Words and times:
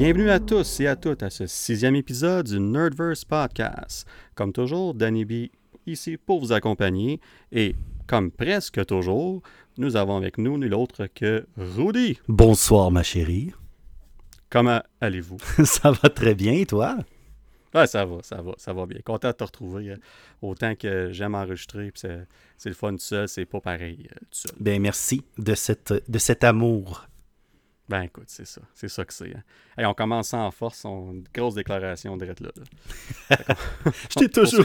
Bienvenue 0.00 0.30
à 0.30 0.40
tous 0.40 0.80
et 0.80 0.86
à 0.86 0.96
toutes 0.96 1.22
à 1.22 1.28
ce 1.28 1.46
sixième 1.46 1.94
épisode 1.94 2.46
du 2.46 2.58
Nerdverse 2.58 3.22
Podcast. 3.26 4.08
Comme 4.34 4.50
toujours, 4.50 4.94
Danny 4.94 5.26
B 5.26 5.50
ici 5.86 6.16
pour 6.16 6.40
vous 6.40 6.52
accompagner 6.52 7.20
et 7.52 7.76
comme 8.06 8.30
presque 8.30 8.86
toujours, 8.86 9.42
nous 9.76 9.96
avons 9.96 10.16
avec 10.16 10.38
nous 10.38 10.56
nul 10.56 10.72
autre 10.72 11.06
que 11.14 11.46
Rudy. 11.58 12.18
Bonsoir 12.28 12.90
ma 12.90 13.02
chérie. 13.02 13.52
Comment 14.48 14.80
allez-vous? 15.02 15.36
ça 15.66 15.90
va 15.90 16.08
très 16.08 16.34
bien, 16.34 16.64
toi? 16.64 16.96
Ouais, 17.74 17.86
ça 17.86 18.06
va, 18.06 18.22
ça 18.22 18.40
va, 18.40 18.52
ça 18.56 18.72
va 18.72 18.86
bien. 18.86 19.00
Content 19.04 19.28
de 19.28 19.34
te 19.34 19.44
retrouver. 19.44 19.90
Euh, 19.90 19.96
autant 20.40 20.76
que 20.76 21.12
j'aime 21.12 21.34
enregistrer, 21.34 21.92
c'est 21.94 22.26
le 22.64 22.74
fun 22.74 22.92
tout 22.92 23.00
seul, 23.00 23.28
c'est 23.28 23.44
pas 23.44 23.60
pareil 23.60 24.08
euh, 24.10 24.18
tout 24.30 24.48
seul. 24.48 24.52
Ben 24.60 24.80
merci 24.80 25.20
de, 25.36 25.54
cette, 25.54 25.92
de 26.10 26.18
cet 26.18 26.42
amour. 26.42 27.06
Ben 27.90 28.02
écoute, 28.02 28.26
c'est 28.28 28.46
ça. 28.46 28.60
C'est 28.72 28.86
ça 28.86 29.04
que 29.04 29.12
c'est. 29.12 29.34
Hein. 29.34 29.42
on 29.88 29.94
commence 29.94 30.32
en 30.32 30.48
force, 30.52 30.84
on... 30.84 31.10
une 31.10 31.24
grosse 31.34 31.56
déclaration 31.56 32.16
de 32.16 32.24
là. 32.24 32.34
là. 32.40 33.36
Je 34.10 34.14
t'ai 34.14 34.28
toujours 34.28 34.64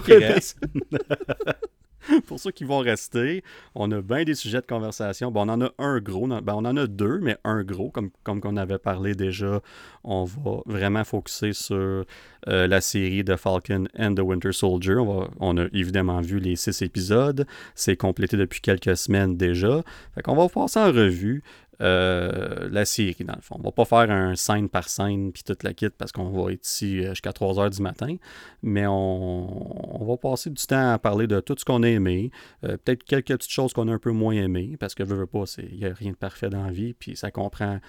pour 2.27 2.39
ceux 2.39 2.51
qui 2.51 2.63
vont 2.63 2.79
rester, 2.79 3.43
on 3.73 3.91
a 3.91 4.01
bien 4.01 4.23
des 4.23 4.35
sujets 4.35 4.61
de 4.61 4.65
conversation. 4.65 5.31
Bon, 5.31 5.49
on 5.49 5.53
en 5.53 5.61
a 5.61 5.71
un 5.79 5.99
gros, 5.99 6.27
ben, 6.27 6.53
on 6.53 6.65
en 6.65 6.77
a 6.77 6.87
deux, 6.87 7.19
mais 7.19 7.37
un 7.43 7.63
gros, 7.63 7.89
comme, 7.89 8.11
comme 8.23 8.41
on 8.43 8.57
avait 8.57 8.77
parlé 8.77 9.15
déjà. 9.15 9.61
On 10.03 10.23
va 10.23 10.59
vraiment 10.65 11.03
focuser 11.03 11.53
sur 11.53 12.05
euh, 12.47 12.67
la 12.67 12.81
série 12.81 13.23
de 13.23 13.35
Falcon 13.35 13.85
and 13.97 14.15
the 14.15 14.19
Winter 14.19 14.51
Soldier. 14.51 14.97
On, 14.97 15.27
on 15.39 15.57
a 15.57 15.65
évidemment 15.73 16.21
vu 16.21 16.39
les 16.39 16.55
six 16.55 16.81
épisodes. 16.81 17.47
C'est 17.73 17.97
complété 17.97 18.37
depuis 18.37 18.61
quelques 18.61 18.97
semaines 18.97 19.35
déjà. 19.35 19.81
Fait 20.13 20.21
qu'on 20.21 20.35
va 20.35 20.47
passer 20.47 20.79
en 20.79 20.91
revue. 20.91 21.43
Euh, 21.81 22.69
la 22.71 22.85
série, 22.85 23.25
dans 23.25 23.35
le 23.35 23.41
fond. 23.41 23.57
On 23.59 23.63
va 23.63 23.71
pas 23.71 23.85
faire 23.85 24.09
un 24.09 24.35
scène 24.35 24.69
par 24.69 24.87
scène 24.87 25.31
puis 25.33 25.43
toute 25.43 25.63
la 25.63 25.73
kit 25.73 25.89
parce 25.89 26.11
qu'on 26.11 26.29
va 26.29 26.53
être 26.53 26.65
ici 26.65 26.99
euh, 26.99 27.09
jusqu'à 27.09 27.33
3 27.33 27.59
heures 27.59 27.69
du 27.69 27.81
matin, 27.81 28.15
mais 28.63 28.85
on, 28.87 30.05
va 30.07 30.17
passer 30.17 30.49
du 30.49 30.65
temps 30.65 30.93
à 30.93 30.99
parler 30.99 31.27
de 31.27 31.39
tout 31.39 31.55
ce 31.57 31.65
qu'on 31.65 31.83
a 31.83 31.89
aimé, 31.89 32.31
euh, 32.63 32.77
peut-être 32.77 33.03
quelques 33.03 33.27
petites 33.27 33.51
choses 33.51 33.73
qu'on 33.73 33.87
a 33.87 33.93
un 33.93 33.99
peu 33.99 34.11
moins 34.11 34.33
aimées, 34.33 34.77
parce 34.79 34.95
que 34.95 35.03
veux, 35.03 35.15
veux 35.15 35.25
pas, 35.25 35.43
il 35.57 35.77
n'y 35.77 35.85
a 35.85 35.93
rien 35.93 36.11
de 36.11 36.15
parfait 36.15 36.49
dans 36.49 36.63
la 36.63 36.71
vie, 36.71 36.93
puis 36.93 37.15
ça 37.17 37.31
comprend 37.31 37.79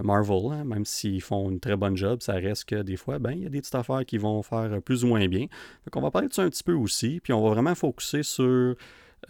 Marvel, 0.00 0.52
hein, 0.52 0.64
même 0.64 0.84
s'ils 0.84 1.20
font 1.20 1.50
une 1.50 1.58
très 1.58 1.76
bonne 1.76 1.96
job, 1.96 2.22
ça 2.22 2.34
reste 2.34 2.66
que 2.66 2.82
des 2.82 2.96
fois, 2.96 3.18
ben, 3.18 3.32
il 3.32 3.42
y 3.42 3.46
a 3.46 3.48
des 3.48 3.60
petites 3.60 3.74
affaires 3.74 4.04
qui 4.06 4.16
vont 4.16 4.40
faire 4.44 4.80
plus 4.80 5.02
ou 5.02 5.08
moins 5.08 5.26
bien. 5.26 5.40
Donc 5.40 5.96
on 5.96 6.00
va 6.00 6.12
parler 6.12 6.28
de 6.28 6.32
ça 6.32 6.42
un 6.42 6.50
petit 6.50 6.62
peu 6.62 6.74
aussi, 6.74 7.18
puis 7.20 7.32
on 7.32 7.42
va 7.42 7.50
vraiment 7.50 7.74
focuser 7.74 8.22
sur 8.22 8.76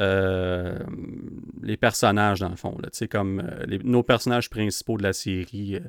euh, 0.01 0.79
les 1.63 1.77
personnages, 1.77 2.41
dans 2.41 2.49
le 2.49 2.57
fond. 2.57 2.77
Là, 2.83 2.89
comme 3.09 3.41
euh, 3.41 3.79
nos 3.85 4.03
personnages 4.03 4.49
principaux 4.49 4.97
de 4.97 5.03
la 5.03 5.13
série. 5.13 5.77
Euh, 5.77 5.89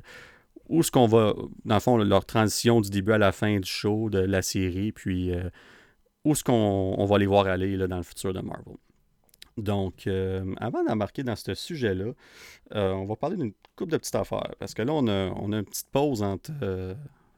où 0.68 0.80
est-ce 0.80 0.90
qu'on 0.90 1.06
va, 1.06 1.34
dans 1.66 1.74
le 1.74 1.80
fond, 1.80 1.98
leur 1.98 2.24
transition 2.24 2.80
du 2.80 2.88
début 2.88 3.12
à 3.12 3.18
la 3.18 3.32
fin 3.32 3.60
du 3.60 3.70
show, 3.70 4.08
de 4.08 4.18
la 4.18 4.40
série, 4.40 4.92
puis 4.92 5.30
où 6.24 6.32
est-ce 6.32 6.42
qu'on 6.42 7.04
va 7.04 7.18
les 7.18 7.26
voir 7.26 7.46
aller 7.48 7.76
là, 7.76 7.86
dans 7.86 7.98
le 7.98 8.02
futur 8.02 8.32
de 8.32 8.40
Marvel. 8.40 8.76
Donc, 9.58 10.08
avant 10.56 10.82
d'embarquer 10.82 11.22
dans 11.22 11.36
ce 11.36 11.52
sujet-là, 11.52 12.12
on 12.70 13.04
va 13.04 13.14
parler 13.14 13.36
d'une 13.36 13.52
couple 13.76 13.92
de 13.92 13.98
petites 13.98 14.14
affaires. 14.14 14.54
Parce 14.58 14.72
que 14.72 14.80
là, 14.80 14.94
on 14.94 15.06
a, 15.06 15.28
on 15.36 15.52
a 15.52 15.58
une 15.58 15.66
petite 15.66 15.90
pause 15.92 16.22
entre 16.22 16.50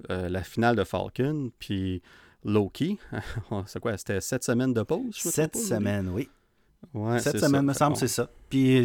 la 0.09 0.43
finale 0.45 0.77
de 0.77 0.85
Falcon 0.85 1.51
puis 1.59 2.03
Loki. 2.45 2.97
C'est 3.67 3.81
quoi? 3.81 3.97
C'était 3.97 4.21
sept 4.21 4.45
semaines 4.45 4.73
de 4.73 4.85
pause? 4.85 5.17
Sept 5.17 5.57
semaines, 5.57 6.11
oui. 6.11 6.29
Ouais, 6.95 7.21
cette 7.21 7.39
semaine, 7.39 7.65
me 7.65 7.73
semble, 7.73 7.97
c'est 7.97 8.09
ça. 8.09 8.31
Puis 8.49 8.79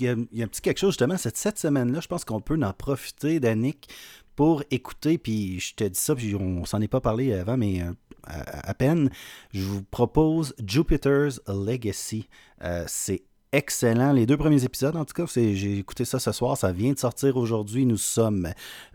il 0.00 0.06
y, 0.06 0.08
a 0.08 0.12
un 0.12 0.48
petit 0.48 0.60
quelque 0.60 0.78
chose, 0.78 0.90
justement, 0.90 1.16
cette, 1.16 1.36
cette 1.36 1.58
semaine-là, 1.58 2.00
je 2.00 2.08
pense 2.08 2.24
qu'on 2.24 2.40
peut 2.40 2.58
en 2.62 2.72
profiter, 2.72 3.40
Danick, 3.40 3.88
pour 4.36 4.62
écouter, 4.70 5.18
puis 5.18 5.60
je 5.60 5.74
te 5.74 5.84
dis 5.84 6.00
ça, 6.00 6.14
puis 6.14 6.34
on 6.34 6.64
s'en 6.64 6.80
est 6.80 6.88
pas 6.88 7.00
parlé 7.00 7.32
avant, 7.34 7.56
mais 7.56 7.82
euh, 7.82 7.92
à, 8.26 8.74
peine, 8.74 9.10
je 9.52 9.62
vous 9.62 9.82
propose 9.82 10.54
Jupiter's 10.64 11.40
Legacy. 11.46 12.28
Euh, 12.62 12.84
c'est 12.86 13.22
excellent. 13.52 14.12
Les 14.12 14.26
deux 14.26 14.36
premiers 14.36 14.64
épisodes, 14.64 14.94
en 14.94 15.04
tout 15.04 15.14
cas, 15.14 15.24
j'ai 15.34 15.78
écouté 15.78 16.04
ça 16.04 16.18
ce 16.18 16.30
soir. 16.30 16.56
Ça 16.56 16.72
vient 16.72 16.92
de 16.92 16.98
sortir 16.98 17.36
aujourd'hui. 17.36 17.84
Nous 17.84 17.96
sommes 17.96 18.48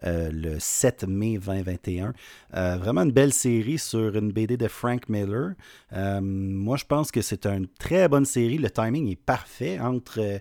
euh, 0.03 0.29
le 0.31 0.59
7 0.59 1.05
mai 1.07 1.37
2021. 1.37 2.13
Euh, 2.55 2.77
vraiment 2.77 3.01
une 3.01 3.11
belle 3.11 3.33
série 3.33 3.77
sur 3.77 4.15
une 4.15 4.31
BD 4.31 4.55
de 4.55 4.67
Frank 4.67 5.09
Miller. 5.09 5.53
Euh, 5.93 6.21
moi, 6.21 6.77
je 6.77 6.85
pense 6.85 7.11
que 7.11 7.21
c'est 7.21 7.45
une 7.45 7.67
très 7.67 8.07
bonne 8.07 8.25
série. 8.25 8.57
Le 8.57 8.69
timing 8.69 9.09
est 9.11 9.21
parfait 9.21 9.79
entre 9.79 10.39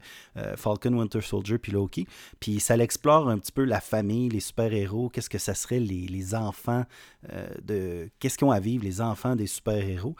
Falcon, 0.57 0.95
Winter 0.95 1.21
Soldier 1.21 1.59
puis 1.59 1.73
Loki. 1.73 2.07
Puis 2.39 2.61
ça 2.61 2.77
l'explore 2.77 3.29
un 3.29 3.39
petit 3.39 3.53
peu 3.53 3.65
la 3.65 3.81
famille, 3.81 4.29
les 4.29 4.41
super-héros. 4.41 5.09
Qu'est-ce 5.09 5.31
que 5.31 5.39
ça 5.39 5.55
serait 5.55 5.81
les, 5.81 6.35
enfants 6.35 6.85
de... 7.63 8.09
Qu'est-ce 8.19 8.39
qu'ils 8.39 8.47
ont 8.47 8.51
à 8.51 8.61
vivre, 8.61 8.85
les 8.85 9.01
enfants 9.01 9.37
des 9.37 9.47
super-héros 9.47 10.15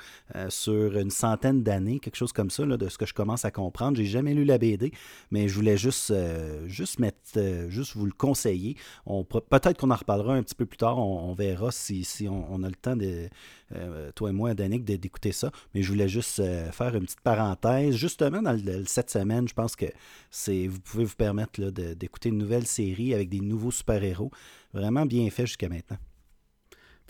sur 0.49 0.97
une 0.97 1.11
centaine 1.11 1.63
d'années, 1.63 2.01
quelque 2.01 2.17
chose 2.17 2.33
comme 2.33 2.51
ça, 2.51 2.65
de 2.65 2.89
ce 2.89 2.99
que 2.99 3.07
je 3.07 3.15
commence 3.15 3.45
à 3.45 3.51
comprendre. 3.51 3.84
J'ai 3.95 4.07
jamais 4.07 4.35
lu 4.35 4.45
la 4.45 4.59
BD, 4.59 4.93
mais 5.31 5.49
je 5.49 5.55
voulais 5.55 5.77
juste, 5.77 6.11
euh, 6.11 6.67
juste 6.69 6.99
mettre, 6.99 7.19
euh, 7.37 7.69
juste 7.69 7.95
vous 7.97 8.07
le 8.07 8.13
conseiller. 8.13 8.77
peut-être 9.07 9.79
qu'on 9.79 9.91
en 9.91 9.97
reparlera 9.97 10.35
un 10.35 10.43
petit 10.43 10.55
peu 10.55 10.67
plus 10.67 10.77
tard. 10.77 10.99
On, 10.99 11.35
verra 11.35 11.71
si, 11.71 12.07
on, 12.29 12.63
a 12.63 12.69
le 12.69 12.75
temps 12.75 12.97
de, 12.97 13.29
euh, 13.75 14.11
toi 14.15 14.31
et 14.31 14.33
moi, 14.33 14.55
Danick, 14.55 14.85
d'écouter 14.85 15.33
ça. 15.33 15.51
Mais 15.75 15.83
je 15.83 15.91
voulais 15.91 16.09
juste 16.09 16.43
faire 16.73 16.95
une 16.95 17.05
petite 17.05 17.21
parenthèse. 17.21 17.97
Justement, 17.97 18.43
dans 18.43 18.59
cette 18.87 19.11
semaine, 19.11 19.49
je 19.49 19.55
pense 19.55 19.77
que 19.77 19.87
vous 19.87 20.81
pouvez 20.81 21.05
vous 21.05 21.17
permettre 21.17 21.61
d'écouter 21.71 22.29
une 22.29 22.39
nouvelle 22.39 22.67
série 22.67 23.15
avec 23.15 23.29
des 23.29 23.41
nouveaux 23.41 23.71
super-héros. 23.71 24.31
Vraiment 24.73 25.07
bien 25.07 25.29
fait 25.31 25.47
jusqu'à 25.47 25.69
maintenant. 25.69 25.99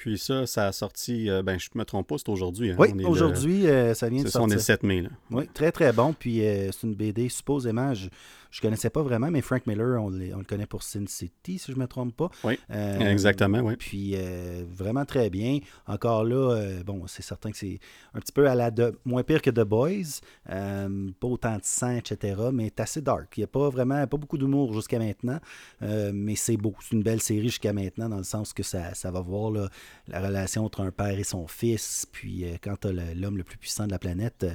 Puis 0.05 0.19
ça, 0.19 0.47
ça 0.47 0.67
a 0.67 0.73
sorti, 0.73 1.31
euh, 1.31 1.43
ben 1.43 1.59
je 1.59 1.71
me 1.77 1.83
trompe 1.87 2.09
pas, 2.09 2.17
c'est 2.19 2.29
aujourd'hui. 2.29 2.73
Hein? 2.73 2.77
Oui, 2.79 2.93
aujourd'hui, 3.07 3.67
euh, 3.67 3.95
ça 3.95 4.11
vient 4.11 4.23
de 4.23 4.29
sortir. 4.29 4.43
on 4.43 4.51
est 4.51 4.57
le 4.57 4.61
7 4.61 4.83
mai. 4.83 5.01
Là. 5.01 5.09
Oui, 5.31 5.49
très 5.55 5.73
très 5.73 5.95
bon. 5.95 6.13
Puis 6.13 6.47
euh, 6.47 6.71
c'est 6.73 6.87
une 6.87 6.95
BD 6.95 7.31
supposément, 7.31 7.95
je, 7.95 8.11
je 8.55 8.61
connaissais 8.61 8.89
pas 8.89 9.03
vraiment, 9.03 9.33
mais 9.33 9.41
Frank 9.41 9.67
Miller, 9.67 10.01
on, 10.01 10.11
le 10.11 10.45
connaît 10.45 10.67
pour 10.67 10.85
Sin 10.85 11.07
City, 11.09 11.59
si 11.59 11.73
je 11.73 11.77
ne 11.77 11.83
me 11.83 11.89
trompe 11.89 12.15
pas. 12.15 12.31
Oui, 12.45 12.57
euh, 12.71 13.01
exactement, 13.01 13.59
oui. 13.59 13.75
Puis 13.75 14.13
euh, 14.15 14.65
vraiment 14.71 15.05
très 15.05 15.29
bien. 15.29 15.59
Encore 15.89 16.23
là, 16.23 16.53
euh, 16.53 16.85
bon, 16.85 17.05
c'est 17.09 17.25
certain 17.25 17.51
que 17.51 17.57
c'est 17.57 17.81
un 18.15 18.21
petit 18.21 18.31
peu 18.31 18.49
à 18.49 18.55
la 18.55 18.71
de, 18.71 18.97
moins 19.05 19.25
pire 19.25 19.43
que 19.43 19.51
The 19.51 19.65
Boys. 19.65 20.21
pas 20.47 21.27
autant 21.27 21.57
de 21.57 21.65
sang, 21.65 21.97
etc. 21.97 22.41
Mais 22.53 22.67
c'est 22.67 22.83
assez 22.83 23.03
dark. 23.03 23.37
Il 23.37 23.41
n'y 23.41 23.45
a 23.45 23.49
pas 23.49 23.69
vraiment, 23.71 24.07
pas 24.07 24.17
beaucoup 24.19 24.39
d'humour 24.39 24.73
jusqu'à 24.73 25.01
maintenant. 25.01 25.41
mais 25.81 26.37
c'est 26.37 26.57
beau. 26.57 26.77
C'est 26.81 26.95
une 26.95 27.03
belle 27.03 27.21
série 27.21 27.49
jusqu'à 27.49 27.73
maintenant, 27.73 28.09
dans 28.09 28.19
le 28.19 28.23
sens 28.23 28.53
que 28.53 28.63
ça, 28.63 28.95
ça 28.95 29.11
va 29.11 29.21
voir 29.21 29.51
la 29.51 30.21
relation 30.21 30.65
entre 30.65 30.81
un 30.83 30.93
père 30.93 31.19
et 31.19 31.25
son 31.25 31.49
fils. 31.49 32.07
Puis 32.13 32.45
quand 32.63 32.77
tu 32.83 32.87
as 32.87 33.15
l'homme 33.17 33.37
le 33.37 33.43
plus 33.43 33.59
puissant 33.59 33.87
de 33.87 33.91
la 33.91 33.99
planète, 33.99 34.47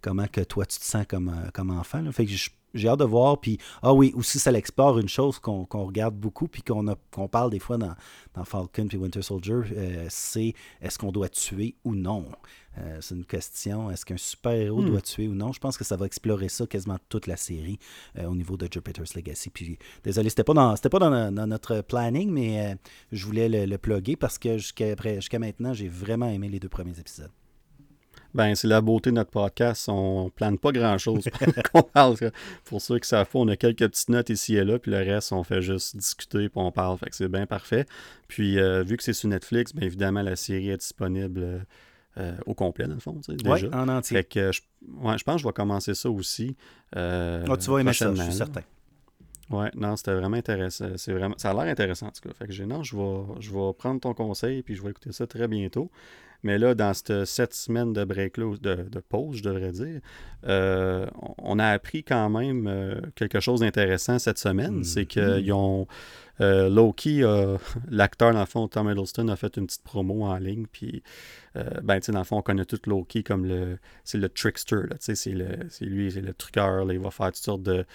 comment 0.00 0.26
que 0.26 0.40
toi 0.40 0.66
tu 0.66 0.80
te 0.80 0.84
sens 0.84 1.06
comme, 1.06 1.32
comme 1.54 1.70
enfant. 1.70 2.02
Là. 2.02 2.10
Fait 2.10 2.26
que 2.26 2.32
je 2.32 2.50
j'ai 2.74 2.88
hâte 2.88 2.98
de 2.98 3.04
voir. 3.04 3.40
Puis, 3.40 3.58
ah 3.82 3.94
oui, 3.94 4.12
aussi, 4.16 4.38
ça 4.38 4.50
l'explore 4.50 4.98
une 4.98 5.08
chose 5.08 5.38
qu'on 5.38 5.66
regarde 5.70 6.14
beaucoup, 6.14 6.48
puis 6.48 6.62
qu'on 6.62 7.28
parle 7.28 7.50
des 7.50 7.58
fois 7.58 7.78
dans, 7.78 7.94
dans 8.34 8.44
Falcon 8.44 8.86
puis 8.86 8.98
Winter 8.98 9.22
Soldier, 9.22 9.60
euh, 9.72 10.06
c'est 10.10 10.54
est-ce 10.82 10.98
qu'on 10.98 11.12
doit 11.12 11.28
tuer 11.28 11.76
ou 11.84 11.94
non? 11.94 12.26
Euh, 12.78 12.98
C'est 13.00 13.14
une 13.14 13.24
question. 13.24 13.90
Est-ce 13.90 14.04
qu'un 14.04 14.16
super-héros 14.16 14.82
hmm. 14.82 14.90
doit 14.90 15.00
tuer 15.00 15.28
ou 15.28 15.34
non? 15.34 15.52
Je 15.52 15.60
pense 15.60 15.78
que 15.78 15.84
ça 15.84 15.96
va 15.96 16.06
explorer 16.06 16.48
ça 16.48 16.66
quasiment 16.66 16.98
toute 17.08 17.26
la 17.26 17.36
série 17.36 17.78
euh, 18.18 18.26
au 18.26 18.34
niveau 18.34 18.56
de 18.56 18.68
Jupiter's 18.70 19.14
Legacy. 19.14 19.50
Puis, 19.50 19.78
désolé, 20.02 20.28
c'était 20.28 20.44
pas 20.44 20.54
dans, 20.54 20.74
pas 20.76 20.98
dans, 20.98 21.46
notre 21.46 21.82
planning, 21.82 22.30
mais 22.30 22.76
je 23.12 23.24
voulais 23.24 23.48
le, 23.48 23.66
le 23.66 23.78
plugger 23.78 24.16
parce 24.16 24.38
que 24.38 24.58
jusqu'à 24.58 25.38
maintenant, 25.38 25.72
j'ai 25.72 25.88
vraiment 25.88 26.28
aimé 26.28 26.48
les 26.48 26.58
deux 26.58 26.68
premiers 26.68 26.98
épisodes. 26.98 27.30
Ben, 28.34 28.56
c'est 28.56 28.66
la 28.66 28.80
beauté 28.80 29.10
de 29.10 29.14
notre 29.14 29.30
podcast. 29.30 29.88
On 29.88 30.28
plane 30.34 30.58
pas 30.58 30.72
grand-chose 30.72 31.28
qu'on 31.72 31.82
parle. 31.82 32.16
Pour 32.64 32.80
ceux 32.80 32.98
qui 32.98 33.08
savent 33.08 33.28
pas, 33.28 33.38
on 33.38 33.48
a 33.48 33.56
quelques 33.56 33.88
petites 33.88 34.08
notes 34.08 34.28
ici 34.28 34.56
et 34.56 34.64
là, 34.64 34.78
puis 34.78 34.90
le 34.90 34.98
reste, 34.98 35.32
on 35.32 35.44
fait 35.44 35.62
juste 35.62 35.96
discuter, 35.96 36.48
puis 36.48 36.50
on 36.56 36.72
parle. 36.72 36.98
Fait 36.98 37.10
que 37.10 37.16
c'est 37.16 37.28
bien 37.28 37.46
parfait. 37.46 37.86
Puis, 38.26 38.58
euh, 38.58 38.82
vu 38.82 38.96
que 38.96 39.04
c'est 39.04 39.12
sur 39.12 39.28
Netflix, 39.28 39.72
bien 39.72 39.86
évidemment, 39.86 40.22
la 40.22 40.34
série 40.34 40.70
est 40.70 40.78
disponible 40.78 41.64
euh, 42.16 42.36
au 42.46 42.54
complet, 42.54 42.86
dans 42.86 42.94
le 42.94 43.00
fond, 43.00 43.20
déjà. 43.28 43.50
Oui, 43.50 43.68
en 43.72 43.88
entier. 43.88 44.18
Fait 44.18 44.24
que 44.24 44.52
je, 44.52 44.62
ouais, 44.88 45.18
je 45.18 45.24
pense 45.24 45.36
que 45.36 45.42
je 45.42 45.46
vais 45.46 45.52
commencer 45.52 45.94
ça 45.94 46.10
aussi. 46.10 46.56
Euh, 46.96 47.44
ah, 47.48 47.56
tu 47.56 47.70
vas 47.70 47.78
aimer 47.78 47.92
ça, 47.92 48.14
je 48.14 48.22
suis 48.22 48.32
certain. 48.32 48.62
Ouais, 49.50 49.70
non, 49.74 49.94
c'était 49.96 50.14
vraiment 50.14 50.36
intéressant. 50.36 50.88
C'est 50.96 51.12
vraiment, 51.12 51.34
ça 51.38 51.50
a 51.50 51.54
l'air 51.54 51.70
intéressant, 51.70 52.06
en 52.06 52.10
tout 52.10 52.26
cas. 52.28 52.34
Fait 52.34 52.46
que 52.46 52.62
non, 52.62 52.82
je 52.82 52.96
vais, 52.96 53.40
je 53.40 53.52
vais 53.52 53.72
prendre 53.76 54.00
ton 54.00 54.14
conseil, 54.14 54.62
puis 54.62 54.74
je 54.74 54.82
vais 54.82 54.90
écouter 54.90 55.12
ça 55.12 55.26
très 55.26 55.48
bientôt. 55.48 55.90
Mais 56.44 56.58
là, 56.58 56.74
dans 56.74 56.92
cette 56.92 57.24
sept 57.24 57.54
semaines 57.54 57.94
de 57.94 58.04
break-là, 58.04 58.56
de, 58.60 58.74
de, 58.88 59.00
pause, 59.00 59.38
je 59.38 59.42
devrais 59.42 59.72
dire, 59.72 60.00
euh, 60.46 61.06
on 61.38 61.58
a 61.58 61.68
appris 61.68 62.04
quand 62.04 62.28
même 62.28 62.66
euh, 62.66 63.00
quelque 63.14 63.40
chose 63.40 63.60
d'intéressant 63.60 64.18
cette 64.18 64.38
semaine. 64.38 64.80
Hmm. 64.80 64.84
C'est 64.84 65.06
qu'ils 65.06 65.50
hmm. 65.50 65.56
ont. 65.56 65.86
Euh, 66.40 66.68
Loki, 66.68 67.22
l'acteur, 67.90 68.32
dans 68.32 68.40
le 68.40 68.46
fond, 68.46 68.68
Tom 68.68 68.90
Hiddleston, 68.90 69.28
a 69.28 69.36
fait 69.36 69.56
une 69.56 69.66
petite 69.66 69.84
promo 69.84 70.24
en 70.24 70.36
ligne. 70.36 70.66
Puis, 70.70 71.02
ben, 71.54 72.00
tu 72.00 72.06
sais, 72.06 72.12
dans 72.12 72.18
le 72.18 72.24
fond, 72.24 72.38
on 72.38 72.42
connaît 72.42 72.64
tout 72.64 72.80
Loki 72.86 73.22
comme 73.22 73.46
le. 73.46 73.78
C'est 74.02 74.18
le 74.18 74.28
trickster, 74.28 74.82
là. 74.88 74.98
Tu 74.98 75.14
sais, 75.14 75.34
c'est 75.70 75.84
lui, 75.84 76.12
c'est 76.12 76.20
le 76.20 76.34
truqueur. 76.34 76.92
il 76.92 76.98
va 76.98 77.10
faire 77.10 77.26
toutes 77.26 77.36
sortes 77.36 77.62
de. 77.62 77.86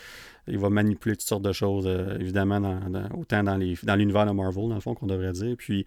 Il 0.48 0.58
va 0.58 0.70
manipuler 0.72 1.16
toutes 1.18 1.28
sortes 1.28 1.44
de 1.44 1.52
choses, 1.52 1.86
évidemment, 2.20 2.60
dans, 2.60 2.80
autant 3.16 3.44
dans 3.44 3.58
l'univers 3.58 4.26
de 4.26 4.32
Marvel, 4.32 4.70
dans 4.70 4.76
le 4.76 4.82
fond, 4.82 4.96
qu'on 4.96 5.06
devrait 5.06 5.34
dire. 5.34 5.56
Puis, 5.58 5.86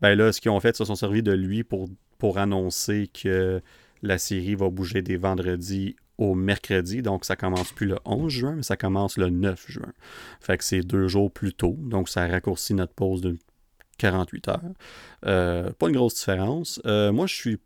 ben 0.00 0.14
là, 0.14 0.32
ce 0.32 0.40
qu'ils 0.40 0.50
ont 0.50 0.60
fait, 0.60 0.70
ils 0.70 0.76
se 0.76 0.84
sont 0.84 0.94
servis 0.94 1.22
de 1.22 1.32
lui 1.32 1.64
pour, 1.64 1.88
annoncer 2.36 3.08
que 3.08 3.62
la 4.02 4.18
série 4.18 4.54
va 4.54 4.68
bouger 4.68 5.02
des 5.02 5.16
vendredis 5.16 5.96
au 6.18 6.34
mercredi. 6.34 7.02
Donc, 7.02 7.24
ça 7.24 7.34
commence 7.34 7.72
plus 7.72 7.86
le 7.86 7.96
11 8.04 8.30
juin, 8.30 8.54
mais 8.56 8.62
ça 8.62 8.76
commence 8.76 9.16
le 9.16 9.30
9 9.30 9.64
juin. 9.68 9.92
Fait 10.40 10.58
que 10.58 10.64
c'est 10.64 10.82
deux 10.82 11.08
jours 11.08 11.30
plus 11.30 11.54
tôt. 11.54 11.76
Donc, 11.78 12.08
ça 12.08 12.26
raccourcit 12.26 12.74
notre 12.74 12.92
pause 12.92 13.22
de 13.22 13.38
48 13.98 14.48
heures. 14.48 14.60
Euh, 15.26 15.70
pas 15.72 15.88
une 15.88 15.94
grosse 15.96 16.14
différence. 16.14 16.80
Euh, 16.86 17.12
moi, 17.12 17.26
je 17.26 17.34
suis 17.34 17.58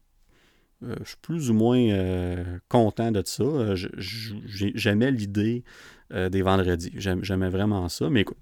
euh, 0.82 0.94
je 1.02 1.10
suis 1.10 1.16
plus 1.22 1.50
ou 1.50 1.54
moins 1.54 2.44
content 2.68 3.10
de 3.10 3.22
ça. 3.24 3.74
J'aimais 3.74 5.10
l'idée 5.10 5.64
euh, 6.14 6.28
des 6.28 6.42
vendredis. 6.42 6.92
J'aimais 6.94 7.48
vraiment 7.48 7.88
ça, 7.88 8.08
mais 8.08 8.20
écoute, 8.20 8.36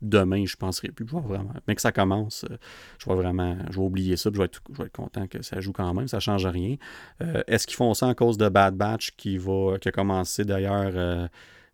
demain, 0.00 0.44
je 0.44 0.56
ne 0.56 0.58
penserai 0.58 0.88
plus. 0.88 1.06
Je 1.06 1.16
vraiment, 1.16 1.54
mais 1.68 1.76
que 1.76 1.80
ça 1.80 1.92
commence, 1.92 2.44
euh, 2.50 2.56
je 2.98 3.08
vais 3.08 3.14
vraiment, 3.14 3.56
je 3.70 3.76
vais 3.76 3.84
oublier 3.84 4.16
ça, 4.16 4.30
je 4.32 4.38
vais, 4.38 4.46
être, 4.46 4.60
content 4.92 5.28
que 5.28 5.42
ça 5.42 5.60
joue 5.60 5.72
quand 5.72 5.94
même, 5.94 6.08
ça 6.08 6.16
ne 6.16 6.22
change 6.22 6.44
rien. 6.44 6.76
Euh, 7.22 7.42
est-ce 7.46 7.68
qu'ils 7.68 7.76
font 7.76 7.94
ça 7.94 8.06
en 8.06 8.14
cause 8.14 8.36
de 8.36 8.48
Bad 8.48 8.74
Batch 8.74 9.12
qui, 9.16 9.38
va, 9.38 9.78
qui 9.80 9.88
a 9.88 9.92
commencé 9.92 10.44
d'ailleurs 10.44 11.28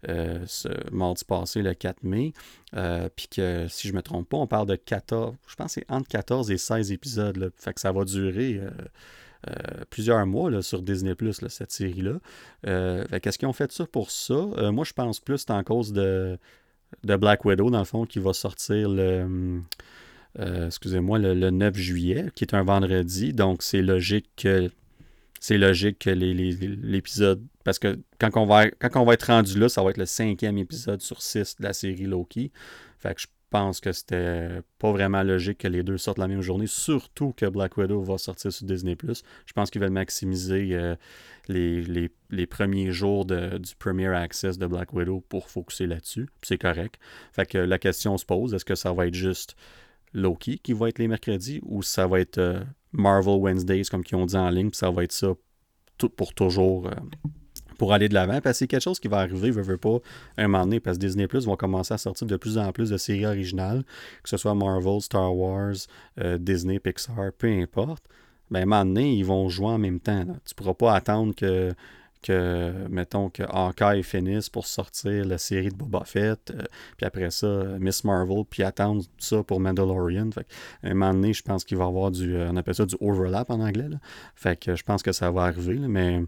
ce 0.04 0.68
mardi 0.92 1.24
passé, 1.24 1.62
le 1.62 1.72
4 1.72 2.02
mai, 2.02 2.34
puis 3.16 3.28
que 3.28 3.66
si 3.68 3.88
je 3.88 3.92
ne 3.92 3.98
me 3.98 4.02
trompe 4.02 4.28
pas, 4.28 4.36
on 4.36 4.46
parle 4.46 4.66
de 4.66 4.76
14, 4.76 5.34
je 5.46 5.54
pense 5.54 5.74
que 5.74 5.80
c'est 5.80 5.90
entre 5.90 6.08
14 6.08 6.50
et 6.50 6.58
16 6.58 6.92
épisodes, 6.92 7.50
fait 7.56 7.72
que 7.72 7.80
ça 7.80 7.92
va 7.92 8.04
durer 8.04 8.60
euh, 9.46 9.84
plusieurs 9.90 10.26
mois 10.26 10.62
sur 10.62 10.82
Disney 10.82 11.14
Plus, 11.14 11.40
cette 11.48 11.70
série-là. 11.70 12.14
Euh, 12.66 13.04
Qu'est-ce 13.22 13.38
qu'ils 13.38 13.48
ont 13.48 13.52
fait 13.52 13.70
ça 13.70 13.86
pour 13.86 14.10
ça? 14.10 14.34
Euh, 14.34 14.72
moi, 14.72 14.84
je 14.84 14.92
pense 14.92 15.20
plus 15.20 15.44
en 15.48 15.62
cause 15.62 15.92
de, 15.92 16.38
de 17.04 17.16
Black 17.16 17.44
Widow, 17.44 17.70
dans 17.70 17.78
le 17.78 17.84
fond, 17.84 18.04
qui 18.04 18.18
va 18.18 18.32
sortir 18.32 18.88
le. 18.88 19.60
excusez-moi, 20.38 21.18
le, 21.18 21.50
9 21.50 21.76
juillet, 21.76 22.26
qui 22.34 22.44
est 22.44 22.54
un 22.54 22.64
vendredi. 22.64 23.32
Donc, 23.32 23.62
c'est 23.62 23.82
logique 23.82 24.28
que 24.36 24.70
c'est 25.40 25.58
logique 25.58 26.00
que 26.00 26.10
l'épisode. 26.10 27.40
parce 27.62 27.78
que 27.78 27.96
quand 28.18 28.30
on, 28.36 28.46
va, 28.46 28.68
quand 28.70 29.00
on 29.00 29.04
va 29.04 29.14
être 29.14 29.28
rendu 29.28 29.56
là, 29.58 29.68
ça 29.68 29.84
va 29.84 29.90
être 29.90 29.98
le 29.98 30.06
cinquième 30.06 30.58
épisode 30.58 31.00
sur 31.00 31.22
six 31.22 31.54
de 31.60 31.62
la 31.62 31.72
série 31.72 32.06
Loki. 32.06 32.50
Fait 32.98 33.14
que 33.14 33.20
je 33.20 33.26
pense 33.50 33.80
que 33.80 33.92
c'était 33.92 34.60
pas 34.78 34.92
vraiment 34.92 35.22
logique 35.22 35.58
que 35.58 35.68
les 35.68 35.82
deux 35.82 35.98
sortent 35.98 36.18
la 36.18 36.28
même 36.28 36.42
journée, 36.42 36.66
surtout 36.66 37.32
que 37.36 37.46
Black 37.46 37.76
Widow 37.76 38.02
va 38.02 38.18
sortir 38.18 38.52
sur 38.52 38.66
Disney+. 38.66 38.96
Je 39.46 39.52
pense 39.52 39.70
qu'ils 39.70 39.80
veulent 39.80 39.90
maximiser 39.90 40.70
euh, 40.72 40.96
les, 41.48 42.46
premiers 42.46 42.92
jours 42.92 43.24
du 43.24 43.74
Premier 43.78 44.08
Access 44.08 44.58
de 44.58 44.66
Black 44.66 44.92
Widow 44.92 45.20
pour 45.28 45.48
focuser 45.48 45.86
là-dessus. 45.86 46.28
C'est 46.42 46.58
correct. 46.58 46.98
Fait 47.32 47.46
que 47.46 47.58
la 47.58 47.78
question 47.78 48.16
se 48.18 48.24
pose, 48.24 48.54
est-ce 48.54 48.64
que 48.64 48.74
ça 48.74 48.92
va 48.92 49.06
être 49.06 49.14
juste 49.14 49.56
Loki 50.12 50.58
qui 50.58 50.72
va 50.72 50.88
être 50.88 50.98
les 50.98 51.08
mercredis 51.08 51.60
ou 51.64 51.82
ça 51.82 52.06
va 52.06 52.20
être 52.20 52.38
euh, 52.38 52.60
Marvel 52.92 53.36
Wednesdays 53.36 53.84
comme 53.90 54.04
qu'ils 54.04 54.16
ont 54.16 54.26
dit 54.26 54.36
en 54.36 54.50
ligne, 54.50 54.70
puis 54.70 54.78
ça 54.78 54.90
va 54.90 55.04
être 55.04 55.12
ça 55.12 55.34
pour 56.16 56.32
toujours 56.32 56.86
euh, 56.86 56.94
pour 57.78 57.94
aller 57.94 58.10
de 58.10 58.14
l'avant. 58.14 58.40
Parce 58.42 58.56
que 58.56 58.58
c'est 58.58 58.66
quelque 58.66 58.82
chose 58.82 59.00
qui 59.00 59.08
va 59.08 59.18
arriver, 59.18 59.50
veut, 59.50 59.62
veut 59.62 59.78
pas, 59.78 59.98
un 60.36 60.48
moment 60.48 60.64
donné, 60.64 60.80
parce 60.80 60.98
que 60.98 61.06
Disney 61.06 61.26
Plus 61.26 61.46
vont 61.46 61.56
commencer 61.56 61.94
à 61.94 61.98
sortir 61.98 62.26
de 62.26 62.36
plus 62.36 62.58
en 62.58 62.70
plus 62.72 62.90
de 62.90 62.98
séries 62.98 63.24
originales, 63.24 63.84
que 64.22 64.28
ce 64.28 64.36
soit 64.36 64.54
Marvel, 64.54 65.00
Star 65.00 65.34
Wars, 65.34 65.74
euh, 66.20 66.36
Disney, 66.36 66.78
Pixar, 66.78 67.32
peu 67.38 67.48
importe. 67.48 68.04
Ben, 68.50 68.62
un 68.62 68.66
moment 68.66 68.84
donné, 68.84 69.14
ils 69.14 69.24
vont 69.24 69.48
jouer 69.48 69.68
en 69.68 69.78
même 69.78 70.00
temps. 70.00 70.24
Là. 70.24 70.34
Tu 70.44 70.54
pourras 70.54 70.74
pas 70.74 70.94
attendre 70.94 71.34
que 71.34 71.74
mettons, 72.90 73.30
que 73.30 73.42
Hawkeye 73.42 74.02
finisse 74.02 74.48
pour 74.48 74.66
sortir 74.66 75.24
la 75.24 75.38
série 75.38 75.68
de 75.68 75.74
Boba 75.74 76.04
Fett, 76.04 76.50
euh, 76.50 76.64
puis 76.96 77.06
après 77.06 77.30
ça, 77.30 77.64
Miss 77.78 78.04
Marvel, 78.04 78.44
puis 78.48 78.62
attendre 78.62 79.02
ça 79.18 79.42
pour 79.42 79.60
Mandalorian. 79.60 80.30
Fait 80.32 80.46
un 80.82 80.94
moment 80.94 81.14
donné, 81.14 81.32
je 81.32 81.42
pense 81.42 81.64
qu'il 81.64 81.78
va 81.78 81.84
y 81.84 81.88
avoir 81.88 82.10
du, 82.10 82.34
euh, 82.34 82.50
on 82.50 82.56
appelle 82.56 82.74
ça 82.74 82.86
du 82.86 82.96
overlap 83.00 83.50
en 83.50 83.60
anglais. 83.60 83.88
Fait 84.34 84.58
que 84.58 84.74
je 84.74 84.82
pense 84.82 85.02
que 85.02 85.12
ça 85.12 85.30
va 85.30 85.44
arriver, 85.44 85.78
mais 85.78 86.24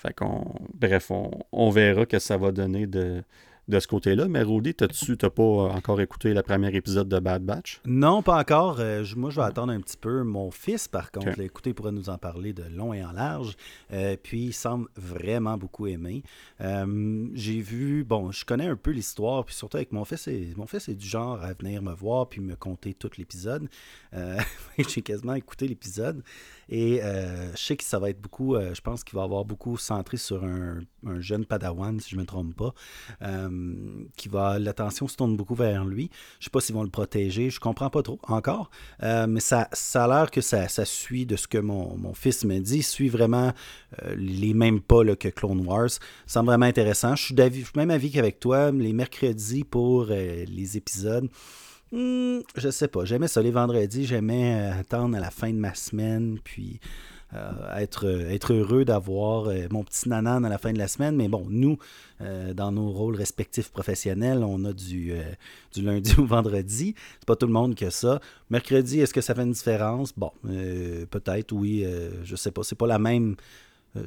fait 0.00 0.14
qu'on, 0.14 0.54
bref, 0.72 1.10
on, 1.52 1.70
verra 1.70 2.06
que 2.06 2.18
ça 2.18 2.38
va 2.38 2.52
donner 2.52 2.86
de, 2.86 3.22
de 3.68 3.80
ce 3.80 3.86
côté-là. 3.86 4.28
Mais 4.28 4.42
Rudy, 4.42 4.74
tu 4.74 4.84
n'as 4.84 5.30
pas 5.30 5.42
encore 5.42 6.00
écouté 6.00 6.32
le 6.32 6.42
premier 6.42 6.74
épisode 6.74 7.08
de 7.08 7.18
Bad 7.18 7.42
Batch? 7.42 7.82
Non, 7.84 8.22
pas 8.22 8.38
encore. 8.38 8.80
Euh, 8.80 9.04
moi, 9.14 9.28
je 9.28 9.36
vais 9.36 9.46
attendre 9.46 9.74
un 9.74 9.80
petit 9.80 9.98
peu. 9.98 10.22
Mon 10.22 10.50
fils, 10.50 10.88
par 10.88 11.10
contre, 11.10 11.36
l'a 11.36 11.44
écouté, 11.44 11.74
pourrait 11.74 11.92
nous 11.92 12.08
en 12.08 12.16
parler 12.16 12.54
de 12.54 12.64
long 12.74 12.94
et 12.94 13.04
en 13.04 13.12
large. 13.12 13.56
Euh, 13.92 14.16
puis, 14.22 14.46
il 14.46 14.52
semble 14.54 14.88
vraiment 14.96 15.58
beaucoup 15.58 15.86
aimer. 15.86 16.22
Euh, 16.62 17.28
j'ai 17.34 17.60
vu, 17.60 18.02
bon, 18.02 18.32
je 18.32 18.46
connais 18.46 18.66
un 18.66 18.76
peu 18.76 18.92
l'histoire, 18.92 19.44
puis 19.44 19.54
surtout 19.54 19.76
avec 19.76 19.92
mon 19.92 20.06
fils, 20.06 20.28
mon 20.56 20.66
fils 20.66 20.88
est 20.88 20.94
du 20.94 21.06
genre 21.06 21.42
à 21.42 21.52
venir 21.52 21.82
me 21.82 21.92
voir 21.92 22.26
puis 22.26 22.40
me 22.40 22.56
conter 22.56 22.94
tout 22.94 23.10
l'épisode. 23.18 23.68
j'ai 24.78 25.02
quasiment 25.02 25.34
écouté 25.34 25.68
l'épisode. 25.68 26.22
Et 26.70 27.02
euh, 27.02 27.50
je 27.56 27.58
sais 27.60 27.76
que 27.76 27.82
ça 27.82 27.98
va 27.98 28.10
être 28.10 28.20
beaucoup, 28.20 28.54
euh, 28.54 28.72
je 28.74 28.80
pense 28.80 29.02
qu'il 29.02 29.16
va 29.16 29.24
avoir 29.24 29.44
beaucoup 29.44 29.76
centré 29.76 30.16
sur 30.16 30.44
un, 30.44 30.78
jeune 31.18 31.44
padawan, 31.44 31.98
si 31.98 32.10
je 32.10 32.16
ne 32.16 32.20
me 32.20 32.26
trompe 32.26 32.54
pas, 32.54 32.72
euh, 33.22 33.48
qui 34.16 34.28
va, 34.28 34.60
l'attention 34.60 35.08
se 35.08 35.16
tourne 35.16 35.36
beaucoup 35.36 35.56
vers 35.56 35.84
lui. 35.84 36.10
Je 36.38 36.42
ne 36.42 36.44
sais 36.44 36.50
pas 36.50 36.60
s'ils 36.60 36.76
vont 36.76 36.84
le 36.84 36.90
protéger, 36.90 37.50
je 37.50 37.56
ne 37.56 37.60
comprends 37.60 37.90
pas 37.90 38.02
trop 38.02 38.20
encore, 38.28 38.70
mais 39.02 39.40
ça, 39.40 39.68
a 39.94 40.06
l'air 40.06 40.30
que 40.30 40.40
ça, 40.40 40.68
suit 40.84 41.26
de 41.26 41.34
ce 41.34 41.48
que 41.48 41.58
mon, 41.58 41.96
mon 41.96 42.14
fils 42.14 42.44
me 42.44 42.60
dit, 42.60 42.82
suit 42.82 43.08
vraiment 43.08 43.52
les 44.16 44.54
mêmes 44.54 44.80
pas 44.80 45.04
que 45.16 45.28
Clone 45.28 45.66
Wars. 45.66 45.90
Ça 45.90 46.00
semble 46.26 46.46
vraiment 46.50 46.66
intéressant. 46.66 47.16
Je 47.16 47.24
suis, 47.24 47.34
je 47.36 47.64
suis 47.64 47.72
même 47.74 47.90
avis 47.90 48.12
qu'avec 48.12 48.38
toi, 48.38 48.70
les 48.70 48.92
mercredis 48.92 49.64
pour 49.64 50.06
les 50.06 50.76
épisodes. 50.76 51.28
Hmm, 51.92 52.40
je 52.56 52.70
sais 52.70 52.88
pas. 52.88 53.04
J'aimais 53.04 53.28
ça 53.28 53.42
les 53.42 53.50
vendredis. 53.50 54.06
J'aimais 54.06 54.60
euh, 54.60 54.80
attendre 54.80 55.16
à 55.16 55.20
la 55.20 55.30
fin 55.30 55.50
de 55.50 55.56
ma 55.56 55.74
semaine, 55.74 56.38
puis 56.42 56.78
euh, 57.34 57.76
être, 57.76 58.06
être 58.30 58.52
heureux 58.52 58.84
d'avoir 58.84 59.48
euh, 59.48 59.66
mon 59.70 59.82
petit 59.82 60.08
nanan 60.08 60.44
à 60.44 60.48
la 60.48 60.58
fin 60.58 60.72
de 60.72 60.78
la 60.78 60.86
semaine. 60.86 61.16
Mais 61.16 61.28
bon, 61.28 61.46
nous, 61.48 61.78
dans 62.54 62.70
nos 62.70 62.90
rôles 62.90 63.16
respectifs 63.16 63.70
professionnels, 63.70 64.44
on 64.44 64.64
a 64.66 64.72
du, 64.72 65.14
du 65.74 65.82
lundi 65.82 66.14
au 66.18 66.26
vendredi. 66.26 66.94
C'est 67.18 67.26
pas 67.26 67.36
tout 67.36 67.46
le 67.46 67.52
monde 67.52 67.74
que 67.74 67.90
ça. 67.90 68.20
Mercredi, 68.50 69.00
est-ce 69.00 69.14
que 69.14 69.22
ça 69.22 69.34
fait 69.34 69.42
une 69.42 69.52
différence? 69.52 70.12
Bon, 70.16 70.30
peut-être, 70.42 71.52
oui. 71.52 71.84
je 72.22 72.36
sais 72.36 72.50
pas. 72.50 72.62
C'est 72.62 72.76
pas 72.76 72.86
la 72.86 72.98
même 72.98 73.32
euh, 73.32 73.34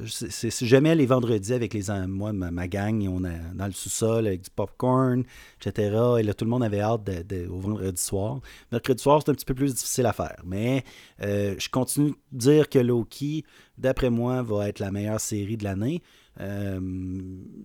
c'est 0.08 0.64
jamais 0.64 0.94
les 0.94 1.04
vendredis 1.04 1.52
avec 1.52 1.74
les 1.74 1.84
moi 2.06 2.32
ma, 2.32 2.68
gang 2.68 3.06
on 3.06 3.22
est 3.24 3.38
dans 3.54 3.66
le 3.66 3.72
sous-sol 3.72 4.26
avec 4.26 4.40
du 4.40 4.50
popcorn 4.50 5.24
etc 5.60 5.96
et 6.18 6.22
là 6.22 6.32
tout 6.32 6.46
le 6.46 6.50
monde 6.50 6.64
avait 6.64 6.80
hâte 6.80 7.10
au 7.50 7.58
vendredi 7.58 8.00
soir. 8.00 8.40
Mercredi 8.72 9.02
soir 9.02 9.20
c'est 9.22 9.30
un 9.30 9.34
petit 9.34 9.44
peu 9.44 9.54
plus 9.54 9.74
difficile 9.74 10.06
à 10.06 10.14
faire. 10.14 10.40
Mais 10.44 10.84
euh, 11.22 11.54
je 11.58 11.68
continue 11.68 12.14
de 12.32 12.38
dire 12.38 12.68
que 12.70 12.78
Loki 12.78 13.44
d'après 13.76 14.08
moi 14.08 14.42
va 14.42 14.68
être 14.68 14.78
la 14.78 14.90
meilleure 14.90 15.20
série 15.20 15.58
de 15.58 15.64
l'année. 15.64 16.02
Euh, 16.40 16.80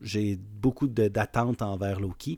j'ai 0.02 0.38
beaucoup 0.38 0.88
d'attentes 0.88 1.62
envers 1.62 2.02
Loki. 2.02 2.38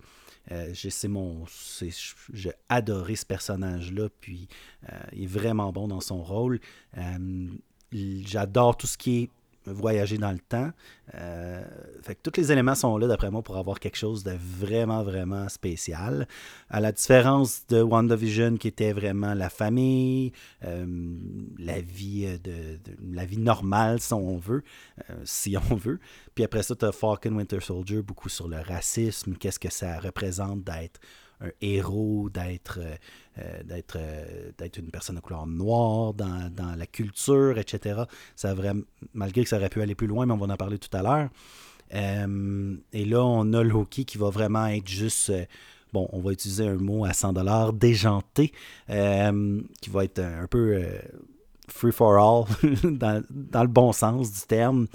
J'ai 0.74 2.52
adoré 2.70 3.16
ce 3.16 3.26
personnage 3.26 3.92
là 3.94 4.10
puis 4.20 4.48
il 5.14 5.24
est 5.24 5.28
vraiment 5.28 5.72
bon 5.72 5.88
dans 5.88 6.02
son 6.02 6.22
rôle. 6.22 6.60
J'adore 7.92 8.78
tout 8.78 8.88
ce 8.88 8.98
qui 8.98 9.24
est 9.24 9.30
voyager 9.66 10.18
dans 10.18 10.32
le 10.32 10.40
temps. 10.40 10.72
Euh, 11.16 11.64
fait 12.02 12.16
que 12.16 12.22
tous 12.30 12.40
les 12.40 12.52
éléments 12.52 12.76
sont 12.76 12.98
là, 12.98 13.08
d'après 13.08 13.30
moi, 13.30 13.42
pour 13.42 13.58
avoir 13.58 13.80
quelque 13.80 13.98
chose 13.98 14.24
de 14.24 14.34
vraiment, 14.40 15.04
vraiment 15.04 15.50
spécial. 15.50 16.28
À 16.70 16.80
la 16.80 16.92
différence 16.92 17.66
de 17.68 17.82
WandaVision, 17.82 18.58
qui 18.58 18.68
était 18.68 18.94
vraiment 18.94 19.34
la 19.34 19.50
famille, 19.50 20.32
euh, 20.64 20.86
la, 21.60 21.82
vie 21.82 22.26
euh, 22.26 22.38
de, 22.38 22.80
la 23.14 23.26
vie 23.26 23.38
normale, 23.38 24.00
si 24.00 24.14
on 24.14 24.38
veut, 24.38 24.64
si 25.24 25.56
on 25.72 25.76
veut. 25.76 26.00
Puis 26.34 26.44
après 26.44 26.64
ça, 26.64 26.76
tu 26.76 26.86
as 26.86 26.92
Falcon 26.92 27.36
Winter 27.36 27.60
Soldier, 27.60 28.02
beaucoup 28.02 28.30
sur 28.30 28.48
le 28.48 28.60
racisme, 28.60 29.36
qu'est-ce 29.36 29.60
que 29.60 29.72
ça 29.72 30.00
représente 30.00 30.64
d'être 30.64 31.00
un 31.42 31.52
héros, 31.62 32.30
d'être 32.30 32.80
euh, 33.38 33.64
d'être 33.64 33.98
euh, 33.98 34.52
d'être 34.58 34.78
une 34.78 34.92
personne 34.92 35.16
de 35.16 35.22
couleur 35.22 35.48
noire 35.48 36.14
dans, 36.14 36.52
dans 36.54 36.76
la 36.76 36.86
culture, 36.86 37.58
etc. 37.58 38.02
Ça 38.36 38.54
vraiment, 38.54 38.84
malgré 39.14 39.44
que 39.44 39.50
ça 39.50 39.56
aurait 39.56 39.70
pu 39.70 39.82
aller 39.82 39.96
plus 39.96 40.08
loin, 40.08 40.26
mais 40.26 40.34
on 40.34 40.38
va 40.38 40.54
en 40.54 40.58
parler 40.58 40.78
tout 40.78 40.96
à 40.96 41.02
l'heure. 41.02 41.30
Euh, 41.94 42.76
et 42.92 43.06
là, 43.06 43.24
on 43.24 43.54
a 43.54 43.64
Loki 43.64 44.04
qui 44.04 44.18
va 44.18 44.30
vraiment 44.30 44.68
être 44.68 44.88
juste 44.88 45.32
bon, 45.94 46.10
on 46.12 46.20
va 46.20 46.34
utiliser 46.34 46.68
un 46.68 46.76
mot 46.76 47.06
à 47.06 47.14
100 47.14 47.34
dollars, 47.34 47.72
déjanté, 47.72 48.52
qui 48.88 49.90
va 49.90 50.04
être 50.04 50.20
un, 50.20 50.48
peu 50.48 50.84
free 51.68 51.92
for 51.92 52.18
all, 52.18 52.46
dans, 52.84 53.24
le 53.62 53.68
bon 53.68 53.94
sens 53.94 54.32
du 54.32 54.42
terme. 54.42 54.88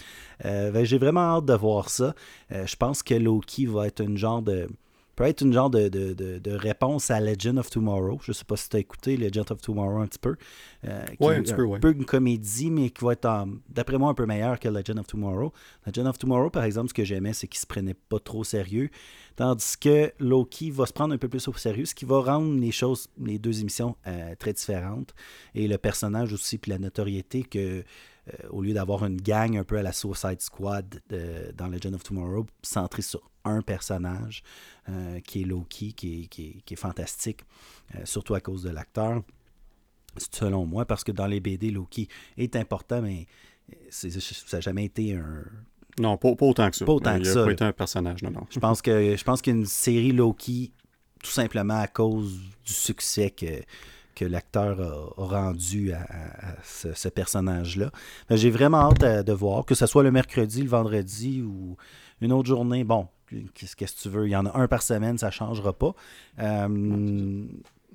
Ben, 0.42 0.84
j'ai 0.84 0.98
vraiment 0.98 1.36
hâte 1.36 1.46
de 1.46 1.54
voir 1.54 1.90
ça. 1.90 2.14
je 2.50 2.76
pense 2.76 3.02
que 3.02 3.14
Loki 3.14 3.66
va 3.66 3.86
être 3.86 4.02
une 4.02 4.16
genre 4.16 4.42
de 4.42 4.68
peut 5.16 5.25
être 5.25 5.40
une 5.40 5.52
genre 5.52 5.70
de, 5.70 5.88
de, 5.88 6.12
de, 6.12 6.50
réponse 6.52 7.11
à 7.11 7.20
Legend 7.20 7.58
of 7.58 7.70
Tomorrow. 7.70 8.18
Je 8.23 8.30
ne 8.30 8.35
sais 8.35 8.44
pas 8.44 8.56
si 8.56 8.68
tu 8.68 8.76
as 8.76 8.80
écouté 8.80 9.16
Legend 9.16 9.50
of 9.50 9.62
Tomorrow 9.62 10.00
un 10.00 10.06
petit 10.06 10.18
peu. 10.18 10.37
Euh, 10.85 11.04
oui, 11.20 11.35
un 11.35 11.42
petit 11.42 11.54
peu, 11.54 11.66
Un 11.73 11.80
peu 11.80 11.92
une 11.92 12.04
comédie, 12.04 12.70
mais 12.70 12.90
qui 12.90 13.02
va 13.02 13.12
être, 13.12 13.46
d'après 13.70 13.96
moi, 13.96 14.11
un 14.11 14.14
peu 14.14 14.26
meilleur 14.26 14.61
que 14.61 14.68
Legend 14.68 14.99
of 14.99 15.06
Tomorrow. 15.06 15.52
Legend 15.87 16.06
of 16.06 16.18
Tomorrow, 16.18 16.50
par 16.50 16.64
exemple, 16.64 16.90
ce 16.90 16.94
que 16.94 17.04
j'aimais, 17.04 17.32
c'est 17.32 17.49
qu'il 17.49 17.58
se 17.58 17.66
prenait 17.66 17.94
pas 17.94 18.20
trop 18.20 18.44
sérieux. 18.44 18.90
Tandis 19.37 19.78
que 19.80 20.12
Loki 20.18 20.70
va 20.70 20.85
se 20.85 20.92
prendre 20.92 21.14
un 21.14 21.18
peu 21.18 21.28
plus 21.28 21.49
au 21.49 21.54
sérieux, 21.54 21.87
ce 21.87 21.94
qui 21.94 22.04
va 22.04 22.20
rendre 22.20 22.61
les 22.61 22.73
choses, 22.73 23.08
les 23.18 23.38
deux 23.38 23.61
émissions 23.61 23.96
euh, 24.06 24.35
très 24.38 24.52
différentes. 24.52 25.14
Et 25.54 25.66
le 25.66 25.78
personnage 25.78 26.35
aussi, 26.35 26.58
puis 26.58 26.70
la 26.70 26.78
notoriété 26.78 27.42
que 27.42 27.58
euh, 28.28 28.32
au 28.50 28.61
lieu 28.61 28.75
d'avoir 28.75 29.06
une 29.06 29.20
gang 29.20 29.56
un 29.56 29.64
peu 29.64 29.78
à 29.78 29.82
la 29.82 29.92
Suicide 29.92 30.40
Squad 30.40 31.00
dans 31.56 31.68
Legend 31.68 31.94
of 31.94 32.02
Tomorrow, 32.02 32.46
centré 32.62 33.00
sur 33.00 33.23
un 33.46 33.62
personnage 33.62 34.42
euh, 34.88 35.20
qui 35.20 35.42
est 35.42 35.44
Loki, 35.44 35.92
qui 35.92 36.28
est, 36.68 36.76
fantastique, 36.76 37.40
euh, 37.94 38.00
surtout 38.04 38.34
à 38.34 38.40
cause 38.40 38.62
de 38.62 38.70
l'acteur, 38.70 39.22
selon 40.32 40.66
moi, 40.66 40.84
parce 40.84 41.04
que 41.04 41.12
dans 41.12 41.26
les 41.26 41.40
BD, 41.40 41.70
Loki 41.70 42.08
est 42.36 42.56
important, 42.56 43.02
mais 43.02 43.26
ça 43.90 44.08
n'a 44.52 44.60
jamais 44.60 44.84
été 44.84 45.14
un. 45.14 45.44
Non, 45.98 46.18
pas, 46.18 46.28
autant 46.40 46.70
que 46.70 46.76
ça. 46.76 46.84
Pas 46.84 46.92
autant 46.92 47.16
Il 47.16 47.22
n'a 47.22 47.44
pas 47.44 47.52
été 47.52 47.64
un 47.64 47.72
personnage, 47.72 48.22
non, 48.22 48.30
non. 48.30 48.46
Je 48.50 48.58
pense 48.58 48.82
que 48.82 49.16
je 49.16 49.24
pense 49.24 49.40
qu'une 49.40 49.64
série 49.64 50.12
Loki, 50.12 50.72
tout 51.22 51.30
simplement 51.30 51.80
à 51.80 51.86
cause 51.86 52.38
du 52.64 52.72
succès 52.72 53.30
que 53.30 53.62
que 54.16 54.24
l'acteur 54.24 54.80
a, 54.80 55.22
rendu 55.22 55.92
à, 55.92 56.56
ce, 56.64 57.08
personnage-là. 57.08 57.92
J'ai 58.30 58.50
vraiment 58.50 58.90
hâte 58.90 59.24
de 59.24 59.32
voir, 59.32 59.64
que 59.64 59.76
ce 59.76 59.86
soit 59.86 60.02
le 60.02 60.10
mercredi, 60.10 60.62
le 60.62 60.68
vendredi 60.68 61.42
ou 61.42 61.76
une 62.20 62.32
autre 62.32 62.48
journée. 62.48 62.82
Bon, 62.82 63.08
qu'est-ce 63.54 63.76
que 63.76 63.85
tu 63.85 64.09
veux? 64.09 64.26
Il 64.26 64.30
y 64.30 64.37
en 64.37 64.47
a 64.47 64.56
un 64.59 64.68
par 64.68 64.83
semaine, 64.83 65.18
ça 65.18 65.26
ne 65.26 65.33
changera 65.33 65.73
pas. 65.73 65.95
Euh, 66.38 66.68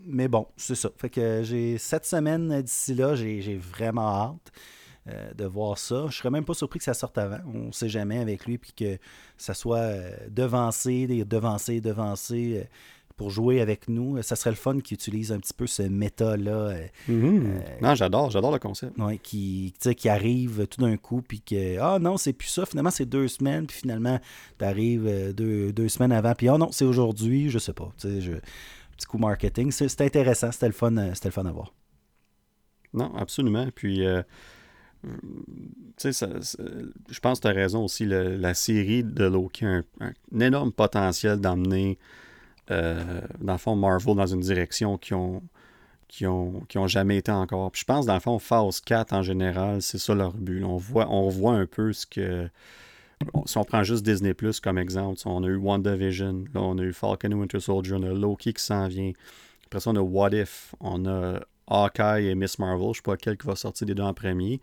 mais 0.03 0.27
bon, 0.27 0.47
c'est 0.57 0.75
ça. 0.75 0.89
Fait 0.97 1.09
que 1.09 1.41
j'ai 1.43 1.77
cette 1.77 2.05
semaine 2.05 2.61
d'ici 2.61 2.93
là, 2.93 3.15
j'ai 3.15 3.57
vraiment 3.57 4.09
hâte. 4.09 4.51
Euh, 5.07 5.33
de 5.33 5.45
voir 5.45 5.79
ça. 5.79 6.05
Je 6.11 6.17
serais 6.17 6.29
même 6.29 6.45
pas 6.45 6.53
surpris 6.53 6.77
que 6.77 6.85
ça 6.85 6.93
sorte 6.93 7.17
avant. 7.17 7.39
On 7.51 7.67
ne 7.67 7.71
sait 7.71 7.89
jamais 7.89 8.19
avec 8.19 8.45
lui, 8.45 8.59
puis 8.59 8.71
que 8.71 8.99
ça 9.35 9.55
soit 9.55 9.79
euh, 9.79 10.15
devancé, 10.29 11.07
devancé, 11.25 11.81
devancé 11.81 12.67
pour 13.21 13.29
jouer 13.29 13.61
avec 13.61 13.87
nous. 13.87 14.19
Ça 14.23 14.35
serait 14.35 14.49
le 14.49 14.55
fun 14.55 14.79
qu'ils 14.79 14.95
utilisent 14.95 15.31
un 15.31 15.39
petit 15.39 15.53
peu 15.53 15.67
ce 15.67 15.83
méta-là. 15.83 16.51
Euh, 16.51 16.87
mhm. 17.07 17.43
euh, 17.45 17.59
non, 17.79 17.93
j'adore, 17.93 18.31
j'adore 18.31 18.51
le 18.51 18.57
concept. 18.57 18.93
Oui, 18.97 19.19
qui, 19.19 19.75
qui 19.95 20.09
arrive 20.09 20.65
tout 20.65 20.81
d'un 20.81 20.97
coup, 20.97 21.21
puis 21.21 21.39
que, 21.39 21.77
ah 21.77 21.99
non, 21.99 22.17
c'est 22.17 22.33
plus 22.33 22.47
ça, 22.47 22.65
finalement 22.65 22.89
c'est 22.89 23.05
deux 23.05 23.27
semaines, 23.27 23.67
puis 23.67 23.77
finalement, 23.77 24.19
tu 24.57 24.65
arrives 24.65 25.05
euh, 25.05 25.33
deux, 25.33 25.87
semaines 25.87 26.13
avant, 26.13 26.33
puis 26.33 26.49
ah 26.49 26.57
non, 26.57 26.71
c'est 26.71 26.83
aujourd'hui, 26.83 27.51
je 27.51 27.59
sais 27.59 27.73
pas. 27.73 27.93
Je, 27.99 28.31
petit 28.97 29.05
coup 29.07 29.19
marketing, 29.19 29.71
c'était 29.71 30.05
intéressant, 30.05 30.51
c'était 30.51 30.65
le, 30.65 30.73
fun, 30.73 31.13
c'était 31.13 31.27
le 31.27 31.33
fun 31.33 31.45
à 31.45 31.51
voir. 31.51 31.75
Non, 32.91 33.15
absolument. 33.15 33.67
Puis, 33.75 34.03
tu 35.95 36.11
sais, 36.11 36.27
je 37.07 37.19
pense 37.19 37.39
que 37.39 37.43
tu 37.43 37.47
as 37.49 37.53
raison 37.53 37.83
aussi, 37.83 38.07
la 38.07 38.55
série 38.55 39.03
de 39.03 39.25
Loki 39.25 39.63
a 39.63 39.83
un 40.01 40.39
énorme 40.39 40.71
potentiel 40.71 41.39
d'emmener 41.39 41.99
euh, 42.71 43.21
dans 43.39 43.53
le 43.53 43.59
fond, 43.59 43.75
Marvel 43.75 44.15
dans 44.15 44.27
une 44.27 44.39
direction 44.39 44.97
qui 44.97 45.13
ont, 45.13 45.43
qui 46.07 46.25
ont, 46.25 46.61
qui 46.69 46.77
ont 46.77 46.87
jamais 46.87 47.17
été 47.17 47.31
encore. 47.31 47.71
Je 47.73 47.83
pense, 47.83 48.05
dans 48.05 48.13
le 48.13 48.19
fond, 48.19 48.39
Phase 48.39 48.81
4 48.81 49.13
en 49.13 49.21
général, 49.21 49.81
c'est 49.81 49.97
ça 49.97 50.15
leur 50.15 50.33
but. 50.33 50.63
On 50.63 50.77
voit, 50.77 51.07
on 51.09 51.51
un 51.51 51.65
peu 51.65 51.93
ce 51.93 52.05
que. 52.05 52.49
Si 53.45 53.57
on 53.59 53.63
prend 53.63 53.83
juste 53.83 54.03
Disney 54.03 54.33
Plus 54.33 54.59
comme 54.59 54.79
exemple, 54.79 55.19
on 55.25 55.43
a 55.43 55.47
eu 55.47 55.55
WandaVision, 55.55 56.45
là 56.55 56.61
on 56.61 56.79
a 56.79 56.81
eu 56.81 56.91
Falcon 56.91 57.31
Winter 57.33 57.59
Soldier, 57.59 57.93
on 57.93 58.01
a 58.01 58.13
Loki 58.13 58.51
qui 58.51 58.63
s'en 58.63 58.87
vient. 58.87 59.11
Après 59.67 59.79
ça, 59.79 59.91
on 59.91 59.95
a 59.95 60.01
What 60.01 60.31
If, 60.31 60.73
on 60.79 61.05
a 61.05 61.39
Hawkeye 61.67 62.29
et 62.29 62.35
Miss 62.35 62.57
Marvel. 62.57 62.79
Je 62.79 62.89
ne 62.89 62.93
sais 62.95 63.01
pas 63.03 63.17
quel 63.17 63.37
qui 63.37 63.45
va 63.45 63.55
sortir 63.55 63.85
des 63.85 63.93
deux 63.93 64.03
en 64.03 64.15
premier. 64.15 64.59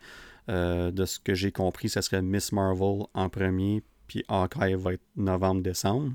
Euh, 0.49 0.91
de 0.91 1.05
ce 1.05 1.19
que 1.19 1.35
j'ai 1.35 1.51
compris, 1.51 1.89
ça 1.89 2.01
serait 2.01 2.21
Miss 2.21 2.51
Marvel 2.51 3.03
en 3.13 3.29
premier, 3.29 3.83
puis 4.07 4.23
Hawkeye 4.27 4.75
va 4.75 4.93
être 4.93 5.03
novembre-décembre. 5.15 6.11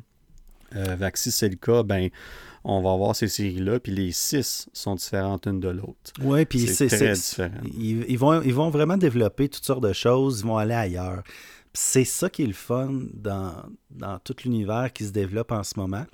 Euh, 0.75 1.11
si 1.15 1.31
c'est 1.31 1.49
le 1.49 1.57
cas, 1.57 1.83
ben, 1.83 2.09
on 2.65 2.81
va 2.81 2.93
avoir 2.93 3.15
ces 3.15 3.29
séries-là, 3.29 3.79
puis 3.79 3.93
les 3.93 4.13
six 4.13 4.69
sont 4.73 4.95
différentes 4.95 5.47
une 5.47 5.61
de 5.61 5.69
l'autre. 5.69 6.13
Oui, 6.23 6.45
puis 6.45 6.67
c'est 6.67 6.89
très 6.89 7.13
différent. 7.13 7.61
Ils, 7.79 8.19
vont, 8.19 8.41
ils 8.43 8.55
vont 8.55 8.71
vraiment 8.71 8.97
développer 8.97 9.49
toutes 9.49 9.65
sortes 9.65 9.83
de 9.83 9.93
choses, 9.93 10.41
ils 10.41 10.47
vont 10.47 10.57
aller 10.57 10.75
ailleurs. 10.75 11.23
C'est 11.75 12.05
ça 12.05 12.31
qui 12.31 12.43
est 12.43 12.47
le 12.47 12.53
fun 12.53 12.91
dans, 13.13 13.53
dans 13.91 14.19
tout 14.21 14.37
l'univers 14.45 14.93
qui 14.93 15.05
se 15.05 15.11
développe 15.11 15.53
en 15.53 15.63
ce 15.63 15.79
moment 15.79 16.07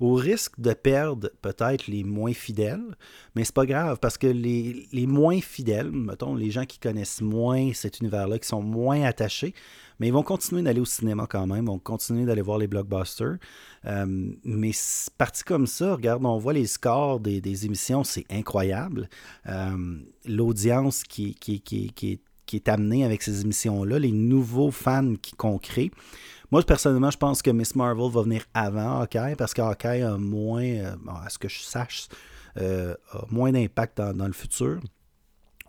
au 0.00 0.14
risque 0.14 0.60
de 0.60 0.72
perdre 0.72 1.30
peut-être 1.40 1.86
les 1.86 2.04
moins 2.04 2.32
fidèles, 2.32 2.96
mais 3.34 3.44
c'est 3.44 3.54
pas 3.54 3.66
grave 3.66 3.98
parce 4.00 4.18
que 4.18 4.26
les, 4.26 4.86
les, 4.92 5.06
moins 5.06 5.40
fidèles, 5.40 5.90
mettons, 5.90 6.34
les 6.34 6.50
gens 6.50 6.66
qui 6.66 6.78
connaissent 6.78 7.22
moins 7.22 7.72
cet 7.72 8.00
univers-là, 8.00 8.38
qui 8.38 8.46
sont 8.46 8.62
moins 8.62 9.02
attachés, 9.02 9.54
mais 9.98 10.08
ils 10.08 10.12
vont 10.12 10.22
continuer 10.22 10.62
d'aller 10.62 10.80
au 10.80 10.86
cinéma 10.86 11.26
quand 11.28 11.46
même, 11.46 11.66
vont 11.66 11.78
continuer 11.78 12.24
d'aller 12.24 12.42
voir 12.42 12.58
les 12.58 12.66
blockbusters. 12.66 13.36
Euh, 13.86 14.06
mais 14.44 14.72
parti 15.16 15.44
comme 15.44 15.66
ça, 15.66 15.94
regarde, 15.94 16.24
on 16.24 16.38
voit 16.38 16.52
les 16.52 16.66
scores 16.66 17.20
des, 17.20 17.66
émissions, 17.66 18.04
c'est 18.04 18.24
incroyable. 18.30 19.08
Euh, 19.46 19.98
l'audience 20.26 21.02
qui 21.04 21.36
est 22.52 22.68
amenée 22.68 23.04
avec 23.04 23.22
ces 23.22 23.42
émissions-là, 23.42 23.98
les 23.98 24.12
nouveaux 24.12 24.70
fans 24.70 25.14
qu'on 25.36 25.58
crée. 25.58 25.90
Moi, 26.50 26.62
personnellement, 26.62 27.10
je 27.10 27.18
pense 27.18 27.42
que 27.42 27.50
Miss 27.50 27.74
Marvel 27.74 28.10
va 28.10 28.22
venir 28.22 28.44
avant 28.54 29.00
Hawkeye 29.00 29.34
parce 29.36 29.52
qu'Hawkeye 29.52 30.02
a 30.02 30.16
moins, 30.16 30.64
euh, 30.64 30.94
à 31.24 31.28
ce 31.28 31.38
que 31.38 31.48
je 31.48 31.60
sache, 31.60 32.08
a 32.58 32.94
moins 33.30 33.52
d'impact 33.52 33.98
dans, 33.98 34.26
le 34.26 34.32
futur 34.32 34.80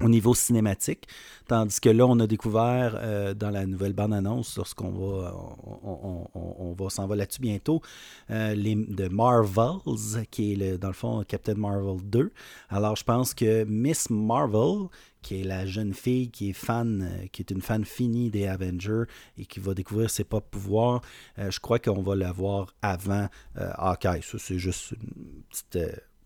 au 0.01 0.09
niveau 0.09 0.33
cinématique. 0.33 1.07
Tandis 1.47 1.79
que 1.79 1.89
là, 1.89 2.05
on 2.05 2.19
a 2.19 2.27
découvert 2.27 2.97
euh, 2.97 3.33
dans 3.33 3.49
la 3.49 3.65
nouvelle 3.65 3.93
bande-annonce, 3.93 4.57
lorsqu'on 4.57 4.91
va, 4.91 5.33
on, 5.63 6.75
va 6.77 6.89
s'en 6.89 7.07
va 7.07 7.15
là-dessus 7.15 7.41
bientôt, 7.41 7.81
euh, 8.29 8.53
les, 8.53 8.75
de 8.75 9.07
Marvels, 9.07 10.25
qui 10.29 10.53
est 10.53 10.55
le, 10.55 10.77
dans 10.77 10.89
le 10.89 10.93
fond 10.93 11.23
Captain 11.25 11.55
Marvel 11.55 12.01
2. 12.03 12.31
Alors, 12.69 12.95
je 12.95 13.03
pense 13.03 13.33
que 13.33 13.63
Miss 13.63 14.09
Marvel, 14.09 14.87
qui 15.21 15.41
est 15.41 15.43
la 15.43 15.65
jeune 15.65 15.93
fille 15.93 16.29
qui 16.29 16.49
est 16.49 16.53
fan, 16.53 17.01
euh, 17.01 17.27
qui 17.31 17.41
est 17.41 17.51
une 17.51 17.61
fan 17.61 17.85
finie 17.85 18.29
des 18.29 18.47
Avengers 18.47 19.03
et 19.37 19.45
qui 19.45 19.59
va 19.59 19.73
découvrir 19.73 20.09
ses 20.09 20.25
propres 20.25 20.49
pouvoirs, 20.49 21.01
je 21.37 21.59
crois 21.59 21.79
qu'on 21.79 22.01
va 22.01 22.15
la 22.15 22.31
voir 22.31 22.73
avant 22.81 23.27
Hawkeye. 23.55 24.21
Ça, 24.21 24.37
c'est 24.37 24.59
juste 24.59 24.91
une 24.91 25.43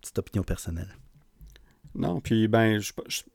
petite 0.01 0.17
opinion 0.17 0.43
personnelle. 0.43 0.89
Non, 1.93 2.21
puis 2.21 2.47
ben, 2.47 2.79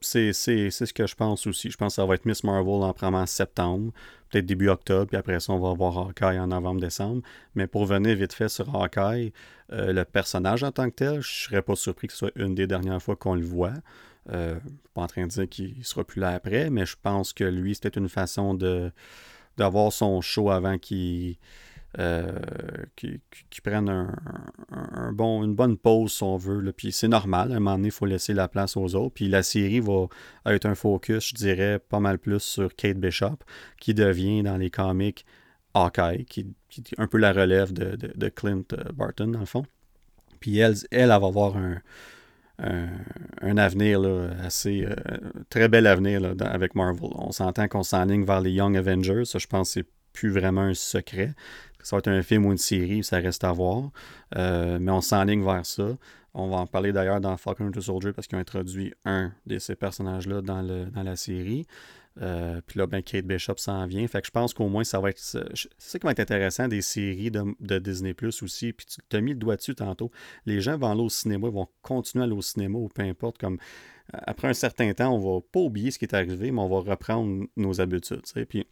c'est 0.01 0.33
ce 0.33 0.93
que 0.93 1.07
je 1.07 1.15
pense 1.15 1.47
aussi. 1.47 1.71
Je 1.71 1.77
pense 1.77 1.93
que 1.93 1.97
ça 1.97 2.07
va 2.07 2.15
être 2.15 2.25
Miss 2.25 2.43
Marvel 2.43 2.83
en 2.83 3.27
septembre, 3.27 3.93
peut-être 4.31 4.47
début 4.47 4.69
octobre, 4.69 5.07
puis 5.07 5.17
après 5.17 5.41
ça, 5.41 5.53
on 5.53 5.59
va 5.59 5.71
avoir 5.71 5.99
Hawkeye 5.99 6.39
en 6.39 6.47
novembre-décembre. 6.47 7.23
Mais 7.55 7.67
pour 7.67 7.85
venir 7.85 8.17
vite 8.17 8.33
fait 8.33 8.49
sur 8.49 8.75
Hawkeye, 8.75 9.33
euh, 9.73 9.93
le 9.93 10.05
personnage 10.05 10.63
en 10.63 10.73
tant 10.73 10.89
que 10.89 10.95
tel, 10.95 11.21
je 11.21 11.45
serais 11.45 11.63
pas 11.63 11.77
surpris 11.77 12.07
que 12.07 12.15
ce 12.15 12.21
soit 12.21 12.33
une 12.37 12.55
des 12.55 12.67
dernières 12.67 13.03
fois 13.03 13.17
qu'on 13.17 13.35
le 13.35 13.45
voit. 13.45 13.75
Euh, 14.33 14.59
pas 14.95 15.03
en 15.03 15.07
train 15.07 15.25
de 15.25 15.31
dire 15.31 15.49
qu'il 15.49 15.85
sera 15.85 16.03
plus 16.03 16.21
là 16.21 16.31
après, 16.31 16.71
mais 16.71 16.87
je 16.87 16.97
pense 17.01 17.33
que 17.33 17.45
lui, 17.45 17.75
c'était 17.75 17.99
une 17.99 18.09
façon 18.09 18.55
d'avoir 19.57 19.93
son 19.93 20.21
show 20.23 20.51
avant 20.51 20.79
qu'il 20.79 21.37
euh, 21.99 22.31
qui, 22.95 23.21
prennent 23.63 23.89
un, 23.89 25.13
bon, 25.13 25.43
une 25.43 25.55
bonne 25.55 25.79
pause, 25.79 26.13
si 26.13 26.23
on 26.23 26.37
veut. 26.37 26.73
Puis 26.73 26.93
c'est 26.93 27.09
normal, 27.09 27.53
à 27.53 27.57
un 27.57 27.59
moment 27.59 27.77
donné, 27.77 27.89
il 27.89 27.93
faut 27.93 28.07
laisser 28.07 28.35
la 28.35 28.49
place 28.49 28.77
aux 28.77 28.95
autres. 28.95 29.15
Puis 29.15 29.29
la 29.29 29.43
série 29.43 29.81
va 29.81 30.07
être 30.47 30.67
un 30.67 30.75
focus, 30.75 31.31
je 31.31 31.35
dirais, 31.35 31.79
pas 31.79 32.01
mal 32.01 32.19
plus 32.19 32.41
sur 32.41 32.75
Kate 32.75 32.99
Bishop, 32.99 33.39
qui 33.81 33.95
devient 33.95 34.43
dans 34.43 34.59
les 34.59 34.71
comics 34.71 35.25
Hawkeye, 35.73 36.27
qui, 36.27 36.55
qui 36.69 36.83
est 36.83 37.01
un 37.01 37.07
peu 37.07 37.19
la 37.19 37.33
relève 37.33 37.73
de, 37.73 38.29
Clint 38.29 38.65
euh, 38.73 38.93
Barton, 38.95 39.29
dans 39.29 39.41
le 39.41 39.47
fond. 39.47 39.65
Puis 40.41 40.59
elle, 40.59 40.75
elle, 40.91 41.09
va 41.09 41.15
avoir 41.15 41.57
un, 41.57 41.81
un, 42.59 43.57
avenir 43.57 44.03
assez 44.43 44.85
euh, 44.85 44.95
très 45.49 45.69
bel 45.69 45.87
avenir 45.87 46.35
avec 46.41 46.75
Marvel. 46.75 47.11
On 47.15 47.33
s'entend 47.33 47.69
qu'on 47.69 47.83
s'enligne 47.83 48.25
vers 48.25 48.43
les 48.43 48.53
Young 48.53 48.77
Avengers. 48.77 49.25
Ça, 49.25 49.39
je 49.39 49.47
pense 49.47 49.69
que 49.69 49.81
c'est 49.81 49.89
plus 50.13 50.31
vraiment 50.31 50.63
un 50.63 50.75
secret 50.75 51.35
ça 51.87 51.95
va 51.95 51.99
être 51.99 52.09
un 52.09 52.23
film 52.25 52.47
ou 52.47 52.51
une 52.51 52.59
série, 52.59 53.05
ça 53.05 53.19
reste 53.19 53.45
à 53.45 53.53
voir. 53.53 53.93
Euh, 54.37 54.81
mais 54.81 54.91
on 54.91 55.01
s'enligne 55.01 55.45
vers 55.45 55.65
ça. 55.65 55.97
On 56.35 56.49
va 56.49 56.57
en 56.57 56.67
parler 56.67 56.93
d'ailleurs 56.93 57.21
dans 57.21 57.37
Falcon 57.37 57.67
Winter 57.67 57.81
Soldier 57.81 58.13
parce 58.13 58.27
qu'ils 58.27 58.37
ont 58.37 58.41
introduit 58.41 58.93
un 59.05 59.33
de 59.47 59.61
ces 59.61 59.77
personnages-là 59.77 60.43
dans, 60.43 60.63
la 60.63 61.15
série. 61.15 61.65
Euh, 62.21 62.61
puis 62.67 62.81
là, 62.81 62.89
ben, 62.89 63.05
Kate 63.05 63.25
Bishop 63.25 63.59
s'en 63.59 63.87
vient. 63.87 64.05
Fait 64.09 64.21
que 64.21 64.27
je 64.27 64.33
pense 64.33 64.53
qu'au 64.53 64.67
moins, 64.67 64.83
ça 64.83 64.99
va 64.99 65.11
être. 65.11 65.21
C'est 65.21 65.45
ça 65.79 65.99
qui 66.01 66.05
va 66.05 66.11
être 66.11 66.19
intéressant 66.19 66.67
des 66.67 66.83
séries 66.83 67.31
de, 67.31 67.79
Disney 67.79 68.15
Plus 68.15 68.43
aussi. 68.43 68.73
Puis 68.73 68.87
tu 69.09 69.17
as 69.17 69.21
mis 69.21 69.35
le 69.35 69.39
doigt 69.39 69.55
dessus 69.55 69.77
tantôt. 69.77 70.11
Les 70.45 70.61
gens 70.61 70.77
vont 70.77 70.91
aller 70.91 71.03
au 71.03 71.09
cinéma, 71.09 71.47
ils 71.47 71.55
vont 71.55 71.69
continuer 71.83 72.25
à 72.25 72.27
aller 72.27 72.35
au 72.35 72.43
cinéma 72.43 72.79
ou 72.79 72.89
peu 72.89 73.03
importe. 73.03 73.39
Comme 73.39 73.59
après 74.13 74.49
un 74.49 74.55
certain 74.55 74.93
temps, 74.93 75.15
on 75.15 75.21
va 75.21 75.41
pas 75.53 75.61
oublier 75.61 75.93
ce 75.93 76.01
qui 76.01 76.07
est 76.07 76.15
arrivé, 76.17 76.51
mais 76.51 76.61
on 76.61 76.69
va 76.69 76.91
reprendre 76.91 77.47
nos 77.57 77.81
habitudes. 77.81 78.23
Puis 78.49 78.67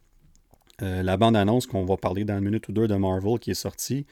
euh, 0.81 1.03
la 1.03 1.17
bande-annonce 1.17 1.67
qu'on 1.67 1.85
va 1.85 1.97
parler 1.97 2.25
dans 2.25 2.37
une 2.37 2.45
minute 2.45 2.67
ou 2.67 2.71
deux 2.71 2.87
de 2.87 2.95
Marvel 2.95 3.39
qui 3.39 3.51
est 3.51 3.53
sortie 3.53 4.05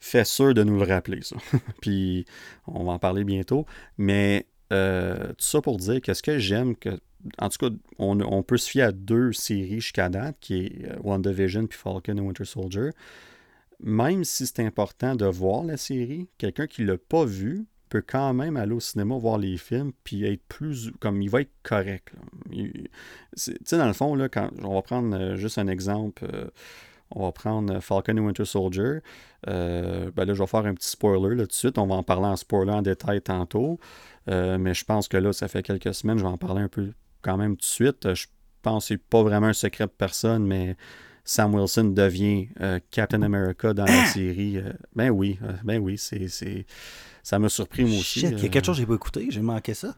fait 0.00 0.24
sûr 0.24 0.54
de 0.54 0.64
nous 0.64 0.78
le 0.78 0.84
rappeler, 0.84 1.20
ça. 1.22 1.36
Puis 1.80 2.24
on 2.66 2.84
va 2.84 2.92
en 2.92 2.98
parler 2.98 3.22
bientôt. 3.24 3.66
Mais 3.98 4.46
euh, 4.72 5.28
tout 5.28 5.44
ça 5.44 5.60
pour 5.60 5.76
dire 5.76 6.00
que 6.00 6.14
ce 6.14 6.22
que 6.22 6.38
j'aime, 6.38 6.74
que 6.74 6.98
en 7.38 7.50
tout 7.50 7.68
cas, 7.68 7.74
on, 7.98 8.42
peut 8.42 8.56
se 8.56 8.70
fier 8.70 8.82
à 8.82 8.92
deux 8.92 9.32
séries 9.32 9.80
jusqu'à 9.80 10.08
date, 10.08 10.36
qui 10.40 10.64
est 10.64 10.88
euh, 10.88 10.96
WandaVision 11.02 11.66
puis 11.66 11.78
Falcon 11.78 12.16
et 12.16 12.20
Winter 12.20 12.46
Soldier. 12.46 12.90
Même 13.80 14.24
si 14.24 14.46
c'est 14.46 14.60
important 14.60 15.14
de 15.14 15.26
voir 15.26 15.64
la 15.64 15.76
série, 15.76 16.28
quelqu'un 16.38 16.66
qui 16.66 16.82
ne 16.82 16.92
l'a 16.92 16.98
pas 16.98 17.26
vu 17.26 17.66
peut 17.90 18.02
quand 18.06 18.32
même 18.32 18.56
aller 18.56 18.72
au 18.72 18.80
cinéma 18.80 19.16
voir 19.16 19.36
les 19.36 19.58
films 19.58 19.92
puis 20.04 20.24
être 20.24 20.42
plus 20.48 20.90
comme 21.00 21.20
il 21.20 21.28
va 21.28 21.42
être 21.42 21.52
correct. 21.62 22.12
Tu 22.50 22.88
sais, 23.34 23.76
dans 23.76 23.86
le 23.86 23.92
fond, 23.92 24.14
là, 24.14 24.28
quand 24.28 24.50
on 24.62 24.74
va 24.74 24.82
prendre 24.82 25.14
euh, 25.16 25.36
juste 25.36 25.58
un 25.58 25.68
exemple. 25.68 26.26
Euh, 26.32 26.48
on 27.12 27.24
va 27.24 27.32
prendre 27.32 27.80
Falcon 27.80 28.16
et 28.16 28.20
Winter 28.20 28.44
Soldier. 28.44 29.00
ben 29.44 30.12
là, 30.16 30.32
je 30.32 30.38
vais 30.38 30.46
faire 30.46 30.64
un 30.64 30.74
petit 30.74 30.90
spoiler 30.90 31.34
là, 31.34 31.42
tout 31.42 31.48
de 31.48 31.52
suite. 31.52 31.76
On 31.76 31.88
va 31.88 31.96
en 31.96 32.04
parler 32.04 32.26
en 32.26 32.36
spoiler 32.36 32.70
en 32.70 32.82
détail 32.82 33.20
tantôt. 33.20 33.80
mais 34.28 34.74
je 34.74 34.84
pense 34.84 35.08
que 35.08 35.16
là, 35.16 35.32
ça 35.32 35.48
fait 35.48 35.64
quelques 35.64 35.92
semaines, 35.92 36.18
je 36.18 36.22
vais 36.22 36.30
en 36.30 36.38
parler 36.38 36.62
un 36.62 36.68
peu 36.68 36.92
quand 37.22 37.36
même 37.36 37.52
tout 37.52 37.60
de 37.60 37.64
suite. 37.64 38.06
Euh, 38.06 38.14
je 38.14 38.26
pense 38.62 38.84
que 38.84 38.88
c'est 38.88 39.02
pas 39.02 39.22
vraiment 39.22 39.48
un 39.48 39.52
secret 39.52 39.86
de 39.86 39.92
personne, 39.92 40.46
mais 40.46 40.76
Sam 41.24 41.54
Wilson 41.54 41.84
devient 41.84 42.48
euh, 42.60 42.78
Captain 42.90 43.22
America 43.22 43.72
dans 43.72 43.84
la 43.84 44.06
série. 44.06 44.58
Euh, 44.58 44.72
ben 44.94 45.10
oui, 45.10 45.38
ben 45.64 45.78
oui, 45.78 45.98
c'est, 45.98 46.66
ça 47.22 47.38
m'a 47.38 47.48
surpris 47.48 47.84
moi 47.84 47.98
aussi. 47.98 48.20
il 48.20 48.38
y 48.38 48.46
a 48.46 48.48
quelque 48.48 48.64
chose 48.64 48.76
que 48.76 48.82
j'ai 48.82 48.86
pas 48.86 48.94
écouté, 48.94 49.26
j'ai 49.30 49.40
manqué 49.40 49.74
ça. 49.74 49.94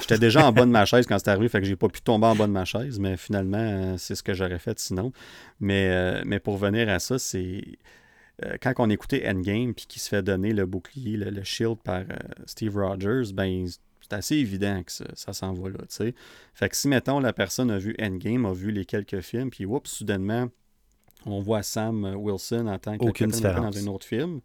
J'étais 0.00 0.18
déjà 0.18 0.46
en 0.46 0.52
bas 0.52 0.66
de 0.66 0.70
ma 0.70 0.84
chaise 0.84 1.06
quand 1.06 1.18
c'est 1.18 1.28
arrivé, 1.30 1.48
fait 1.48 1.60
que 1.60 1.66
j'ai 1.66 1.76
pas 1.76 1.88
pu 1.88 2.00
tomber 2.00 2.26
en 2.26 2.36
bas 2.36 2.46
de 2.46 2.52
ma 2.52 2.64
chaise, 2.64 2.98
mais 2.98 3.16
finalement, 3.16 3.96
c'est 3.98 4.14
ce 4.14 4.22
que 4.22 4.34
j'aurais 4.34 4.58
fait 4.58 4.78
sinon. 4.78 5.12
Mais, 5.60 6.22
mais 6.24 6.38
pour 6.38 6.56
venir 6.56 6.88
à 6.88 6.98
ça, 6.98 7.18
c'est 7.18 7.62
quand 8.60 8.74
on 8.78 8.90
écoutait 8.90 9.28
Endgame 9.28 9.74
puis 9.74 9.86
qui 9.86 10.00
se 10.00 10.08
fait 10.08 10.22
donner 10.22 10.52
le 10.52 10.66
bouclier, 10.66 11.16
le, 11.16 11.44
shield 11.44 11.78
par 11.82 12.02
Steve 12.46 12.76
Rogers, 12.76 13.32
ben 13.32 13.66
c'est 14.04 14.16
assez 14.16 14.36
évident 14.36 14.82
que 14.82 14.92
ça, 14.92 15.32
s'en 15.32 15.52
va 15.54 15.70
là, 15.70 15.78
tu 15.78 15.86
sais. 15.88 16.14
Fait 16.52 16.68
que 16.68 16.76
si, 16.76 16.88
mettons, 16.88 17.20
la 17.20 17.32
personne 17.32 17.70
a 17.70 17.78
vu 17.78 17.96
Endgame, 18.00 18.44
a 18.46 18.52
vu 18.52 18.70
les 18.70 18.84
quelques 18.84 19.20
films, 19.20 19.50
puis 19.50 19.64
oups, 19.64 19.90
soudainement, 19.90 20.48
on 21.26 21.40
voit 21.40 21.62
Sam 21.62 22.14
Wilson 22.16 22.66
en 22.66 22.78
tant 22.78 22.98
que 22.98 23.04
Aucune 23.04 23.30
dans 23.30 23.78
un 23.78 23.86
autre 23.86 24.06
film, 24.06 24.40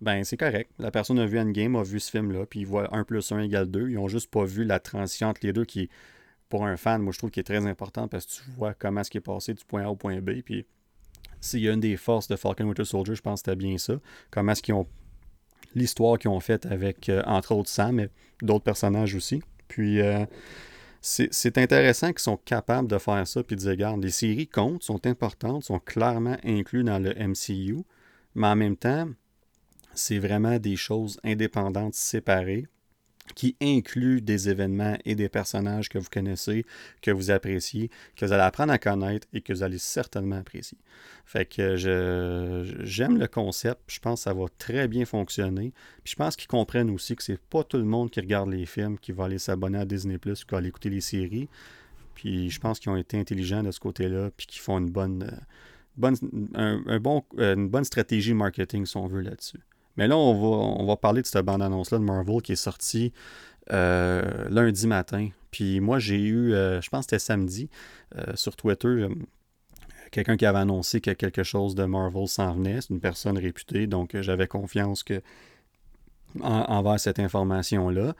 ben 0.00 0.22
c'est 0.22 0.36
correct. 0.36 0.70
La 0.78 0.90
personne 0.90 1.18
a 1.18 1.26
vu 1.26 1.38
Endgame, 1.40 1.76
a 1.76 1.82
vu 1.82 1.98
ce 1.98 2.10
film-là, 2.10 2.46
puis 2.46 2.60
il 2.60 2.66
voit 2.66 2.94
1 2.94 3.04
plus 3.04 3.32
1 3.32 3.40
égale 3.40 3.70
2. 3.70 3.90
Ils 3.90 3.98
ont 3.98 4.08
juste 4.08 4.30
pas 4.30 4.44
vu 4.44 4.64
la 4.64 4.78
transition 4.78 5.28
entre 5.28 5.40
les 5.42 5.52
deux 5.52 5.64
qui, 5.64 5.88
pour 6.48 6.66
un 6.66 6.76
fan, 6.76 7.02
moi 7.02 7.12
je 7.12 7.18
trouve 7.18 7.30
qui 7.30 7.40
est 7.40 7.44
très 7.44 7.66
important 7.66 8.06
parce 8.06 8.26
que 8.26 8.32
tu 8.32 8.50
vois 8.56 8.74
comment 8.74 9.00
est-ce 9.00 9.10
qui 9.10 9.18
est 9.18 9.22
passé 9.22 9.54
du 9.54 9.64
point 9.64 9.84
A 9.84 9.88
au 9.88 9.96
point 9.96 10.20
B, 10.20 10.42
puis 10.44 10.66
s'il 11.40 11.60
y 11.60 11.68
a 11.68 11.72
une 11.72 11.80
des 11.80 11.96
forces 11.96 12.28
de 12.28 12.36
Falcon 12.36 12.64
Winter 12.64 12.84
Soldier, 12.84 13.14
je 13.14 13.20
pense 13.20 13.42
que 13.42 13.50
c'était 13.50 13.56
bien 13.56 13.76
ça. 13.76 14.00
Comment 14.30 14.52
est-ce 14.52 14.62
qu'ils 14.62 14.74
ont 14.74 14.86
l'histoire 15.74 16.18
qu'ils 16.18 16.30
ont 16.30 16.40
faite 16.40 16.66
avec, 16.66 17.08
euh, 17.08 17.22
entre 17.26 17.54
autres, 17.54 17.68
Sam, 17.68 17.96
mais 17.96 18.08
d'autres 18.42 18.64
personnages 18.64 19.14
aussi. 19.14 19.42
Puis, 19.68 20.00
euh, 20.00 20.24
c'est 21.00 21.58
intéressant 21.58 22.08
qu'ils 22.08 22.20
sont 22.20 22.38
capables 22.38 22.88
de 22.88 22.96
faire 22.96 23.26
ça, 23.28 23.42
puis 23.42 23.56
de 23.56 23.60
dire, 23.60 23.70
regarde, 23.70 24.02
les 24.02 24.10
séries 24.10 24.48
comptent, 24.48 24.82
sont 24.82 25.06
importantes, 25.06 25.64
sont 25.64 25.78
clairement 25.78 26.36
incluses 26.44 26.84
dans 26.84 26.98
le 26.98 27.12
MCU, 27.14 27.84
mais 28.34 28.46
en 28.46 28.56
même 28.56 28.76
temps, 28.76 29.08
c'est 29.92 30.18
vraiment 30.18 30.58
des 30.58 30.76
choses 30.76 31.20
indépendantes, 31.22 31.94
séparées, 31.94 32.66
qui 33.34 33.56
inclut 33.60 34.20
des 34.20 34.48
événements 34.48 34.96
et 35.04 35.14
des 35.14 35.28
personnages 35.28 35.88
que 35.88 35.98
vous 35.98 36.08
connaissez, 36.10 36.64
que 37.02 37.10
vous 37.10 37.30
appréciez, 37.30 37.90
que 38.16 38.26
vous 38.26 38.32
allez 38.32 38.42
apprendre 38.42 38.72
à 38.72 38.78
connaître 38.78 39.26
et 39.32 39.40
que 39.40 39.52
vous 39.52 39.62
allez 39.62 39.78
certainement 39.78 40.36
apprécier. 40.36 40.78
Fait 41.24 41.46
que 41.46 41.76
j'aime 42.84 43.18
le 43.18 43.26
concept, 43.26 43.80
je 43.86 43.98
pense 43.98 44.20
que 44.20 44.24
ça 44.24 44.34
va 44.34 44.44
très 44.58 44.88
bien 44.88 45.04
fonctionner. 45.04 45.72
Puis 46.04 46.12
je 46.12 46.16
pense 46.16 46.36
qu'ils 46.36 46.48
comprennent 46.48 46.90
aussi 46.90 47.16
que 47.16 47.22
c'est 47.22 47.40
pas 47.40 47.64
tout 47.64 47.78
le 47.78 47.84
monde 47.84 48.10
qui 48.10 48.20
regarde 48.20 48.50
les 48.50 48.66
films 48.66 48.98
qui 48.98 49.12
va 49.12 49.24
aller 49.24 49.38
s'abonner 49.38 49.78
à 49.78 49.84
Disney 49.84 50.18
Plus 50.18 50.44
qui 50.44 50.50
va 50.50 50.58
aller 50.58 50.68
écouter 50.68 50.90
les 50.90 51.00
séries. 51.00 51.48
Puis 52.14 52.50
je 52.50 52.60
pense 52.60 52.78
qu'ils 52.78 52.92
ont 52.92 52.96
été 52.96 53.18
intelligents 53.18 53.62
de 53.62 53.70
ce 53.70 53.80
côté-là, 53.80 54.30
puis 54.36 54.46
qu'ils 54.46 54.60
font 54.60 54.78
une 54.78 54.90
bonne, 54.90 55.40
bonne, 55.96 56.14
un, 56.54 57.00
bon, 57.00 57.24
une 57.36 57.68
bonne 57.68 57.84
stratégie 57.84 58.34
marketing, 58.34 58.86
si 58.86 58.96
on 58.96 59.06
veut, 59.06 59.22
là-dessus. 59.22 59.60
Mais 59.96 60.08
là, 60.08 60.16
on 60.16 60.34
va, 60.34 60.82
on 60.82 60.86
va 60.86 60.96
parler 60.96 61.22
de 61.22 61.26
cette 61.26 61.44
bande-annonce-là 61.44 61.98
de 61.98 62.04
Marvel 62.04 62.42
qui 62.42 62.52
est 62.52 62.56
sortie 62.56 63.12
euh, 63.72 64.48
lundi 64.50 64.86
matin. 64.86 65.30
Puis 65.50 65.80
moi, 65.80 65.98
j'ai 65.98 66.20
eu, 66.20 66.52
euh, 66.52 66.80
je 66.80 66.90
pense 66.90 67.06
que 67.06 67.10
c'était 67.10 67.18
samedi, 67.18 67.70
euh, 68.16 68.32
sur 68.34 68.56
Twitter, 68.56 69.06
quelqu'un 70.10 70.36
qui 70.36 70.44
avait 70.44 70.58
annoncé 70.58 71.00
que 71.00 71.12
quelque 71.12 71.42
chose 71.42 71.74
de 71.74 71.84
Marvel 71.84 72.28
s'en 72.28 72.52
venait. 72.54 72.80
C'est 72.80 72.90
une 72.90 73.00
personne 73.00 73.38
réputée, 73.38 73.86
donc 73.86 74.20
j'avais 74.20 74.46
confiance 74.46 75.02
que 75.02 75.22
envers 76.40 76.98
cette 76.98 77.20
information-là. 77.20 78.14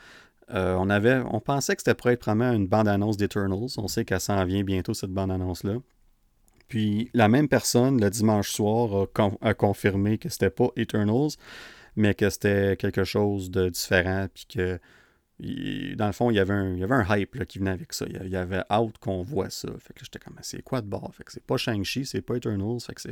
on, 0.51 0.89
avait, 0.89 1.21
on 1.31 1.41
pensait 1.41 1.75
que 1.75 1.83
c'était 1.83 1.95
pour 1.95 2.11
être 2.11 2.25
vraiment 2.25 2.53
une 2.53 2.69
bande-annonce 2.69 3.17
d'Eternals. 3.17 3.71
On 3.77 3.89
sait 3.89 4.05
qu'elle 4.05 4.21
s'en 4.21 4.45
vient 4.45 4.63
bientôt, 4.63 4.95
cette 4.95 5.11
bande-annonce-là. 5.11 5.75
Puis 6.69 7.11
la 7.15 7.29
même 7.29 7.49
personne, 7.49 8.01
le 8.01 8.11
dimanche 8.11 8.51
soir, 8.51 9.07
a, 9.41 9.55
confirmé 9.55 10.19
que 10.19 10.29
c'était 10.29 10.51
pas 10.51 10.69
Eternals, 10.77 11.33
mais 11.97 12.15
que 12.15 12.31
c'était 12.31 12.77
quelque 12.77 13.05
chose 13.05 13.51
de 13.51 13.69
différent, 13.69 14.27
puis 14.33 14.47
que 14.47 14.81
dans 15.97 16.07
le 16.07 16.13
fond, 16.13 16.31
il 16.31 16.37
y 16.37 16.39
avait 16.39 16.55
un, 16.55 16.75
y 16.77 16.85
avait 16.85 16.95
un 16.95 17.17
hype 17.17 17.45
qui 17.47 17.59
venait 17.59 17.73
avec 17.73 17.93
ça. 17.93 18.07
Il 18.09 18.29
y 18.29 18.37
avait 18.37 18.63
out 18.73 18.97
qu'on 18.99 19.23
voit 19.23 19.51
ça. 19.51 19.69
Fait 19.81 19.93
que 19.93 20.05
j'étais 20.05 20.19
comme, 20.19 20.37
c'est 20.43 20.63
quoi 20.63 20.81
de 20.81 20.87
bord? 20.87 21.13
Fait 21.15 21.25
que 21.25 21.33
c'est 21.33 21.43
pas 21.43 21.57
Shang-Chi, 21.57 22.07
c'est 22.07 22.23
pas 22.23 22.37
Eternals. 22.37 22.81
Fait 22.81 22.95
que 22.95 23.03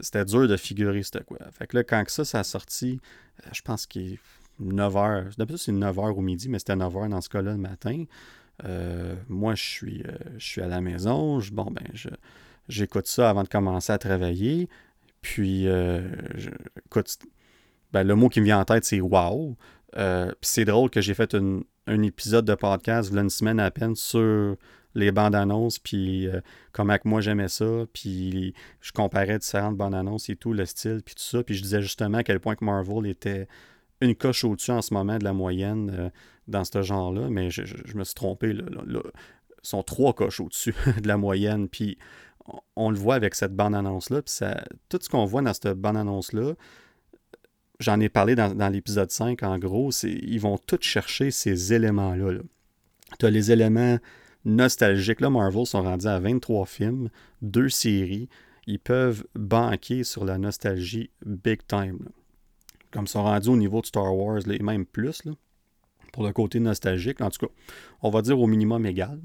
c'était 0.00 0.24
dur 0.24 0.46
de 0.46 0.56
figurer 0.56 1.02
c'était 1.02 1.24
quoi. 1.24 1.38
Fait 1.50 1.66
que 1.66 1.76
là, 1.76 1.84
quand 1.84 2.08
ça, 2.08 2.24
ça 2.24 2.40
a 2.40 2.44
sorti, 2.44 3.00
euh, 3.44 3.50
je 3.52 3.62
pense 3.62 3.86
qu'il 3.86 4.14
est 4.14 4.18
9h. 4.62 5.36
D'habitude, 5.36 5.58
c'est 5.58 5.72
9h 5.72 6.12
au 6.12 6.20
midi, 6.20 6.48
mais 6.48 6.58
c'était 6.58 6.76
9h 6.76 7.08
dans 7.08 7.20
ce 7.20 7.28
cas-là 7.28 7.52
le 7.52 7.58
matin. 7.58 8.04
Euh, 8.64 9.16
moi, 9.28 9.54
je 9.54 9.62
suis, 9.62 10.02
euh, 10.02 10.12
je 10.38 10.46
suis 10.46 10.62
à 10.62 10.68
la 10.68 10.80
maison. 10.80 11.40
bon, 11.52 11.70
ben, 11.70 11.86
je, 11.94 12.08
J'écoute 12.70 13.08
ça 13.08 13.28
avant 13.28 13.42
de 13.42 13.48
commencer 13.48 13.92
à 13.92 13.98
travailler. 13.98 14.68
Puis, 15.22 15.66
euh, 15.66 16.08
écoute, 16.86 17.18
ben, 17.92 18.04
le 18.04 18.14
mot 18.14 18.28
qui 18.28 18.40
me 18.40 18.46
vient 18.46 18.60
en 18.60 18.64
tête, 18.64 18.84
c'est 18.84 19.00
wow. 19.00 19.56
Euh, 19.96 20.28
puis 20.28 20.36
c'est 20.42 20.64
drôle 20.64 20.88
que 20.88 21.00
j'ai 21.00 21.14
fait 21.14 21.36
un 21.86 22.02
épisode 22.02 22.44
de 22.44 22.54
podcast, 22.54 23.12
une 23.12 23.28
semaine 23.28 23.58
à 23.58 23.72
peine, 23.72 23.96
sur 23.96 24.56
les 24.94 25.10
bandes 25.10 25.34
annonces, 25.34 25.80
puis 25.80 26.28
euh, 26.28 26.40
comment 26.72 26.96
que 26.96 27.08
moi 27.08 27.20
j'aimais 27.20 27.48
ça, 27.48 27.86
puis 27.92 28.54
je 28.80 28.92
comparais 28.92 29.38
différentes 29.38 29.76
bandes 29.76 29.94
annonces 29.94 30.28
et 30.28 30.36
tout, 30.36 30.52
le 30.52 30.64
style, 30.64 31.00
puis 31.04 31.14
tout 31.14 31.22
ça, 31.22 31.42
puis 31.42 31.54
je 31.54 31.62
disais 31.62 31.82
justement 31.82 32.18
à 32.18 32.22
quel 32.24 32.40
point 32.40 32.54
que 32.56 32.64
Marvel 32.64 33.06
était 33.06 33.46
une 34.00 34.14
coche 34.14 34.44
au-dessus 34.44 34.70
en 34.70 34.82
ce 34.82 34.94
moment 34.94 35.18
de 35.18 35.24
la 35.24 35.32
moyenne 35.32 36.10
dans 36.48 36.64
ce 36.64 36.82
genre-là, 36.82 37.28
mais 37.30 37.50
je, 37.50 37.62
me 37.96 38.04
suis 38.04 38.14
trompé, 38.14 38.52
là, 38.52 38.64
là, 38.86 39.00
sont 39.62 39.82
trois 39.82 40.12
coches 40.12 40.40
au-dessus 40.40 40.74
de 41.02 41.06
la 41.06 41.16
moyenne, 41.16 41.68
puis 41.68 41.98
on 42.76 42.90
le 42.90 42.98
voit 42.98 43.14
avec 43.14 43.34
cette 43.34 43.54
bande-annonce-là. 43.54 44.22
Tout 44.88 44.98
ce 45.00 45.08
qu'on 45.08 45.24
voit 45.24 45.42
dans 45.42 45.52
cette 45.52 45.68
bande-annonce-là, 45.68 46.54
j'en 47.78 48.00
ai 48.00 48.08
parlé 48.08 48.34
dans, 48.34 48.72
l'épisode 48.72 49.10
5, 49.10 49.42
en 49.42 49.58
gros, 49.58 49.90
ils 50.04 50.40
vont 50.40 50.58
tous 50.58 50.82
chercher 50.82 51.30
ces 51.30 51.72
éléments-là. 51.72 52.40
Tu 53.18 53.26
as 53.26 53.30
les 53.30 53.50
éléments 53.50 53.98
nostalgiques. 54.44 55.20
Là, 55.20 55.30
Marvel 55.30 55.66
sont 55.66 55.82
rendus 55.82 56.06
à 56.06 56.18
23 56.20 56.66
films, 56.66 57.08
deux 57.42 57.68
séries. 57.68 58.28
Ils 58.66 58.78
peuvent 58.78 59.24
banquer 59.34 60.04
sur 60.04 60.24
la 60.24 60.38
nostalgie 60.38 61.10
big 61.24 61.66
time. 61.66 61.98
Comme 62.92 63.04
ils 63.04 63.08
sont 63.08 63.24
rendus 63.24 63.48
au 63.48 63.56
niveau 63.56 63.80
de 63.80 63.86
Star 63.86 64.14
Wars, 64.16 64.40
et 64.48 64.62
même 64.62 64.86
plus, 64.86 65.22
pour 66.12 66.24
le 66.24 66.32
côté 66.32 66.60
nostalgique. 66.60 67.20
En 67.20 67.30
tout 67.30 67.46
cas, 67.46 67.52
on 68.02 68.10
va 68.10 68.22
dire 68.22 68.38
au 68.38 68.46
minimum 68.46 68.86
égal 68.86 69.20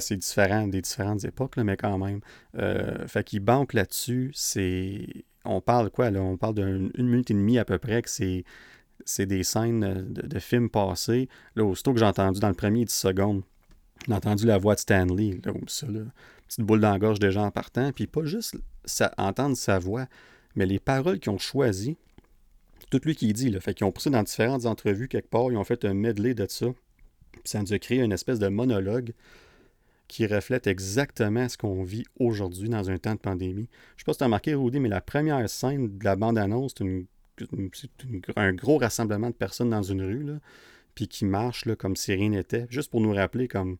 c'est 0.00 0.16
différent 0.16 0.66
des 0.66 0.80
différentes 0.80 1.24
époques, 1.24 1.56
mais 1.56 1.76
quand 1.76 1.98
même. 1.98 2.20
Euh, 2.58 3.06
fait 3.06 3.24
qu'il 3.24 3.40
banque 3.40 3.72
là-dessus, 3.72 4.30
c'est. 4.34 5.06
On 5.44 5.60
parle 5.60 5.90
quoi 5.90 6.10
là? 6.10 6.20
On 6.20 6.36
parle 6.36 6.54
d'une 6.54 6.90
minute 6.96 7.30
et 7.30 7.34
demie 7.34 7.58
à 7.58 7.64
peu 7.64 7.78
près 7.78 8.02
que 8.02 8.10
c'est. 8.10 8.44
C'est 9.04 9.26
des 9.26 9.42
scènes 9.42 10.06
de, 10.12 10.38
films 10.38 10.70
passés. 10.70 11.28
Là, 11.56 11.64
aussitôt 11.64 11.92
que 11.92 11.98
j'ai 11.98 12.06
entendu 12.06 12.38
dans 12.38 12.48
le 12.48 12.54
premier 12.54 12.84
10 12.84 12.94
secondes, 12.94 13.42
j'ai 14.06 14.14
entendu 14.14 14.46
la 14.46 14.58
voix 14.58 14.76
de 14.76 14.80
Stanley, 14.80 15.40
là, 15.44 15.52
ça, 15.66 15.88
là, 15.88 16.02
petite 16.46 16.64
boule 16.64 16.80
dans 16.80 16.96
la 16.96 17.14
des 17.14 17.32
gens 17.32 17.46
en 17.46 17.50
partant, 17.50 17.90
puis 17.92 18.06
pas 18.06 18.24
juste 18.24 18.56
entendre 19.18 19.56
sa 19.56 19.78
voix, 19.78 20.06
mais 20.54 20.66
les 20.66 20.78
paroles 20.78 21.18
qu'ils 21.18 21.32
ont 21.32 21.38
choisies, 21.38 21.96
tout 22.90 23.00
lui 23.04 23.14
qui 23.14 23.32
dit, 23.32 23.50
là, 23.50 23.60
fait 23.60 23.74
qu'ils 23.74 23.86
ont 23.86 23.92
poussé 23.92 24.10
dans 24.10 24.22
différentes 24.22 24.66
entrevues 24.66 25.08
quelque 25.08 25.30
part, 25.30 25.50
ils 25.50 25.56
ont 25.56 25.64
fait 25.64 25.84
un 25.84 25.94
medley 25.94 26.34
de 26.34 26.46
ça, 26.48 26.66
puis 27.32 27.42
ça 27.44 27.60
nous 27.60 27.72
a 27.72 27.78
créé 27.78 28.00
une 28.00 28.12
espèce 28.12 28.38
de 28.38 28.48
monologue 28.48 29.12
qui 30.12 30.26
reflète 30.26 30.66
exactement 30.66 31.48
ce 31.48 31.56
qu'on 31.56 31.82
vit 31.82 32.04
aujourd'hui 32.20 32.68
dans 32.68 32.90
un 32.90 32.98
temps 32.98 33.14
de 33.14 33.18
pandémie. 33.18 33.68
Je 33.96 34.02
sais 34.02 34.04
pas 34.04 34.12
si 34.12 34.18
tu 34.18 34.24
as 34.24 34.26
remarqué, 34.26 34.54
Rudy, 34.54 34.78
mais 34.78 34.90
la 34.90 35.00
première 35.00 35.48
scène 35.48 35.98
de 35.98 36.04
la 36.04 36.16
bande-annonce, 36.16 36.74
c'est 36.76 37.88
un 38.36 38.52
gros 38.52 38.76
rassemblement 38.76 39.30
de 39.30 39.34
personnes 39.34 39.70
dans 39.70 39.82
une 39.82 40.02
rue, 40.02 40.22
là, 40.22 40.34
puis 40.94 41.08
qui 41.08 41.24
marchent 41.24 41.64
là, 41.64 41.76
comme 41.76 41.96
si 41.96 42.12
rien 42.12 42.28
n'était, 42.28 42.66
juste 42.68 42.90
pour 42.90 43.00
nous 43.00 43.14
rappeler 43.14 43.48
comme 43.48 43.78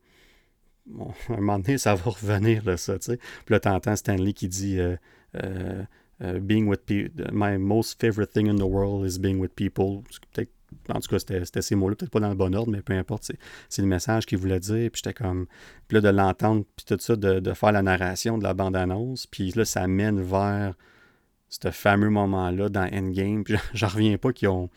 bon, 0.86 1.12
à 1.28 1.32
un 1.34 1.36
moment 1.36 1.58
donné, 1.58 1.76
ça 1.76 1.94
va 1.94 2.10
revenir, 2.10 2.64
là, 2.64 2.78
ça, 2.78 2.98
tu 2.98 3.12
sais. 3.12 3.18
Puis 3.18 3.52
là, 3.52 3.60
t'entends 3.60 3.94
Stanley 3.94 4.32
qui 4.32 4.48
dit 4.48 4.80
euh, 4.80 4.96
euh, 5.36 5.82
euh, 6.22 6.40
Being 6.40 6.66
with 6.66 6.86
people, 6.86 7.10
my 7.30 7.58
most 7.58 8.00
favorite 8.00 8.32
thing 8.32 8.48
in 8.48 8.56
the 8.56 8.68
world 8.68 9.06
is 9.06 9.18
being 9.18 9.38
with 9.38 9.54
people. 9.54 10.02
Peut-être 10.32 10.50
en 10.88 11.00
tout 11.00 11.08
cas, 11.08 11.18
c'était 11.18 11.62
ces 11.62 11.74
mots-là, 11.74 11.96
peut-être 11.96 12.10
pas 12.10 12.20
dans 12.20 12.28
le 12.28 12.34
bon 12.34 12.54
ordre, 12.54 12.70
mais 12.70 12.82
peu 12.82 12.92
importe, 12.92 13.32
c'est 13.68 13.82
le 13.82 13.88
message 13.88 14.26
qu'il 14.26 14.38
voulait 14.38 14.60
dire. 14.60 14.90
Puis 14.90 15.02
j'étais 15.04 15.14
comme. 15.14 15.46
Puis 15.88 15.96
là, 15.96 16.00
de 16.00 16.08
l'entendre, 16.08 16.64
puis 16.76 16.84
tout 16.86 16.96
ça, 17.00 17.16
de, 17.16 17.40
de, 17.40 17.52
faire 17.52 17.72
la 17.72 17.82
narration 17.82 18.38
de 18.38 18.44
la 18.44 18.54
bande-annonce, 18.54 19.26
puis 19.26 19.52
là, 19.52 19.64
ça 19.64 19.86
mène 19.86 20.20
vers 20.20 20.74
ce 21.48 21.70
fameux 21.70 22.10
moment-là 22.10 22.68
dans 22.68 22.88
Endgame. 22.92 23.44
Puis 23.44 23.56
j'en 23.74 23.88
reviens 23.88 24.16
pas 24.18 24.32
qu'ils 24.32 24.48
ont, 24.48 24.70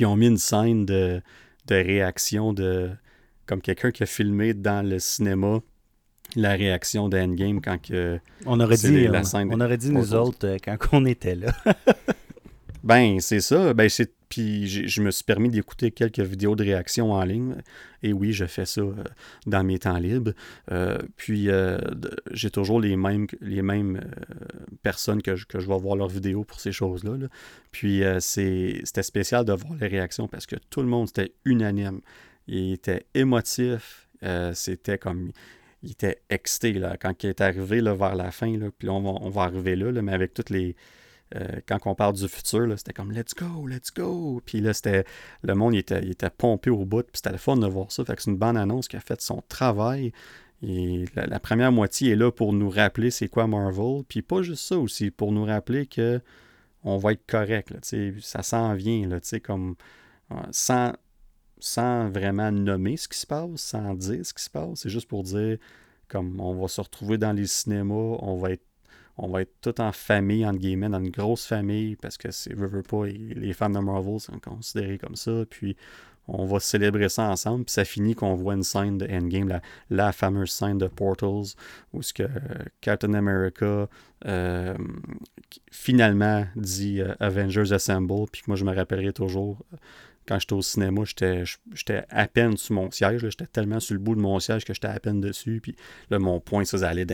ont 0.00 0.16
mis 0.16 0.26
une 0.26 0.38
scène 0.38 0.86
de, 0.86 1.22
de 1.66 1.74
réaction 1.74 2.52
de. 2.52 2.90
Comme 3.46 3.60
quelqu'un 3.60 3.90
qui 3.90 4.04
a 4.04 4.06
filmé 4.06 4.54
dans 4.54 4.86
le 4.86 4.98
cinéma 4.98 5.60
la 6.36 6.52
réaction 6.52 7.08
de 7.08 7.18
Endgame 7.18 7.60
quand 7.60 7.80
que. 7.80 8.18
On 8.46 8.60
aurait 8.60 8.76
dit, 8.76 9.06
la 9.08 9.24
scène 9.24 9.52
on, 9.52 9.60
aurait 9.60 9.76
dit 9.76 9.90
nous 9.90 10.14
autres 10.14 10.46
euh, 10.46 10.56
quand 10.62 10.76
on 10.92 11.04
était 11.04 11.34
là. 11.34 11.52
Ben, 12.82 13.20
c'est 13.20 13.40
ça. 13.40 13.74
Ben, 13.74 13.88
c'est 13.88 14.12
puis 14.32 14.66
je 14.66 15.02
me 15.02 15.10
suis 15.10 15.24
permis 15.24 15.50
d'écouter 15.50 15.90
quelques 15.90 16.20
vidéos 16.20 16.56
de 16.56 16.64
réaction 16.64 17.12
en 17.12 17.22
ligne. 17.22 17.56
Et 18.02 18.14
oui, 18.14 18.32
je 18.32 18.46
fais 18.46 18.64
ça 18.64 18.80
euh, 18.80 18.94
dans 19.44 19.62
mes 19.62 19.78
temps 19.78 19.98
libres. 19.98 20.32
Euh, 20.70 20.96
puis 21.18 21.50
euh, 21.50 21.76
j'ai 22.30 22.48
toujours 22.48 22.80
les 22.80 22.96
mêmes, 22.96 23.26
les 23.42 23.60
mêmes 23.60 24.00
personnes 24.82 25.20
que 25.20 25.36
je, 25.36 25.44
que 25.44 25.60
je 25.60 25.68
vais 25.68 25.76
voir 25.76 25.96
leurs 25.96 26.08
vidéos 26.08 26.44
pour 26.44 26.60
ces 26.60 26.72
choses-là. 26.72 27.28
Puis 27.72 28.02
c'était 28.20 29.02
spécial 29.02 29.44
de 29.44 29.52
voir 29.52 29.74
les 29.78 29.88
réactions 29.88 30.28
parce 30.28 30.46
que 30.46 30.56
tout 30.70 30.80
le 30.80 30.88
monde 30.88 31.10
était 31.10 31.34
unanime. 31.44 32.00
Il 32.46 32.72
était 32.72 33.04
émotif. 33.12 34.08
c'était 34.54 34.96
comme 34.96 35.30
il 35.82 35.90
était 35.90 36.22
excité 36.30 36.72
là, 36.72 36.96
quand 36.96 37.22
il 37.22 37.28
est 37.28 37.42
arrivé 37.42 37.82
là, 37.82 37.92
vers 37.92 38.14
la 38.14 38.30
fin. 38.30 38.56
Là, 38.56 38.68
puis 38.78 38.86
là, 38.86 38.94
on 38.94 39.02
va, 39.02 39.10
on 39.20 39.28
va 39.28 39.42
arriver 39.42 39.76
là, 39.76 39.92
mais 40.00 40.14
avec 40.14 40.32
toutes 40.32 40.48
les, 40.48 40.74
euh, 41.34 41.60
quand 41.66 41.78
on 41.86 41.94
parle 41.94 42.14
du 42.14 42.28
futur, 42.28 42.66
c'était 42.76 42.92
comme 42.92 43.12
let's 43.12 43.34
go, 43.34 43.66
let's 43.66 43.92
go. 43.92 44.42
Puis 44.44 44.60
là, 44.60 44.72
c'était 44.72 45.04
le 45.42 45.54
monde 45.54 45.74
il 45.74 45.78
était, 45.78 46.02
il 46.02 46.10
était 46.10 46.30
pompé 46.30 46.70
au 46.70 46.84
bout, 46.84 47.02
puis 47.02 47.16
c'était 47.16 47.32
le 47.32 47.38
fun 47.38 47.56
de 47.56 47.66
voir 47.66 47.90
ça. 47.92 48.04
Fait 48.04 48.16
que 48.16 48.22
c'est 48.22 48.30
une 48.30 48.36
bonne 48.36 48.56
annonce 48.56 48.88
qui 48.88 48.96
a 48.96 49.00
fait 49.00 49.20
son 49.20 49.42
travail. 49.48 50.12
Et 50.62 51.06
la, 51.16 51.40
première 51.40 51.72
moitié 51.72 52.12
est 52.12 52.16
là 52.16 52.30
pour 52.30 52.52
nous 52.52 52.70
rappeler 52.70 53.10
c'est 53.10 53.28
quoi 53.28 53.46
Marvel. 53.46 54.04
Puis 54.08 54.22
pas 54.22 54.42
juste 54.42 54.64
ça 54.64 54.78
aussi, 54.78 55.10
pour 55.10 55.32
nous 55.32 55.44
rappeler 55.44 55.86
que 55.86 56.20
on 56.84 56.98
va 56.98 57.12
être 57.12 57.26
correct. 57.26 57.70
Là, 57.70 57.78
ça 58.20 58.42
s'en 58.42 58.74
vient, 58.74 59.06
là, 59.08 59.18
comme 59.42 59.76
euh, 60.32 60.36
sans, 60.50 60.92
sans 61.58 62.08
vraiment 62.10 62.50
nommer 62.52 62.96
ce 62.96 63.08
qui 63.08 63.18
se 63.18 63.26
passe, 63.26 63.60
sans 63.60 63.94
dire 63.94 64.24
ce 64.26 64.34
qui 64.34 64.42
se 64.42 64.50
passe. 64.50 64.80
C'est 64.80 64.90
juste 64.90 65.08
pour 65.08 65.22
dire 65.24 65.58
comme 66.08 66.40
on 66.40 66.54
va 66.54 66.68
se 66.68 66.80
retrouver 66.80 67.16
dans 67.16 67.32
les 67.32 67.46
cinémas, 67.46 68.18
on 68.20 68.36
va 68.36 68.50
être 68.50 68.66
on 69.18 69.28
va 69.28 69.42
être 69.42 69.52
tout 69.60 69.80
en 69.80 69.92
famille, 69.92 70.46
entre 70.46 70.58
guillemets, 70.58 70.88
dans 70.88 70.98
une 70.98 71.10
grosse 71.10 71.46
famille, 71.46 71.96
parce 71.96 72.16
que 72.16 72.30
c'est 72.30 72.54
veut, 72.54 72.82
pas, 72.82 73.04
les 73.06 73.52
fans 73.52 73.70
de 73.70 73.78
Marvel 73.78 74.20
sont 74.20 74.38
considérés 74.38 74.98
comme 74.98 75.16
ça. 75.16 75.44
Puis 75.48 75.76
on 76.28 76.46
va 76.46 76.60
célébrer 76.60 77.08
ça 77.08 77.24
ensemble. 77.24 77.64
Puis 77.64 77.72
ça 77.72 77.84
finit 77.84 78.14
qu'on 78.14 78.34
voit 78.34 78.54
une 78.54 78.62
scène 78.62 78.98
de 78.98 79.06
Endgame, 79.06 79.60
la, 79.90 80.12
fameuse 80.12 80.50
scène 80.50 80.78
de 80.78 80.86
Portals, 80.86 81.54
où 81.92 82.02
ce 82.02 82.12
que 82.14 82.28
Captain 82.80 83.14
America 83.14 83.88
euh, 84.26 84.74
finalement 85.70 86.46
dit 86.56 87.00
euh, 87.00 87.14
Avengers 87.20 87.72
Assemble. 87.72 88.26
Puis 88.30 88.42
moi 88.46 88.56
je 88.56 88.64
me 88.64 88.74
rappellerai 88.74 89.12
toujours 89.12 89.58
quand 90.26 90.38
j'étais 90.38 90.52
au 90.52 90.62
cinéma, 90.62 91.02
j'étais 91.04 92.04
à 92.08 92.26
peine 92.28 92.56
sur 92.56 92.74
mon 92.74 92.90
siège. 92.90 93.20
J'étais 93.22 93.46
tellement 93.46 93.80
sur 93.80 93.94
le 93.94 94.00
bout 94.00 94.14
de 94.14 94.20
mon 94.20 94.38
siège 94.40 94.64
que 94.64 94.72
j'étais 94.72 94.88
à 94.88 94.98
peine 95.00 95.20
dessus. 95.20 95.60
Puis 95.62 95.74
là, 96.10 96.18
mon 96.18 96.40
poing, 96.40 96.64
ça, 96.64 96.88
allait 96.88 97.04
dans. 97.04 97.12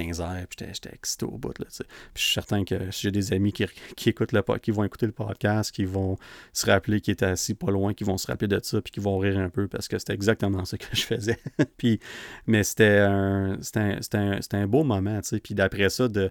Puis 0.48 0.66
j'étais 0.72 0.94
excité 0.94 1.24
au 1.24 1.38
bout. 1.38 1.58
Là, 1.58 1.66
puis 1.68 1.86
je 2.16 2.22
suis 2.22 2.32
certain 2.32 2.64
que 2.64 2.74
j'ai 2.90 3.10
des 3.10 3.32
amis 3.32 3.52
qui, 3.52 3.64
écoutent 4.06 4.32
le, 4.32 4.42
qui 4.58 4.70
vont 4.70 4.84
écouter 4.84 5.06
le 5.06 5.12
podcast, 5.12 5.70
qui 5.72 5.84
vont 5.84 6.16
se 6.52 6.66
rappeler 6.66 7.00
qu'ils 7.00 7.12
étaient 7.12 7.26
assis 7.26 7.54
pas 7.54 7.70
loin, 7.70 7.94
qui 7.94 8.04
vont 8.04 8.18
se 8.18 8.26
rappeler 8.26 8.48
de 8.48 8.60
ça, 8.62 8.80
puis 8.80 8.92
qui 8.92 9.00
vont 9.00 9.18
rire 9.18 9.38
un 9.38 9.50
peu 9.50 9.68
parce 9.68 9.88
que 9.88 9.98
c'était 9.98 10.14
exactement 10.14 10.64
ça 10.64 10.76
que 10.76 10.84
je 10.92 11.02
faisais. 11.02 11.38
puis, 11.76 12.00
mais 12.46 12.62
c'était 12.62 12.98
un, 12.98 13.58
un, 13.74 13.98
un, 14.14 14.40
un, 14.52 14.66
beau 14.66 14.84
moment. 14.84 15.20
Puis 15.42 15.54
d'après 15.54 15.88
ça, 15.88 16.08
de 16.08 16.30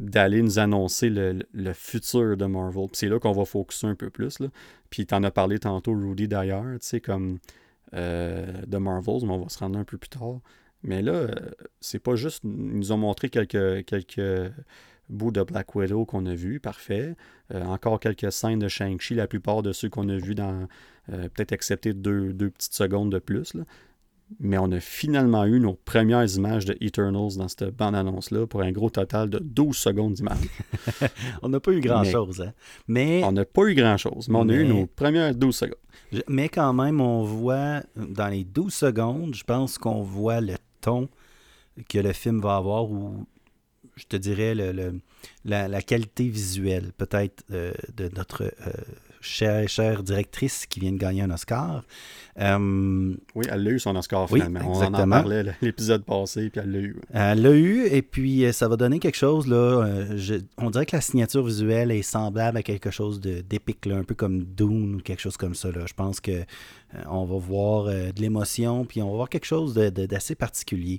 d'aller 0.00 0.42
nous 0.42 0.58
annoncer 0.58 1.10
le, 1.10 1.72
futur 1.74 2.36
de 2.36 2.46
Marvel. 2.46 2.88
c'est 2.92 3.08
là 3.08 3.18
qu'on 3.18 3.32
va 3.32 3.44
focuser 3.44 3.86
un 3.86 3.94
peu 3.94 4.10
plus. 4.10 4.40
Là. 4.40 4.48
Puis 4.88 5.06
tu 5.06 5.14
en 5.14 5.22
as 5.22 5.30
parlé 5.30 5.58
tantôt, 5.58 5.92
Rudy, 5.92 6.26
d'ailleurs, 6.26 6.64
tu 6.80 6.86
sais, 6.86 7.00
comme 7.00 7.38
euh, 7.94 8.46
de 8.66 8.78
Marvels, 8.78 9.20
mais 9.22 9.32
on 9.32 9.42
va 9.42 9.48
se 9.48 9.58
rendre 9.58 9.78
un 9.78 9.84
peu 9.84 9.98
plus 9.98 10.08
tard. 10.08 10.40
Mais 10.82 11.02
là, 11.02 11.12
euh, 11.12 11.34
c'est 11.80 11.98
pas 11.98 12.14
juste. 12.14 12.42
Ils 12.44 12.78
nous 12.78 12.92
ont 12.92 12.96
montré 12.96 13.28
quelques, 13.28 13.84
quelques 13.84 14.52
bouts 15.10 15.32
de 15.32 15.42
Black 15.42 15.74
Widow 15.74 16.06
qu'on 16.06 16.24
a 16.26 16.34
vus, 16.34 16.60
parfait. 16.60 17.14
Euh, 17.52 17.62
encore 17.64 18.00
quelques 18.00 18.32
scènes 18.32 18.60
de 18.60 18.68
Shang-Chi, 18.68 19.14
la 19.14 19.26
plupart 19.26 19.62
de 19.62 19.72
ceux 19.72 19.90
qu'on 19.90 20.08
a 20.08 20.16
vus 20.16 20.34
dans. 20.34 20.66
peut-être 21.08 21.52
excepté 21.52 21.92
deux, 21.92 22.32
deux, 22.32 22.50
petites 22.50 22.74
secondes 22.74 23.12
de 23.12 23.18
plus. 23.18 23.54
Mais 24.38 24.58
on 24.58 24.70
a 24.72 24.80
finalement 24.80 25.44
eu 25.44 25.58
nos 25.58 25.74
premières 25.74 26.26
images 26.36 26.64
de 26.64 26.76
Eternals 26.80 27.36
dans 27.36 27.48
cette 27.48 27.76
bande-annonce-là 27.76 28.46
pour 28.46 28.62
un 28.62 28.70
gros 28.70 28.90
total 28.90 29.28
de 29.28 29.38
12 29.38 29.76
secondes 29.76 30.14
d'image. 30.14 30.38
on 31.42 31.48
n'a 31.48 31.60
pas 31.60 31.72
eu 31.72 31.80
grand-chose, 31.80 32.40
hein? 32.40 32.52
Mais... 32.86 33.22
On 33.24 33.32
n'a 33.32 33.44
pas 33.44 33.64
eu 33.64 33.74
grand-chose, 33.74 34.28
mais 34.28 34.38
on 34.38 34.48
a 34.48 34.54
eu 34.54 34.66
nos 34.66 34.86
premières 34.86 35.34
12 35.34 35.54
secondes. 35.54 36.24
Mais 36.28 36.48
quand 36.48 36.72
même, 36.72 37.00
on 37.00 37.24
voit, 37.24 37.82
dans 37.96 38.28
les 38.28 38.44
12 38.44 38.72
secondes, 38.72 39.34
je 39.34 39.44
pense 39.44 39.78
qu'on 39.78 40.02
voit 40.02 40.40
le 40.40 40.54
ton 40.80 41.08
que 41.88 41.98
le 41.98 42.12
film 42.12 42.40
va 42.40 42.56
avoir 42.56 42.90
ou 42.90 43.26
je 43.96 44.04
te 44.06 44.16
dirais 44.16 44.54
le, 44.54 45.00
la, 45.44 45.82
qualité 45.82 46.28
visuelle 46.28 46.92
peut-être 46.96 47.44
euh, 47.50 47.72
de 47.94 48.10
notre 48.16 48.44
euh, 48.44 48.72
chère, 49.20 49.68
chère 49.68 50.02
directrice 50.02 50.66
qui 50.66 50.80
vient 50.80 50.92
de 50.92 50.98
gagner 50.98 51.22
un 51.22 51.30
Oscar. 51.30 51.82
Euh, 52.38 53.14
oui, 53.34 53.44
elle 53.50 53.64
l'a 53.64 53.70
eu 53.70 53.78
son 53.78 53.94
Oscar 53.96 54.28
finalement. 54.28 54.60
On 54.64 54.82
en 54.82 55.08
parlait 55.08 55.44
l'épisode 55.60 56.04
passé, 56.04 56.48
puis 56.48 56.60
elle 56.62 56.72
l'a 56.72 56.78
eu. 56.78 56.96
Elle 57.12 57.42
l'a 57.42 57.52
eu, 57.52 57.86
et 57.86 58.02
puis 58.02 58.44
euh, 58.44 58.52
ça 58.52 58.68
va 58.68 58.76
donner 58.76 58.98
quelque 58.98 59.16
chose. 59.16 59.46
là. 59.46 59.84
Euh, 59.84 60.40
on 60.56 60.70
dirait 60.70 60.86
que 60.86 60.96
la 60.96 61.02
signature 61.02 61.44
visuelle 61.44 61.90
est 61.90 62.02
semblable 62.02 62.58
à 62.58 62.62
quelque 62.62 62.90
chose 62.90 63.20
d'épique, 63.20 63.86
un 63.88 64.04
peu 64.04 64.14
comme 64.14 64.44
Dune 64.44 64.96
ou 64.96 65.00
quelque 65.00 65.20
chose 65.20 65.36
comme 65.36 65.54
ça. 65.54 65.70
Là. 65.70 65.84
Je 65.86 65.94
pense 65.94 66.20
que 66.20 66.44
on 67.06 67.24
va 67.24 67.38
voir 67.38 67.84
de 67.84 68.20
l'émotion, 68.20 68.84
puis 68.84 69.00
on 69.02 69.10
va 69.10 69.16
voir 69.16 69.28
quelque 69.28 69.46
chose 69.46 69.74
d'assez 69.74 70.34
particulier. 70.34 70.98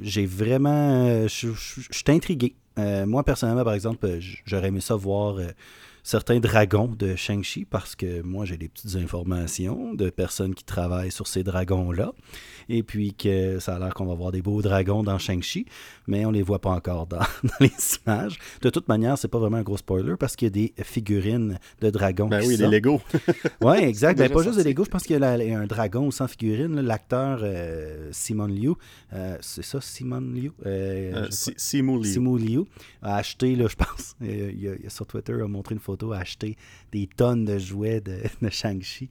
J'ai 0.00 0.26
vraiment. 0.26 1.26
Je 1.28 1.52
suis 1.54 2.04
intrigué. 2.08 2.54
moi, 2.76 3.22
personnellement, 3.22 3.64
par 3.64 3.74
exemple, 3.74 4.08
j'aurais 4.44 4.68
aimé 4.68 4.80
ça 4.80 4.96
voir 4.96 5.38
certains 6.02 6.40
dragons 6.40 6.94
de 6.98 7.16
Shang-Chi 7.16 7.64
parce 7.64 7.94
que 7.96 8.22
moi 8.22 8.44
j'ai 8.44 8.56
des 8.56 8.68
petites 8.68 8.96
informations 8.96 9.94
de 9.94 10.10
personnes 10.10 10.54
qui 10.54 10.64
travaillent 10.64 11.12
sur 11.12 11.26
ces 11.26 11.42
dragons-là. 11.42 12.12
Et 12.70 12.82
puis 12.82 13.14
que 13.14 13.58
ça 13.60 13.76
a 13.76 13.78
l'air 13.78 13.94
qu'on 13.94 14.04
va 14.04 14.14
voir 14.14 14.30
des 14.30 14.42
beaux 14.42 14.60
dragons 14.60 15.02
dans 15.02 15.18
Shang-Chi, 15.18 15.64
mais 16.06 16.26
on 16.26 16.30
les 16.30 16.42
voit 16.42 16.60
pas 16.60 16.70
encore 16.70 17.06
dans, 17.06 17.20
les 17.60 17.72
images. 18.06 18.38
De 18.60 18.70
toute 18.70 18.88
manière, 18.88 19.16
c'est 19.16 19.28
pas 19.28 19.38
vraiment 19.38 19.56
un 19.56 19.62
gros 19.62 19.78
spoiler 19.78 20.14
parce 20.18 20.36
qu'il 20.36 20.46
y 20.46 20.50
a 20.50 20.50
des 20.50 20.74
figurines 20.84 21.58
de 21.80 21.90
dragons. 21.90 22.28
Ben 22.28 22.44
oui, 22.46 22.56
des 22.56 22.66
Lego. 22.66 23.00
oui, 23.62 23.76
exact. 23.78 24.18
Ben, 24.18 24.30
pas 24.30 24.42
juste 24.42 24.58
des 24.58 24.64
Lego, 24.64 24.84
je 24.84 24.90
pense 24.90 25.04
qu'il 25.04 25.18
y 25.18 25.22
a 25.22 25.30
un 25.30 25.66
dragon 25.66 26.10
sans 26.10 26.28
figurine. 26.28 26.80
L'acteur 26.80 27.40
euh, 27.42 28.08
Simon 28.12 28.46
Liu, 28.46 28.72
euh, 29.12 29.36
c'est 29.40 29.64
ça, 29.64 29.80
Simon 29.80 30.20
Liu? 30.20 30.52
Euh, 30.66 31.26
Simu 31.30 31.98
Liu. 31.98 32.04
Simu 32.04 32.38
Liu 32.38 32.64
a 33.02 33.16
acheté, 33.16 33.56
là, 33.56 33.66
je 33.68 33.76
pense, 33.76 34.14
il, 34.20 34.60
y 34.60 34.68
a, 34.68 34.90
sur 34.90 35.06
Twitter, 35.06 35.32
a 35.32 35.48
montré 35.48 35.74
une 35.74 35.80
photo, 35.80 35.97
a 36.06 36.18
acheté 36.18 36.56
des 36.92 37.06
tonnes 37.06 37.44
de 37.44 37.58
jouets 37.58 38.00
de, 38.00 38.18
Shang-Chi 38.50 39.08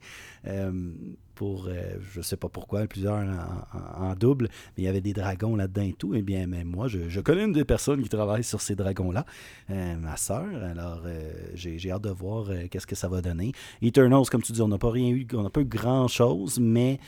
pour, 1.38 1.66
euh, 1.68 1.92
je 2.12 2.18
ne 2.18 2.24
sais 2.24 2.36
pas 2.36 2.48
pourquoi, 2.48 2.88
plusieurs 2.88 3.24
en, 3.72 4.14
double, 4.16 4.48
mais 4.76 4.82
il 4.82 4.84
y 4.86 4.88
avait 4.88 5.00
des 5.00 5.12
dragons 5.12 5.54
là-dedans 5.54 5.82
et 5.82 5.92
tout. 5.92 6.12
Eh 6.12 6.20
bien, 6.20 6.48
mais 6.48 6.64
moi, 6.64 6.88
je, 6.88 7.20
connais 7.20 7.44
une 7.44 7.52
des 7.52 7.64
personnes 7.64 8.02
qui 8.02 8.08
travaille 8.08 8.42
sur 8.42 8.60
ces 8.60 8.74
dragons-là, 8.74 9.24
euh, 9.70 9.96
ma 9.98 10.16
soeur. 10.16 10.48
Alors, 10.64 11.02
euh, 11.06 11.30
j'ai 11.54 11.92
hâte 11.92 12.02
de 12.02 12.10
voir 12.10 12.48
qu'est-ce 12.68 12.88
que 12.88 12.96
ça 12.96 13.06
va 13.06 13.22
donner. 13.22 13.52
Eternals, 13.80 14.26
comme 14.28 14.42
tu 14.42 14.50
dis, 14.50 14.62
on 14.62 14.66
n'a 14.66 14.78
pas 14.78 14.90
rien 14.90 15.10
eu, 15.10 15.28
on 15.32 15.44
n'a 15.44 15.50
pas 15.50 15.60
eu 15.60 15.64
grand-chose, 15.64 16.58
mais 16.58 16.98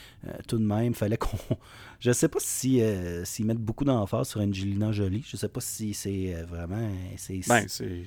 tout 0.46 0.58
de 0.58 0.64
même, 0.64 0.94
fallait 0.94 1.16
qu'on... 1.18 1.36
Je 1.98 2.10
ne 2.10 2.14
sais 2.14 2.28
pas 2.28 2.38
si 2.40 2.80
s'ils 3.24 3.46
mettent 3.46 3.58
beaucoup 3.58 3.84
d'emphase 3.84 4.28
sur 4.28 4.40
Angelina 4.40 4.92
Jolie. 4.92 5.24
Je 5.26 5.34
ne 5.34 5.38
sais 5.40 5.48
pas 5.48 5.60
si 5.60 5.92
c'est 5.92 6.34
vraiment... 6.48 6.88
Ben, 7.48 7.64
c'est 7.66 8.04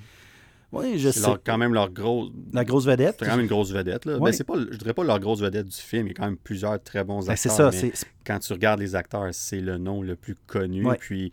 Oui, 0.73 0.97
je 0.99 1.09
C'est 1.09 1.19
sais. 1.19 1.27
leur- 1.27 1.43
quand 1.43 1.57
même 1.57 1.73
leur 1.73 1.89
gros. 1.91 2.29
La 2.51 2.65
grosse 2.65 2.85
vedette. 2.85 3.15
C'est 3.19 3.25
quand 3.25 3.31
même 3.31 3.41
une 3.41 3.47
grosse 3.47 3.71
vedette. 3.71 4.05
Là. 4.05 4.17
Mais 4.21 4.31
c'est 4.33 4.43
pas, 4.43 4.55
je 4.57 4.75
dirais 4.77 4.93
pas 4.93 5.03
leur 5.03 5.19
grosse 5.19 5.39
vedette 5.41 5.67
du 5.67 5.75
film. 5.77 6.07
Il 6.07 6.09
y 6.09 6.11
a 6.11 6.15
quand 6.15 6.25
même 6.25 6.37
plusieurs 6.37 6.81
très 6.81 7.03
bons 7.03 7.19
Ben, 7.25 7.31
acteurs. 7.33 7.37
c'est 7.37 7.49
ça. 7.49 7.69
mais 7.87 7.93
Quand 8.25 8.39
tu 8.39 8.53
regardes 8.53 8.79
les 8.79 8.95
acteurs, 8.95 9.29
c'est 9.31 9.61
le 9.61 9.77
nom 9.77 10.01
le 10.01 10.15
plus 10.15 10.35
connu. 10.47 10.83
Puis 10.99 11.31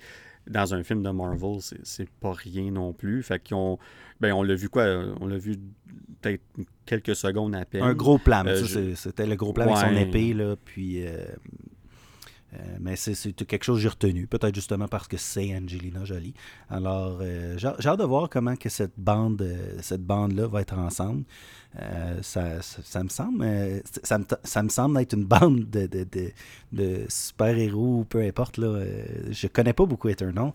dans 0.48 0.74
un 0.74 0.83
film 0.83 1.03
de 1.03 1.11
Marvel, 1.11 1.59
c'est- 1.83 2.09
pas 2.20 2.33
rien 2.33 2.70
non 2.70 2.92
plus. 2.92 3.22
Fait 3.22 3.42
qu'ils 3.42 3.57
ont. 3.57 3.79
Ben, 4.20 4.33
on 4.35 4.42
l'a 4.42 4.55
vu 4.55 4.68
quoi 4.68 4.85
On 5.20 5.26
l'a 5.26 5.38
vu 5.38 5.57
peut-être 6.20 6.42
quelques 6.85 7.16
secondes 7.16 7.55
à 7.55 7.64
peine. 7.64 7.83
Un 7.83 7.94
gros 7.94 8.18
plan. 8.18 8.44
Euh, 8.46 8.62
je- 8.64 8.94
C'était 8.94 9.24
le 9.26 9.37
gros 9.37 9.53
plan 9.55 9.72
avec 9.74 9.88
son 9.90 9.96
épée, 9.96 10.35
là, 10.35 10.57
puis... 10.62 11.07
euh, 11.07 11.24
mais 12.80 12.96
c'est 12.96 13.32
quelque 13.46 13.64
chose 13.64 13.78
que 13.78 13.82
j'ai 13.82 13.88
retenu, 13.88 14.26
peut-être 14.26 14.54
justement 14.54 14.88
parce 14.88 15.06
que 15.06 15.16
c'est 15.16 15.56
Angelina 15.56 16.04
Jolie. 16.04 16.34
Alors, 16.68 17.18
euh, 17.20 17.56
j'ai 17.58 17.88
hâte 17.88 17.98
de 17.98 18.04
voir 18.04 18.28
comment 18.28 18.56
que 18.56 18.68
cette 18.68 18.98
bande, 18.98 19.42
euh, 19.42 19.78
cette 19.82 20.04
bande-là 20.04 20.46
va 20.48 20.60
être 20.60 20.76
ensemble. 20.76 21.24
Euh, 21.78 22.18
ça, 22.22 22.61
ça, 22.62 22.78
ça 22.83 23.04
me 23.04 23.09
semble, 23.09 23.44
euh, 23.44 23.78
ça, 24.02 24.18
me, 24.18 24.24
ça 24.42 24.62
me 24.64 24.68
semble 24.68 25.00
être 25.00 25.12
une 25.12 25.24
bande 25.24 25.70
de, 25.70 25.87
de, 25.87 26.04
de, 26.11 26.33
de 26.72 27.04
super-héros, 27.09 28.04
peu 28.09 28.22
importe. 28.22 28.59
Là, 28.59 28.66
euh, 28.66 29.04
je 29.30 29.46
connais 29.46 29.72
pas 29.72 29.87
beaucoup 29.87 30.09
Eternal. 30.09 30.52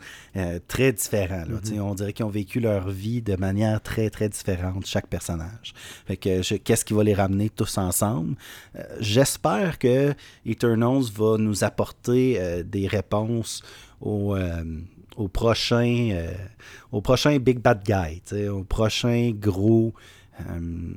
très 0.68 0.92
différents. 0.92 1.46
là. 1.48 1.58
Sais, 1.64 1.80
On 1.80 1.96
dirait 1.96 2.12
qu'ils 2.12 2.26
ont 2.26 2.30
vécu 2.30 2.60
leur 2.60 2.90
vie 2.90 3.22
de 3.22 3.38
manière 3.38 3.82
très, 3.82 4.10
très 4.10 4.28
différente, 4.28 4.86
chaque 4.86 5.08
personnage. 5.08 5.74
Fait 6.06 6.18
que 6.18 6.42
je- 6.42 6.56
qu'est-ce 6.56 6.84
qui 6.84 6.94
va 6.94 7.04
les 7.06 7.14
ramener 7.14 7.50
tous 7.50 7.78
ensemble? 7.78 8.36
J'espère 9.00 9.80
que 9.80 10.14
Eternals 10.46 11.04
va 11.16 11.38
nous 11.38 11.64
apporter 11.64 12.64
des 12.66 12.88
réponses 12.88 13.64
au, 14.02 14.36
au 15.16 15.28
prochain 15.30 16.26
au 16.92 17.00
prochain 17.02 17.38
Big 17.38 17.60
Bad 17.60 17.84
Guy, 17.86 18.22
au 18.50 18.64
prochain 18.66 19.32
gros. 19.34 19.94
Euh, 20.42 20.94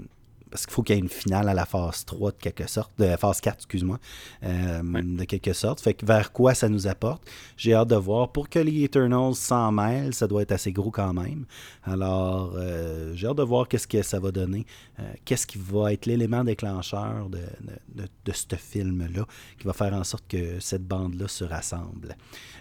parce 0.51 0.65
qu'il 0.65 0.73
faut 0.73 0.83
qu'il 0.83 0.95
y 0.95 0.99
ait 0.99 1.03
une 1.03 1.11
finale 1.11 1.47
à 1.51 1.53
la 1.53 1.67
phase 1.67 2.07
3 2.07 2.31
de 2.31 2.37
quelque 2.39 2.67
sorte, 2.67 2.91
de 2.99 3.15
phase 3.19 3.39
4, 3.43 3.57
excuse-moi, 3.57 3.99
euh, 4.45 4.81
de 4.83 5.25
quelque 5.25 5.53
sorte. 5.53 5.79
Fait 5.79 5.93
que 5.93 6.07
vers 6.07 6.33
quoi 6.33 6.55
ça 6.55 6.71
nous 6.71 6.87
apporte, 6.87 7.23
j'ai 7.59 7.75
hâte 7.75 7.89
de 7.89 7.97
voir. 7.97 8.33
Pour 8.33 8.49
que 8.49 8.59
les 8.59 8.83
Eternals 8.85 9.35
s'en 9.35 9.71
mêlent, 9.73 10.15
ça 10.15 10.27
doit 10.27 10.41
être 10.41 10.53
assez 10.53 10.73
gros 10.73 10.91
quand 10.91 11.13
même. 11.13 11.45
Alors, 11.85 12.55
euh, 12.57 13.13
j'ai 13.15 13.27
hâte 13.27 13.37
de 13.37 13.43
voir 13.43 13.69
qu'est-ce 13.69 13.87
que 13.87 14.01
ça 14.01 14.21
va 14.21 14.31
donner. 14.33 14.65
Euh, 15.01 15.03
qu'est-ce 15.27 15.47
qui 15.47 15.59
va 15.59 15.93
être 15.93 16.07
l'élément 16.07 16.43
déclencheur 16.45 17.29
de, 17.29 17.37
de, 17.39 18.03
de- 18.03 18.09
de 18.25 18.33
ce 18.33 18.57
film-là, 18.57 19.27
qui 19.59 19.67
va 19.67 19.75
faire 19.75 19.93
en 19.93 20.03
sorte 20.05 20.25
que 20.29 20.61
cette 20.61 20.87
bande-là 20.89 21.29
se 21.29 21.45
rassemble. 21.45 22.17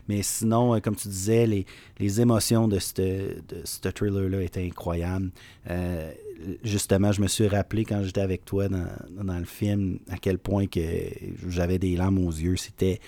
Mais 0.10 0.24
sinon, 0.24 0.78
comme 0.82 0.98
tu 0.98 1.08
disais, 1.08 1.48
les, 1.48 1.66
les 2.00 2.20
émotions 2.20 2.68
de 2.68 2.80
ce 2.80 2.94
de 2.98 3.62
ce 3.64 3.80
thriller-là 3.88 4.42
étaient 4.42 4.66
incroyables. 4.66 5.32
Justement, 6.64 7.12
je 7.12 7.22
me 7.22 7.28
suis 7.28 7.48
rappelé 7.48 7.86
quand 7.86 8.04
j'étais 8.04 8.22
avec 8.22 8.46
toi 8.46 8.68
dans, 8.68 8.88
dans 9.10 9.38
le 9.38 9.46
film 9.46 10.00
à 10.10 10.18
quel 10.18 10.38
point 10.38 10.68
que 10.68 10.80
j'avais 11.48 11.80
des 11.80 11.96
larmes 11.96 12.20
aux 12.20 12.32
yeux. 12.32 12.58
C'était 12.58 13.00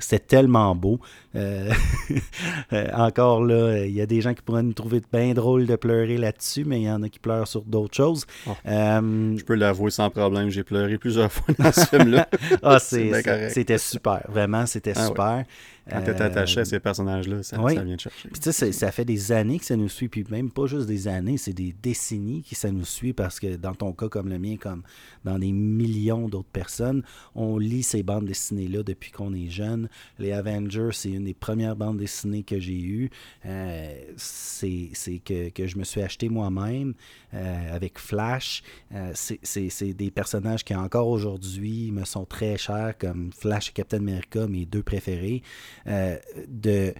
c'était 0.00 0.18
tellement 0.18 0.74
beau. 0.74 0.98
Euh, 1.36 1.70
euh, 2.72 2.86
encore 2.94 3.44
là, 3.44 3.84
il 3.84 3.92
y 3.92 4.00
a 4.00 4.06
des 4.06 4.20
gens 4.20 4.34
qui 4.34 4.42
pourraient 4.42 4.62
nous 4.62 4.72
trouver 4.72 5.00
bien 5.12 5.32
drôle 5.34 5.66
de 5.66 5.76
pleurer 5.76 6.16
là-dessus, 6.16 6.64
mais 6.64 6.80
il 6.80 6.84
y 6.84 6.90
en 6.90 7.02
a 7.02 7.08
qui 7.08 7.18
pleurent 7.18 7.46
sur 7.46 7.62
d'autres 7.62 7.94
choses. 7.94 8.26
Oh. 8.46 8.52
Euh, 8.66 9.36
Je 9.36 9.44
peux 9.44 9.54
l'avouer 9.54 9.90
sans 9.90 10.10
problème. 10.10 10.48
J'ai 10.48 10.64
pleuré 10.64 10.98
plusieurs 10.98 11.30
fois 11.32 11.54
dans 11.58 11.72
ce 11.72 11.84
film-là. 11.84 12.28
ah, 12.62 12.78
c'était 12.78 13.78
super. 13.78 14.22
Vraiment, 14.28 14.66
c'était 14.66 14.94
Ah 14.96 15.10
ouais. 15.10 15.46
Quand 15.88 16.02
t'es 16.02 16.20
Euh, 16.20 16.26
attaché 16.26 16.60
à 16.60 16.64
ces 16.64 16.80
personnages-là, 16.80 17.42
ça, 17.42 17.56
vient 17.58 17.96
te 17.96 18.02
chercher. 18.02 18.28
Puis 18.28 18.40
tu 18.40 18.52
sais, 18.52 18.72
ça 18.72 18.92
fait 18.92 19.04
des 19.04 19.32
années 19.32 19.58
que 19.58 19.64
ça 19.64 19.76
nous 19.76 19.88
suit, 19.88 20.08
puis 20.08 20.24
même 20.30 20.50
pas 20.50 20.66
juste 20.66 20.86
des 20.86 21.08
années, 21.08 21.36
c'est 21.36 21.52
des 21.52 21.74
décennies 21.82 22.42
que 22.42 22.54
ça 22.54 22.70
nous 22.70 22.84
suit 22.84 23.12
parce 23.12 23.40
que 23.40 23.56
dans 23.56 23.74
ton 23.74 23.92
cas 23.92 24.08
comme 24.08 24.28
le 24.28 24.38
mien, 24.38 24.56
comme 24.56 24.82
dans 25.24 25.38
des 25.38 25.52
millions 25.52 26.28
d'autres 26.28 26.48
personnes, 26.52 27.02
on 27.34 27.58
lit 27.58 27.82
ces 27.82 28.02
bandes 28.02 28.26
dessinées-là 28.26 28.82
depuis 28.82 29.10
qu'on 29.10 29.32
est 29.34 29.48
jeune. 29.48 29.88
Les 30.18 30.32
Avengers, 30.32 30.90
c'est 30.92 31.10
une 31.10 31.24
des 31.24 31.34
premières 31.34 31.76
bandes 31.76 31.98
dessinées 31.98 32.42
que 32.42 32.58
j'ai 32.58 32.80
eues. 32.80 33.10
Euh, 33.46 33.94
c'est 34.16 35.18
que, 35.24 35.50
que 35.50 35.66
je 35.66 35.76
me 35.76 35.84
suis 35.84 36.02
acheté 36.02 36.28
moi-même 36.28 36.94
euh, 37.34 37.74
avec 37.74 37.98
Flash. 37.98 38.62
Euh, 38.94 39.12
c'est 39.14 39.92
des 39.92 40.10
personnages 40.10 40.64
qui 40.64 40.74
encore 40.74 41.08
aujourd'hui 41.08 41.90
me 41.92 42.04
sont 42.04 42.24
très 42.24 42.56
chers, 42.56 42.96
comme 42.98 43.30
Flash 43.32 43.70
et 43.70 43.72
Captain 43.72 43.98
America, 43.98 44.46
mes 44.46 44.66
deux 44.66 44.82
préférés. 44.82 45.42
Euh, 45.86 46.18
de 46.48 46.94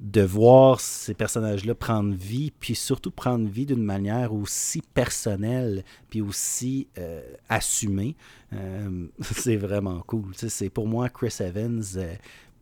de 0.00 0.22
voir 0.22 0.80
ces 0.80 1.14
personnages-là 1.14 1.74
prendre 1.74 2.14
vie, 2.14 2.50
puis 2.50 2.74
surtout 2.74 3.12
prendre 3.12 3.48
vie 3.48 3.64
d'une 3.64 3.82
manière 3.82 4.34
aussi 4.34 4.82
personnelle, 4.92 5.84
puis 6.10 6.20
aussi 6.20 6.88
euh, 6.98 7.22
assumée, 7.48 8.16
euh, 8.52 9.06
c'est 9.20 9.56
vraiment 9.56 10.00
cool. 10.00 10.32
C'est 10.34 10.68
pour 10.68 10.88
moi 10.88 11.08
Chris 11.08 11.34
Evans 11.40 11.82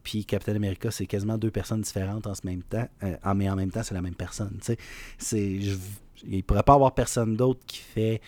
puis 0.05 0.25
Captain 0.25 0.55
America, 0.55 0.90
c'est 0.90 1.07
quasiment 1.07 1.38
deux 1.38 1.51
personnes 1.51 1.81
différentes 1.81 2.27
en 2.27 2.35
ce 2.35 2.47
même 2.47 2.62
temps, 2.62 2.87
mais 3.35 3.49
en 3.49 3.57
même 3.57 3.71
temps 3.71 3.83
c'est 3.83 3.95
la 3.95 4.03
même 4.03 4.14
personne. 4.14 4.59
C'est, 5.18 5.59
il 6.25 6.45
pourrait 6.45 6.64
pas 6.64 6.75
avoir 6.75 6.95
personne 6.95 7.35
d'autre 7.35 7.61
qui 7.66 7.79
fait 7.79 8.21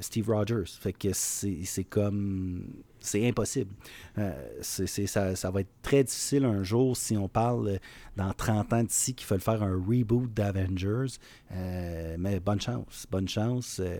Steve 0.00 0.28
Rogers. 0.28 0.64
Fait 0.66 0.92
que 0.92 1.10
c'est 1.12 1.84
comme 1.84 2.66
c'est 3.04 3.28
impossible. 3.28 3.70
Euh, 4.18 4.32
ça, 4.62 5.36
ça 5.36 5.50
va 5.50 5.60
être 5.60 5.70
très 5.82 6.04
difficile 6.04 6.44
un 6.44 6.62
jour 6.62 6.96
si 6.96 7.16
on 7.16 7.28
parle 7.28 7.68
euh, 7.68 7.78
dans 8.16 8.32
30 8.32 8.72
ans 8.72 8.82
d'ici 8.82 9.14
qu'il 9.14 9.26
faut 9.26 9.38
faire 9.38 9.62
un 9.62 9.74
reboot 9.74 10.32
d'Avengers. 10.32 11.18
Euh, 11.52 12.16
mais 12.18 12.40
bonne 12.40 12.60
chance. 12.60 13.06
Bonne 13.10 13.28
chance. 13.28 13.80
Euh, 13.80 13.98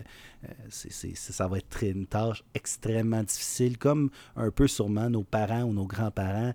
ça 0.71 1.49
va 1.49 1.59
être 1.59 1.69
très- 1.69 1.91
une 1.91 2.07
tâche 2.07 2.43
extrêmement 2.55 3.23
difficile, 3.23 3.79
comme 3.79 4.11
un 4.37 4.51
peu 4.51 4.67
sûrement 4.67 5.09
nos 5.11 5.23
parents 5.25 5.63
ou 5.65 5.73
nos 5.73 5.87
grands-parents 5.87 6.53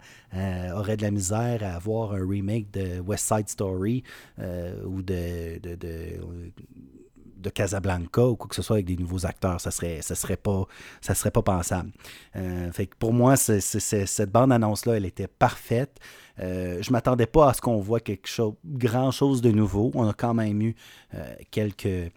auraient 0.76 0.98
de 0.98 1.02
la 1.04 1.12
misère 1.12 1.64
à 1.64 1.76
avoir 1.76 2.14
un 2.14 2.28
remake 2.28 2.72
de 2.72 3.00
West 3.00 3.28
Side 3.34 3.50
Story 3.50 4.04
ou 4.38 5.02
de- 5.02 5.60
de 7.39 7.49
Casablanca 7.49 8.25
ou 8.28 8.36
quoi 8.36 8.47
que 8.49 8.56
ce 8.56 8.62
soit 8.62 8.75
avec 8.78 8.86
des 8.86 8.97
nouveaux 8.97 9.25
acteurs. 9.25 9.60
Ça 9.62 9.71
serait, 9.71 10.02
ça 10.02 10.15
serait 10.15 10.38
pas, 10.38 10.65
ça 11.02 11.15
serait 11.15 11.32
pas 11.32 11.41
pensable. 11.41 11.91
Euh, 12.36 12.71
fait 12.71 12.88
que 12.88 12.95
pour 12.97 13.13
moi, 13.13 13.36
cette 13.38 14.32
bande-annonce-là, 14.32 14.97
elle 14.97 15.06
était 15.06 15.28
parfaite. 15.28 15.97
Euh, 16.39 16.82
je 16.82 16.91
m'attendais 16.91 17.25
pas 17.25 17.49
à 17.49 17.54
ce 17.54 17.62
qu'on 17.62 17.80
voit 17.80 17.99
quelque 17.99 18.28
chose, 18.28 18.54
grand 18.65 19.12
chose 19.12 19.41
de 19.41 19.52
nouveau. 19.52 19.91
On 19.93 20.08
a 20.08 20.13
quand 20.13 20.34
même 20.34 20.62
eu 20.62 20.75
euh, 21.15 21.36
quelques 21.52 22.12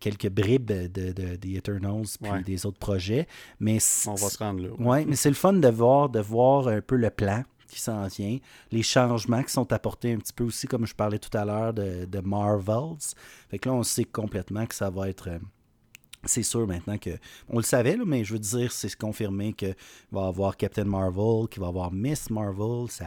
quelques 0.00 0.28
bribes 0.30 0.64
de, 0.66 0.88
de, 0.88 1.12
de- 1.12 1.36
des 1.36 1.54
Eternals 1.58 2.06
puis 2.20 2.32
Ouais. 2.32 2.42
des 2.42 2.66
autres 2.66 2.78
projets. 2.80 3.28
Mais 3.60 3.78
On 4.08 4.14
va 4.14 4.28
se 4.30 4.38
rendre 4.38 4.60
là. 4.60 4.68
Ouais, 4.80 5.04
mais 5.04 5.14
c'est 5.14 5.28
le 5.28 5.36
fun 5.36 5.52
de 5.52 5.68
voir, 5.68 6.08
de 6.08 6.18
voir 6.18 6.66
un 6.66 6.80
peu 6.80 6.96
le 6.96 7.08
plan 7.10 7.44
qui 7.72 7.80
s'en 7.80 8.06
vient, 8.06 8.38
les 8.70 8.82
changements 8.82 9.42
qui 9.42 9.52
sont 9.52 9.72
apportés 9.72 10.12
un 10.12 10.18
petit 10.18 10.32
peu 10.32 10.44
aussi, 10.44 10.66
comme 10.66 10.86
je 10.86 10.94
parlais 10.94 11.18
tout 11.18 11.36
à 11.36 11.44
l'heure, 11.44 11.72
de, 11.72 12.04
de 12.04 12.20
Marvels. 12.20 12.98
Fait 13.50 13.58
que 13.58 13.68
là, 13.68 13.74
on 13.74 13.82
sait 13.82 14.04
complètement 14.04 14.66
que 14.66 14.74
ça 14.74 14.90
va 14.90 15.08
être. 15.08 15.28
C'est 16.24 16.42
sûr 16.42 16.66
maintenant 16.66 16.98
que. 16.98 17.10
On 17.48 17.56
le 17.56 17.62
savait, 17.64 17.96
là, 17.96 18.04
mais 18.06 18.24
je 18.24 18.32
veux 18.34 18.38
dire, 18.38 18.70
c'est 18.72 18.94
confirmé 18.96 19.52
qu'il 19.52 19.74
va 20.12 20.22
y 20.22 20.28
avoir 20.28 20.56
Captain 20.56 20.84
Marvel, 20.84 21.48
qu'il 21.50 21.60
va 21.60 21.66
y 21.66 21.68
avoir 21.68 21.92
Miss 21.92 22.30
Marvel, 22.30 22.88
sa, 22.90 23.06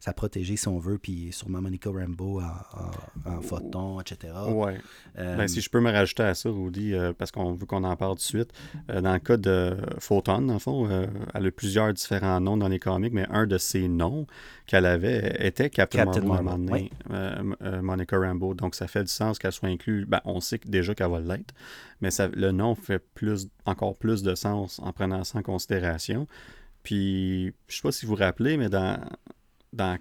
sa 0.00 0.12
protégée, 0.12 0.56
si 0.56 0.68
on 0.68 0.78
veut, 0.78 0.98
puis 0.98 1.28
sûrement 1.32 1.60
Monica 1.60 1.90
Rambeau 1.90 2.40
en, 2.40 2.44
en, 2.44 3.36
en 3.36 3.40
photon, 3.40 4.00
etc. 4.00 4.32
Ouais. 4.48 4.78
Euh, 5.18 5.36
Ben, 5.36 5.48
si 5.48 5.60
je 5.60 5.68
peux 5.70 5.80
me 5.80 5.90
rajouter 5.90 6.22
à 6.22 6.34
ça, 6.34 6.50
Rudy, 6.50 6.94
euh, 6.94 7.12
parce 7.12 7.30
qu'on 7.30 7.52
veut 7.54 7.66
qu'on 7.66 7.84
en 7.84 7.96
parle 7.96 8.12
tout 8.12 8.16
de 8.16 8.20
suite. 8.22 8.50
euh, 8.90 9.00
dans 9.00 9.12
le 9.12 9.18
cas 9.18 9.36
de 9.36 9.76
Photon, 9.98 10.42
dans 10.42 10.54
le 10.54 10.58
fond, 10.58 10.88
elle 11.34 11.46
a 11.46 11.50
plusieurs 11.50 11.92
différents 11.92 12.40
noms 12.40 12.56
dans 12.56 12.68
les 12.68 12.78
comics, 12.78 13.12
mais 13.12 13.26
un 13.30 13.46
de 13.46 13.58
ces 13.58 13.88
noms 13.88 14.26
qu'elle 14.66 14.86
avait 14.86 15.36
était 15.40 15.70
Captain, 15.70 16.04
Captain 16.04 16.20
Marvel, 16.22 16.48
à 16.48 16.52
un 16.52 16.58
Marvel, 16.58 16.90
moment 17.10 17.44
donné, 17.48 17.56
euh, 17.62 17.82
Monica 17.82 18.18
Rambeau. 18.18 18.54
Donc 18.54 18.74
ça 18.74 18.86
fait 18.86 19.04
du 19.04 19.10
sens 19.10 19.38
qu'elle 19.38 19.52
soit 19.52 19.68
inclue. 19.68 20.06
Ben, 20.06 20.20
on 20.24 20.40
sait 20.40 20.60
déjà 20.64 20.94
qu'elle 20.94 21.10
va 21.10 21.20
l'être, 21.20 21.54
mais 22.00 22.10
ça, 22.10 22.28
le 22.28 22.52
nom 22.52 22.74
fait 22.74 22.98
plus, 23.14 23.48
encore 23.64 23.96
plus 23.96 24.22
de 24.22 24.34
sens 24.34 24.80
en 24.80 24.92
prenant 24.92 25.24
ça 25.24 25.38
en 25.38 25.42
considération. 25.42 26.26
Puis, 26.82 27.52
je 27.68 27.76
sais 27.76 27.82
pas 27.82 27.92
si 27.92 28.06
vous 28.06 28.14
vous 28.14 28.18
rappelez, 28.18 28.56
mais 28.56 28.68
dans, 28.68 29.00
dans, 29.72 29.98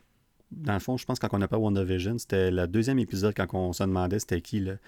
dans 0.51 0.73
le 0.73 0.79
fond, 0.79 0.97
je 0.97 1.05
pense 1.05 1.19
que 1.19 1.27
quand 1.27 1.37
on 1.37 1.41
a 1.41 1.47
pas 1.47 1.57
WandaVision, 1.57 2.17
c'était 2.17 2.51
le 2.51 2.67
deuxième 2.67 2.99
épisode 2.99 3.33
quand 3.35 3.53
on 3.53 3.73
se 3.73 3.83
demandait 3.83 4.19
c'était 4.19 4.41
qui 4.41 4.59
le 4.59 4.79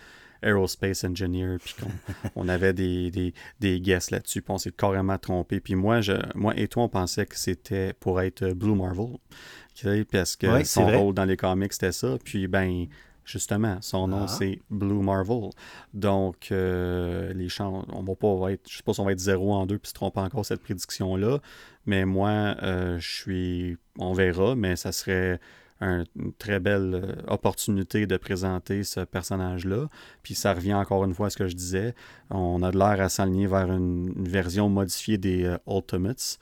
Aerospace 0.43 1.05
Engineer, 1.05 1.57
puis 1.63 1.75
qu'on 1.79 1.89
on 2.35 2.49
avait 2.49 2.73
des, 2.73 3.11
des, 3.11 3.33
des 3.59 3.79
guests 3.79 4.11
là-dessus, 4.11 4.41
puis 4.41 4.53
on 4.53 4.57
s'est 4.57 4.71
carrément 4.71 5.17
trompé. 5.17 5.59
Puis 5.59 5.75
moi, 5.75 6.01
je, 6.01 6.13
moi 6.35 6.53
et 6.57 6.67
toi, 6.67 6.83
on 6.83 6.89
pensait 6.89 7.25
que 7.25 7.37
c'était 7.37 7.93
pour 7.93 8.19
être 8.21 8.49
Blue 8.53 8.75
Marvel, 8.75 9.17
sais, 9.87 10.05
parce 10.05 10.35
que 10.35 10.47
Ouais, 10.47 10.63
son 10.63 10.85
rôle 10.87 11.13
dans 11.13 11.25
les 11.25 11.37
comics, 11.37 11.73
c'était 11.73 11.91
ça. 11.91 12.17
Puis, 12.23 12.47
ben, 12.47 12.87
justement, 13.25 13.77
son 13.81 14.07
nom, 14.07 14.23
Ah. 14.23 14.27
c'est 14.27 14.59
Blue 14.69 15.01
Marvel. 15.01 15.49
Donc, 15.93 16.49
euh, 16.51 17.33
les 17.33 17.49
chances, 17.49 17.85
on 17.91 18.03
va 18.03 18.15
pas 18.15 18.51
être, 18.51 18.69
je 18.69 18.77
sais 18.77 18.83
pas 18.83 18.93
si 18.93 18.99
on 18.99 19.05
va 19.05 19.11
être 19.13 19.19
0 19.19 19.53
en 19.53 19.65
2 19.65 19.77
puis 19.77 19.89
se 19.89 19.93
tromper 19.93 20.19
encore 20.19 20.45
cette 20.45 20.61
prédiction-là, 20.61 21.39
mais 21.85 22.05
moi, 22.05 22.55
euh, 22.63 22.97
je 22.99 23.11
suis, 23.11 23.77
on 23.97 24.13
verra, 24.13 24.55
mais 24.55 24.75
ça 24.75 24.91
serait 24.91 25.39
une 25.83 26.33
très 26.37 26.59
belle 26.59 27.01
euh, 27.03 27.15
opportunité 27.27 28.07
de 28.07 28.17
présenter 28.17 28.83
ce 28.83 29.01
personnage-là. 29.01 29.89
Puis 30.21 30.35
ça 30.35 30.53
revient 30.53 30.73
encore 30.73 31.03
une 31.03 31.13
fois 31.13 31.27
à 31.27 31.29
ce 31.29 31.37
que 31.37 31.47
je 31.47 31.55
disais. 31.55 31.95
On 32.29 32.61
a 32.63 32.71
de 32.71 32.77
l'air 32.77 33.01
à 33.01 33.09
s'aligner 33.09 33.47
vers 33.47 33.71
une, 33.71 34.13
version 34.17 34.69
modifiée 34.69 35.17
des 35.17 35.43
euh, 35.45 35.57
Ultimates, 35.67 36.39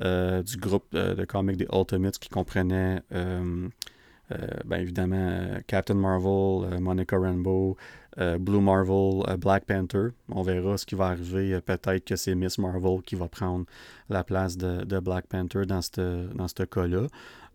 du 0.00 0.56
groupe 0.56 0.92
de 0.92 1.24
comics 1.24 1.56
des 1.56 1.68
Ultimates 1.72 2.18
qui 2.18 2.28
comprenait 2.28 3.02
ben 3.10 4.78
évidemment 4.78 5.58
Captain 5.66 5.94
Marvel, 5.94 6.80
Monica 6.80 7.16
Rambeau, 7.16 7.76
Blue 8.16 8.60
Marvel, 8.60 9.22
Black 9.38 9.64
Panther. 9.66 10.08
On 10.28 10.42
verra 10.42 10.76
ce 10.78 10.86
qui 10.86 10.94
va 10.94 11.08
arriver. 11.08 11.60
Peut-être 11.60 12.04
que 12.04 12.16
c'est 12.16 12.34
Miss 12.34 12.58
Marvel 12.58 13.02
qui 13.02 13.14
va 13.14 13.28
prendre 13.28 13.66
la 14.08 14.24
place 14.24 14.56
de, 14.56 14.98
Black 15.00 15.26
Panther 15.26 15.66
dans 15.66 15.82
ce 15.82 16.32
dans 16.34 16.46
cas-là. 16.46 17.06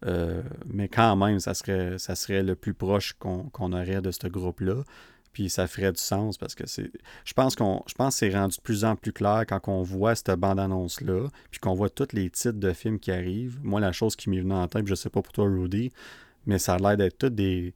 Euh, 0.06 0.42
mais 0.66 0.88
quand 0.88 1.16
même, 1.16 1.40
ça 1.40 1.54
serait, 1.54 1.98
ça 1.98 2.16
serait 2.16 2.44
le 2.44 2.56
plus 2.56 2.74
proche 2.74 3.14
qu'on 3.14 3.74
aurait 3.74 4.02
de 4.02 4.12
ce 4.12 4.28
groupe-là. 4.28 4.84
Puis 5.34 5.50
ça 5.50 5.68
ferait 5.68 5.92
du 5.92 6.02
sens 6.02 6.38
parce 6.38 6.56
que 6.56 6.68
c'est. 6.68 6.92
Je 7.24 7.34
pense 7.34 7.56
qu'on. 7.56 7.84
Je 7.88 7.94
pense 7.94 8.16
c'est 8.16 8.30
rendu 8.30 8.58
de 8.58 8.62
plus 8.62 8.84
en 8.84 8.96
plus 8.96 9.14
clair 9.14 9.46
quand 9.48 9.68
on 9.68 9.84
voit 9.84 10.16
cette 10.16 10.32
bande-annonce-là, 10.32 11.28
puis 11.52 11.60
qu'on 11.60 11.76
voit 11.76 11.90
tous 11.90 12.14
les 12.14 12.30
titres 12.30 12.60
de 12.60 12.74
films 12.74 13.00
qui 13.00 13.12
arrivent. 13.12 13.60
Moi, 13.64 13.80
la 13.80 13.92
chose 13.92 14.16
qui 14.16 14.30
m'est 14.30 14.42
venue 14.42 14.54
en 14.54 14.68
tête, 14.68 14.88
je 14.88 14.96
sais 14.96 15.10
pas 15.10 15.22
pour 15.22 15.32
toi, 15.32 15.46
Rudy, 15.46 15.92
mais 16.46 16.58
ça 16.58 16.76
a 16.76 16.78
l'air 16.80 16.98
d'être 16.98 17.18
tous 17.18 17.30
des, 17.30 17.74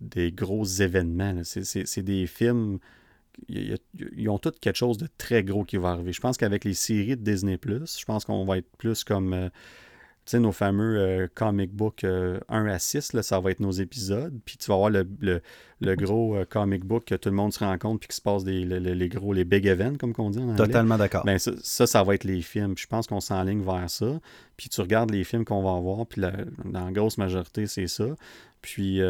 des 0.00 0.30
gros 0.30 0.64
événements. 0.64 1.42
C'est 1.44 2.02
des 2.02 2.26
films. 2.26 2.78
Ils 3.48 4.28
ont 4.28 4.38
tous 4.38 4.52
quelque 4.60 4.76
chose 4.76 4.96
de 4.96 5.08
très 5.18 5.44
gros 5.44 5.64
qui 5.64 5.76
va 5.76 5.90
arriver. 5.90 6.12
Je 6.12 6.20
pense 6.20 6.36
qu'avec 6.36 6.64
les 6.64 6.72
séries 6.72 7.16
de 7.16 7.22
Disney, 7.22 7.58
je 7.62 8.04
pense 8.04 8.24
qu'on 8.24 8.44
va 8.44 8.58
être 8.58 8.70
plus 8.78 9.04
comme. 9.04 9.32
Euh, 9.32 9.48
sais, 10.30 10.40
nos 10.40 10.52
fameux 10.52 10.98
euh, 10.98 11.28
comic 11.34 11.72
book 11.72 12.04
1 12.04 12.08
euh, 12.08 12.40
à 12.50 12.78
6, 12.78 13.12
là, 13.12 13.22
ça 13.22 13.38
va 13.40 13.50
être 13.50 13.60
nos 13.60 13.70
épisodes. 13.70 14.38
Puis 14.44 14.56
tu 14.56 14.66
vas 14.66 14.74
avoir 14.74 14.90
le, 14.90 15.40
gros 15.96 16.36
euh, 16.36 16.44
comic 16.44 16.84
book 16.84 17.04
que 17.06 17.14
tout 17.14 17.28
le 17.28 17.34
monde 17.34 17.52
se 17.52 17.60
rend 17.60 17.76
compte 17.78 18.00
puis 18.00 18.08
qui 18.08 18.16
se 18.16 18.20
passe 18.20 18.44
des, 18.44 18.64
les 18.64 19.08
gros, 19.08 19.32
les 19.32 19.44
big 19.44 19.66
events, 19.66 19.96
comme 19.96 20.12
on 20.18 20.30
dit 20.30 20.38
en 20.38 20.54
Totalement 20.56 20.98
d'accord. 20.98 21.24
Ben, 21.24 21.38
ça, 21.38 21.86
ça, 21.86 22.02
va 22.02 22.14
être 22.14 22.24
les 22.24 22.42
films. 22.42 22.74
je 22.76 22.86
pense 22.86 23.06
qu'on 23.06 23.20
s'enligne 23.20 23.62
vers 23.62 23.88
ça. 23.88 24.20
Puis 24.56 24.68
tu 24.68 24.80
regardes 24.80 25.10
les 25.10 25.24
films 25.24 25.44
qu'on 25.44 25.62
va 25.62 25.76
avoir, 25.76 26.06
puis 26.06 26.22
dans 26.64 26.84
la 26.84 26.92
grosse 26.92 27.18
majorité, 27.18 27.66
c'est 27.66 27.88
ça. 27.88 28.06
Puis 28.62 29.00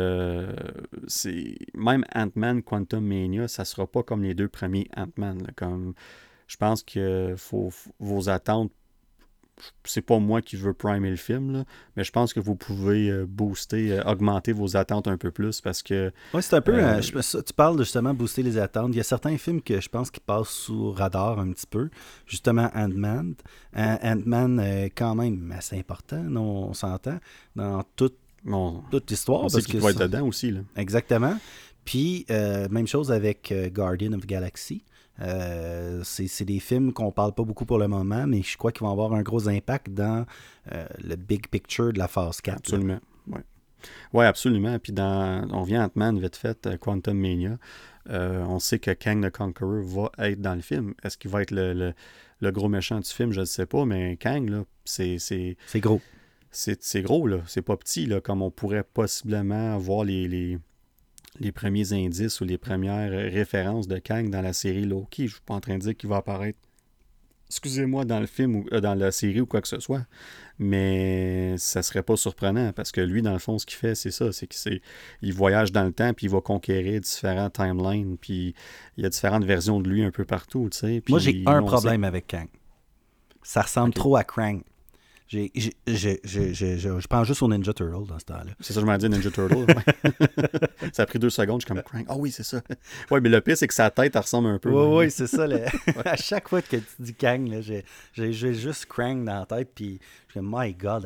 c'est 1.06 1.56
même 1.74 2.04
Ant-Man 2.14 2.62
Quantum 2.62 3.04
Mania, 3.04 3.48
ça 3.48 3.64
sera 3.64 3.86
pas 3.86 4.02
comme 4.02 4.22
les 4.22 4.34
deux 4.34 4.48
premiers 4.48 4.88
Ant-Man. 4.96 5.46
Comme 5.56 5.94
je 6.46 6.56
pense 6.56 6.82
que 6.82 7.34
faut, 7.36 7.70
vos 7.98 8.28
attentes 8.28 8.72
c'est 9.84 10.02
pas 10.02 10.18
moi 10.18 10.42
qui 10.42 10.56
veux 10.56 10.74
primer 10.74 11.10
le 11.10 11.16
film, 11.16 11.64
mais 11.96 12.04
je 12.04 12.12
pense 12.12 12.34
que 12.34 12.40
vous 12.40 12.56
pouvez 12.56 13.08
euh, 13.08 13.24
booster, 13.26 13.92
euh, 13.92 14.02
augmenter 14.04 14.52
vos 14.52 14.76
attentes 14.76 15.08
un 15.08 15.16
peu 15.16 15.30
plus 15.30 15.60
parce 15.60 15.82
que. 15.82 16.12
Oui, 16.34 16.42
c'est 16.42 16.56
un 16.56 16.60
peu. 16.60 16.74
Euh, 16.74 17.00
tu 17.00 17.52
parles 17.54 17.76
de 17.76 17.84
justement 17.84 18.12
booster 18.12 18.42
les 18.42 18.58
attentes. 18.58 18.90
Il 18.92 18.96
y 18.96 19.00
a 19.00 19.04
certains 19.04 19.36
films 19.38 19.62
que 19.62 19.80
je 19.80 19.88
pense 19.88 20.10
qui 20.10 20.20
passent 20.20 20.48
sous 20.48 20.92
radar 20.92 21.38
un 21.38 21.52
petit 21.52 21.66
peu. 21.66 21.88
Justement, 22.26 22.70
Ant-Man. 22.74 23.34
Ant-Man, 23.74 24.90
quand 24.94 25.14
même 25.14 25.52
assez 25.56 25.78
important, 25.78 26.24
on 26.36 26.74
s'entend, 26.74 27.18
dans 27.54 27.82
toute, 27.96 28.16
toute 28.90 29.10
l'histoire. 29.10 29.44
On 29.44 29.48
sait 29.48 29.62
qu'il 29.62 29.80
va 29.80 29.90
être 29.90 30.00
dedans 30.00 30.26
aussi. 30.26 30.50
Là. 30.50 30.60
Exactement. 30.76 31.36
Puis, 31.84 32.26
même 32.28 32.86
chose 32.86 33.12
avec 33.12 33.52
Guardian 33.72 34.12
of 34.12 34.22
the 34.22 34.26
Galaxy. 34.26 34.84
Euh, 35.20 36.02
c'est 36.04 36.44
des 36.44 36.60
films 36.60 36.92
qu'on 36.92 37.10
parle 37.10 37.32
pas 37.32 37.44
beaucoup 37.44 37.64
pour 37.64 37.78
le 37.78 37.88
moment, 37.88 38.26
mais 38.26 38.42
je 38.42 38.56
crois 38.56 38.72
qu'ils 38.72 38.82
vont 38.82 38.92
avoir 38.92 39.12
un 39.14 39.22
gros 39.22 39.48
impact 39.48 39.90
dans 39.90 40.26
euh, 40.72 40.86
le 41.02 41.16
big 41.16 41.48
picture 41.48 41.92
de 41.92 41.98
la 41.98 42.08
phase 42.08 42.40
4. 42.40 42.58
Absolument, 42.58 43.00
oui. 43.28 43.40
Oui, 44.12 44.24
absolument. 44.24 44.78
Puis 44.78 44.92
dans, 44.92 45.46
on 45.52 45.62
vient 45.62 45.84
Ant-Man, 45.84 46.18
vite 46.18 46.36
fait, 46.36 46.66
euh, 46.66 46.76
Quantum 46.76 47.18
Mania. 47.18 47.56
on 48.08 48.58
sait 48.58 48.78
que 48.78 48.90
Kang 48.90 49.24
the 49.24 49.30
Conqueror 49.30 49.82
va 49.82 50.10
être 50.26 50.40
dans 50.40 50.54
le 50.54 50.60
film. 50.62 50.94
Est-ce 51.02 51.16
qu'il 51.16 51.30
va 51.30 51.42
être 51.42 51.52
le, 51.52 51.94
gros 52.50 52.68
méchant 52.68 52.98
du 53.00 53.08
film? 53.08 53.32
Je 53.32 53.40
ne 53.40 53.44
sais 53.44 53.66
pas, 53.66 53.84
mais 53.84 54.16
Kang, 54.16 54.48
là, 54.48 54.64
c'est... 54.84 55.18
C'est 55.18 55.80
gros. 55.80 56.00
C'est 56.50 57.02
gros, 57.02 57.26
là. 57.26 57.38
C'est 57.46 57.62
pas 57.62 57.76
petit, 57.76 58.06
là, 58.06 58.20
comme 58.20 58.42
on 58.42 58.50
pourrait 58.50 58.82
possiblement 58.84 59.76
voir 59.78 60.04
les 60.04 60.26
les 60.26 60.58
premiers 61.52 61.92
indices 61.92 62.40
ou 62.40 62.44
les 62.44 62.58
premières 62.58 63.10
références 63.10 63.88
de 63.88 63.98
Kang 63.98 64.30
dans 64.30 64.42
la 64.42 64.52
série 64.52 64.84
Loki. 64.84 65.22
Je 65.22 65.22
ne 65.24 65.28
suis 65.28 65.40
pas 65.44 65.54
en 65.54 65.60
train 65.60 65.74
de 65.74 65.82
dire 65.82 65.96
qu'il 65.96 66.08
va 66.08 66.16
apparaître, 66.16 66.58
excusez-moi, 67.48 68.04
dans 68.04 68.20
le 68.20 68.26
film 68.26 68.56
ou 68.56 68.66
euh, 68.72 68.80
dans 68.80 68.94
la 68.94 69.10
série 69.12 69.40
ou 69.40 69.46
quoi 69.46 69.60
que 69.60 69.68
ce 69.68 69.80
soit. 69.80 70.06
Mais 70.58 71.56
ça 71.58 71.82
serait 71.82 72.02
pas 72.02 72.16
surprenant 72.16 72.72
parce 72.72 72.92
que 72.92 73.00
lui, 73.00 73.22
dans 73.22 73.32
le 73.32 73.38
fond, 73.38 73.58
ce 73.58 73.66
qu'il 73.66 73.76
fait, 73.76 73.94
c'est 73.94 74.10
ça. 74.10 74.32
C'est 74.32 74.46
qu'il 74.46 75.32
voyage 75.32 75.72
dans 75.72 75.84
le 75.84 75.92
temps 75.92 76.12
puis 76.14 76.26
il 76.26 76.30
va 76.30 76.40
conquérir 76.40 77.00
différents 77.00 77.50
timelines. 77.50 78.16
Puis 78.18 78.54
il 78.96 79.02
y 79.02 79.06
a 79.06 79.10
différentes 79.10 79.44
versions 79.44 79.80
de 79.80 79.88
lui 79.88 80.04
un 80.04 80.10
peu 80.10 80.24
partout. 80.24 80.70
Moi, 81.08 81.18
j'ai 81.18 81.42
un 81.46 81.62
problème 81.62 82.04
avec 82.04 82.26
Kang. 82.26 82.48
Ça 83.42 83.62
ressemble 83.62 83.94
trop 83.94 84.16
à 84.16 84.24
Krang. 84.24 84.62
J'ai, 85.28 85.50
je 85.54 87.06
pense 87.08 87.26
juste 87.26 87.42
au 87.42 87.48
Ninja 87.48 87.72
Turtle 87.72 88.06
dans 88.06 88.18
ce 88.18 88.24
temps-là. 88.26 88.52
C'est 88.60 88.72
ça, 88.72 88.80
je 88.80 88.86
m'en 88.86 88.96
dit 88.96 89.08
Ninja 89.08 89.30
Turtle. 89.30 89.66
ça 90.92 91.02
a 91.02 91.06
pris 91.06 91.18
deux 91.18 91.30
secondes, 91.30 91.60
je 91.60 91.66
suis 91.66 91.74
comme 91.74 91.82
Crank. 91.82 92.06
Ah 92.08 92.16
oui, 92.16 92.30
c'est 92.30 92.44
ça. 92.44 92.62
Oui, 93.10 93.20
mais 93.20 93.28
le 93.28 93.40
pire, 93.40 93.56
c'est 93.56 93.66
que 93.66 93.74
sa 93.74 93.90
tête, 93.90 94.14
elle 94.14 94.22
ressemble 94.22 94.48
un 94.48 94.58
peu. 94.58 94.70
Oui, 94.70 95.04
oui, 95.04 95.10
c'est 95.10 95.26
ça. 95.26 95.46
à 96.04 96.16
chaque 96.16 96.48
fois 96.48 96.62
que 96.62 96.76
tu 96.76 96.82
dis 97.00 97.14
Kang, 97.14 97.60
j'ai, 97.60 98.32
juste 98.32 98.86
Crank 98.86 99.24
dans 99.24 99.40
la 99.40 99.46
tête, 99.46 99.70
puis 99.74 99.98
je 100.32 100.38
dis, 100.38 100.46
My 100.48 100.72
God, 100.72 101.04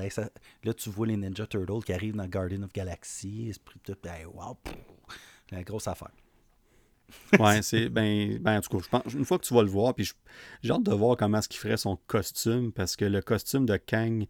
là, 0.64 0.74
tu 0.74 0.90
vois 0.90 1.06
les 1.06 1.16
Ninja 1.16 1.46
Turtles 1.46 1.84
qui 1.84 1.92
arrivent 1.92 2.16
dans 2.16 2.26
Guardian 2.26 2.62
of 2.62 2.72
Galaxy, 2.72 3.52
hey, 4.04 4.24
wow, 4.26 4.56
c'est 5.48 5.56
une 5.56 5.62
grosse 5.62 5.88
affaire. 5.88 6.10
Ouais, 7.38 7.62
c'est. 7.62 7.88
Ben, 7.88 8.38
ben, 8.38 8.58
en 8.58 8.60
tout 8.60 8.76
cas, 8.76 8.84
je 8.84 8.88
pense, 8.88 9.14
une 9.14 9.24
fois 9.24 9.38
que 9.38 9.44
tu 9.44 9.54
vas 9.54 9.62
le 9.62 9.68
voir, 9.68 9.94
puis 9.94 10.10
j'ai 10.62 10.72
hâte 10.72 10.82
de 10.82 10.92
voir 10.92 11.16
comment 11.16 11.38
est-ce 11.38 11.48
qu'il 11.48 11.60
ferait 11.60 11.76
son 11.76 11.98
costume, 12.06 12.72
parce 12.72 12.96
que 12.96 13.04
le 13.04 13.22
costume 13.22 13.66
de 13.66 13.76
Kang, 13.76 14.26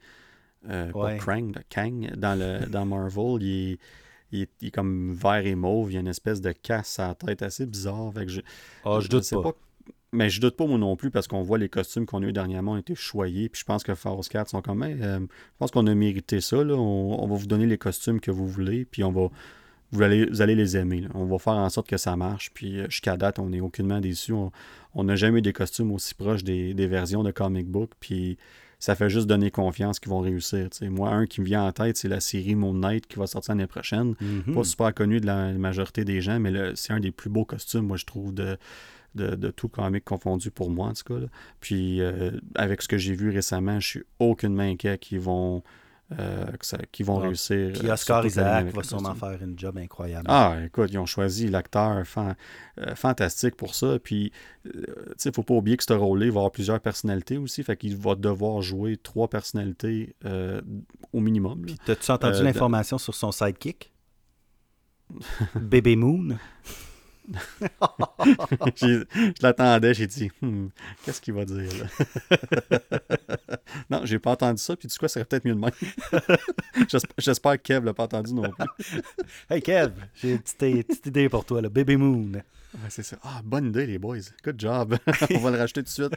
euh, 0.69 0.91
pas 0.93 1.17
Krang, 1.17 1.53
de 1.53 1.61
Kang, 1.69 2.13
dans, 2.17 2.39
le, 2.39 2.67
dans 2.67 2.85
Marvel, 2.85 3.43
il 3.43 3.73
est, 3.73 3.79
il, 4.33 4.67
est, 4.67 4.71
comme 4.71 5.13
vert 5.13 5.47
et 5.47 5.55
mauve, 5.55 5.91
il 5.91 5.95
y 5.95 5.97
a 5.97 6.01
une 6.01 6.09
espèce 6.09 6.41
de 6.41 6.53
casse 6.53 6.99
à 6.99 7.09
la 7.09 7.15
tête 7.15 7.43
assez 7.43 7.67
bizarre. 7.67 8.13
Fait 8.13 8.27
que 8.27 8.33
je, 8.33 8.41
ah, 8.85 8.99
je, 9.01 9.09
doute 9.09 9.29
pas. 9.31 9.53
Mais 10.13 10.29
je 10.29 10.41
doute 10.41 10.57
pas 10.57 10.67
moi 10.67 10.79
non 10.79 10.97
plus 10.97 11.11
parce 11.11 11.29
qu'on 11.29 11.43
voit 11.43 11.59
les 11.59 11.69
costumes 11.69 12.05
qu'on 12.05 12.23
a 12.23 12.27
eu 12.27 12.33
dernièrement 12.33 12.73
ont 12.73 12.77
été 12.77 12.95
choyés. 12.95 13.49
Puis 13.49 13.61
je 13.61 13.65
pense 13.65 13.83
que 13.83 13.95
Force 13.95 14.29
4 14.29 14.51
sont 14.51 14.63
comme 14.63 14.79
même. 14.79 15.03
Euh, 15.03 15.21
je 15.21 15.57
pense 15.59 15.71
qu'on 15.71 15.87
a 15.87 15.95
mérité 15.95 16.41
ça. 16.41 16.63
Là. 16.63 16.75
On, 16.75 17.23
on, 17.23 17.27
va 17.27 17.37
vous 17.37 17.47
donner 17.47 17.67
les 17.67 17.79
costumes 17.79 18.21
que 18.21 18.31
vous 18.31 18.47
voulez. 18.47 18.85
Puis 18.85 19.05
on 19.05 19.13
va, 19.13 19.31
vous 19.93 20.03
allez, 20.03 20.55
les 20.55 20.77
aimer. 20.77 21.05
On 21.15 21.25
va 21.27 21.39
faire 21.39 21.55
en 21.55 21.69
sorte 21.69 21.89
que 21.89 21.97
ça 21.97 22.17
marche. 22.17 22.51
Puis 22.55 22.79
euh, 22.79 22.87
jusqu'à 22.89 23.17
date, 23.17 23.39
on 23.39 23.51
n'est 23.51 23.61
aucunement 23.61 24.01
déçu. 24.01 24.33
On 24.33 25.05
n'a 25.05 25.17
jamais 25.17 25.39
eu 25.39 25.43
des 25.43 25.53
costumes 25.53 25.93
aussi 25.93 26.15
proches 26.15 26.45
des, 26.45 26.87
versions 26.87 27.23
de 27.23 27.31
comic 27.31 27.67
book. 27.67 27.91
Puis 27.99 28.39
ça 28.79 28.95
fait 28.95 29.11
juste 29.11 29.27
donner 29.27 29.51
confiance 29.51 29.99
qu'ils 29.99 30.11
vont 30.11 30.21
réussir. 30.21 30.69
Moi, 30.83 31.11
un 31.11 31.27
qui 31.27 31.41
me 31.41 31.47
vient 31.47 31.65
en 31.65 31.73
tête, 31.73 31.97
c'est 31.97 32.09
la 32.09 32.21
série 32.21 32.55
Moon 32.55 32.73
Knight 32.73 33.07
qui 33.07 33.19
va 33.19 33.27
sortir 33.27 33.55
l'année 33.55 33.67
prochaine. 33.67 34.15
Mm-hmm. 34.15 34.55
Pas 34.55 34.65
super 34.65 34.95
connu 34.95 35.21
de 35.21 35.27
la 35.27 35.53
majorité 35.53 36.05
des 36.05 36.21
gens, 36.21 36.39
mais 36.41 36.53
c'est 36.77 36.93
un 36.93 37.01
des 37.01 37.11
plus 37.11 37.29
beaux 37.29 37.45
costumes, 37.45 37.87
moi, 37.87 37.97
je 37.97 38.07
trouve, 38.07 38.33
de, 38.33 38.57
de, 39.15 39.51
tout 39.51 39.69
comic 39.69 40.05
confondu 40.05 40.51
pour 40.51 40.71
moi, 40.71 40.89
en 40.89 40.93
tout 40.93 41.15
cas. 41.15 41.27
Puis 41.61 42.01
euh, 42.01 42.31
avec 42.55 42.83
ce 42.83 42.89
que 42.89 42.99
j'ai 42.99 43.15
vu 43.15 43.31
récemment, 43.31 43.81
je 43.81 43.87
suis 43.87 44.03
aucunement 44.19 44.63
inquiet 44.63 44.99
qu'ils 44.99 45.21
vont 45.21 45.63
euh, 46.19 46.47
qui 46.91 47.05
vont 47.05 47.19
réussir. 47.19 47.73
Puis 47.73 47.89
euh, 47.89 47.93
Oscar 47.93 48.27
Isaac 48.27 48.67
va 48.75 48.83
sûrement 48.83 49.15
faire 49.15 49.41
une 49.43 49.57
job 49.57 49.79
incroyable. 49.79 50.27
Ah, 50.29 50.57
écoute, 50.65 50.91
ils 50.93 50.99
ont 50.99 51.07
choisi 51.07 51.49
l'acteur 51.49 52.03
euh, 52.19 52.95
fantastique 52.97 53.55
pour 53.55 53.77
ça. 53.77 53.99
Puis, 54.03 54.33
tu 54.65 54.71
sais, 55.17 55.29
il 55.29 55.29
ne 55.29 55.35
faut 55.35 55.45
pas 55.45 55.55
oublier 55.55 55.77
que 55.77 55.85
ce 55.85 55.93
rôle-là, 55.93 56.27
va 56.27 56.41
avoir 56.41 56.51
plusieurs 56.51 56.81
personnalités 56.81 57.39
aussi. 57.39 57.63
Fait 57.63 57.77
qu'il 57.77 57.97
va 57.97 58.17
devoir 58.17 58.61
jouer 58.61 58.97
trois 58.97 59.29
personnalités 59.29 60.17
au 61.13 61.21
minimum. 61.21 61.63
Puis, 61.63 61.77
as-tu 61.87 62.11
entendu 62.11 62.43
l'information 62.43 62.99
sur 62.99 63.15
son 63.15 63.31
sidekick? 63.31 63.93
Bébé 65.55 65.95
Moon? 65.97 66.39
je 68.77 69.43
l'attendais, 69.43 69.95
j'ai 69.95 70.07
dit, 70.07 70.31
hmm, 70.41 70.69
qu'est-ce 71.05 71.21
qu'il 71.21 71.35
va 71.35 71.45
dire 71.45 71.71
là? 71.79 72.79
non, 73.91 74.01
j'ai 74.05 74.19
pas 74.19 74.33
entendu 74.33 74.61
ça, 74.61 74.77
puis 74.77 74.89
du 74.89 74.97
coup, 74.97 75.07
ça 75.07 75.15
serait 75.15 75.25
peut-être 75.25 75.45
mieux 75.45 75.55
de 75.55 75.61
même. 75.61 75.71
J'espère 77.19 77.53
que 77.53 77.63
Kev 77.63 77.85
l'a 77.85 77.95
pas 77.95 78.05
entendu 78.05 78.35
non 78.35 78.51
plus. 78.51 79.03
hey 79.49 79.63
Kev, 79.63 79.93
j'ai 80.15 80.33
une 80.33 80.39
petite, 80.39 81.07
idée 81.07 81.29
pour 81.29 81.45
toi, 81.45 81.63
là. 81.63 81.69
Baby 81.69 81.97
Moon. 81.97 82.33
c'est 82.89 83.05
ça. 83.05 83.17
Ah, 83.23 83.41
bonne 83.45 83.69
idée, 83.69 83.87
les 83.87 83.99
boys. 83.99 84.19
Good 84.45 84.59
job. 84.59 84.97
On 85.35 85.39
va 85.39 85.51
le 85.51 85.59
racheter 85.59 85.83
tout 85.83 85.87
de 85.87 85.89
suite. 85.91 86.17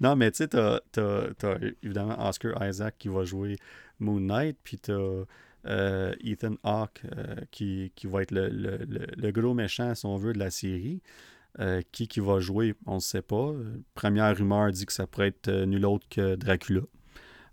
non, 0.00 0.16
mais 0.16 0.30
tu 0.30 0.38
sais, 0.38 0.48
t'as, 0.48 0.80
as, 0.98 1.58
évidemment 1.82 2.26
Oscar 2.26 2.66
Isaac 2.66 2.96
qui 2.98 3.08
va 3.08 3.24
jouer 3.24 3.56
Moon 4.00 4.20
Knight, 4.20 4.56
puis 4.62 4.78
t'as 4.78 5.24
euh, 5.66 6.14
Ethan 6.22 6.54
Hawke, 6.62 7.02
euh, 7.16 7.36
qui, 7.50 7.92
va 8.04 8.22
être 8.22 8.32
le, 8.32 9.30
gros 9.30 9.54
méchant, 9.54 9.94
si 9.94 10.06
on 10.06 10.16
veut, 10.16 10.32
de 10.32 10.38
la 10.38 10.50
série. 10.50 11.00
Euh, 11.60 11.82
qui, 11.92 12.08
qui 12.08 12.20
va 12.20 12.40
jouer, 12.40 12.74
on 12.86 12.94
ne 12.94 13.00
sait 13.00 13.20
pas. 13.20 13.52
Première 13.92 14.34
rumeur 14.34 14.72
dit 14.72 14.86
que 14.86 14.92
ça 14.92 15.06
pourrait 15.06 15.28
être 15.28 15.50
nul 15.64 15.84
autre 15.84 16.06
que 16.08 16.34
Dracula. 16.34 16.80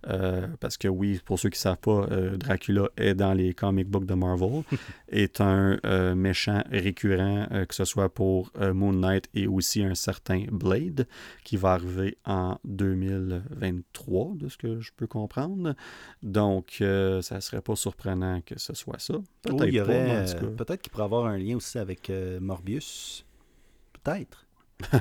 Euh, 0.08 0.48
parce 0.60 0.78
que 0.78 0.88
oui, 0.88 1.20
pour 1.26 1.40
ceux 1.40 1.50
qui 1.50 1.58
ne 1.58 1.62
savent 1.62 1.78
pas, 1.78 2.08
euh, 2.12 2.38
Dracula 2.38 2.90
est 2.98 3.16
dans 3.16 3.34
les 3.34 3.54
comic 3.54 3.88
books 3.88 4.06
de 4.06 4.14
Marvel, 4.14 4.64
est 5.10 5.42
un 5.42 5.78
euh, 5.86 6.16
méchant 6.16 6.64
récurrent, 6.72 7.48
que 7.68 7.76
ce 7.76 7.86
soit 7.86 8.14
pour 8.14 8.52
Moon 8.60 8.94
Knight 8.94 9.30
et 9.34 9.48
aussi 9.48 9.84
un 9.84 9.96
certain 9.96 10.46
Blade, 10.52 11.08
qui 11.44 11.58
va 11.58 11.74
arriver 11.74 12.18
en 12.26 12.58
2023, 12.64 14.34
de 14.36 14.48
ce 14.48 14.58
que 14.58 14.80
je 14.80 14.92
peux 14.96 15.08
comprendre. 15.08 15.76
Donc, 16.24 16.76
ça 16.80 17.36
ne 17.36 17.40
serait 17.42 17.62
pas 17.62 17.76
surprenant 17.76 18.42
que 18.42 18.58
ce 18.58 18.74
soit 18.74 19.00
ça. 19.00 19.16
Peut-être 19.42 20.56
Peut-être 20.56 20.82
qu'il 20.82 20.92
pourrait 20.92 21.04
avoir 21.04 21.26
un 21.26 21.38
lien 21.38 21.58
aussi 21.58 21.78
avec 21.78 22.12
Morbius. 22.40 23.26
Peut-être. 23.94 24.49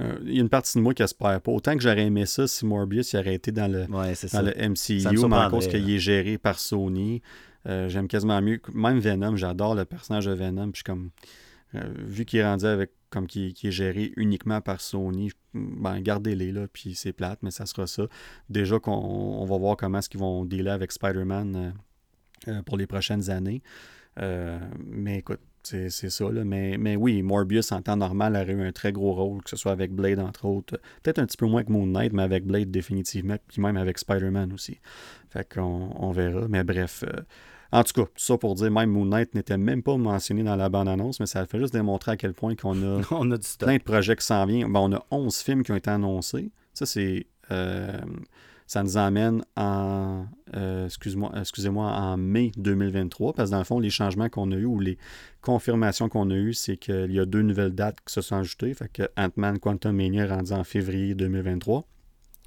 Euh, 0.00 0.18
il 0.24 0.34
y 0.34 0.38
a 0.38 0.40
une 0.40 0.48
partie 0.48 0.76
de 0.76 0.82
moi 0.82 0.92
qui 0.92 1.04
espère 1.04 1.40
pas. 1.40 1.52
Autant 1.52 1.76
que 1.76 1.80
j'aurais 1.80 2.06
aimé 2.06 2.26
ça 2.26 2.48
si 2.48 2.66
Morbius 2.66 3.12
il 3.12 3.18
aurait 3.20 3.34
été 3.34 3.52
dans 3.52 3.70
le, 3.70 3.86
le 3.86 4.68
MCU, 4.68 5.28
mais 5.28 5.36
à 5.36 5.48
cause 5.48 5.68
qu'il 5.68 5.88
est 5.88 6.00
géré 6.00 6.36
par 6.36 6.58
Sony. 6.58 7.22
Euh, 7.68 7.88
j'aime 7.88 8.08
quasiment 8.08 8.42
mieux. 8.42 8.60
Même 8.72 8.98
Venom, 8.98 9.36
j'adore 9.36 9.76
le 9.76 9.84
personnage 9.84 10.26
de 10.26 10.32
Venom. 10.32 10.72
Puis 10.72 10.82
comme, 10.82 11.10
euh, 11.76 11.94
vu 11.96 12.24
qu'il 12.24 12.40
est 12.40 12.44
rendu 12.44 12.66
avec 12.66 12.90
comme 13.08 13.28
qui, 13.28 13.54
est 13.62 13.70
géré 13.70 14.12
uniquement 14.16 14.60
par 14.60 14.80
Sony, 14.80 15.30
ben 15.54 16.00
gardez-les 16.00 16.50
là, 16.50 16.66
puis 16.66 16.96
c'est 16.96 17.12
plate, 17.12 17.38
mais 17.42 17.52
ça 17.52 17.66
sera 17.66 17.86
ça. 17.86 18.08
Déjà 18.48 18.80
qu'on 18.80 19.44
va 19.44 19.56
voir 19.56 19.76
comment 19.76 19.98
est-ce 19.98 20.08
qu'ils 20.08 20.20
vont 20.20 20.44
dealer 20.44 20.72
avec 20.72 20.90
Spider-Man 20.90 21.72
pour 22.66 22.76
les 22.76 22.88
prochaines 22.88 23.30
années. 23.30 23.62
mais 24.16 25.18
écoute, 25.18 25.40
c'est 25.66 26.10
ça, 26.10 26.30
là. 26.30 26.44
Mais, 26.44 26.76
mais 26.78 26.96
oui, 26.96 27.22
Morbius 27.22 27.72
en 27.72 27.82
temps 27.82 27.96
normal 27.96 28.36
aurait 28.36 28.52
eu 28.52 28.62
un 28.62 28.72
très 28.72 28.92
gros 28.92 29.14
rôle, 29.14 29.42
que 29.42 29.50
ce 29.50 29.56
soit 29.56 29.72
avec 29.72 29.92
Blade 29.92 30.18
entre 30.20 30.44
autres. 30.44 30.78
Peut-être 31.02 31.18
un 31.18 31.26
petit 31.26 31.36
peu 31.36 31.46
moins 31.46 31.64
que 31.64 31.72
Moon 31.72 31.86
Knight, 31.86 32.12
mais 32.12 32.22
avec 32.22 32.44
Blade 32.46 32.70
définitivement, 32.70 33.36
puis 33.48 33.62
même 33.62 33.76
avec 33.76 33.98
Spider-Man 33.98 34.52
aussi. 34.52 34.78
Fait 35.30 35.48
qu'on 35.52 35.90
on 35.96 36.10
verra. 36.12 36.46
Mais 36.48 36.64
bref. 36.64 37.04
Euh, 37.06 37.22
en 37.72 37.82
tout 37.82 38.04
cas, 38.04 38.08
ça 38.14 38.38
pour 38.38 38.54
dire, 38.54 38.70
même 38.70 38.90
Moon 38.90 39.06
Knight 39.06 39.34
n'était 39.34 39.58
même 39.58 39.82
pas 39.82 39.96
mentionné 39.96 40.44
dans 40.44 40.54
la 40.54 40.68
bande-annonce, 40.68 41.18
mais 41.18 41.26
ça 41.26 41.44
fait 41.46 41.58
juste 41.58 41.72
démontrer 41.72 42.12
à 42.12 42.16
quel 42.16 42.32
point 42.32 42.54
qu'on 42.54 42.80
a, 42.82 43.02
on 43.10 43.30
a 43.32 43.36
plein 43.58 43.78
de 43.78 43.82
projets 43.82 44.14
qui 44.14 44.24
s'en 44.24 44.46
viennent. 44.46 44.76
on 44.76 44.92
a 44.92 45.04
11 45.10 45.36
films 45.38 45.62
qui 45.64 45.72
ont 45.72 45.76
été 45.76 45.90
annoncés. 45.90 46.52
Ça, 46.72 46.86
c'est 46.86 47.26
euh, 47.50 47.98
ça 48.66 48.82
nous 48.82 48.96
amène 48.96 49.44
en, 49.56 50.26
euh, 50.56 50.86
excuse-moi, 50.86 51.32
excusez-moi, 51.36 51.86
en 51.86 52.16
mai 52.16 52.52
2023, 52.56 53.34
parce 53.34 53.50
que 53.50 53.52
dans 53.52 53.58
le 53.58 53.64
fond, 53.64 53.78
les 53.78 53.90
changements 53.90 54.28
qu'on 54.28 54.50
a 54.52 54.56
eus 54.56 54.64
ou 54.64 54.80
les 54.80 54.98
confirmations 55.42 56.08
qu'on 56.08 56.30
a 56.30 56.34
eues, 56.34 56.54
c'est 56.54 56.76
qu'il 56.76 57.12
y 57.12 57.20
a 57.20 57.26
deux 57.26 57.42
nouvelles 57.42 57.74
dates 57.74 57.98
qui 58.06 58.12
se 58.12 58.20
sont 58.22 58.36
ajoutées. 58.36 58.72
Fait 58.74 58.90
que 58.90 59.02
Ant-Man 59.16 59.58
Quantum 59.58 59.96
Mania 59.96 60.26
rendu 60.26 60.52
en 60.52 60.64
février 60.64 61.14
2023. 61.14 61.86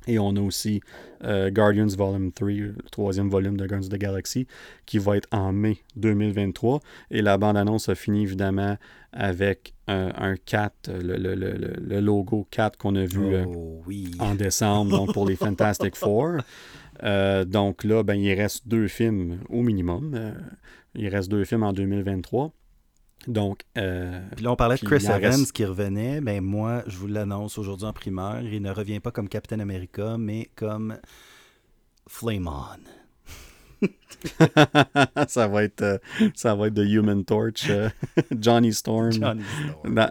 Et 0.08 0.20
on 0.20 0.36
a 0.36 0.42
aussi 0.42 0.82
euh, 1.24 1.50
Guardians 1.50 1.88
Volume 1.88 2.32
3, 2.32 2.50
le 2.50 2.76
troisième 2.92 3.30
volume 3.30 3.58
de 3.58 3.66
Guardians 3.66 3.88
of 3.88 3.90
the 3.90 4.00
Galaxy, 4.00 4.48
qui 4.86 4.98
va 4.98 5.18
être 5.18 5.28
en 5.32 5.52
mai 5.52 5.78
2023. 5.96 6.80
Et 7.12 7.22
la 7.22 7.38
bande-annonce 7.38 7.90
a 7.90 7.96
fini 7.96 8.24
évidemment 8.24 8.78
avec 9.12 9.74
un, 9.88 10.36
4, 10.46 10.92
le, 11.02 12.00
logo 12.00 12.48
4 12.52 12.78
qu'on 12.78 12.96
a 12.96 13.06
vu 13.06 13.34
euh, 13.34 13.46
oh, 13.48 13.84
en 14.20 14.36
décembre 14.36 14.92
donc 14.92 15.14
pour 15.14 15.28
les 15.28 15.36
Fantastic 15.36 15.96
Four. 15.98 16.38
Euh, 17.04 17.46
donc 17.46 17.84
là, 17.84 18.04
ben, 18.04 18.16
il 18.16 18.34
reste 18.34 18.68
deux 18.68 18.88
films 18.88 19.40
au 19.50 19.62
minimum. 19.62 20.34
il 20.96 21.08
reste 21.08 21.30
deux 21.30 21.46
films 21.46 21.64
en 21.64 21.74
2023. 21.74 22.52
Donc, 23.26 23.64
euh, 23.78 24.22
puis 24.36 24.46
là, 24.46 24.52
on 24.52 24.56
parlait 24.56 24.78
de 24.78 24.86
Chris 24.86 25.06
Evans 25.06 25.46
qui 25.54 25.66
revenait. 25.66 26.22
Ben 26.22 26.42
moi, 26.42 26.84
je 26.88 26.98
vous 26.98 27.08
l'annonce 27.08 27.58
aujourd'hui 27.58 27.86
en 27.86 27.94
primaire. 27.94 28.42
Il 28.42 28.62
ne 28.62 28.72
revient 28.72 29.00
pas 29.00 29.12
comme 29.12 29.28
Captain 29.28 29.60
America, 29.60 30.18
mais 30.18 30.50
comme 30.56 30.98
Flame 32.08 32.48
On. 32.48 32.80
ça 35.28 35.48
va 35.48 35.64
être 35.64 35.82
euh, 35.84 35.98
ça 36.34 36.56
va 36.56 36.68
être 36.68 36.74
The 36.74 36.90
Human 36.90 37.24
Torch, 37.24 37.70
euh, 37.70 37.90
Johnny 38.40 38.74
Storm, 38.74 39.12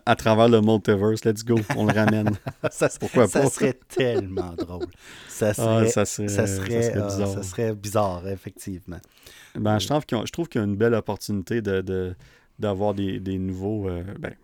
à 0.05 0.17
travers 0.17 0.49
le 0.49 0.61
multiverse. 0.61 1.25
Let's 1.25 1.45
go, 1.45 1.57
on 1.77 1.87
le 1.87 1.93
ramène. 1.93 2.31
ça, 2.71 2.89
Pourquoi 3.01 3.27
ça 3.27 3.47
serait 3.47 3.79
tellement 3.89 4.53
drôle. 4.53 4.87
Ça 5.29 5.49
ah, 5.49 5.53
serait, 5.53 5.89
ça 5.89 6.05
serait, 6.05 6.93
ah, 6.95 7.07
bizarre. 7.07 7.29
ça 7.29 7.43
serait 7.43 7.75
bizarre, 7.75 8.29
effectivement. 8.29 9.01
Ben, 9.57 9.79
je 9.79 9.87
trouve 9.87 10.49
qu'il 10.49 10.61
y 10.61 10.65
a 10.65 10.67
une 10.67 10.77
belle 10.77 10.95
opportunité 10.95 11.61
de 11.61 12.15
d'avoir 12.59 12.95
des, 12.95 13.21
nouveaux. 13.39 13.89
Euh, 13.89 14.03
ben, 14.19 14.35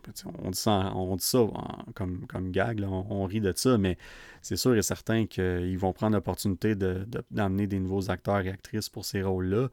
on 0.43 0.51
dit 0.51 0.59
ça, 0.59 0.93
on 0.95 1.17
dit 1.17 1.33
comme, 1.95 2.27
comme 2.27 2.51
gag, 2.51 2.85
on, 2.85 3.25
rit 3.25 3.41
de 3.41 3.53
ça, 3.55 3.79
mais 3.79 3.97
c'est 4.43 4.57
sûr 4.57 4.77
et 4.77 4.83
certain 4.83 5.27
qu'ils 5.27 5.79
vont 5.79 5.93
prendre 5.93 6.15
l'opportunité 6.15 6.75
d'amener 7.31 7.67
des 7.67 7.79
nouveaux 7.79 8.11
acteurs 8.11 8.41
et 8.41 8.51
actrices 8.51 8.89
pour 8.89 9.05
ces 9.05 9.23
rôles-là. 9.23 9.69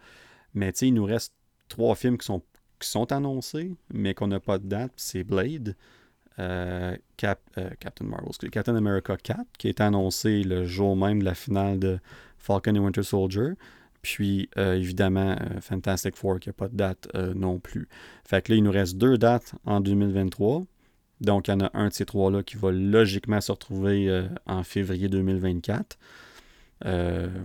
Mais 0.54 0.70
il 0.70 0.94
nous 0.94 1.06
reste 1.06 1.34
trois 1.68 1.96
films 1.96 2.18
qui 2.18 2.26
sont, 2.26 2.42
qui 2.80 2.90
sont 2.90 3.12
annoncés, 3.12 3.72
mais 3.94 4.14
qu'on 4.14 4.28
n'a 4.28 4.40
pas 4.40 4.58
de 4.58 4.68
date. 4.68 4.94
C'est 4.96 5.24
Blade, 5.24 5.76
euh, 6.40 6.96
euh, 7.24 7.70
Captain 7.80 8.06
Marvel, 8.06 8.50
Captain 8.52 8.76
America 8.76 9.18
4, 9.18 9.40
qui 9.58 9.68
est 9.68 9.82
annoncé 9.82 10.44
le 10.44 10.66
jour 10.66 10.96
même 10.96 11.20
de 11.20 11.26
la 11.26 11.36
finale 11.36 11.80
de 11.80 12.00
Falcon 12.38 12.76
et 12.76 12.80
Winter 12.80 13.04
Soldier. 13.04 13.52
Puis, 14.02 14.50
euh, 14.58 14.76
évidemment, 14.76 15.36
euh, 15.40 15.62
Fantastic 15.62 16.16
Four, 16.16 16.40
qui 16.40 16.50
n'a 16.50 16.54
pas 16.54 16.70
de 16.70 16.76
date 16.76 17.08
euh, 17.16 17.34
non 17.34 17.60
plus. 17.60 17.88
Fait 18.24 18.42
que 18.42 18.52
là, 18.52 18.58
il 18.58 18.64
nous 18.64 18.72
reste 18.72 18.98
deux 18.98 19.18
dates 19.18 19.54
en 19.66 19.82
2023. 19.82 20.64
Donc, 21.22 21.48
il 21.48 21.52
y 21.52 21.54
en 21.54 21.60
a 21.60 21.70
un 21.74 21.90
de 21.90 21.94
ces 21.94 22.06
trois-là 22.06 22.44
qui 22.44 22.56
va 22.56 22.72
logiquement 22.72 23.42
se 23.42 23.52
retrouver 23.52 24.26
en 24.46 24.64
février 24.64 25.10
2024. 25.10 25.98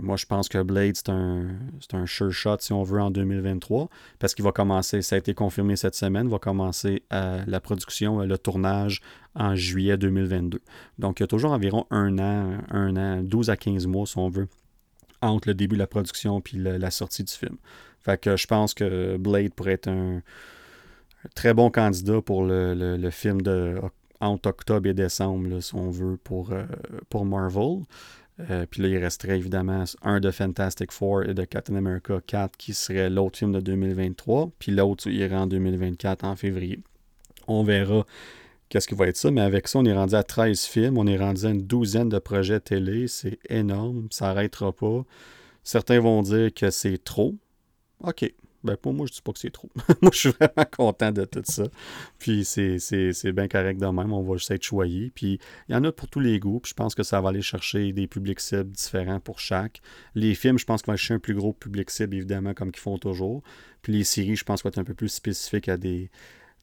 moi, 0.01 0.17
je 0.17 0.27
pense 0.27 0.49
que 0.49 0.63
Blade, 0.63 0.95
c'est 0.95 1.09
un, 1.09 1.49
un 1.93 2.07
sure 2.07 2.31
shot, 2.31 2.59
si 2.61 2.73
on 2.73 2.85
veut, 2.85 3.01
en 3.01 3.11
2023, 3.11 3.89
parce 4.21 4.33
qu'il 4.37 4.45
va 4.45 4.53
commencer, 4.53 5.03
ça 5.03 5.17
a 5.17 5.19
été 5.19 5.35
confirmé 5.35 5.75
cette 5.75 5.97
semaine, 5.97 6.29
va 6.29 6.39
commencer 6.39 7.03
la 7.11 7.61
production, 7.61 8.21
le 8.21 8.39
tournage 8.39 9.01
en 9.35 9.57
juillet 9.57 9.97
2022. 9.97 10.61
Donc, 11.01 11.19
il 11.19 11.25
y 11.25 11.25
a 11.25 11.27
toujours 11.27 11.51
environ 11.51 11.89
un 11.91 12.21
an, 12.21 12.59
un 12.71 12.97
an, 12.97 13.23
12 13.25 13.51
à 13.51 13.57
15 13.57 13.89
mois, 13.89 14.07
si 14.07 14.19
on 14.19 14.29
veut, 14.29 14.47
entre 15.25 15.49
le 15.49 15.55
début 15.55 15.77
de 15.77 15.81
la 15.81 15.87
production 15.87 16.41
puis 16.41 16.59
la 16.59 16.91
sortie 16.91 17.25
du 17.25 17.33
film. 17.33 17.57
Fait 18.01 18.21
que 18.21 18.37
je 18.37 18.47
pense 18.47 18.75
que 18.75 19.17
Blade 19.17 19.55
pourrait 19.55 19.73
être 19.73 19.89
un, 19.89 20.23
très 21.35 21.55
bon 21.55 21.71
candidat 21.71 22.21
pour 22.21 22.45
le, 22.45 23.11
film 23.11 23.41
de 23.43 23.81
entre 24.21 24.49
octobre 24.49 24.89
et 24.89 24.95
décembre, 24.95 25.61
si 25.61 25.75
on 25.75 25.91
veut, 25.91 26.17
pour, 26.17 26.53
euh, 26.53 27.25
Marvel. 27.25 27.85
Euh, 28.51 28.67
puis 28.69 28.83
là, 28.83 28.89
il 28.89 28.99
resterait 28.99 29.37
évidemment 29.39 29.85
un 30.03 30.19
de 30.19 30.31
Fantastic 30.31 30.93
Four 30.93 31.25
et 31.25 31.35
de 31.35 31.45
Captain 31.45 31.77
America 31.77 32.21
4 32.27 32.57
qui 32.57 32.75
serait 32.75 33.09
l'autre 33.09 33.39
film 33.39 33.53
de 33.53 33.61
2023. 33.61 34.51
Puis 34.59 34.73
l'autre 34.73 35.09
irait 35.09 35.37
en 35.37 35.47
2024 35.47 36.25
en 36.25 36.35
février. 36.35 36.81
On 37.47 37.63
verra 37.63 38.07
qu'est-ce 38.69 38.89
qui 38.89 38.95
va 38.95 39.07
être 39.07 39.17
ça. 39.17 39.31
Mais 39.31 39.41
avec 39.41 39.69
ça, 39.69 39.79
on 39.79 39.85
est 39.85 39.95
rendu 39.95 40.15
à 40.15 40.23
13 40.23 40.65
films, 40.65 40.99
on 40.99 41.07
est 41.07 41.19
rendu 41.19 41.47
à 41.47 41.51
une 41.51 41.63
douzaine 41.63 42.09
de 42.09 42.19
projets 42.19 42.61
télé. 42.61 43.09
C'est 43.09 43.39
énorme, 43.49 44.09
ça 44.11 44.27
n'arrêtera 44.27 44.73
pas. 44.73 45.05
Certains 45.63 46.01
vont 46.01 46.23
dire 46.23 46.53
que 46.53 46.71
c'est 46.71 47.03
trop. 47.03 47.35
OK. 48.01 48.33
Ben, 48.65 48.79
pour 48.79 48.95
moi, 48.95 49.07
je 49.07 49.13
dis 49.13 49.21
pas 49.21 49.33
que 49.33 49.39
c'est 49.39 49.51
trop. 49.51 49.69
moi, 50.01 50.11
je 50.11 50.19
suis 50.19 50.31
vraiment 50.31 50.67
content 50.75 51.13
de 51.13 51.27
tout 51.27 51.43
ça. 51.45 51.65
Puis, 52.19 52.47
c'est, 52.47 53.33
bien 53.33 53.47
correct 53.47 53.79
de 53.79 53.87
même. 53.87 54.11
On 54.11 54.23
va 54.23 54.37
juste 54.39 54.51
être 54.51 54.63
choyé. 54.63 55.13
Puis, 55.15 55.39
il 55.69 55.75
y 55.75 55.77
en 55.77 55.85
a 55.85 55.93
pour 55.93 56.09
tous 56.09 56.21
les 56.21 56.39
goûts. 56.39 56.61
Puis, 56.61 56.71
je 56.71 56.75
pense 56.75 56.95
que 56.95 57.03
ça 57.03 57.21
va 57.21 57.29
aller 57.29 57.43
chercher 57.43 57.93
des 57.93 58.07
publics 58.07 58.41
cibles 58.41 58.71
différents 58.71 59.21
pour 59.21 59.39
chaque. 59.39 59.83
Les 60.15 60.35
films, 60.35 60.59
je 60.59 60.65
pense 60.65 60.81
qu'on 60.81 60.93
va 60.93 60.97
chercher 60.97 61.15
un 61.15 61.19
plus 61.19 61.35
gros 61.35 61.53
public 61.53 61.91
cible, 61.91 62.17
évidemment, 62.17 62.55
comme 62.55 62.73
qu'ils 62.73 62.81
font 62.81 62.97
toujours. 62.97 63.43
Puis, 63.83 63.93
les 63.93 64.05
séries, 64.05 64.37
je 64.37 64.45
pense 64.45 64.63
qu'on 64.63 64.71
va 64.71 64.73
être 64.73 64.79
un 64.79 64.85
peu 64.85 64.95
plus 64.95 65.11
spécifique 65.11 65.69
à 65.69 65.77
des, 65.77 66.11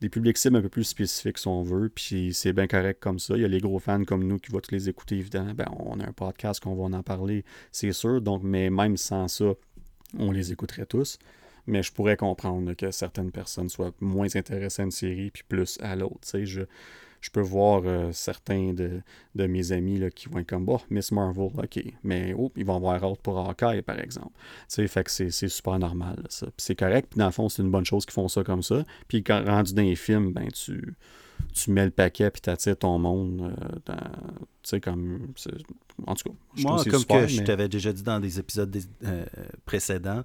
des 0.01 0.09
publics 0.09 0.37
cibles 0.37 0.57
un 0.57 0.61
peu 0.61 0.69
plus 0.69 0.83
spécifiques 0.83 1.37
si 1.37 1.47
on 1.47 1.61
veut, 1.61 1.89
puis 1.89 2.33
c'est 2.33 2.53
bien 2.53 2.67
correct 2.67 2.99
comme 2.99 3.19
ça. 3.19 3.35
Il 3.35 3.41
y 3.41 3.45
a 3.45 3.47
les 3.47 3.59
gros 3.59 3.77
fans 3.79 4.03
comme 4.03 4.23
nous 4.23 4.39
qui 4.39 4.51
vont 4.51 4.59
tous 4.59 4.73
les 4.73 4.89
écouter, 4.89 5.15
évidemment. 5.15 5.53
Ben, 5.53 5.67
on 5.77 5.99
a 5.99 6.07
un 6.07 6.11
podcast 6.11 6.59
qu'on 6.59 6.75
va 6.75 6.97
en 6.97 7.03
parler, 7.03 7.45
c'est 7.71 7.93
sûr. 7.93 8.19
Donc, 8.19 8.41
mais 8.43 8.71
même 8.71 8.97
sans 8.97 9.27
ça, 9.27 9.53
on 10.17 10.31
les 10.31 10.51
écouterait 10.51 10.87
tous. 10.87 11.19
Mais 11.67 11.83
je 11.83 11.93
pourrais 11.93 12.17
comprendre 12.17 12.73
que 12.73 12.89
certaines 12.89 13.31
personnes 13.31 13.69
soient 13.69 13.93
moins 13.99 14.27
intéressées 14.35 14.81
à 14.81 14.85
une 14.85 14.91
série, 14.91 15.29
puis 15.29 15.43
plus 15.47 15.77
à 15.81 15.95
l'autre. 15.95 16.27
Je, 16.43 16.61
je 17.21 17.29
peux 17.29 17.41
voir 17.41 17.83
euh, 17.85 18.11
certains 18.11 18.73
de, 18.73 19.01
mes 19.35 19.71
amis 19.71 19.97
là, 19.97 20.09
qui 20.09 20.27
vont 20.27 20.39
être 20.39 20.49
comme, 20.49 20.65
bon, 20.65 20.79
Miss 20.89 21.11
Marvel, 21.11 21.51
ok, 21.57 21.83
mais 22.03 22.33
oh, 22.37 22.51
ils 22.55 22.65
vont 22.65 22.75
avoir 22.75 23.03
autre 23.09 23.21
pour 23.21 23.37
Hawkeye, 23.37 23.83
par 23.83 23.99
exemple. 23.99 24.31
sais 24.67 24.87
fait 24.87 25.03
que 25.03 25.11
c'est 25.11 25.29
super 25.47 25.79
normal, 25.79 26.23
ça. 26.29 26.47
C'est 26.57 26.75
correct, 26.75 27.09
puis 27.11 27.19
dans 27.19 27.27
le 27.27 27.31
fond, 27.31 27.47
c'est 27.47 27.61
une 27.61 27.71
bonne 27.71 27.85
chose 27.85 28.05
qu'ils 28.05 28.13
font 28.13 28.27
ça 28.27 28.43
comme 28.43 28.63
ça. 28.63 28.83
Puis 29.07 29.23
quand 29.23 29.43
rendu 29.45 29.73
dans 29.73 29.83
les 29.83 29.95
films, 29.95 30.33
ben, 30.33 30.47
tu 30.51 30.95
tu 31.53 31.71
mets 31.71 31.85
le 31.85 31.91
paquet 31.91 32.29
puis 32.31 32.41
t'attires 32.41 32.77
ton 32.77 32.97
monde. 32.99 33.53
Euh, 33.59 33.93
tu 34.63 34.69
sais, 34.69 34.81
comme. 34.81 35.33
En 36.07 36.15
tout 36.15 36.29
cas, 36.29 36.35
je 36.55 36.63
Moi, 36.63 36.83
comme 36.89 37.05
que 37.05 37.27
je 37.27 37.41
t'avais 37.43 37.69
déjà 37.69 37.93
dit 37.93 38.03
dans 38.03 38.19
des 38.19 38.39
épisodes 38.39 38.75
euh, 39.03 39.25
précédents, 39.65 40.23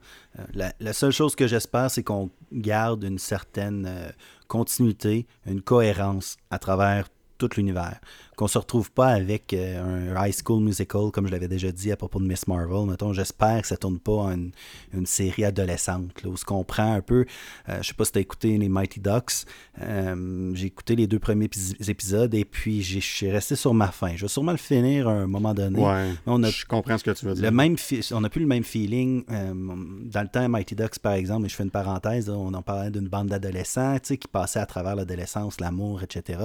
la, 0.54 0.72
la, 0.80 0.92
seule 0.92 1.12
chose 1.12 1.36
que 1.36 1.46
j'espère, 1.46 1.90
c'est 1.90 2.02
qu'on 2.02 2.30
garde 2.52 3.04
une 3.04 3.18
certaine 3.18 4.12
continuité, 4.48 5.26
une 5.46 5.60
cohérence 5.60 6.36
à 6.50 6.58
travers 6.58 7.08
tout 7.38 7.50
l'univers. 7.56 8.00
Qu'on 8.36 8.48
se 8.48 8.58
retrouve 8.58 8.92
pas 8.92 9.08
avec 9.08 9.54
euh, 9.54 10.12
un 10.12 10.26
high 10.26 10.34
school 10.34 10.62
musical, 10.62 11.10
comme 11.10 11.26
je 11.26 11.32
l'avais 11.32 11.48
déjà 11.48 11.72
dit 11.72 11.90
à 11.90 11.96
propos 11.96 12.20
de 12.20 12.26
Miss 12.26 12.46
Marvel. 12.46 12.86
Mettons, 12.86 13.14
j'espère 13.14 13.62
que 13.62 13.66
ça 13.66 13.78
tourne 13.78 13.98
pas 13.98 14.12
en 14.12 14.32
une, 14.32 14.50
une 14.92 15.06
série 15.06 15.44
adolescente, 15.44 16.22
là, 16.22 16.28
où 16.28 16.36
ce 16.36 16.44
qu'on 16.44 16.62
prend 16.62 16.92
un 16.92 17.00
peu. 17.00 17.24
Euh, 17.70 17.78
je 17.80 17.88
sais 17.88 17.94
pas 17.94 18.04
si 18.04 18.12
tu 18.12 18.18
as 18.18 18.20
écouté 18.20 18.58
les 18.58 18.68
Mighty 18.68 19.00
Ducks. 19.00 19.46
Euh, 19.80 20.52
j'ai 20.54 20.66
écouté 20.66 20.96
les 20.96 21.06
deux 21.06 21.18
premiers 21.18 21.48
épisodes 21.88 22.34
et 22.34 22.44
puis 22.44 22.82
je 22.82 23.00
suis 23.00 23.30
resté 23.30 23.56
sur 23.56 23.72
ma 23.72 23.88
fin. 23.88 24.14
Je 24.14 24.22
vais 24.22 24.28
sûrement 24.28 24.52
le 24.52 24.58
finir 24.58 25.08
à 25.08 25.12
un 25.12 25.26
moment 25.26 25.54
donné. 25.54 25.80
Ouais, 25.80 26.12
on 26.26 26.42
a 26.42 26.50
je 26.50 26.66
comprends 26.66 26.98
ce 26.98 27.04
que 27.04 27.12
tu 27.12 27.24
veux 27.24 27.34
dire. 27.34 27.42
Le 27.42 27.50
même 27.50 27.76
on 28.12 28.20
n'a 28.20 28.28
plus 28.28 28.40
le 28.40 28.46
même 28.46 28.64
feeling. 28.64 29.24
dans 29.26 30.22
le 30.22 30.28
temps, 30.28 30.48
Mighty 30.48 30.74
Ducks, 30.74 30.98
par 30.98 31.14
exemple, 31.14 31.46
et 31.46 31.48
je 31.48 31.54
fais 31.54 31.64
une 31.64 31.70
parenthèse, 31.70 32.28
on 32.28 32.52
en 32.52 32.62
parlait 32.62 32.90
d'une 32.90 33.08
bande 33.08 33.28
d'adolescents 33.28 33.98
qui 33.98 34.18
passaient 34.30 34.60
à 34.60 34.66
travers 34.66 34.94
l'adolescence, 34.94 35.60
l'amour, 35.60 36.02
etc. 36.02 36.38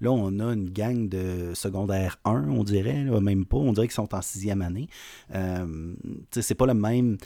Là, 0.00 0.10
on 0.10 0.40
a 0.40 0.52
une 0.52 0.70
gang 0.70 1.08
de 1.08 1.35
secondaire 1.54 2.18
1, 2.24 2.48
on 2.48 2.64
dirait, 2.64 3.04
même 3.20 3.44
pas. 3.46 3.56
On 3.56 3.72
dirait 3.72 3.86
qu'ils 3.86 3.94
sont 3.94 4.14
en 4.14 4.22
sixième 4.22 4.62
année. 4.62 4.88
Euh, 5.34 5.94
c'est 6.30 6.54
pas 6.54 6.66
le 6.66 6.74
même 6.74 7.18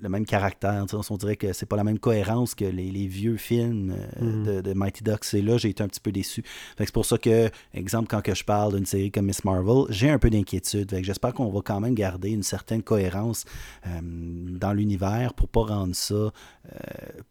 le 0.00 0.08
même 0.08 0.24
caractère. 0.24 0.84
On 1.10 1.16
dirait 1.16 1.36
que 1.36 1.52
c'est 1.52 1.66
pas 1.66 1.76
la 1.76 1.84
même 1.84 1.98
cohérence 1.98 2.54
que 2.54 2.64
les, 2.64 3.06
vieux 3.06 3.36
films 3.36 3.94
euh, 4.20 4.24
mhm. 4.24 4.62
de, 4.62 4.72
Mighty 4.72 5.04
Ducks. 5.04 5.34
Et 5.34 5.42
là, 5.42 5.58
j'ai 5.58 5.70
été 5.70 5.82
un 5.82 5.88
petit 5.88 6.00
peu 6.00 6.12
déçu. 6.12 6.42
C'est 6.78 6.92
pour 6.92 7.04
ça 7.04 7.18
que, 7.18 7.50
exemple, 7.74 8.08
quand 8.08 8.22
que 8.22 8.34
je 8.34 8.44
parle 8.44 8.74
d'une 8.74 8.86
série 8.86 9.10
comme 9.10 9.26
Miss 9.26 9.44
Marvel, 9.44 9.84
j'ai 9.90 10.10
un 10.10 10.18
peu 10.18 10.30
d'inquiétude. 10.30 10.94
J'espère 11.02 11.34
qu'on 11.34 11.50
va 11.50 11.60
quand 11.62 11.80
même 11.80 11.94
garder 11.94 12.30
une 12.30 12.42
certaine 12.42 12.82
cohérence 12.82 13.44
euh, 13.86 14.00
dans 14.02 14.72
l'univers 14.72 15.34
pour 15.34 15.48
pas 15.48 15.62
rendre 15.62 15.94
ça, 15.94 16.14
euh, 16.14 16.30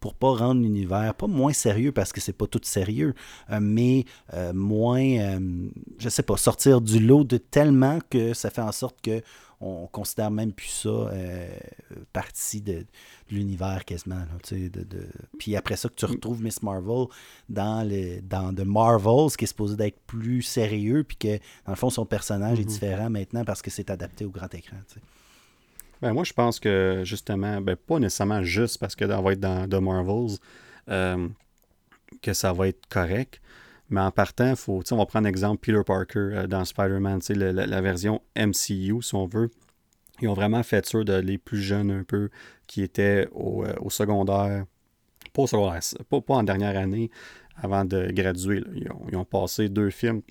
pour 0.00 0.14
pas 0.14 0.34
rendre 0.34 0.62
l'univers 0.62 1.14
pas 1.14 1.26
moins 1.26 1.52
sérieux 1.52 1.92
parce 1.92 2.12
que 2.12 2.20
c'est 2.20 2.32
pas 2.32 2.46
tout 2.46 2.60
sérieux, 2.62 3.14
mais 3.60 4.04
moins, 4.54 5.38
je 5.98 6.08
sais 6.08 6.22
pas, 6.22 6.36
sortir 6.36 6.80
du 6.80 6.98
lot 6.98 7.24
de 7.24 7.36
tellement 7.36 7.98
que 8.10 8.34
ça 8.34 8.50
fait 8.50 8.60
en 8.60 8.72
sorte 8.72 9.00
que 9.00 9.22
on 9.60 9.86
considère 9.86 10.30
même 10.30 10.52
plus 10.52 10.68
ça 10.68 10.88
euh, 10.88 11.48
partie 12.12 12.62
de, 12.62 12.86
l'univers 13.30 13.84
quasiment. 13.84 14.22
de, 14.50 14.86
Puis 15.38 15.54
après 15.54 15.76
ça, 15.76 15.88
que 15.88 15.94
tu 15.94 16.06
retrouves 16.06 16.42
Miss 16.42 16.62
Marvel 16.62 17.06
dans, 17.48 17.86
le, 17.86 18.20
dans 18.22 18.54
The 18.54 18.64
Marvels, 18.64 19.36
qui 19.36 19.44
est 19.44 19.48
supposé 19.48 19.76
d'être 19.76 20.00
plus 20.06 20.42
sérieux, 20.42 21.04
puis 21.04 21.16
que 21.16 21.36
dans 21.66 21.72
le 21.72 21.76
fond, 21.76 21.90
son 21.90 22.06
personnage 22.06 22.58
est 22.58 22.64
mhm. 22.64 22.68
différent 22.68 23.10
maintenant 23.10 23.44
parce 23.44 23.60
que 23.60 23.70
c'est 23.70 23.90
adapté 23.90 24.24
au 24.24 24.30
grand 24.30 24.52
écran. 24.54 24.78
Ben, 26.00 26.14
moi, 26.14 26.24
je 26.24 26.32
pense 26.32 26.58
que 26.58 27.02
justement, 27.04 27.60
ben, 27.60 27.76
pas 27.76 27.98
nécessairement 27.98 28.42
juste 28.42 28.78
parce 28.78 28.96
que 28.96 29.04
va 29.04 29.32
être 29.32 29.40
dans 29.40 29.68
The 29.68 29.82
Marvels 29.82 30.38
euh, 30.88 31.28
que 32.22 32.32
ça 32.32 32.52
va 32.52 32.68
être 32.68 32.86
correct. 32.88 33.40
Mais 33.90 34.00
en 34.00 34.12
partant, 34.12 34.54
faut, 34.54 34.82
on 34.92 34.96
va 34.96 35.06
prendre 35.06 35.26
l'exemple 35.26 35.58
Peter 35.60 35.82
Parker 35.84 36.18
euh, 36.18 36.46
dans 36.46 36.64
Spider-Man, 36.64 37.20
la, 37.30 37.52
la, 37.66 37.80
version 37.80 38.22
MCU, 38.36 39.02
si 39.02 39.14
on 39.14 39.26
veut. 39.26 39.50
Ils 40.22 40.28
ont 40.28 40.34
vraiment 40.34 40.62
fait 40.62 40.86
sûr 40.86 41.04
de 41.04 41.14
les 41.14 41.38
plus 41.38 41.60
jeunes 41.60 41.90
un 41.90 42.04
peu, 42.04 42.30
qui 42.68 42.82
étaient 42.82 43.26
au, 43.32 43.64
euh, 43.64 43.74
secondaire, 43.88 44.64
pas 45.32 45.42
au 45.42 45.46
secondaire, 45.48 45.80
pas, 46.08 46.34
en 46.34 46.42
dernière 46.44 46.78
année, 46.78 47.10
avant 47.56 47.84
de 47.84 48.10
graduer. 48.12 48.62
Ils, 48.74 49.16
ont, 49.16 49.24
passé 49.24 49.68
deux 49.68 49.90
films, 49.90 50.22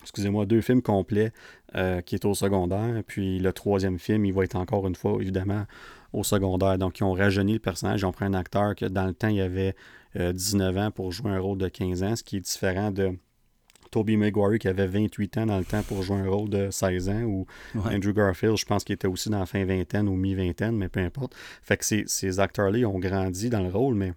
excusez-moi, 0.00 0.46
deux 0.46 0.62
films 0.62 0.80
complets 0.80 1.32
euh, 1.74 2.00
qui 2.00 2.14
étaient 2.14 2.26
au 2.26 2.34
secondaire. 2.34 3.02
Puis 3.06 3.38
le 3.40 3.52
troisième 3.52 3.98
film, 3.98 4.24
il 4.24 4.32
va 4.32 4.44
être 4.44 4.56
encore 4.56 4.86
une 4.86 4.94
fois, 4.94 5.18
évidemment, 5.20 5.66
au 6.14 6.24
secondaire. 6.24 6.78
Donc, 6.78 7.00
ils 7.00 7.04
ont 7.04 7.12
rajeuni 7.12 7.54
le 7.54 7.58
personnage. 7.58 8.00
Ils 8.00 8.06
ont 8.06 8.12
pris 8.12 8.24
un 8.24 8.34
acteur 8.34 8.74
que 8.74 8.86
dans 8.86 9.06
le 9.06 9.12
temps, 9.12 9.28
il 9.28 9.36
y 9.36 9.74
avait 10.16 10.32
19 10.32 10.76
euh, 10.76 10.86
ans 10.86 10.90
pour 10.90 11.12
jouer 11.12 11.30
un 11.30 11.38
rôle 11.38 11.58
de 11.58 11.68
15 11.68 12.02
ans, 12.02 12.16
ce 12.16 12.22
qui 12.22 12.36
est 12.38 12.40
différent 12.40 12.90
de 12.90 13.16
Toby 13.90 14.16
Maguire 14.16 14.58
qui 14.58 14.68
avait 14.68 14.86
28 14.86 15.38
ans 15.38 15.46
dans 15.46 15.58
le 15.58 15.64
temps 15.64 15.82
pour 15.82 16.02
jouer 16.02 16.18
un 16.18 16.28
rôle 16.28 16.48
de 16.48 16.70
16 16.70 17.08
ans, 17.08 17.22
ou 17.22 17.46
Andrew 17.76 18.12
Garfield, 18.12 18.56
je 18.56 18.64
pense 18.64 18.84
qu'il 18.84 18.94
était 18.94 19.08
aussi 19.08 19.30
dans 19.30 19.38
la 19.38 19.46
fin 19.46 19.64
vingtaine 19.64 20.08
ou 20.08 20.16
mi-vingtaine, 20.16 20.76
mais 20.76 20.88
peu 20.88 21.00
importe. 21.00 21.34
Fait 21.62 21.76
que 21.76 21.84
ces, 21.84 22.04
ces 22.06 22.40
acteurs-là, 22.40 22.86
ont 22.88 22.98
grandi 22.98 23.48
dans 23.48 23.62
le 23.62 23.68
rôle, 23.68 23.94
mais 23.94 24.12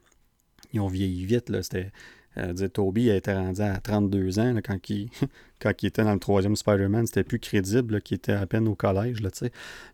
ils 0.73 0.79
ont 0.79 0.87
vieilli 0.87 1.25
vite. 1.25 1.49
Là. 1.49 1.63
C'était, 1.63 1.91
euh, 2.39 2.67
Toby 2.67 3.11
a 3.11 3.15
été 3.15 3.33
rendu 3.33 3.61
à 3.61 3.77
32 3.77 4.39
ans 4.39 4.55
quand, 4.63 4.89
il, 4.89 5.09
quand 5.61 5.71
il 5.81 5.87
était 5.87 6.03
dans 6.03 6.13
le 6.13 6.19
troisième 6.19 6.55
Spider-Man. 6.55 7.07
C'était 7.07 7.23
plus 7.23 7.39
crédible 7.39 8.01
qu'il 8.01 8.15
était 8.15 8.33
à 8.33 8.45
peine 8.45 8.67
au 8.67 8.75
collège. 8.75 9.21
Là, 9.21 9.29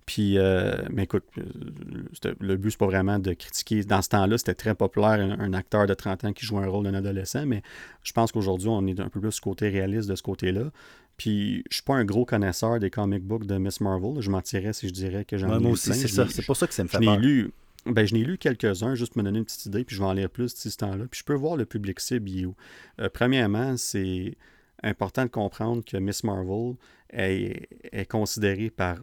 Puis, 0.05 0.37
euh, 0.37 0.75
mais 0.91 1.03
écoute, 1.03 1.23
euh, 1.37 2.33
le 2.39 2.57
but, 2.57 2.71
c'est 2.71 2.79
pas 2.79 2.85
vraiment 2.85 3.19
de 3.19 3.33
critiquer. 3.33 3.83
Dans 3.83 4.01
ce 4.01 4.09
temps-là, 4.09 4.37
c'était 4.37 4.55
très 4.55 4.75
populaire, 4.75 5.19
un, 5.39 5.53
acteur 5.53 5.87
de 5.87 5.93
30 5.93 6.25
ans 6.25 6.33
qui 6.33 6.45
joue 6.45 6.57
un 6.57 6.67
rôle 6.67 6.85
d'un 6.85 6.93
adolescent, 6.93 7.45
mais 7.45 7.61
je 8.03 8.11
pense 8.13 8.31
qu'aujourd'hui, 8.31 8.69
on 8.69 8.85
est 8.87 8.99
un 8.99 9.09
peu 9.09 9.19
plus 9.19 9.39
côté 9.39 9.69
réaliste 9.69 10.09
de 10.09 10.15
ce 10.15 10.23
côté-là. 10.23 10.71
Puis, 11.17 11.63
je 11.69 11.75
suis 11.75 11.83
pas 11.83 11.95
un 11.95 12.03
gros 12.03 12.25
connaisseur 12.25 12.79
des 12.79 12.89
comic 12.89 13.23
books 13.23 13.45
de 13.45 13.57
Miss 13.57 13.79
Marvel. 13.79 14.21
Je 14.21 14.29
mentirais 14.29 14.73
si 14.73 14.89
je 14.89 14.93
dirais 14.93 15.23
que 15.23 15.37
j'en 15.37 15.59
ai 15.59 15.63
lu 15.63 15.71
aussi, 15.71 15.93
c'est 15.93 16.07
ça. 16.07 16.27
C'est 16.29 16.45
pour 16.45 16.57
ça 16.57 16.67
que 16.67 16.73
ça 16.73 16.83
me 16.83 16.89
fait 16.89 16.99
peur. 16.99 17.17
lu, 17.17 17.51
ben, 17.85 18.05
je 18.05 18.13
n'ai 18.13 18.23
lu 18.23 18.37
quelques-uns, 18.37 18.95
juste 18.95 19.13
pour 19.13 19.21
me 19.21 19.25
donner 19.25 19.39
une 19.39 19.45
petite 19.45 19.65
idée, 19.67 19.83
puis 19.83 19.95
je 19.95 20.01
vais 20.01 20.07
en 20.07 20.13
lire 20.13 20.29
plus 20.29 20.55
ce 20.55 20.75
temps-là. 20.77 21.05
Puis 21.09 21.19
je 21.19 21.23
peux 21.23 21.35
voir 21.35 21.55
le 21.55 21.65
public 21.65 21.99
cible 21.99 22.29
où. 22.47 22.55
Euh, 22.99 23.09
premièrement, 23.13 23.77
c'est 23.77 24.37
important 24.81 25.23
de 25.23 25.29
comprendre 25.29 25.83
que 25.85 25.97
Miss 25.97 26.23
Marvel 26.23 26.75
est, 27.11 27.67
est 27.91 28.09
considérée 28.09 28.69
par 28.69 28.97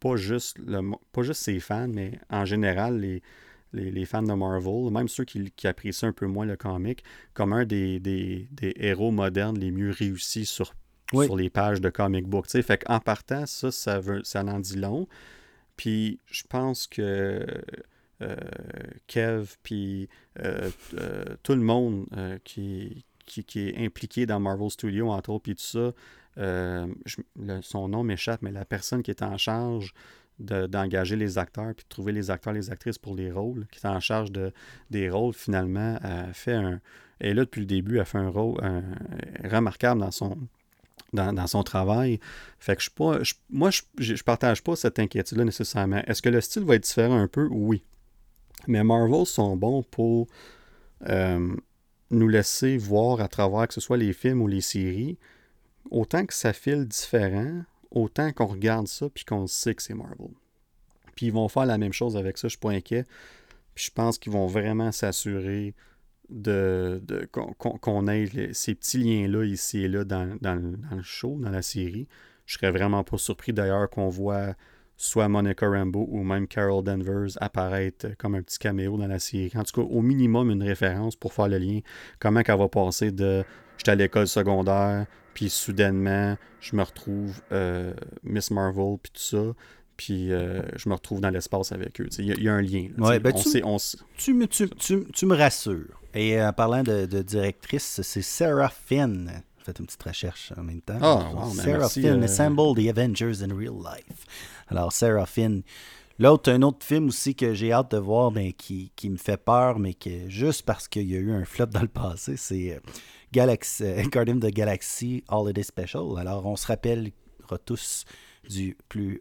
pas 0.00 0.16
juste, 0.16 0.58
le, 0.58 0.80
pas 1.12 1.22
juste 1.22 1.42
ses 1.42 1.60
fans, 1.60 1.88
mais 1.88 2.18
en 2.30 2.44
général 2.44 3.00
les, 3.00 3.22
les, 3.72 4.04
fans 4.04 4.22
de 4.22 4.32
Marvel, 4.32 4.90
même 4.90 5.08
ceux 5.08 5.24
qui, 5.24 5.52
apprécient 5.64 6.08
un 6.08 6.12
peu 6.12 6.26
moins 6.26 6.46
le 6.46 6.56
comic, 6.56 7.02
comme 7.34 7.52
un 7.52 7.64
des, 7.64 7.98
des, 8.00 8.48
héros 8.76 9.10
modernes 9.10 9.58
les 9.58 9.70
mieux 9.70 9.90
réussis 9.90 10.46
sur, 10.46 10.74
sur 11.12 11.36
les 11.36 11.50
pages 11.50 11.80
de 11.80 11.90
comic 11.90 12.26
book. 12.26 12.46
Fait 12.48 12.84
qu'en 12.84 13.00
partant, 13.00 13.46
ça, 13.46 13.70
ça, 13.70 14.00
veut, 14.00 14.22
ça 14.24 14.44
en 14.44 14.60
dit 14.60 14.76
long. 14.76 15.06
Puis 15.76 16.20
je 16.26 16.42
pense 16.48 16.86
que 16.86 17.44
Kev, 19.06 19.56
puis 19.62 20.08
euh, 20.40 20.70
euh, 20.94 21.24
tout 21.42 21.54
le 21.54 21.60
monde 21.60 22.06
qui, 22.44 23.04
qui, 23.26 23.68
est 23.68 23.84
impliqué 23.84 24.26
dans 24.26 24.40
Marvel 24.40 24.70
Studios, 24.70 25.10
entre 25.10 25.30
autres, 25.30 25.42
puis 25.44 25.54
tout 25.54 25.62
ça. 25.62 25.92
son 27.62 27.88
nom 27.88 28.02
m'échappe, 28.02 28.42
mais 28.42 28.52
la 28.52 28.64
personne 28.64 29.02
qui 29.02 29.10
est 29.10 29.22
en 29.22 29.36
charge 29.36 29.92
d'engager 30.38 31.16
les 31.16 31.38
acteurs, 31.38 31.74
puis 31.74 31.84
de 31.84 31.88
trouver 31.88 32.12
les 32.12 32.30
acteurs, 32.30 32.52
les 32.52 32.70
actrices 32.70 32.98
pour 32.98 33.14
les 33.14 33.30
rôles, 33.30 33.66
qui 33.72 33.78
est 33.78 33.88
en 33.88 34.00
charge 34.00 34.30
de, 34.30 34.52
des 34.90 35.08
rôles, 35.08 35.32
finalement, 35.32 35.98
a 36.02 36.32
fait 36.32 36.54
un. 36.54 36.80
Et 37.20 37.32
là, 37.32 37.44
depuis 37.44 37.60
le 37.60 37.66
début, 37.66 37.98
a 37.98 38.04
fait 38.04 38.18
un 38.18 38.28
rôle 38.28 38.60
remarquable 39.44 40.02
dans 40.02 40.10
son, 40.10 40.36
dans, 41.12 41.46
son 41.46 41.62
travail. 41.62 42.20
Fait 42.58 42.76
que 42.76 42.82
je 42.82 42.90
pas. 42.90 43.18
moi, 43.50 43.70
je, 43.70 43.82
je 43.98 44.22
partage 44.22 44.62
pas 44.62 44.76
cette 44.76 44.98
inquiétude-là 44.98 45.44
nécessairement. 45.44 46.02
Est-ce 46.06 46.22
que 46.22 46.28
le 46.28 46.40
style 46.40 46.64
va 46.64 46.74
être 46.74 46.84
différent 46.84 47.18
un 47.18 47.28
peu? 47.28 47.48
Oui. 47.50 47.82
Mais 48.68 48.82
Marvel 48.84 49.26
sont 49.26 49.56
bons 49.56 49.82
pour 49.82 50.26
euh, 51.08 51.54
nous 52.10 52.28
laisser 52.28 52.78
voir 52.78 53.20
à 53.20 53.28
travers 53.28 53.68
que 53.68 53.74
ce 53.74 53.80
soit 53.80 53.96
les 53.96 54.12
films 54.12 54.42
ou 54.42 54.46
les 54.46 54.60
séries, 54.60 55.18
autant 55.90 56.24
que 56.26 56.34
ça 56.34 56.52
file 56.52 56.86
différent, 56.86 57.62
autant 57.90 58.32
qu'on 58.32 58.46
regarde 58.46 58.88
ça 58.88 59.08
puis 59.08 59.24
qu'on 59.24 59.46
sait 59.46 59.74
que 59.74 59.82
c'est 59.82 59.94
Marvel. 59.94 60.30
Puis 61.14 61.26
ils 61.26 61.32
vont 61.32 61.48
faire 61.48 61.66
la 61.66 61.78
même 61.78 61.92
chose 61.92 62.16
avec 62.16 62.38
ça, 62.38 62.48
je 62.48 62.52
suis 62.52 62.60
pas 62.60 62.70
inquiet. 62.70 63.04
Puis 63.74 63.86
je 63.86 63.90
pense 63.90 64.18
qu'ils 64.18 64.32
vont 64.32 64.46
vraiment 64.46 64.92
s'assurer 64.92 65.74
de, 66.28 67.02
qu'on, 67.32 68.08
ait 68.08 68.52
ces 68.52 68.74
petits 68.74 68.98
liens-là 68.98 69.44
ici 69.44 69.84
et 69.84 69.88
là 69.88 70.04
dans, 70.04 70.38
le 70.42 71.02
show, 71.02 71.38
dans 71.40 71.50
la 71.50 71.62
série. 71.62 72.08
Je 72.46 72.54
serais 72.54 72.70
vraiment 72.70 73.04
pas 73.04 73.18
surpris 73.18 73.52
d'ailleurs 73.52 73.90
qu'on 73.90 74.08
voit 74.08 74.54
soit 74.96 75.28
Monica 75.28 75.68
Rambeau 75.68 76.06
ou 76.10 76.22
même 76.22 76.46
Carol 76.46 76.82
Danvers 76.82 77.36
apparaître 77.40 78.08
comme 78.18 78.34
un 78.34 78.42
petit 78.42 78.58
caméo 78.58 78.96
dans 78.96 79.06
la 79.06 79.18
série. 79.18 79.52
En 79.54 79.62
tout 79.62 79.82
cas, 79.82 79.86
au 79.86 80.00
minimum, 80.00 80.50
une 80.50 80.62
référence 80.62 81.16
pour 81.16 81.32
faire 81.32 81.48
le 81.48 81.58
lien. 81.58 81.80
Comment 82.18 82.42
qu'elle 82.42 82.58
va 82.58 82.68
passer 82.68 83.10
de 83.10 83.44
j'étais 83.76 83.90
à 83.90 83.94
l'école 83.94 84.26
secondaire, 84.26 85.06
puis 85.34 85.50
soudainement, 85.50 86.36
je 86.60 86.76
me 86.76 86.82
retrouve 86.82 87.40
euh, 87.52 87.92
Miss 88.22 88.50
Marvel, 88.50 88.96
puis 89.02 89.12
tout 89.12 89.22
ça. 89.22 89.54
Puis 89.96 90.32
euh, 90.32 90.62
je 90.76 90.88
me 90.88 90.94
retrouve 90.94 91.20
dans 91.20 91.30
l'espace 91.30 91.72
avec 91.72 92.00
eux. 92.00 92.08
Il 92.18 92.42
y, 92.42 92.48
a 92.48 92.54
un 92.54 92.60
lien. 92.60 92.88
Ben, 92.98 93.32
tu, 94.18 94.34
me, 94.34 94.46
tu, 94.46 95.26
me 95.26 95.34
rassures. 95.34 96.00
Et 96.14 96.40
en 96.40 96.52
parlant 96.52 96.82
de, 96.82 97.22
directrice, 97.22 98.00
c'est 98.02 98.22
Sarah 98.22 98.68
Finn 98.68 99.42
fait 99.66 99.78
une 99.78 99.86
petite 99.86 100.02
recherche 100.02 100.52
en 100.56 100.62
même 100.62 100.80
temps. 100.80 100.98
Sarah 101.54 101.88
Finn, 101.88 102.22
euh, 102.22 102.24
Assemble 102.24 102.74
the 102.74 102.88
Avengers 102.88 103.42
in 103.42 103.54
Real 103.54 103.74
Life. 103.74 104.24
Alors, 104.68 104.92
Sarah 104.92 105.26
Finn. 105.26 105.62
L'autre, 106.18 106.50
un 106.50 106.62
autre 106.62 106.86
film 106.86 107.08
aussi 107.08 107.34
que 107.34 107.52
j'ai 107.52 107.72
hâte 107.72 107.90
de 107.90 107.98
voir, 107.98 108.30
mais 108.32 108.54
qui, 108.54 108.90
qui, 108.96 109.10
me 109.10 109.18
fait 109.18 109.36
peur, 109.36 109.78
mais 109.78 109.92
que 109.92 110.30
juste 110.30 110.62
parce 110.62 110.88
qu'il 110.88 111.10
y 111.10 111.14
a 111.14 111.18
eu 111.18 111.30
un 111.30 111.44
flop 111.44 111.66
dans 111.66 111.82
le 111.82 111.88
passé, 111.88 112.36
c'est 112.38 112.74
euh, 112.74 112.80
Galaxy, 113.32 113.84
euh, 113.84 114.02
Guardian 114.04 114.36
of 114.36 114.44
the 114.44 114.54
Galaxy 114.54 115.22
Holiday 115.28 115.62
Special. 115.62 116.18
Alors, 116.18 116.46
on 116.46 116.56
se 116.56 116.66
rappelle 116.66 117.10
tous 117.64 118.06
du 118.48 118.76
plus 118.88 119.20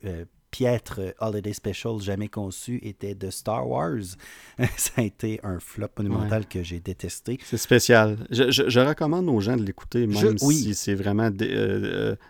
piètre 0.56 1.02
holiday 1.20 1.52
special 1.52 2.00
jamais 2.00 2.30
conçu 2.30 2.80
était 2.82 3.14
de 3.14 3.30
Star 3.30 3.68
Wars. 3.68 4.16
ça 4.78 4.92
a 4.98 5.02
été 5.02 5.42
un 5.44 5.60
flop 5.60 5.90
monumental 5.98 6.48
que 6.48 6.64
j'ai 6.64 6.80
détesté. 6.80 7.38
C'est 7.44 7.58
spécial. 7.58 8.18
Je, 8.30 8.80
recommande 8.80 9.28
aux 9.28 9.42
gens 9.42 9.58
de 9.58 9.64
l'écouter, 9.64 10.08
même 10.08 10.38
si 10.38 10.74
c'est 10.74 10.96
vraiment 10.96 11.30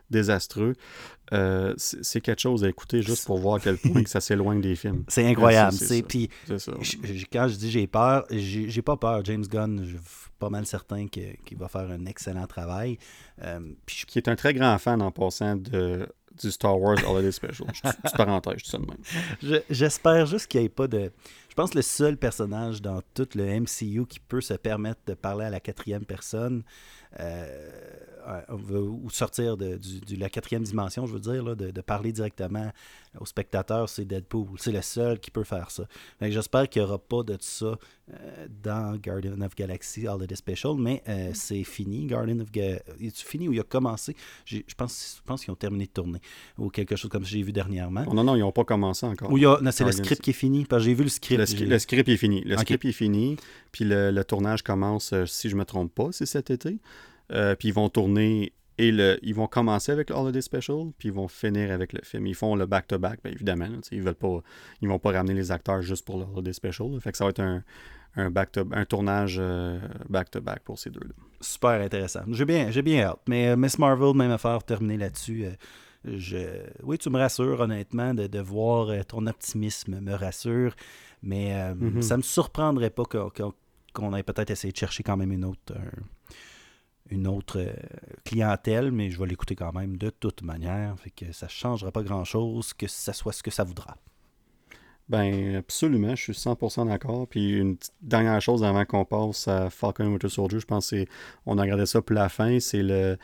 désastreux. 0.09 0.73
Euh, 1.33 1.73
c'est 1.77 2.21
quelque 2.21 2.41
chose 2.41 2.63
à 2.63 2.69
écouter 2.69 3.01
juste 3.01 3.25
pour 3.25 3.37
voir 3.37 3.55
à 3.55 3.59
quel 3.59 3.77
point 3.77 4.03
que 4.03 4.09
ça 4.09 4.21
s'éloigne 4.21 4.61
des 4.61 4.75
films. 4.75 5.03
C'est 5.07 5.27
incroyable. 5.27 5.73
C'est 5.73 6.01
puis 6.01 6.29
quand 7.31 7.47
je 7.47 7.57
dis 7.57 7.69
j'ai 7.69 7.87
peur, 7.87 8.25
j'ai 8.31 8.81
pas 8.81 8.97
peur. 8.97 9.23
James 9.23 9.45
Gunn, 9.45 9.83
je 9.85 9.97
suis 9.97 10.31
pas 10.39 10.49
mal 10.49 10.65
certain 10.65 11.07
qu'il 11.07 11.57
va 11.57 11.67
faire 11.67 11.89
un 11.91 12.05
excellent 12.07 12.47
travail. 12.47 12.97
Euh, 13.43 13.59
Qui 13.85 14.17
est 14.17 14.27
un 14.27 14.35
très 14.35 14.53
grand 14.53 14.77
fan 14.79 15.01
en 15.01 15.11
passant 15.11 15.55
de 15.55 16.07
du 16.41 16.51
Star 16.51 16.79
Wars 16.79 16.97
Holiday 17.07 17.31
Special. 17.31 17.67
je, 17.73 18.11
parenthèse, 18.15 18.63
dis 18.63 18.69
ça 18.69 18.77
de 18.77 18.85
même. 18.85 19.61
J'espère 19.69 20.25
juste 20.25 20.47
qu'il 20.47 20.61
n'y 20.61 20.67
ait 20.67 20.69
pas 20.69 20.87
de. 20.87 21.11
Je 21.49 21.53
pense 21.55 21.71
que 21.71 21.77
le 21.77 21.83
seul 21.83 22.17
personnage 22.17 22.81
dans 22.81 23.01
tout 23.13 23.27
le 23.35 23.59
MCU 23.61 24.05
qui 24.07 24.19
peut 24.19 24.41
se 24.41 24.55
permettre 24.55 25.01
de 25.07 25.13
parler 25.13 25.45
à 25.45 25.49
la 25.49 25.59
quatrième 25.59 26.05
personne, 26.05 26.63
euh, 27.19 27.69
ou 28.51 29.09
sortir 29.09 29.57
de, 29.57 29.79
la 30.17 30.29
quatrième 30.29 30.63
dimension, 30.63 31.05
je 31.05 31.13
veux 31.13 31.19
dire, 31.19 31.55
de, 31.55 31.81
parler 31.81 32.11
directement 32.11 32.71
au 33.19 33.25
spectateur, 33.25 33.87
c'est 33.87 34.05
Deadpool. 34.05 34.47
C'est 34.57 34.71
le 34.71 34.81
seul 34.81 35.19
qui 35.19 35.31
peut 35.31 35.43
faire 35.43 35.71
ça. 35.71 35.83
J'espère 36.21 36.67
qu'il 36.67 36.81
n'y 36.81 36.87
aura 36.87 36.97
pas 36.97 37.23
de 37.23 37.37
ça 37.39 37.77
euh, 38.13 38.47
dans 38.63 38.97
Guardian 38.97 39.39
of 39.41 39.55
Galaxy 39.55 40.07
Holiday 40.07 40.35
Special, 40.35 40.75
mais 40.77 41.01
euh, 41.07 41.31
c'est 41.33 41.63
fini. 41.63 42.05
Guardian 42.07 42.39
of 42.39 42.51
Galaxy. 42.51 43.25
fini 43.25 43.47
ou 43.47 43.53
il 43.53 43.59
a 43.59 43.63
commencé? 43.63 44.15
Je 44.45 44.61
pense, 44.75 45.21
qu'ils 45.25 45.51
ont 45.51 45.55
terminé 45.55 45.85
de 45.85 45.91
tourner 45.91 46.19
ou 46.57 46.69
quelque 46.69 46.95
chose 46.95 47.09
comme 47.09 47.25
j'ai 47.25 47.41
vu 47.41 47.51
dernièrement. 47.51 48.03
non, 48.13 48.23
non, 48.23 48.35
ils 48.35 48.41
n'ont 48.41 48.51
pas 48.51 48.65
commencé 48.65 49.05
encore. 49.05 49.31
c'est 49.71 49.83
le 49.83 49.91
script 49.91 50.21
qui 50.21 50.31
est 50.31 50.33
fini. 50.33 50.65
Parce 50.65 50.83
que 50.83 50.89
j'ai 50.89 50.93
vu 50.93 51.03
le 51.03 51.09
script. 51.09 51.39
Le, 51.39 51.79
script 51.79 52.09
est 52.09 52.17
fini. 52.17 52.41
Le 52.43 52.57
script 52.57 52.85
est 52.85 52.91
fini. 52.91 53.37
Puis 53.71 53.85
le, 53.85 54.23
tournage 54.23 54.63
commence, 54.63 55.13
si 55.25 55.49
je 55.49 55.55
ne 55.55 55.59
me 55.59 55.65
trompe 55.65 55.93
pas, 55.93 56.09
c'est 56.11 56.25
cet 56.25 56.49
été. 56.49 56.77
Euh, 57.31 57.55
puis 57.55 57.69
ils 57.69 57.73
vont 57.73 57.89
tourner 57.89 58.53
et 58.77 58.91
le, 58.91 59.17
ils 59.21 59.33
vont 59.33 59.47
commencer 59.47 59.91
avec 59.91 60.09
le 60.09 60.17
Holiday 60.17 60.41
Special, 60.41 60.91
puis 60.97 61.07
ils 61.07 61.13
vont 61.13 61.29
finir 61.29 61.71
avec 61.71 61.93
le 61.93 62.01
film. 62.03 62.27
Ils 62.27 62.35
font 62.35 62.55
le 62.55 62.65
back-to-back, 62.65 63.21
bien 63.23 63.31
évidemment. 63.31 63.69
ils 63.91 64.01
veulent 64.01 64.15
pas, 64.15 64.41
ils 64.81 64.89
vont 64.89 64.99
pas 64.99 65.13
ramener 65.13 65.33
les 65.33 65.51
acteurs 65.51 65.81
juste 65.81 66.05
pour 66.05 66.17
le 66.17 66.25
Holiday 66.25 66.51
Special. 66.51 66.99
fait 66.99 67.11
que 67.11 67.17
ça 67.17 67.23
va 67.23 67.29
être 67.29 67.39
un, 67.39 67.63
un, 68.17 68.29
back 68.29 68.53
-to, 68.53 68.67
un 68.73 68.83
tournage 68.85 69.37
euh, 69.39 69.79
back-to-back 70.09 70.59
pour 70.63 70.77
ces 70.77 70.89
deux-là. 70.89 71.13
Super 71.39 71.81
intéressant. 71.81 72.23
J'ai 72.31 72.45
bien, 72.45 72.69
j'ai 72.69 72.81
bien 72.81 73.03
hâte. 73.03 73.21
Mais 73.29 73.47
euh, 73.47 73.55
Miss 73.55 73.79
Marvel, 73.79 74.13
même 74.13 74.31
affaire, 74.31 74.61
terminer 74.63 74.97
là-dessus. 74.97 75.45
je... 76.03 76.37
Oui, 76.83 76.97
tu 76.97 77.09
me 77.09 77.17
rassures, 77.17 77.61
honnêtement, 77.61 78.13
de, 78.13 78.27
de 78.27 78.39
voir 78.39 79.05
ton 79.05 79.25
optimisme 79.25 80.01
me 80.01 80.15
rassure. 80.15 80.75
Mais 81.23 81.53
mm-hmm. 81.53 82.01
ça 82.01 82.17
me 82.17 82.23
surprendrait 82.23 82.89
pas 82.89 83.03
qu'on 83.93 84.15
ait 84.15 84.23
peut-être 84.23 84.51
essayé 84.51 84.73
de 84.73 84.77
chercher 84.77 85.01
quand 85.01 85.15
même 85.15 85.31
une 85.31 85.45
autre 85.45 85.73
une 87.09 87.27
autre 87.27 87.59
euh, 87.59 87.73
clientèle, 88.23 88.91
mais 88.91 89.09
je 89.09 89.19
vais 89.19 89.27
l'écouter 89.27 89.55
quand 89.55 89.73
même 89.73 89.97
de 89.97 90.09
toute 90.09 90.41
manière. 90.41 90.95
Fait 90.99 91.11
que 91.11 91.31
ça 91.31 91.45
ne 91.45 91.51
changera 91.51 91.91
pas 91.91 92.03
grand-chose, 92.03 92.73
que 92.73 92.87
ça 92.87 93.13
soit 93.13 93.33
ce 93.33 93.43
que 93.43 93.51
ça 93.51 93.63
voudra. 93.63 93.97
Ben, 95.07 95.55
absolument, 95.57 96.15
je 96.15 96.23
suis 96.23 96.33
100% 96.33 96.87
d'accord. 96.87 97.27
Puis 97.27 97.57
une 97.59 97.77
dernière 98.01 98.41
chose 98.41 98.63
avant 98.63 98.85
qu'on 98.85 99.05
passe 99.05 99.47
à 99.47 99.69
Falcon 99.69 100.07
Winter 100.07 100.29
Soldier, 100.29 100.59
je 100.59 100.65
pense 100.65 100.89
qu'on 101.45 101.57
a 101.57 101.61
regardé 101.61 101.85
ça 101.85 102.01
pour 102.01 102.15
la 102.15 102.27
fin, 102.27 102.59
c'est 102.59 102.81
le, 102.81 103.17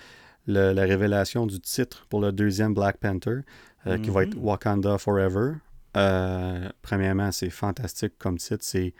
la 0.45 0.83
révélation 0.83 1.47
du 1.47 1.59
titre 1.59 2.05
pour 2.09 2.21
le 2.21 2.31
deuxième 2.31 2.75
Black 2.75 2.97
Panther, 2.97 3.39
euh, 3.87 3.97
qui 3.97 4.11
va 4.11 4.23
être 4.23 4.35
mm-hmm. 4.35 4.43
Wakanda 4.43 4.97
Forever. 4.99 5.53
Euh, 5.97 6.69
premièrement, 6.83 7.31
c'est 7.31 7.49
fantastique 7.49 8.13
comme 8.19 8.37
titre. 8.37 8.63
C'est 8.63 8.93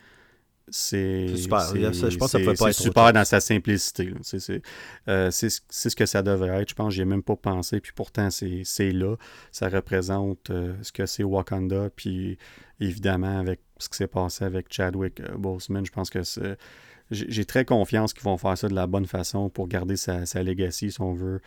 c'est 0.71 1.35
super. 1.35 1.59
Je 1.59 2.17
pense 2.17 2.31
que 2.31 2.43
ça 2.43 2.45
pas 2.53 2.69
être 2.69 2.75
super 2.75 3.13
dans 3.13 3.25
sa 3.25 3.39
simplicité. 3.39 4.13
Euh, 5.07 5.29
c'est 5.31 5.49
ce 5.49 5.95
que 5.95 6.05
ça 6.05 6.23
devrait 6.23 6.61
être. 6.61 6.69
Je 6.69 6.75
pense 6.75 6.93
que 6.93 6.93
n'y 6.99 7.01
ai 7.01 7.05
même 7.05 7.23
pas 7.23 7.35
pensé. 7.35 7.79
Puis 7.79 7.91
pourtant, 7.93 8.29
c'est 8.31 8.91
là. 8.91 9.15
Ça 9.51 9.69
représente 9.69 10.49
euh, 10.49 10.73
ce 10.81 10.91
que 10.91 11.05
c'est 11.05 11.23
Wakanda. 11.23 11.89
Puis 11.95 12.37
évidemment, 12.79 13.39
avec 13.39 13.59
ce 13.77 13.89
qui 13.89 13.97
s'est 13.97 14.07
passé 14.07 14.45
avec 14.45 14.67
Chadwick 14.69 15.19
euh, 15.19 15.37
Boseman, 15.37 15.85
je 15.85 15.91
pense 15.91 16.09
que 16.09 16.21
j'ai 17.11 17.45
très 17.45 17.65
confiance 17.65 18.13
qu'ils 18.13 18.23
vont 18.23 18.37
faire 18.37 18.57
ça 18.57 18.67
de 18.67 18.73
la 18.73 18.87
bonne 18.87 19.05
façon 19.05 19.49
pour 19.49 19.67
garder 19.67 19.97
sa, 19.97 20.25
sa 20.25 20.41
legacy, 20.41 20.91
si 20.91 21.01
on 21.01 21.13
veut, 21.13 21.41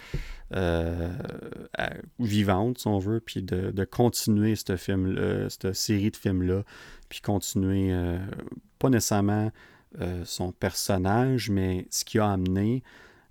vivante, 2.18 2.78
si 2.78 2.86
on 2.86 2.98
veut, 2.98 3.20
puis 3.20 3.42
de, 3.42 3.70
de 3.70 3.84
continuer 3.84 4.54
cette, 4.56 4.76
film 4.76 5.48
cette 5.48 5.72
série 5.72 6.10
de 6.10 6.16
films-là, 6.16 6.62
puis 7.08 7.20
continuer 7.20 7.92
pas 8.78 8.90
nécessairement 8.90 9.50
euh, 10.00 10.24
son 10.24 10.50
personnage, 10.50 11.50
mais 11.50 11.86
ce 11.90 12.04
qu'il 12.04 12.20
a 12.20 12.32
amené. 12.32 12.82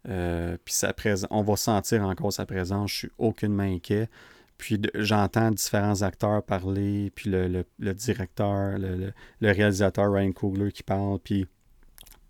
Euh, 0.08 0.58
puis 0.64 0.74
sa 0.74 0.94
on 1.30 1.42
va 1.42 1.56
sentir 1.58 2.04
encore 2.04 2.32
sa 2.32 2.46
présence. 2.46 2.92
Je 2.92 2.98
suis 3.00 3.12
aucunement 3.18 3.64
inquiet. 3.64 4.10
Puis 4.58 4.80
j'entends 4.96 5.52
différents 5.52 6.04
acteurs 6.04 6.42
parler, 6.42 7.12
puis 7.14 7.30
le, 7.30 7.66
directeur, 7.94 8.78
le, 8.78 9.12
réalisateur 9.42 10.14
Ryan 10.14 10.32
Coogler 10.32 10.72
qui 10.72 10.84
parle, 10.84 11.20
puis 11.20 11.48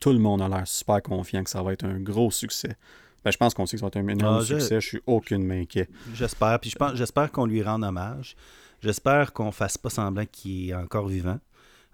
tout 0.04 0.12
le 0.12 0.20
monde 0.20 0.42
a 0.42 0.50
l'air 0.50 0.68
super 0.68 1.02
confiant 1.02 1.46
que 1.46 1.50
ça 1.50 1.64
va 1.64 1.72
être 1.72 1.86
un 1.86 1.98
gros 1.98 2.30
succès. 2.30 2.76
Ben, 3.24 3.32
je 3.32 3.38
pense 3.38 3.54
qu'on 3.54 3.66
sait 3.66 3.78
que 3.78 3.80
ça 3.80 3.86
va 3.86 3.88
être 3.88 4.06
un 4.06 4.08
énorme 4.10 4.40
ah, 4.42 4.46
succès. 4.46 4.82
Je 4.82 4.86
suis 4.86 5.02
aucunement 5.08 5.54
inquiet. 5.54 5.88
J'espère. 6.14 6.60
Puis 6.60 6.74
j'espère 6.96 7.32
qu'on 7.32 7.46
lui 7.46 7.64
rende 7.64 7.86
hommage. 7.86 8.36
J'espère 8.82 9.32
qu'on 9.32 9.54
fasse 9.54 9.78
pas 9.78 9.90
semblant 9.90 10.26
qu'il 10.30 10.72
est 10.72 10.74
encore 10.74 11.08
vivant. 11.08 11.40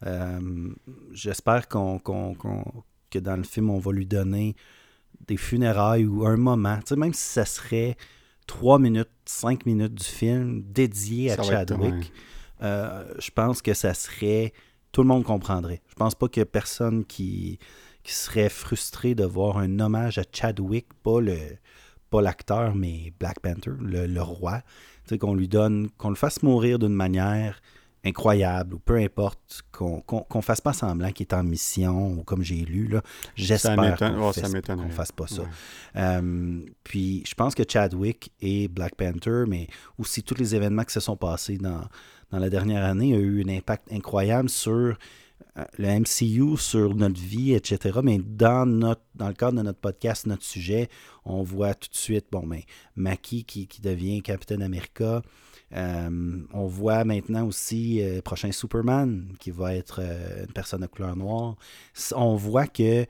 Euh, 0.07 0.69
j'espère 1.11 1.67
qu'on, 1.67 1.99
que 1.99 3.19
dans 3.19 3.37
le 3.37 3.43
film, 3.43 3.69
on 3.69 3.77
va 3.77 3.91
lui 3.91 4.07
donner 4.07 4.55
des 5.27 5.37
funérailles 5.37 6.07
ou 6.07 6.25
un 6.25 6.37
moment, 6.37 6.79
même 6.97 7.13
si 7.13 7.29
ça 7.29 7.45
serait 7.45 7.95
trois 8.47 8.79
minutes, 8.79 9.11
cinq 9.23 9.67
minutes 9.67 9.93
du 9.93 10.05
film 10.05 10.63
dédié 10.63 11.33
à 11.33 11.43
Chadwick, 11.43 12.11
euh, 12.63 13.03
je 13.19 13.29
pense 13.29 13.61
que 13.61 13.75
ça 13.75 13.93
serait. 13.93 14.51
Tout 14.91 15.03
le 15.03 15.07
monde 15.07 15.23
comprendrait. 15.23 15.83
Je 15.87 15.93
pense 15.93 16.15
pas 16.15 16.25
ait 16.33 16.45
personne 16.45 17.05
qui, 17.05 17.59
qui 18.03 18.13
serait 18.13 18.49
frustré 18.49 19.15
de 19.15 19.25
voir 19.25 19.57
un 19.57 19.79
hommage 19.79 20.17
à 20.17 20.23
Chadwick, 20.31 20.87
pas 21.03 21.21
le 21.21 21.37
pas 22.09 22.21
l'acteur, 22.21 22.75
mais 22.75 23.13
Black 23.19 23.39
Panther, 23.39 23.71
le, 23.79 24.07
le 24.07 24.21
roi. 24.21 24.61
Qu'on 25.19 25.33
lui 25.33 25.47
donne, 25.47 25.89
qu'on 25.97 26.09
le 26.09 26.15
fasse 26.15 26.43
mourir 26.43 26.77
d'une 26.77 26.93
manière 26.93 27.61
incroyable 28.05 28.75
ou 28.75 28.79
peu 28.79 28.97
importe, 28.97 29.63
qu'on 29.71 30.03
ne 30.35 30.41
fasse 30.41 30.61
pas 30.61 30.71
semblant 30.73 31.11
qu'il 31.11 31.25
est 31.25 31.33
en 31.33 31.43
mission 31.43 32.13
ou 32.13 32.23
comme 32.23 32.43
j'ai 32.43 32.63
lu, 32.63 32.95
j'espère 33.35 33.97
qu'on 33.97 34.75
ne 34.75 34.91
fasse 34.91 35.11
pas 35.11 35.27
ça. 35.27 35.43
Euh, 35.95 36.61
puis 36.83 37.23
je 37.27 37.33
pense 37.33 37.55
que 37.55 37.63
Chadwick 37.67 38.31
et 38.39 38.67
Black 38.67 38.95
Panther, 38.95 39.45
mais 39.47 39.67
aussi 39.97 40.23
tous 40.23 40.35
les 40.35 40.55
événements 40.55 40.83
qui 40.83 40.93
se 40.93 40.99
sont 40.99 41.17
passés 41.17 41.57
dans, 41.57 41.81
dans 42.31 42.39
la 42.39 42.49
dernière 42.49 42.85
année, 42.85 43.13
ont 43.15 43.19
eu 43.19 43.43
un 43.45 43.57
impact 43.57 43.91
incroyable 43.91 44.49
sur 44.49 44.95
le 45.77 45.99
MCU, 45.99 46.57
sur 46.57 46.95
notre 46.95 47.19
vie, 47.19 47.53
etc. 47.53 47.99
Mais 48.03 48.19
dans, 48.19 48.65
notre, 48.65 49.01
dans 49.15 49.27
le 49.27 49.33
cadre 49.33 49.57
de 49.57 49.63
notre 49.63 49.79
podcast, 49.79 50.25
notre 50.25 50.43
sujet, 50.43 50.89
on 51.25 51.43
voit 51.43 51.73
tout 51.73 51.89
de 51.89 51.95
suite, 51.95 52.25
bon, 52.31 52.45
mais 52.45 52.65
ben, 52.95 53.17
qui, 53.17 53.43
qui 53.43 53.81
devient 53.81 54.21
Capitaine 54.21 54.61
America, 54.61 55.21
euh, 55.75 56.39
on 56.51 56.65
voit 56.65 57.03
maintenant 57.03 57.45
aussi 57.45 57.99
le 57.99 58.17
euh, 58.17 58.21
prochain 58.21 58.51
Superman 58.51 59.33
qui 59.39 59.51
va 59.51 59.75
être 59.75 59.99
euh, 60.01 60.45
une 60.45 60.53
personne 60.53 60.81
de 60.81 60.87
couleur 60.87 61.15
noire. 61.15 61.55
On 62.15 62.35
voit 62.35 62.67
qu'il 62.67 63.07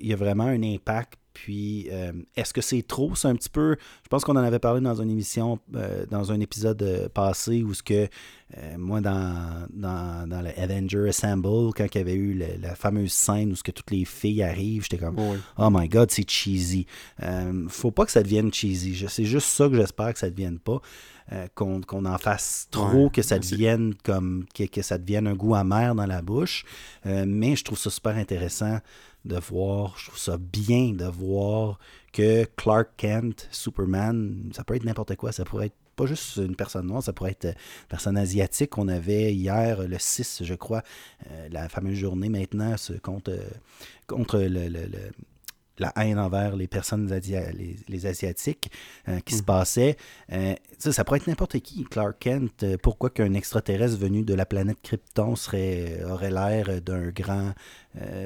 y 0.00 0.12
a 0.12 0.16
vraiment 0.16 0.44
un 0.44 0.62
impact. 0.62 1.18
Puis, 1.44 1.88
est-ce 2.36 2.52
que 2.52 2.60
c'est 2.60 2.82
trop? 2.82 3.14
C'est 3.14 3.28
un 3.28 3.34
petit 3.34 3.48
peu. 3.48 3.76
Je 4.02 4.08
pense 4.08 4.24
qu'on 4.24 4.36
en 4.36 4.44
avait 4.44 4.58
parlé 4.58 4.82
dans 4.82 5.00
une 5.00 5.10
émission, 5.10 5.58
dans 6.10 6.32
un 6.32 6.40
épisode 6.40 7.10
passé 7.14 7.62
où 7.62 7.72
ce 7.72 7.82
que 7.82 8.08
moi, 8.76 9.00
dans, 9.00 9.66
dans, 9.72 10.28
dans, 10.28 10.42
le 10.42 10.50
Avenger 10.60 11.08
Assemble, 11.08 11.72
quand 11.74 11.86
il 11.94 11.98
y 11.98 12.00
avait 12.00 12.14
eu 12.14 12.34
la 12.60 12.74
fameuse 12.74 13.12
scène 13.12 13.52
où 13.52 13.56
ce 13.56 13.62
que 13.62 13.70
toutes 13.70 13.90
les 13.90 14.04
filles 14.04 14.42
arrivent, 14.42 14.82
j'étais 14.82 14.98
comme 14.98 15.16
Oh 15.56 15.68
my 15.70 15.88
god, 15.88 16.10
c'est 16.10 16.28
cheesy. 16.28 16.86
faut 17.68 17.90
pas 17.90 18.04
que 18.04 18.12
ça 18.12 18.22
devienne 18.22 18.52
cheesy. 18.52 19.06
C'est 19.08 19.24
juste 19.24 19.48
ça 19.48 19.66
que 19.66 19.76
j'espère 19.76 20.12
que 20.12 20.18
ça 20.18 20.26
ne 20.26 20.32
devienne 20.32 20.58
pas. 20.58 20.82
Euh, 21.32 21.46
qu'on 21.54 22.04
en 22.06 22.18
fasse 22.18 22.66
trop, 22.72 23.08
que 23.08 23.22
ça 23.22 23.38
devienne 23.38 23.94
comme 24.02 24.46
que, 24.52 24.82
ça 24.82 24.98
devienne 24.98 25.28
un 25.28 25.34
goût 25.34 25.54
amer 25.54 25.94
dans 25.94 26.06
la 26.06 26.22
bouche. 26.22 26.64
Euh, 27.06 27.24
mais 27.24 27.54
je 27.54 27.62
trouve 27.62 27.78
ça 27.78 27.88
super 27.88 28.16
intéressant 28.16 28.80
de 29.24 29.36
voir, 29.36 29.96
je 29.98 30.06
trouve 30.06 30.18
ça 30.18 30.38
bien 30.38 30.92
de 30.92 31.04
voir 31.04 31.78
que 32.12 32.44
Clark 32.56 32.90
Kent, 32.96 33.48
Superman, 33.50 34.50
ça 34.54 34.64
peut 34.64 34.74
être 34.74 34.84
n'importe 34.84 35.16
quoi, 35.16 35.32
ça 35.32 35.44
pourrait 35.44 35.66
être 35.66 35.76
pas 35.96 36.06
juste 36.06 36.36
une 36.36 36.56
personne 36.56 36.86
noire, 36.86 37.02
ça 37.02 37.12
pourrait 37.12 37.32
être 37.32 37.44
une 37.46 37.86
personne 37.88 38.16
asiatique. 38.16 38.78
On 38.78 38.88
avait 38.88 39.34
hier, 39.34 39.86
le 39.86 39.98
6, 39.98 40.42
je 40.44 40.54
crois, 40.54 40.82
euh, 41.30 41.48
la 41.50 41.68
fameuse 41.68 41.98
journée 41.98 42.30
maintenant 42.30 42.74
contre, 43.02 43.38
contre 44.06 44.38
le 44.40 44.88
la 45.80 45.92
haine 45.96 46.18
envers 46.18 46.56
les 46.56 46.66
personnes 46.66 47.10
les, 47.88 48.06
asiatiques 48.06 48.70
qui 49.24 49.34
se 49.34 49.42
mm. 49.42 49.44
passait. 49.44 49.96
ça, 50.78 50.92
ça 50.92 51.04
pourrait 51.04 51.18
être 51.18 51.26
n'importe 51.26 51.58
qui. 51.60 51.84
Clark 51.84 52.16
Kent, 52.18 52.76
pourquoi 52.82 53.10
qu'un 53.10 53.34
extraterrestre 53.34 53.98
venu 53.98 54.22
de 54.22 54.34
la 54.34 54.46
planète 54.46 54.78
Krypton 54.82 55.36
serait, 55.36 56.02
aurait 56.04 56.30
l'air 56.30 56.80
d'un 56.80 57.08
grand 57.08 57.52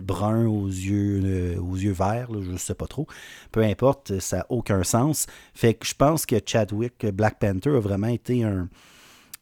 brun 0.03 0.47
aux 0.47 0.67
yeux, 0.67 1.59
aux 1.59 1.77
yeux 1.77 1.93
verts, 1.93 2.29
je 2.33 2.51
ne 2.51 2.59
sais 2.59 2.75
pas 2.75 2.87
trop. 2.87 3.07
Peu 3.53 3.63
importe, 3.63 4.19
ça 4.21 4.39
n'a 4.39 4.47
aucun 4.49 4.85
sens. 4.85 5.27
Fait 5.55 5.75
que 5.75 5.87
je 5.87 5.95
pense 5.95 6.27
que 6.27 6.37
Chadwick 6.45 7.07
Black 7.07 7.39
Panther 7.39 7.71
a 7.71 7.81
vraiment 7.81 8.09
été 8.09 8.45
un 8.45 8.69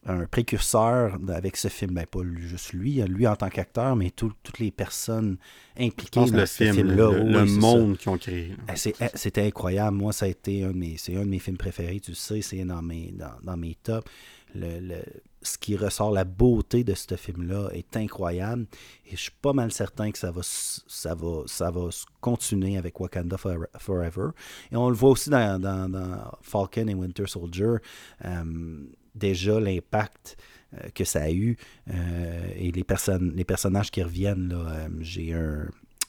un 0.05 0.27
précurseur 0.27 1.19
avec 1.29 1.57
ce 1.57 1.69
film. 1.69 1.95
Ben, 1.95 2.07
pas 2.07 2.21
juste 2.37 2.73
lui, 2.73 3.03
lui 3.03 3.27
en 3.27 3.37
tant 3.37 3.49
qu'acteur, 3.49 3.95
mais 3.97 4.11
toutes 4.11 4.59
les 4.59 4.71
personnes 4.71 5.37
impliquées 5.79 6.31
dans 6.31 6.47
ce 6.47 6.73
film-là. 6.73 7.11
Le, 7.13 7.45
monde 7.45 7.97
qu'ils 7.99 8.11
ont 8.11 8.19
créé. 8.19 8.55
Eh, 8.69 8.93
eh, 9.01 9.07
c'était 9.15 9.47
incroyable. 9.47 9.97
Moi, 9.97 10.13
ça 10.13 10.27
a 10.27 10.29
été 10.29 10.65
un 10.65 10.73
de 10.73 10.77
mes, 10.77 10.97
c'est 10.97 11.17
un 11.17 11.25
de 11.25 11.31
mes 11.31 11.39
films 11.39 11.57
préférés, 11.57 12.01
tu 12.01 12.15
sais, 12.15 12.43
c'est 12.43 12.65
dans 12.65 12.83
mes, 12.83 13.15
dans, 13.43 13.57
mes 13.57 13.77
tops. 13.77 14.09
Le, 14.55 15.03
ce 15.41 15.57
qui 15.57 15.77
ressort, 15.77 16.11
la 16.11 16.25
beauté 16.25 16.85
de 16.85 16.95
ce 16.95 17.17
film-là 17.17 17.71
est 17.73 17.97
incroyable. 17.97 18.67
Et 19.07 19.13
je 19.13 19.23
suis 19.23 19.33
pas 19.41 19.53
mal 19.53 19.73
certain 19.73 20.11
que 20.11 20.19
ça 20.19 20.31
va, 20.31 20.43
ça 20.43 21.15
va, 21.15 21.43
ça 21.47 21.71
va 21.71 21.89
continuer 22.21 22.77
avec 22.77 22.99
Wakanda 23.01 23.37
Forever. 23.39 24.29
Et 24.71 24.77
on 24.77 24.89
le 24.89 24.95
voit 24.95 25.11
aussi 25.11 25.31
dans, 25.31 25.61
dans, 25.61 26.31
Falcon 26.43 26.87
et 26.87 26.95
Winter 26.95 27.27
Soldier. 27.27 27.77
Euh, 28.25 28.85
déjà 29.15 29.61
l'impact 29.61 30.37
euh, 30.75 30.89
que 30.95 31.05
ça 31.05 31.23
a 31.23 31.31
eu 31.31 31.57
euh, 31.93 32.47
et 32.57 32.73
les, 32.73 32.85
personnes, 32.85 33.33
les 33.37 33.45
personnages 33.45 33.91
qui 33.91 34.03
reviennent. 34.03 34.49
Là, 34.49 34.57
euh, 34.57 34.89
j'ai 35.01 35.35
un. 35.35 35.69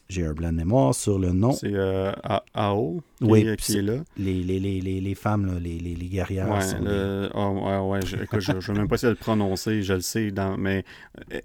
J'ai 0.10 0.26
un 0.26 0.34
blanc 0.34 0.52
de 0.52 0.58
mémoire 0.58 0.94
sur 0.94 1.18
le 1.18 1.32
nom. 1.32 1.54
C'est 1.54 1.74
Ao 2.54 3.02
qui, 3.18 3.24
oui, 3.24 3.48
est 3.48 3.82
là. 3.82 3.96
Les, 4.18 4.44
les, 4.44 4.60
les, 4.60 4.82
les, 4.82 5.16
femmes, 5.16 5.48
là, 5.48 5.54
les, 5.60 5.80
les, 5.80 5.96
guerrières. 6.08 6.50
Ouais, 6.50 7.30
oh, 7.34 7.90
ouais, 7.90 8.06
je 8.06 8.18
ne 8.18 8.60
vais 8.60 8.74
même 8.78 8.88
pas 8.88 8.96
essayer 8.96 9.14
de 9.14 9.18
le 9.18 9.24
prononcer, 9.24 9.82
je 9.82 9.94
le 9.94 10.02
sais, 10.02 10.30
dans, 10.30 10.58
mais, 10.58 10.84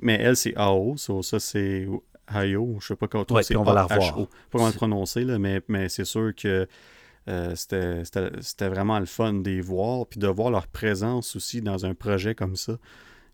mais 0.03 0.19
elle, 0.21 0.37
c'est 0.37 0.55
Ao, 0.57 0.97
ça, 0.97 1.39
c'est 1.39 1.87
Hayo, 2.27 2.77
je 2.81 2.89
sais 2.89 2.97
pas 2.97 3.07
comment 3.07 3.25
ouais, 3.31 3.57
on 3.57 3.63
va 3.63 3.73
la 3.73 3.85
revoir. 3.85 4.17
Pas 4.17 4.29
comment 4.51 4.67
le 4.67 4.73
prononcer, 4.75 5.25
là, 5.25 5.39
mais, 5.39 5.63
mais 5.69 5.89
c'est 5.89 6.05
sûr 6.05 6.35
que 6.35 6.67
euh, 7.29 7.55
c'était 7.55 8.69
vraiment 8.69 8.99
le 8.99 9.07
fun 9.07 9.35
de 9.35 9.51
les 9.51 9.61
voir, 9.61 10.07
puis 10.07 10.19
de 10.19 10.29
voir 10.29 10.51
leur 10.51 10.67
présence 10.67 11.37
aussi 11.37 11.61
dans 11.61 11.85
un 11.85 11.95
projet 11.95 12.35
comme 12.35 12.57
ça. 12.57 12.79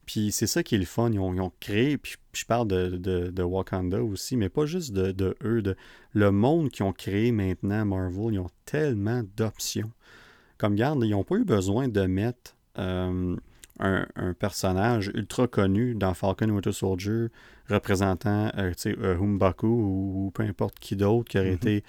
Puis 0.07 0.33
c'est 0.33 0.47
ça 0.47 0.63
qui 0.63 0.75
est 0.75 0.79
le 0.79 0.85
fun. 0.85 1.11
Ils 1.13 1.21
ont, 1.21 1.53
créé, 1.61 1.97
puis 1.97 2.17
je 2.33 2.45
parle 2.45 2.69
de, 2.69 3.31
de, 3.31 3.43
Wakanda 3.43 4.03
aussi, 4.03 4.37
mais 4.37 4.49
pas 4.49 4.67
juste 4.67 4.93
de, 4.93 5.37
eux, 5.43 5.63
de 5.63 5.77
le 6.13 6.31
monde 6.31 6.71
qu'ils 6.71 6.85
ont 6.85 6.93
créé 6.93 7.33
maintenant, 7.33 7.85
Marvel, 7.85 8.35
ils 8.35 8.39
ont 8.39 8.51
tellement 8.67 9.23
d'options. 9.37 9.91
Comme 10.59 10.75
garde, 10.75 11.03
ils 11.05 11.11
n'ont 11.11 11.25
pas 11.25 11.37
eu 11.37 11.45
besoin 11.45 11.89
de 11.89 12.03
mettre 12.03 12.55
euh, 12.79 13.37
un, 13.79 14.35
personnage 14.39 15.11
ultra 15.15 15.49
connu 15.49 15.95
dans 15.95 16.15
Falcon 16.15 16.51
Winter 16.51 16.73
Soldier 16.73 17.27
représentant 17.69 18.51
euh, 18.57 18.73
Humbaku 19.19 19.67
ou, 19.67 20.31
peu 20.35 20.43
importe 20.43 20.79
qui 20.79 20.97
d'autre 20.97 21.29
qui 21.29 21.39
aurait 21.39 21.53
mm-hmm. 21.53 21.55
été 21.55 21.85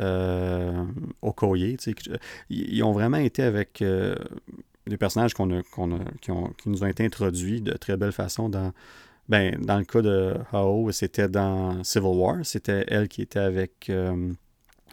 euh, 0.00 0.84
Okoye. 1.20 1.76
Ils 2.50 2.82
ont 2.82 2.92
vraiment 2.92 3.18
été 3.18 3.42
avec 3.42 3.82
euh, 3.82 4.14
des 4.86 4.96
personnages 4.96 5.34
qu'on 5.34 5.58
a, 5.58 5.62
qui, 6.20 6.30
ont, 6.30 6.52
qui, 6.58 6.68
nous 6.68 6.82
ont 6.82 6.86
été 6.86 7.04
introduits 7.04 7.60
de 7.60 7.72
très 7.72 7.96
belle 7.96 8.12
façon 8.12 8.48
dans. 8.48 8.72
Ben, 9.28 9.56
dans 9.60 9.78
le 9.78 9.84
cas 9.84 10.02
de 10.02 10.34
Hao, 10.52 10.90
c'était 10.90 11.28
dans 11.28 11.84
Civil 11.84 12.08
War. 12.08 12.44
C'était 12.44 12.84
elle 12.88 13.08
qui 13.08 13.22
était 13.22 13.38
avec 13.38 13.88
euh, 13.88 14.32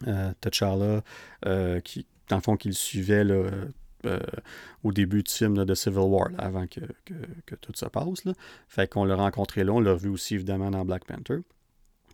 euh 0.08 0.32
T'Challa, 0.40 1.02
qui, 1.84 2.06
dans 2.30 2.36
le 2.36 2.42
fond, 2.42 2.56
qui 2.56 2.68
le 2.68 2.76
suivait 2.76 3.24
là, 3.24 3.50
au 4.84 4.94
début 4.94 5.24
du 5.24 5.32
film 5.34 5.66
de 5.66 5.74
Civil 5.74 5.98
War, 5.98 6.30
avant 6.38 6.68
que, 6.68 6.82
que, 7.46 7.56
tout 7.56 7.74
se 7.74 7.86
passe. 7.88 8.24
Là. 8.24 8.34
Fait 8.68 8.88
qu'on 8.88 9.04
l'a 9.04 9.16
rencontré 9.16 9.64
là, 9.64 9.74
on 9.74 9.80
l'a 9.80 9.94
revu 9.94 10.10
aussi 10.10 10.36
évidemment 10.36 10.70
dans 10.70 10.86
Black 10.86 11.06
Panther. 11.06 11.40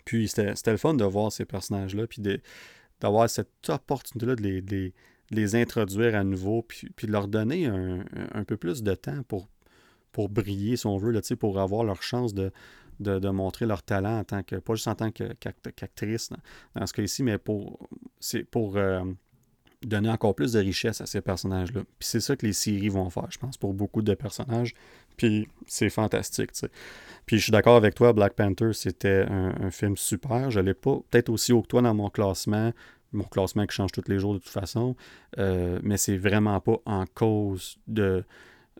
Puis 0.05 0.27
c'était 0.27 0.71
le 0.71 0.77
fun 0.77 0.93
de 0.93 1.03
voir 1.03 1.31
ces 1.31 1.45
personnages-là, 1.45 2.07
puis 2.07 2.21
d'avoir 2.99 3.29
cette 3.29 3.69
opportunité-là 3.69 4.35
de 4.35 4.91
les, 5.31 5.55
introduire 5.55 6.15
à 6.15 6.23
nouveau, 6.23 6.61
puis, 6.61 6.89
de 7.03 7.11
leur 7.11 7.27
donner 7.27 7.65
un, 7.65 8.43
peu 8.45 8.57
plus 8.57 8.83
de 8.83 8.93
temps 8.93 9.23
pour, 9.23 10.29
briller, 10.29 10.77
si 10.77 10.87
on 10.87 10.97
veut, 10.97 11.19
pour 11.37 11.59
avoir 11.59 11.83
leur 11.83 12.01
chance 12.03 12.33
de, 12.33 12.51
montrer 13.29 13.65
leur 13.65 13.83
talent 13.83 14.19
en 14.19 14.23
tant 14.23 14.43
que, 14.43 14.55
pas 14.55 14.75
juste 14.75 14.87
en 14.87 14.95
tant 14.95 15.11
qu'actrice 15.11 16.29
dans 16.75 16.85
ce 16.85 16.93
cas-ci, 16.93 17.23
mais 17.23 17.37
pour 17.37 17.87
euh, 18.77 19.03
donner 19.85 20.09
encore 20.09 20.35
plus 20.35 20.53
de 20.53 20.59
richesse 20.59 21.01
à 21.01 21.05
ces 21.05 21.21
personnages-là. 21.21 21.81
Puis 21.99 22.07
c'est 22.07 22.19
ça 22.19 22.35
que 22.35 22.45
les 22.45 22.53
séries 22.53 22.89
vont 22.89 23.09
faire, 23.09 23.29
je 23.29 23.37
pense, 23.37 23.57
pour 23.57 23.73
beaucoup 23.73 24.01
de 24.01 24.13
personnages. 24.13 24.73
Puis 25.17 25.47
c'est 25.67 25.89
fantastique, 25.89 26.51
tu 26.53 26.59
sais. 26.59 26.69
Puis 27.25 27.37
je 27.37 27.43
suis 27.43 27.51
d'accord 27.51 27.75
avec 27.75 27.95
toi, 27.95 28.13
Black 28.13 28.33
Panther, 28.33 28.73
c'était 28.73 29.25
un, 29.29 29.71
film 29.71 29.97
super. 29.97 30.51
Je 30.51 30.59
l'ai 30.59 30.73
pas 30.73 30.99
peut-être 31.09 31.29
aussi 31.29 31.53
haut 31.53 31.61
que 31.61 31.67
toi 31.67 31.81
dans 31.81 31.93
mon 31.93 32.09
classement. 32.09 32.71
Mon 33.13 33.23
classement 33.23 33.65
qui 33.65 33.75
change 33.75 33.91
tous 33.91 34.07
les 34.07 34.19
jours 34.19 34.33
de 34.33 34.39
toute 34.39 34.49
façon. 34.49 34.95
Euh, 35.39 35.79
mais 35.83 35.97
c'est 35.97 36.17
vraiment 36.17 36.59
pas 36.59 36.77
en 36.85 37.05
cause 37.05 37.77
de. 37.87 38.23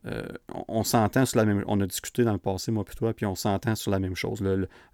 Euh, 0.05 0.27
on, 0.67 0.83
s'entend 0.83 1.25
sur 1.25 1.38
la 1.39 1.45
même. 1.45 1.63
On 1.67 1.81
a 1.81 1.88
discuté 1.88 2.23
dans 2.23 2.33
le 2.33 2.38
passé, 2.38 2.71
moi 2.71 2.83
et 2.88 2.95
toi, 2.95 3.13
puis 3.13 3.25
on 3.25 3.33
s'entend 3.33 3.75
sur 3.75 3.89
la 3.89 3.99
même 3.99 4.15
chose. 4.15 4.43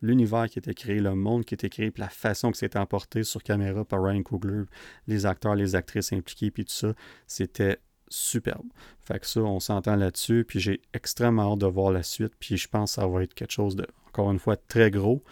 L'univers 0.01 0.47
qui 0.49 0.59
était 0.59 0.73
créé, 0.73 0.99
le 0.99 1.15
monde 1.15 1.43
qui 1.43 1.53
était 1.53 1.69
créé, 1.69 1.91
puis 1.91 2.01
la 2.01 2.07
façon 2.07 2.51
que 2.51 2.57
c'était 2.57 2.79
emporté 2.79 3.23
sur 3.23 3.43
caméra 3.43 3.83
par 3.83 4.01
Ryan 4.01 4.23
Coogler, 4.23 4.63
les 5.07 5.25
acteurs, 5.25 5.55
les 5.55 5.75
actrices 5.75 6.13
impliqués, 6.13 6.51
puis 6.51 6.63
tout 6.63 6.71
ça, 6.71 6.93
c'était 7.27 7.79
superbe. 8.11 8.67
Fait 8.99 9.19
que 9.19 9.27
ça, 9.27 9.41
on 9.41 9.59
s'entend 9.59 9.95
là-dessus. 9.95 10.45
Puis 10.47 10.59
j'ai 10.59 10.81
extrêmement 10.93 11.53
hâte 11.53 11.59
de 11.59 11.67
voir 11.67 11.91
la 11.91 12.03
suite. 12.03 12.33
Puis 12.39 12.57
je 12.57 12.67
pense 12.67 12.91
que 12.95 13.01
ça 13.01 13.07
va 13.07 13.23
être 13.23 13.33
quelque 13.33 13.51
chose 13.51 13.75
de, 13.75 13.87
encore 14.07 14.31
une 14.31 14.39
fois, 14.39 14.57
très 14.57 14.91
gros. 14.91 15.23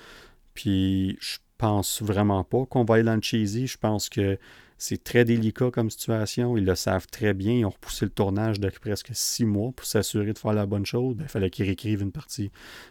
Puis 0.54 1.18
je 1.22 1.38
pense 1.58 2.02
vraiment 2.02 2.44
pas 2.44 2.66
qu'on 2.66 2.84
va 2.84 2.96
aller 2.96 3.04
dans 3.04 3.16
le 3.16 3.22
cheesy. 3.22 3.68
Je 3.68 3.78
pense 3.78 4.10
que 4.10 4.40
c'est 4.80 5.04
très 5.04 5.26
délicat 5.26 5.72
comme 5.72 5.90
situation. 5.90 6.58
Ils 6.58 6.66
le 6.66 6.74
savent 6.74 7.08
très 7.08 7.34
bien. 7.34 7.54
Ils 7.54 7.66
ont 7.66 7.70
repoussé 7.70 8.06
le 8.06 8.12
tournage 8.12 8.60
de 8.60 8.70
presque 8.70 9.10
six 9.12 9.46
mois 9.46 9.72
pour 9.76 9.86
s'assurer 9.86 10.32
de 10.34 10.40
faire 10.40 10.54
la 10.54 10.66
bonne 10.66 10.86
chose. 10.86 11.16
Ben, 11.16 11.26
il 11.26 11.30
fallait 11.30 11.50
qu'ils 11.50 11.66
réécrivent 11.66 12.02
une 12.02 12.14
partie, 12.14 12.50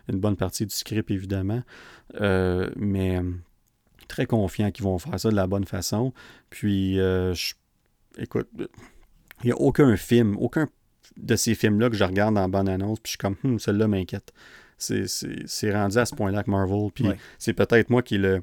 une 0.09 0.20
bonne 0.20 0.36
partie 0.36 0.66
du 0.66 0.74
script, 0.74 1.11
évidemment. 1.11 1.62
Euh, 2.20 2.70
mais 2.76 3.20
très 4.07 4.26
confiant 4.26 4.70
qu'ils 4.70 4.84
vont 4.84 4.99
faire 4.99 5.18
ça 5.18 5.30
de 5.30 5.36
la 5.36 5.47
bonne 5.47 5.64
façon. 5.64 6.12
Puis, 6.51 7.01
euh, 7.01 7.34
écoute, 8.18 8.49
il 9.43 9.47
n'y 9.47 9.53
a 9.53 9.57
aucun 9.57 9.97
film, 9.97 10.36
aucun 10.39 10.68
de 11.16 11.36
ces 11.36 11.55
films-là 11.55 11.91
que 11.91 11.97
je 11.97 12.05
regarde 12.05 12.39
en 12.39 12.49
bonne 12.49 12.68
annonce, 12.68 13.01
puis 13.01 13.11
je 13.11 13.11
suis 13.12 13.18
comme, 13.18 13.36
hum, 13.45 13.59
celle-là 13.59 13.89
m'inquiète. 13.89 14.32
C'est 14.78 15.72
rendu 15.72 15.99
à 15.99 16.07
ce 16.07 16.14
point-là 16.14 16.45
que 16.45 16.51
Marvel, 16.51 16.91
puis 16.95 17.07
c'est 17.39 17.53
peut-être 17.53 17.91
moi 17.91 18.03
qui 18.03 18.16
est 18.16 18.18
le. 18.18 18.43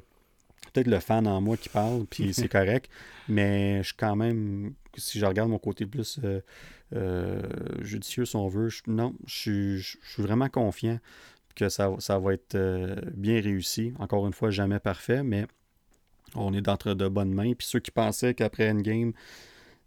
Peut-être 0.72 0.88
le 0.88 1.00
fan 1.00 1.26
en 1.26 1.40
moi 1.40 1.56
qui 1.56 1.70
parle, 1.70 2.04
puis 2.04 2.34
c'est 2.34 2.48
correct, 2.48 2.90
mais 3.28 3.78
je 3.78 3.88
suis 3.88 3.96
quand 3.96 4.14
même, 4.14 4.74
si 4.94 5.18
je 5.18 5.24
regarde 5.24 5.48
mon 5.48 5.58
côté 5.58 5.86
plus 5.86 6.20
euh, 6.22 6.40
euh, 6.94 7.40
judicieux, 7.80 8.26
si 8.26 8.36
on 8.36 8.46
veut, 8.48 8.68
non, 8.86 9.14
je 9.26 9.78
suis, 9.80 10.22
vraiment 10.22 10.50
confiant 10.50 10.98
que 11.54 11.70
ça, 11.70 11.94
ça 11.98 12.18
va 12.18 12.34
être 12.34 12.56
euh, 12.56 12.94
bien 13.14 13.40
réussi. 13.40 13.94
Encore 13.98 14.26
une 14.26 14.34
fois, 14.34 14.50
jamais 14.50 14.78
parfait, 14.78 15.22
mais 15.22 15.46
on 16.34 16.52
est 16.52 16.60
d'entre 16.60 16.92
de 16.92 17.08
bonnes 17.08 17.32
mains. 17.32 17.54
Puis 17.54 17.66
ceux 17.66 17.80
qui 17.80 17.90
pensaient 17.90 18.34
qu'après 18.34 18.70
Endgame, 18.70 19.14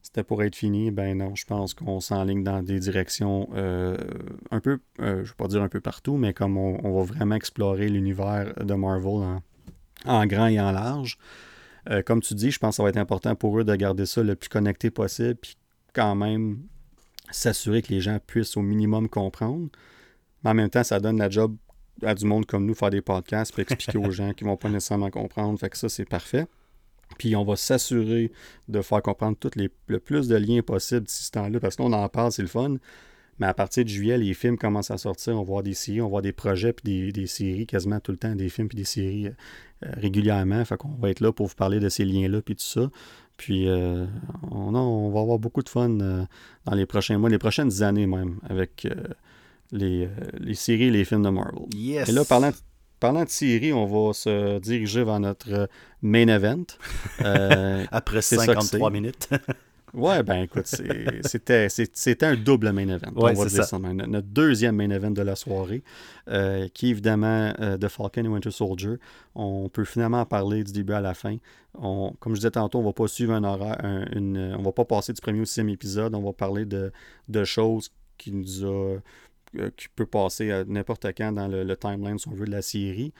c'était 0.01 0.23
pour 0.23 0.41
être 0.43 0.55
fini, 0.55 0.91
ben 0.91 1.17
non, 1.17 1.35
je 1.35 1.45
pense 1.45 1.73
qu'on 1.73 1.99
s'enligne 1.99 2.43
dans 2.43 2.63
des 2.63 2.79
directions 2.79 3.49
euh, 3.53 3.97
un 4.49 4.59
peu, 4.59 4.79
euh, 4.99 5.17
je 5.17 5.19
ne 5.19 5.23
vais 5.23 5.33
pas 5.37 5.47
dire 5.47 5.61
un 5.61 5.69
peu 5.69 5.81
partout, 5.81 6.17
mais 6.17 6.33
comme 6.33 6.57
on, 6.57 6.97
va 6.97 7.03
vraiment 7.03 7.35
explorer 7.35 7.89
l'univers 7.89 8.53
de 8.55 8.73
Marvel 8.73 9.41
en, 10.05 10.25
grand 10.25 10.47
et 10.47 10.59
en 10.59 10.71
large. 10.71 11.17
Euh, 11.89 12.01
comme 12.01 12.21
tu 12.21 12.33
dis, 12.33 12.51
je 12.51 12.59
pense 12.59 12.73
que 12.73 12.75
ça 12.77 12.83
va 12.83 12.89
être 12.89 12.97
important 12.97 13.35
pour 13.35 13.59
eux 13.59 13.63
de 13.63 13.75
garder 13.75 14.05
ça 14.05 14.23
le 14.23 14.35
plus 14.35 14.49
connecté 14.49 14.89
possible, 14.89 15.35
puis 15.35 15.57
quand 15.93 16.15
même 16.15 16.63
s'assurer 17.31 17.81
que 17.81 17.89
les 17.89 18.01
gens 18.01 18.19
puissent 18.25 18.57
au 18.57 18.61
minimum 18.61 19.09
comprendre. 19.09 19.69
Mais 20.43 20.51
en 20.51 20.53
même 20.53 20.69
temps, 20.69 20.83
ça 20.83 20.99
donne 20.99 21.17
la 21.17 21.29
job 21.29 21.55
à 22.03 22.15
du 22.15 22.25
monde 22.25 22.45
comme 22.45 22.65
nous 22.65 22.73
faire 22.73 22.89
des 22.89 23.01
podcasts 23.01 23.57
et 23.59 23.61
expliquer 23.61 23.97
aux 23.97 24.11
gens 24.11 24.33
qui 24.33 24.43
ne 24.43 24.49
vont 24.49 24.57
pas 24.57 24.69
nécessairement 24.69 25.09
comprendre. 25.09 25.59
Fait 25.59 25.69
que 25.69 25.77
ça, 25.77 25.89
c'est 25.89 26.05
parfait. 26.05 26.47
Puis 27.17 27.35
on 27.35 27.43
va 27.43 27.55
s'assurer 27.55 28.31
de 28.67 28.81
faire 28.81 29.01
comprendre 29.01 29.37
les, 29.55 29.69
le 29.87 29.99
plus 29.99 30.27
de 30.27 30.35
liens 30.35 30.61
possible 30.61 31.01
d'ici 31.01 31.25
ce 31.25 31.31
temps-là, 31.31 31.59
parce 31.59 31.75
qu'on 31.75 31.91
en 31.93 32.07
parle, 32.09 32.31
c'est 32.31 32.41
le 32.41 32.47
fun. 32.47 32.77
Mais 33.39 33.47
à 33.47 33.53
partir 33.53 33.85
de 33.85 33.89
juillet, 33.89 34.17
les 34.17 34.33
films 34.33 34.57
commencent 34.57 34.91
à 34.91 34.97
sortir. 34.97 35.33
On 35.33 35.39
va 35.39 35.43
voir 35.43 35.63
des 35.63 35.73
séries, 35.73 36.01
on 36.01 36.05
va 36.05 36.09
voir 36.09 36.21
des 36.21 36.33
projets, 36.33 36.73
puis 36.73 37.13
des, 37.13 37.27
séries 37.27 37.65
quasiment 37.65 37.99
tout 38.01 38.11
le 38.11 38.17
temps, 38.17 38.35
des 38.35 38.49
films, 38.49 38.67
puis 38.67 38.77
des 38.77 38.83
séries 38.83 39.27
euh, 39.27 39.31
euh, 39.85 39.91
régulièrement. 39.95 40.63
Fait 40.65 40.75
qu'on 40.77 40.89
va 40.89 41.09
être 41.09 41.21
là 41.21 41.31
pour 41.31 41.47
vous 41.47 41.55
parler 41.55 41.79
de 41.79 41.87
ces 41.87 42.03
liens-là, 42.03 42.41
puis 42.41 42.55
tout 42.55 42.65
ça. 42.65 42.91
Puis 43.37 43.69
euh, 43.69 44.05
on, 44.51 44.75
on, 44.75 45.09
va 45.09 45.21
avoir 45.21 45.39
beaucoup 45.39 45.63
de 45.63 45.69
fun 45.69 45.89
dans 45.89 46.75
les 46.75 46.85
prochains 46.85 47.17
mois, 47.17 47.29
les 47.29 47.37
prochaines 47.37 47.81
années 47.81 48.07
même, 48.07 48.39
avec 48.49 48.85
les, 49.71 50.09
les, 50.37 50.55
séries 50.55 50.87
et 50.87 50.91
les 50.91 51.05
films 51.05 51.23
de 51.23 51.29
Marvel. 51.29 51.61
Yes. 51.73 52.09
Et 52.09 52.11
là, 52.11 52.25
parlant 52.25 52.51
parlant 52.99 53.23
de 53.23 53.29
série, 53.29 53.73
on 53.73 53.85
va 53.85 54.13
se 54.13 54.59
diriger 54.59 55.03
vers 55.03 55.19
notre 55.19 55.69
main 56.01 56.27
event. 56.27 56.65
Après 57.91 58.21
53 58.21 58.91
minutes. 58.91 59.29
Ouais, 59.93 60.23
ben 60.23 60.43
écoute, 60.43 60.67
c'était, 60.67 62.25
un 62.25 62.35
double 62.35 62.71
main 62.71 62.87
event. 62.89 63.11
on 63.15 63.33
va 63.33 63.45
dire 63.45 63.63
ça. 63.63 63.79
Notre 63.79 64.27
deuxième 64.27 64.75
main 64.75 64.89
event 64.89 65.11
de 65.11 65.21
la 65.21 65.35
soirée, 65.35 65.83
euh, 66.27 66.67
qui 66.73 66.87
est 66.87 66.89
évidemment 66.91 67.53
euh, 67.59 67.77
de 67.77 67.87
Falcon 67.87 68.23
et 68.23 68.27
Winter 68.27 68.51
Soldier. 68.51 68.95
On 69.35 69.69
peut 69.69 69.85
finalement 69.85 70.25
parler 70.25 70.63
du 70.63 70.71
début 70.71 70.93
à 70.93 71.01
la 71.01 71.13
fin. 71.13 71.37
On, 71.75 72.13
comme 72.19 72.33
je 72.33 72.39
disais 72.39 72.51
tantôt, 72.51 72.79
on 72.79 72.83
va 72.83 72.93
pas 72.93 73.07
suivre 73.07 73.33
un 73.33 73.43
horaire, 73.43 73.77
une, 74.15 74.55
on 74.57 74.61
va 74.61 74.71
pas 74.71 74.85
passer 74.85 75.13
du 75.13 75.21
premier 75.21 75.41
au 75.41 75.45
sixième 75.45 75.69
épisode. 75.69 76.13
On 76.13 76.21
va 76.21 76.33
parler 76.33 76.65
de, 76.65 76.91
de 77.27 77.43
choses 77.43 77.91
qui 78.17 78.31
nous 78.31 78.63
a 78.63 78.67
euh, 78.67 78.99
qui 79.75 79.87
peut 79.95 80.05
passer 80.05 80.51
à 80.51 80.63
n'importe 80.65 81.05
quand 81.17 81.31
dans 81.31 81.47
le, 81.47 81.75
timeline, 81.75 82.17
si 82.19 82.27
on 82.27 82.33
veut, 82.33 82.45
de 82.45 82.51
la 82.51 82.61
série. 82.61 83.13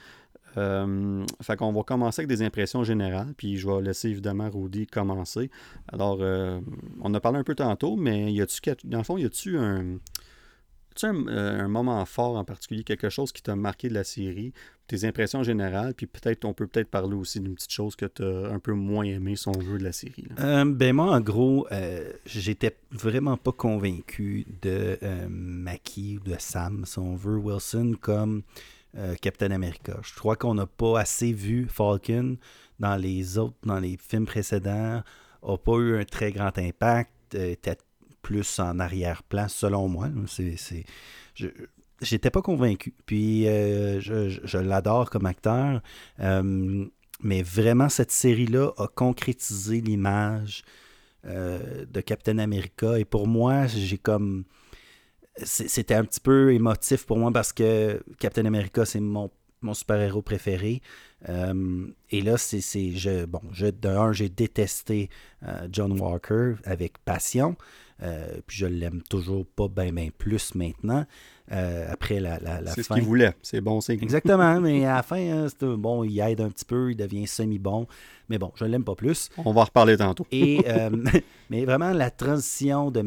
Euh, 0.56 1.24
fait 1.42 1.56
qu'on 1.56 1.72
va 1.72 1.82
commencer 1.82 2.22
avec 2.22 2.28
des 2.28 2.42
impressions 2.42 2.82
générales, 2.82 3.34
puis 3.36 3.56
je 3.56 3.68
vais 3.68 3.82
laisser 3.82 4.08
évidemment 4.08 4.50
Rudy 4.50 4.86
commencer. 4.86 5.50
Alors, 5.88 6.18
euh, 6.20 6.60
on 7.00 7.14
a 7.14 7.20
parlé 7.20 7.38
un 7.38 7.44
peu 7.44 7.54
tantôt, 7.54 7.96
mais 7.96 8.32
y 8.32 8.40
a-tu, 8.40 8.60
dans 8.84 8.98
le 8.98 9.04
fond, 9.04 9.16
y 9.16 9.24
a-tu 9.24 9.56
un, 9.58 9.98
euh, 11.04 11.60
un, 11.60 11.68
moment 11.68 12.04
fort 12.04 12.36
en 12.36 12.44
particulier, 12.44 12.84
quelque 12.84 13.10
chose 13.10 13.32
qui 13.32 13.42
t'a 13.42 13.56
marqué 13.56 13.88
de 13.88 13.94
la 13.94 14.04
série, 14.04 14.52
tes 14.90 15.06
impressions 15.06 15.42
générales, 15.42 15.94
puis 15.94 16.06
peut-être 16.06 16.44
on 16.44 16.52
peut 16.52 16.66
peut-être 16.66 16.90
parler 16.90 17.14
aussi 17.14 17.40
d'une 17.40 17.54
petite 17.54 17.72
chose 17.72 17.96
que 17.96 18.06
tu 18.06 18.22
as 18.22 18.52
un 18.52 18.58
peu 18.58 18.72
moins 18.72 19.04
aimé, 19.04 19.36
si 19.36 19.48
on 19.48 19.58
veut, 19.58 19.78
de 19.78 19.84
la 19.84 19.92
série. 19.92 20.26
ben 20.64 20.92
moi, 20.92 21.14
en 21.14 21.20
gros, 21.20 21.66
j'étais 22.26 22.76
vraiment 22.90 23.36
pas 23.36 23.52
convaincu 23.52 24.46
de 24.62 24.98
Mackie 25.28 26.18
ou 26.18 26.28
de 26.28 26.34
Sam, 26.38 26.84
si 26.84 26.98
on 26.98 27.14
Wilson, 27.38 27.94
comme 28.00 28.42
euh, 28.96 29.14
Captain 29.20 29.52
America. 29.52 30.00
Je 30.02 30.12
crois 30.18 30.34
qu'on 30.34 30.54
n'a 30.54 30.66
pas 30.66 30.98
assez 30.98 31.32
vu 31.32 31.68
Falcon 31.68 32.36
dans 32.80 32.96
les 32.96 33.38
autres, 33.38 33.54
dans 33.62 33.78
les 33.78 33.96
films 33.96 34.26
précédents, 34.26 35.02
n'a 35.46 35.58
pas 35.58 35.76
eu 35.76 35.96
un 35.96 36.04
très 36.04 36.32
grand 36.32 36.58
impact, 36.58 37.12
euh, 37.36 37.52
était 37.52 37.76
plus 38.20 38.58
en 38.58 38.80
arrière-plan, 38.80 39.46
selon 39.46 39.88
moi. 39.88 40.08
C'est, 40.26 40.84
j'étais 42.00 42.30
pas 42.30 42.42
convaincu. 42.42 42.94
Puis 43.06 43.46
euh, 43.48 44.00
je, 44.00 44.58
l'adore 44.58 45.10
comme 45.10 45.26
acteur. 45.26 45.82
mais 46.18 47.42
vraiment, 47.42 47.88
cette 47.88 48.10
série-là 48.10 48.72
a 48.78 48.86
concrétisé 48.88 49.80
l'image 49.80 50.62
de 51.24 52.00
Captain 52.00 52.38
America. 52.38 52.98
Et 52.98 53.04
pour 53.04 53.26
moi, 53.26 53.66
j'ai 53.66 53.98
comme 53.98 54.44
c'était 55.42 55.94
un 55.94 56.04
petit 56.04 56.20
peu 56.20 56.52
émotif 56.52 57.06
pour 57.06 57.18
moi 57.18 57.30
parce 57.32 57.52
que 57.52 58.02
Captain 58.18 58.44
America, 58.44 58.84
c'est 58.84 59.00
mon, 59.00 59.30
super-héros 59.74 60.22
préféré. 60.22 60.82
Euh, 61.28 61.86
et 62.10 62.22
là, 62.22 62.38
c'est. 62.38 62.60
Je, 62.92 63.24
bon, 63.26 63.40
je, 63.52 63.66
d'un, 63.66 64.12
j'ai 64.12 64.28
détesté 64.28 65.10
euh, 65.46 65.68
John 65.70 65.98
Walker 66.00 66.54
avec 66.64 66.98
passion. 67.04 67.56
Euh, 68.02 68.40
puis 68.46 68.56
je 68.56 68.66
l'aime 68.66 69.02
toujours 69.02 69.44
pas 69.44 69.68
bien 69.68 69.92
ben 69.92 70.10
plus 70.10 70.54
maintenant. 70.54 71.04
après 71.50 72.18
la, 72.18 72.38
la, 72.38 72.72
C'est 72.72 72.82
ce 72.82 72.94
qu'il 72.94 73.02
voulait. 73.02 73.34
C'est 73.42 73.60
bon, 73.60 73.82
c'est 73.82 73.92
Exactement. 73.92 74.58
mais 74.60 74.84
à 74.86 74.96
la 74.96 75.02
fin, 75.02 75.16
hein, 75.16 75.46
bon, 75.76 76.04
il 76.04 76.18
aide 76.20 76.40
un 76.40 76.48
petit 76.48 76.64
peu, 76.64 76.90
il 76.92 76.96
devient 76.96 77.26
semi-bon. 77.26 77.86
Mais 78.30 78.38
bon, 78.38 78.52
je 78.54 78.64
l'aime 78.64 78.84
pas 78.84 78.94
plus. 78.94 79.28
On 79.36 79.52
va 79.52 79.60
en 79.60 79.64
reparler 79.64 79.98
tantôt. 79.98 80.26
et, 80.32 80.64
mais 81.50 81.66
vraiment, 81.66 81.92
la 81.92 82.10
transition 82.10 82.90
de 82.90 83.02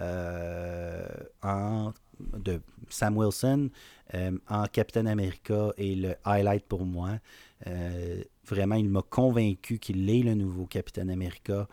euh, 0.00 1.06
en, 1.42 1.92
de 2.38 2.60
Sam 2.90 3.16
Wilson 3.16 3.70
euh, 4.14 4.32
en 4.48 4.66
Captain 4.66 5.06
America 5.06 5.70
et 5.76 5.94
le 5.94 6.14
highlight 6.24 6.64
pour 6.64 6.84
moi. 6.84 7.18
Euh, 7.66 8.22
vraiment, 8.46 8.76
il 8.76 8.88
m'a 8.88 9.02
convaincu 9.02 9.78
qu'il 9.78 10.08
est 10.10 10.22
le 10.22 10.34
nouveau 10.34 10.66
Captain 10.66 11.08
America 11.08 11.68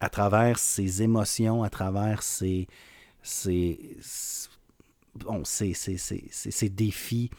à 0.00 0.08
travers 0.08 0.58
ses 0.58 1.02
émotions, 1.02 1.64
à 1.64 1.70
travers 1.70 2.22
ses, 2.22 2.68
ses, 3.22 3.96
bon, 5.16 5.44
ses, 5.44 5.74
ses 5.74 6.68
défis. 6.68 7.30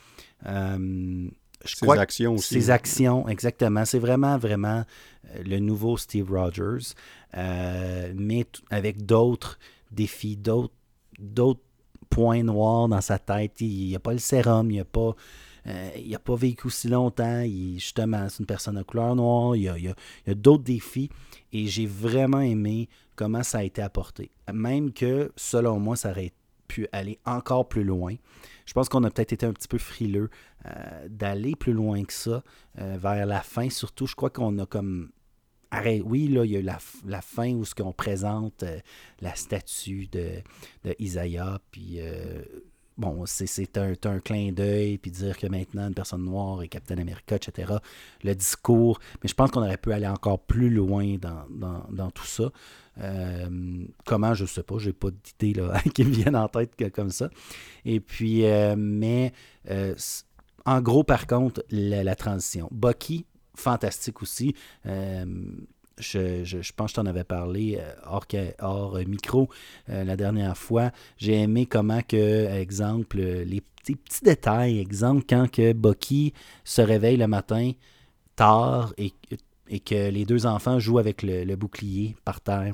Je 0.43 1.29
ses 1.63 1.89
actions 1.89 2.33
aussi. 2.33 2.53
Ses 2.53 2.69
actions, 2.69 3.27
exactement. 3.29 3.85
C'est 3.85 3.99
vraiment, 3.99 4.37
vraiment 4.37 4.83
le 5.43 5.59
nouveau 5.59 5.97
Steve 5.97 6.29
Rogers. 6.29 6.93
Euh, 7.37 8.13
mais 8.15 8.45
avec 8.69 9.05
d'autres 9.05 9.59
défis, 9.91 10.37
d'autres 10.37 11.61
points 12.15 12.43
noirs 12.43 12.87
dans 12.87 13.01
sa 13.01 13.19
tête. 13.19 13.59
Il 13.59 13.87
n'y 13.87 13.95
a 13.95 13.99
pas 13.99 14.13
le 14.13 14.19
sérum, 14.19 14.71
il 14.71 14.77
n'a 14.77 14.85
pas, 14.85 15.13
euh, 15.67 16.17
pas 16.23 16.35
vécu 16.35 16.67
aussi 16.67 16.87
longtemps. 16.87 17.41
Il, 17.41 17.77
justement, 17.77 18.29
c'est 18.29 18.39
une 18.39 18.45
personne 18.45 18.75
de 18.75 18.83
couleur 18.83 19.17
noire. 19.17 19.57
Il 19.57 19.63
y 19.63 19.67
a, 19.67 19.75
a, 19.75 20.33
d'autres 20.33 20.63
défis. 20.63 21.09
Et 21.51 21.67
j'ai 21.67 21.85
vraiment 21.85 22.39
aimé 22.39 22.87
comment 23.17 23.43
ça 23.43 23.57
a 23.57 23.63
été 23.63 23.81
apporté. 23.81 24.31
Même 24.53 24.93
que, 24.93 25.29
selon 25.35 25.77
moi, 25.77 25.97
ça 25.97 26.11
aurait 26.11 26.31
pu 26.69 26.87
aller 26.93 27.19
encore 27.25 27.67
plus 27.67 27.83
loin. 27.83 28.15
Je 28.65 28.71
pense 28.71 28.87
qu'on 28.87 29.03
a 29.03 29.11
peut-être 29.11 29.33
été 29.33 29.45
un 29.45 29.51
petit 29.51 29.67
peu 29.67 29.77
frileux 29.77 30.29
euh, 30.65 31.07
d'aller 31.09 31.57
plus 31.57 31.73
loin 31.73 32.01
que 32.05 32.13
ça 32.13 32.43
vers 32.75 33.25
la 33.25 33.41
fin. 33.41 33.69
Surtout, 33.69 34.07
je 34.07 34.15
crois 34.15 34.29
qu'on 34.29 34.57
a 34.59 34.65
comme 34.65 35.09
oui, 36.03 36.27
là, 36.27 36.45
il 36.45 36.51
y 36.51 36.55
a 36.55 36.59
eu 36.59 36.69
la, 37.05 37.21
fin 37.21 37.51
où 37.53 37.65
ce 37.65 37.75
qu'on 37.75 37.93
présente 37.93 38.63
euh, 38.63 38.79
la 39.21 39.35
statue 39.35 40.07
de, 40.07 40.41
de 40.83 40.95
puis 41.71 41.99
euh, 41.99 42.41
bon, 42.97 43.23
c'est 43.25 43.77
un, 43.77 43.93
un, 44.03 44.19
clin 44.19 44.51
d'œil, 44.51 44.97
puis 44.97 45.11
dire 45.11 45.37
que 45.37 45.47
maintenant 45.47 45.87
une 45.87 45.93
personne 45.93 46.23
noire 46.23 46.61
est 46.63 46.67
Captain 46.67 46.97
America, 46.97 47.35
etc. 47.35 47.73
Le 48.23 48.35
discours, 48.35 48.99
mais 49.21 49.29
je 49.29 49.33
pense 49.33 49.51
qu'on 49.51 49.61
aurait 49.61 49.77
pu 49.77 49.91
aller 49.91 50.07
encore 50.07 50.39
plus 50.39 50.69
loin 50.69 51.15
dans, 51.17 52.11
tout 52.11 52.25
ça. 52.25 52.51
Euh, 53.01 53.85
comment, 54.05 54.33
je 54.33 54.43
ne 54.43 54.47
sais 54.47 54.63
pas, 54.63 54.77
j'ai 54.77 54.93
pas 54.93 55.09
d'idée 55.11 55.61
qui 55.93 56.05
me 56.05 56.11
viennent 56.11 56.35
en 56.35 56.47
tête 56.47 56.91
comme 56.93 57.09
ça. 57.09 57.29
Et 57.83 57.99
puis, 57.99 58.43
mais 58.77 59.33
en 60.65 60.81
gros, 60.81 61.03
par 61.03 61.27
contre, 61.27 61.63
la, 61.69 62.03
la 62.03 62.15
transition. 62.15 62.67
Bucky, 62.71 63.25
fantastique 63.55 64.21
aussi. 64.21 64.55
Euh, 64.85 65.25
je, 65.97 66.71
pense 66.73 66.91
que 66.91 66.95
je 66.97 67.01
t'en 67.01 67.05
avais 67.05 67.23
parlé 67.23 67.77
euh, 67.79 67.93
hors, 68.05 68.25
hors 68.59 68.99
micro 69.07 69.49
euh, 69.89 70.03
la 70.03 70.17
dernière 70.17 70.57
fois. 70.57 70.91
J'ai 71.17 71.41
aimé 71.41 71.65
comment 71.65 72.01
que, 72.01 72.47
exemple, 72.53 73.19
les 73.19 73.61
petits, 73.61 73.95
petits 73.95 74.23
détails, 74.23 74.79
exemple, 74.79 75.23
quand 75.27 75.49
que 75.49 75.73
Bucky 75.73 76.33
se 76.63 76.81
réveille 76.81 77.17
le 77.17 77.27
matin 77.27 77.71
tard 78.35 78.93
et 78.97 79.79
que 79.79 80.09
les 80.09 80.25
deux 80.25 80.45
enfants 80.45 80.79
jouent 80.79 80.99
avec 80.99 81.23
le 81.23 81.55
bouclier 81.55 82.15
par 82.25 82.41
terre. 82.41 82.73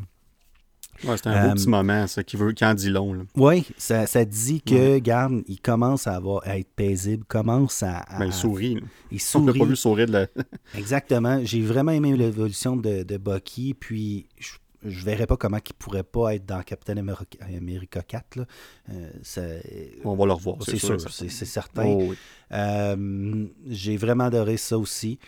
Ouais, 1.03 1.17
c'est 1.17 1.27
un 1.27 1.47
beau 1.47 1.53
petit 1.55 1.67
euh, 1.67 1.71
moment, 1.71 2.07
ça, 2.07 2.23
qui, 2.23 2.37
veut, 2.37 2.51
qui 2.51 2.65
en 2.65 2.73
dit 2.73 2.89
long. 2.89 3.25
Oui, 3.35 3.65
ça, 3.77 4.05
ça, 4.05 4.25
dit 4.25 4.61
que, 4.61 4.99
garde, 4.99 5.41
il 5.47 5.59
commence 5.59 6.07
à, 6.07 6.15
avoir, 6.15 6.41
à 6.45 6.57
être 6.57 6.71
paisible, 6.75 7.23
commence 7.25 7.83
à. 7.83 8.05
ben, 8.19 8.25
il 8.25 8.33
sourit. 8.33 8.81
Il 9.11 9.19
sourit. 9.19 9.43
On 9.43 9.53
n'a 9.53 9.59
pas 9.59 9.65
vu 9.65 9.75
sourire 9.75 10.07
de 10.07 10.11
la. 10.13 10.27
Exactement. 10.77 11.39
J'ai 11.43 11.61
vraiment 11.61 11.91
aimé 11.91 12.15
l'évolution 12.15 12.75
de, 12.75 13.03
de 13.03 13.17
Bucky, 13.17 13.73
puis 13.73 14.27
je, 14.37 14.51
je 14.83 15.05
verrais 15.05 15.27
pas 15.27 15.37
comment 15.37 15.57
il 15.57 15.73
pourrait 15.73 16.03
pas 16.03 16.35
être 16.35 16.45
dans 16.45 16.61
Captain 16.63 16.97
America, 16.97 18.01
4. 18.01 18.35
Là. 18.35 18.45
Euh, 18.89 19.61
On 20.03 20.15
va 20.15 20.25
le 20.25 20.33
revoir, 20.33 20.57
c'est 20.61 20.77
sûr. 20.77 20.99
C'est 20.99 21.29
certain. 21.29 21.85
Oh, 21.85 22.13
euh, 22.51 23.45
j'ai 23.67 23.97
vraiment 23.97 24.25
adoré 24.25 24.57
ça 24.57 24.77
aussi. 24.77 25.19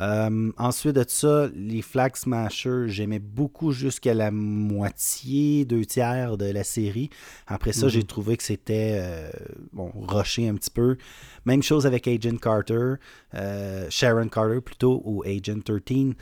Euh, 0.00 0.50
ensuite 0.56 0.96
de 0.96 1.04
ça, 1.06 1.48
les 1.54 1.82
Flag 1.82 2.16
Smashers, 2.16 2.84
j'aimais 2.86 3.18
beaucoup 3.18 3.72
jusqu'à 3.72 4.14
la 4.14 4.30
moitié, 4.30 5.64
deux 5.64 5.84
tiers 5.84 6.38
de 6.38 6.46
la 6.46 6.64
série. 6.64 7.10
Après 7.46 7.72
ça, 7.72 7.88
j'ai 7.88 8.00
mhm. 8.00 8.06
trouvé 8.06 8.36
que 8.36 8.42
c'était 8.42 8.98
euh, 9.02 9.30
bon, 9.72 9.92
rushé 9.94 10.48
un 10.48 10.54
petit 10.54 10.70
peu. 10.70 10.96
Même 11.44 11.62
chose 11.62 11.86
avec 11.86 12.08
Agent 12.08 12.36
Carter, 12.36 12.94
euh, 13.34 13.86
Sharon 13.90 14.28
Carter 14.28 14.60
plutôt, 14.60 15.02
ou 15.04 15.22
Agent 15.24 15.60
13, 15.60 16.14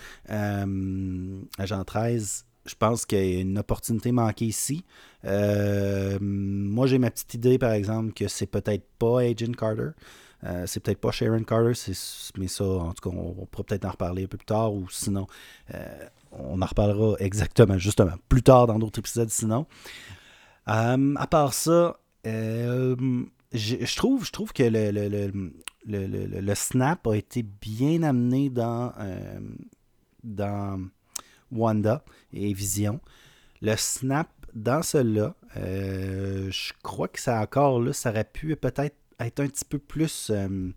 Agent 1.59 1.85
13. 1.85 2.45
Je 2.67 2.75
pense 2.75 3.07
qu'il 3.07 3.19
y 3.19 3.37
a 3.39 3.41
une 3.41 3.59
opportunité 3.59 4.13
manquée 4.13 4.47
ici. 4.47 4.85
moi, 5.25 6.87
j'ai 6.87 6.99
ma 6.99 7.11
petite 7.11 7.35
idée, 7.35 7.59
par 7.59 7.73
exemple, 7.73 8.13
que 8.13 8.29
c'est 8.29 8.47
peut-être 8.47 8.87
pas 8.99 9.21
Agent 9.21 9.53
Carter. 9.57 9.91
Euh, 10.45 10.65
c'est 10.67 10.81
peut-être 10.81 11.01
pas 11.01 11.11
Sharon 11.11 11.43
Carter, 11.43 11.73
mais 12.37 12.49
ça, 12.49 12.65
en 12.65 12.93
tout 12.93 13.11
cas, 13.11 13.17
on, 13.17 13.47
pourra 13.47 13.65
peut-être 13.65 13.85
en 13.85 13.91
reparler 13.91 14.25
un 14.25 14.29
peu 14.29 14.37
plus 14.37 14.47
tard, 14.47 14.73
ou 14.73 14.89
sinon, 14.89 15.27
euh, 15.75 16.07
on 16.33 16.63
en 16.63 16.67
reparlera 16.67 17.17
exactement, 17.19 17.79
justement, 17.79 18.15
plus 18.29 18.43
tard 18.43 18.67
dans 18.67 18.79
d'autres 18.79 19.01
épisodes, 19.01 19.31
sinon. 19.31 19.67
Euh, 20.69 21.15
à 21.17 21.27
part 21.27 21.55
ça, 21.55 21.99
je, 22.25 23.97
trouve, 23.97 24.25
je 24.25 24.33
trouve 24.33 24.53
que 24.53 24.63
le, 24.63 25.51
le, 25.87 26.55
snap 26.55 27.07
a 27.07 27.15
été 27.17 27.43
bien 27.43 28.03
amené 28.03 28.51
dans, 28.51 28.93
dans 30.23 30.81
Wanda 31.51 32.05
et 32.33 32.53
Vision. 32.53 33.01
Le 33.61 33.75
snap 33.77 34.29
dans 34.55 34.83
cela, 34.83 35.35
je 35.57 36.73
crois 36.83 37.09
que 37.09 37.19
ça 37.19 37.41
encore 37.41 37.81
là, 37.81 37.93
ça 37.93 38.11
aurait 38.11 38.25
pu 38.25 38.55
peut-être 38.55 38.95
être 39.21 39.41
un 39.41 39.47
petit 39.47 39.65
peu 39.65 39.79
plus, 39.79 40.31
euh, 40.31 40.71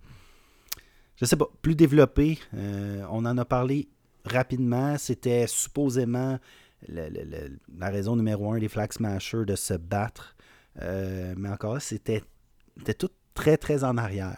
je 1.15 1.25
sais 1.25 1.35
pas, 1.35 1.47
plus 1.61 1.75
développé. 1.75 2.39
Euh, 2.53 3.05
on 3.09 3.25
en 3.25 3.37
a 3.37 3.45
parlé 3.45 3.89
rapidement. 4.25 4.97
C'était 4.97 5.47
supposément 5.47 6.39
la 6.87 7.89
raison 7.89 8.15
numéro 8.15 8.51
un 8.51 8.57
des 8.57 8.67
Flag 8.67 8.91
Smashers 8.91 9.45
de 9.45 9.55
se 9.55 9.75
battre. 9.75 10.35
mais 10.75 11.49
encore 11.49 11.75
là, 11.75 11.79
c'était 11.79 12.23
tout 12.97 13.09
très, 13.35 13.57
très 13.57 13.83
en 13.83 13.97
arrière. 13.97 14.37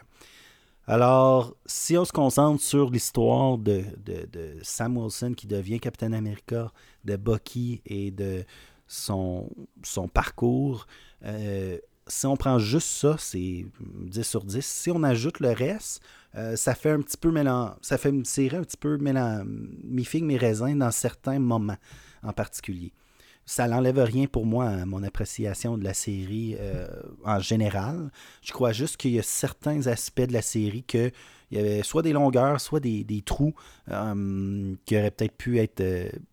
Alors, 0.86 1.56
si 1.66 1.97
on 1.97 2.04
se 2.04 2.12
concentre 2.12 2.62
sur 2.62 2.89
l'histoire 2.89 3.58
de, 3.58 3.84
Sam 4.64 4.97
Wilson 4.97 5.34
qui 5.34 5.47
devient 5.47 5.80
Captain 5.80 6.12
America, 6.12 6.72
de 7.06 7.16
Bucky 7.16 7.82
et 7.86 8.12
de 8.12 8.43
son, 8.88 9.49
son 9.82 10.10
parcours, 10.10 10.86
euh, 11.24 11.78
si 12.14 12.26
on 12.26 12.38
prend 12.38 12.59
juste 12.59 12.88
ça, 12.88 13.16
c'est 13.18 13.66
10 13.80 14.24
sur 14.24 14.43
10. 14.43 14.66
Si 14.66 14.91
on 14.91 15.03
ajoute 15.03 15.39
le 15.39 15.51
reste, 15.51 16.01
euh, 16.36 16.55
ça 16.55 16.76
fait 16.76 16.91
un 16.91 17.01
petit 17.01 17.18
peu 17.18 17.32
mélange, 17.32 17.72
ça 17.82 17.97
fait 17.97 18.09
une 18.09 18.26
série 18.26 18.55
un 18.55 18.64
petit 18.64 18.78
peu 18.78 18.97
mélange, 18.97 19.45
mi-figue, 19.84 20.24
mi-raisin 20.24 20.76
dans 20.76 20.91
certains 20.91 21.39
moments 21.39 21.78
en 22.24 22.34
particulier 22.34 22.93
ça 23.45 23.68
n'enlève 23.68 23.99
rien 23.99 24.26
pour 24.26 24.45
moi 24.45 24.68
à 24.68 24.86
mon 24.86 25.03
appréciation 25.03 25.78
de 25.78 25.84
la 25.84 25.93
série 25.93 26.55
euh, 26.59 26.88
en 27.26 27.39
général. 27.39 28.09
Je 28.41 28.53
crois 28.53 28.72
juste 28.72 28.97
qu'il 28.97 29.11
y 29.11 29.20
a 29.20 29.24
certains 29.24 29.88
aspects 29.88 30.22
de 30.22 30.34
la 30.34 30.41
série 30.41 30.84
que 30.84 31.11
il 31.51 31.57
y 31.57 31.59
avait 31.59 31.84
soit 31.84 32.01
des 32.01 32.14
longueurs, 32.14 32.59
soit 32.59 32.80
des, 32.80 33.22
trous 33.24 33.53
euh, 33.91 34.76
qui 34.86 34.97
auraient 34.97 35.11
peut-être 35.11 35.38
pu 35.38 35.59
être 35.59 35.84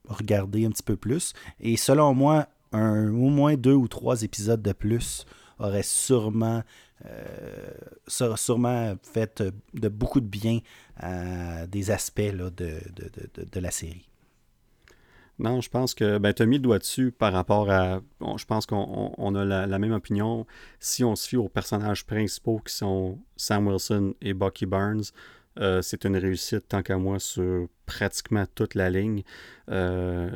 regardés 0.09 0.65
un 0.65 0.71
petit 0.71 0.83
peu 0.83 0.97
plus. 0.97 1.35
Et 1.61 1.77
selon 1.77 2.15
moi, 2.15 2.47
un, 2.73 3.09
au 3.09 3.29
moins 3.29 3.55
deux 3.55 3.75
ou 3.75 3.87
trois 3.87 4.23
épisodes 4.23 4.63
de 4.63 4.73
plus 4.73 5.27
auraient 5.61 5.83
sûrement, 5.83 6.63
sûrement 8.09 8.95
fait 9.03 9.43
de 9.75 9.89
beaucoup 9.89 10.21
de 10.21 10.27
bien 10.27 10.61
à 10.97 11.67
des 11.67 11.91
aspects 11.91 12.21
de 12.21 13.61
la 13.61 13.71
série. 13.71 14.11
Non, 15.41 15.63
je 15.63 15.71
pense 15.71 15.95
que 15.95 16.19
ben, 16.19 16.35
tu 16.35 16.43
as 16.43 16.47
mis 16.47 16.57
le 16.57 16.63
doigt 16.63 16.79
dessus 16.79 17.13
par 17.13 17.33
rapport 17.33 17.71
à. 17.71 18.03
je 18.37 18.45
pense 18.45 18.67
qu'on 18.67 19.35
a 19.35 19.45
la, 19.67 19.79
même 19.79 19.93
opinion. 19.93 20.47
Si 20.81 21.03
on 21.03 21.17
se 21.17 21.27
fie 21.27 21.39
aux 21.39 21.49
personnages 21.49 22.05
principaux 22.05 22.59
qui 22.59 22.75
sont 22.75 23.19
Sam 23.39 23.67
Wilson 23.67 24.15
et 24.21 24.35
Bucky 24.35 24.67
Barnes, 24.67 25.05
euh, 25.59 25.81
c'est 25.81 26.05
une 26.05 26.19
réussite 26.19 26.69
tant 26.69 26.83
qu'à 26.83 26.99
moi 26.99 27.19
sur 27.19 27.69
pratiquement 27.87 28.45
toute 28.55 28.75
la 28.75 28.91
ligne. 28.91 29.23
Euh, 29.71 30.31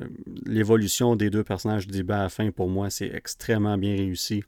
l'évolution 0.47 1.17
des 1.17 1.29
deux 1.29 1.45
personnages 1.45 1.87
du 1.87 2.01
à 2.11 2.23
la 2.23 2.29
fin, 2.31 2.51
pour 2.51 2.71
moi, 2.71 2.89
c'est 2.89 3.09
extrêmement 3.15 3.77
bien 3.77 3.97
réussi. 3.97 4.43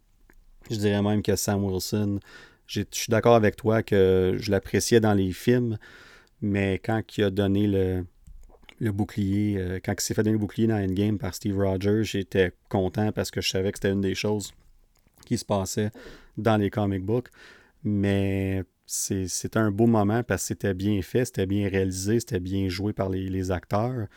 Je 0.70 0.76
dirais 0.76 1.02
même 1.02 1.22
que 1.22 1.36
Sam 1.36 1.64
Wilson, 1.64 2.20
je 2.66 2.82
suis 2.90 3.10
d'accord 3.10 3.34
avec 3.34 3.56
toi 3.56 3.82
que 3.82 4.36
je 4.38 4.50
l'appréciais 4.50 5.00
dans 5.00 5.14
les 5.14 5.32
films, 5.32 5.78
mais 6.42 6.80
quand 6.84 7.02
il 7.16 7.24
a 7.24 7.30
donné 7.30 7.66
le 7.66 8.04
le 8.78 8.92
bouclier, 8.92 9.56
euh, 9.58 9.78
quand 9.82 9.94
il 9.94 10.00
s'est 10.00 10.14
fait 10.14 10.22
donner 10.22 10.34
le 10.34 10.38
bouclier 10.38 10.66
dans 10.66 10.76
Endgame 10.76 11.18
par 11.18 11.34
Steve 11.34 11.56
Rogers, 11.58 12.04
j'étais 12.04 12.52
content 12.68 13.12
parce 13.12 13.30
que 13.30 13.40
je 13.40 13.48
savais 13.48 13.72
que 13.72 13.78
c'était 13.78 13.92
une 13.92 14.00
des 14.00 14.14
choses 14.14 14.52
qui 15.24 15.38
se 15.38 15.44
passait 15.44 15.90
dans 16.36 16.56
les 16.56 16.70
comic 16.70 17.02
books. 17.02 17.28
Mais 17.84 18.64
c'était 18.86 19.58
un 19.58 19.70
beau 19.70 19.86
moment 19.86 20.22
parce 20.22 20.42
que 20.42 20.48
c'était 20.48 20.74
bien 20.74 21.00
fait, 21.02 21.24
c'était 21.24 21.46
bien 21.46 21.68
réalisé, 21.68 22.20
c'était 22.20 22.40
bien 22.40 22.68
joué 22.68 22.92
par 22.92 23.08
les, 23.08 23.50
acteurs. 23.50 24.08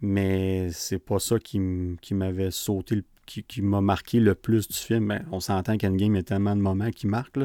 Mais 0.00 0.70
c'est 0.72 0.98
pas 0.98 1.18
ça 1.18 1.38
qui, 1.38 1.58
m'avait 1.58 2.50
sauté, 2.50 3.02
qui, 3.26 3.62
m'a 3.62 3.80
marqué 3.80 4.20
le 4.20 4.34
plus 4.34 4.68
du 4.68 4.76
film. 4.76 5.18
on 5.32 5.40
s'entend 5.40 5.76
qu'Endgame, 5.76 6.14
y 6.14 6.18
a 6.18 6.22
tellement 6.22 6.56
de 6.56 6.60
moments 6.60 6.90
qui 6.90 7.06
marquent, 7.06 7.38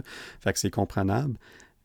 c'est 0.56 0.70
comprenable. 0.70 1.36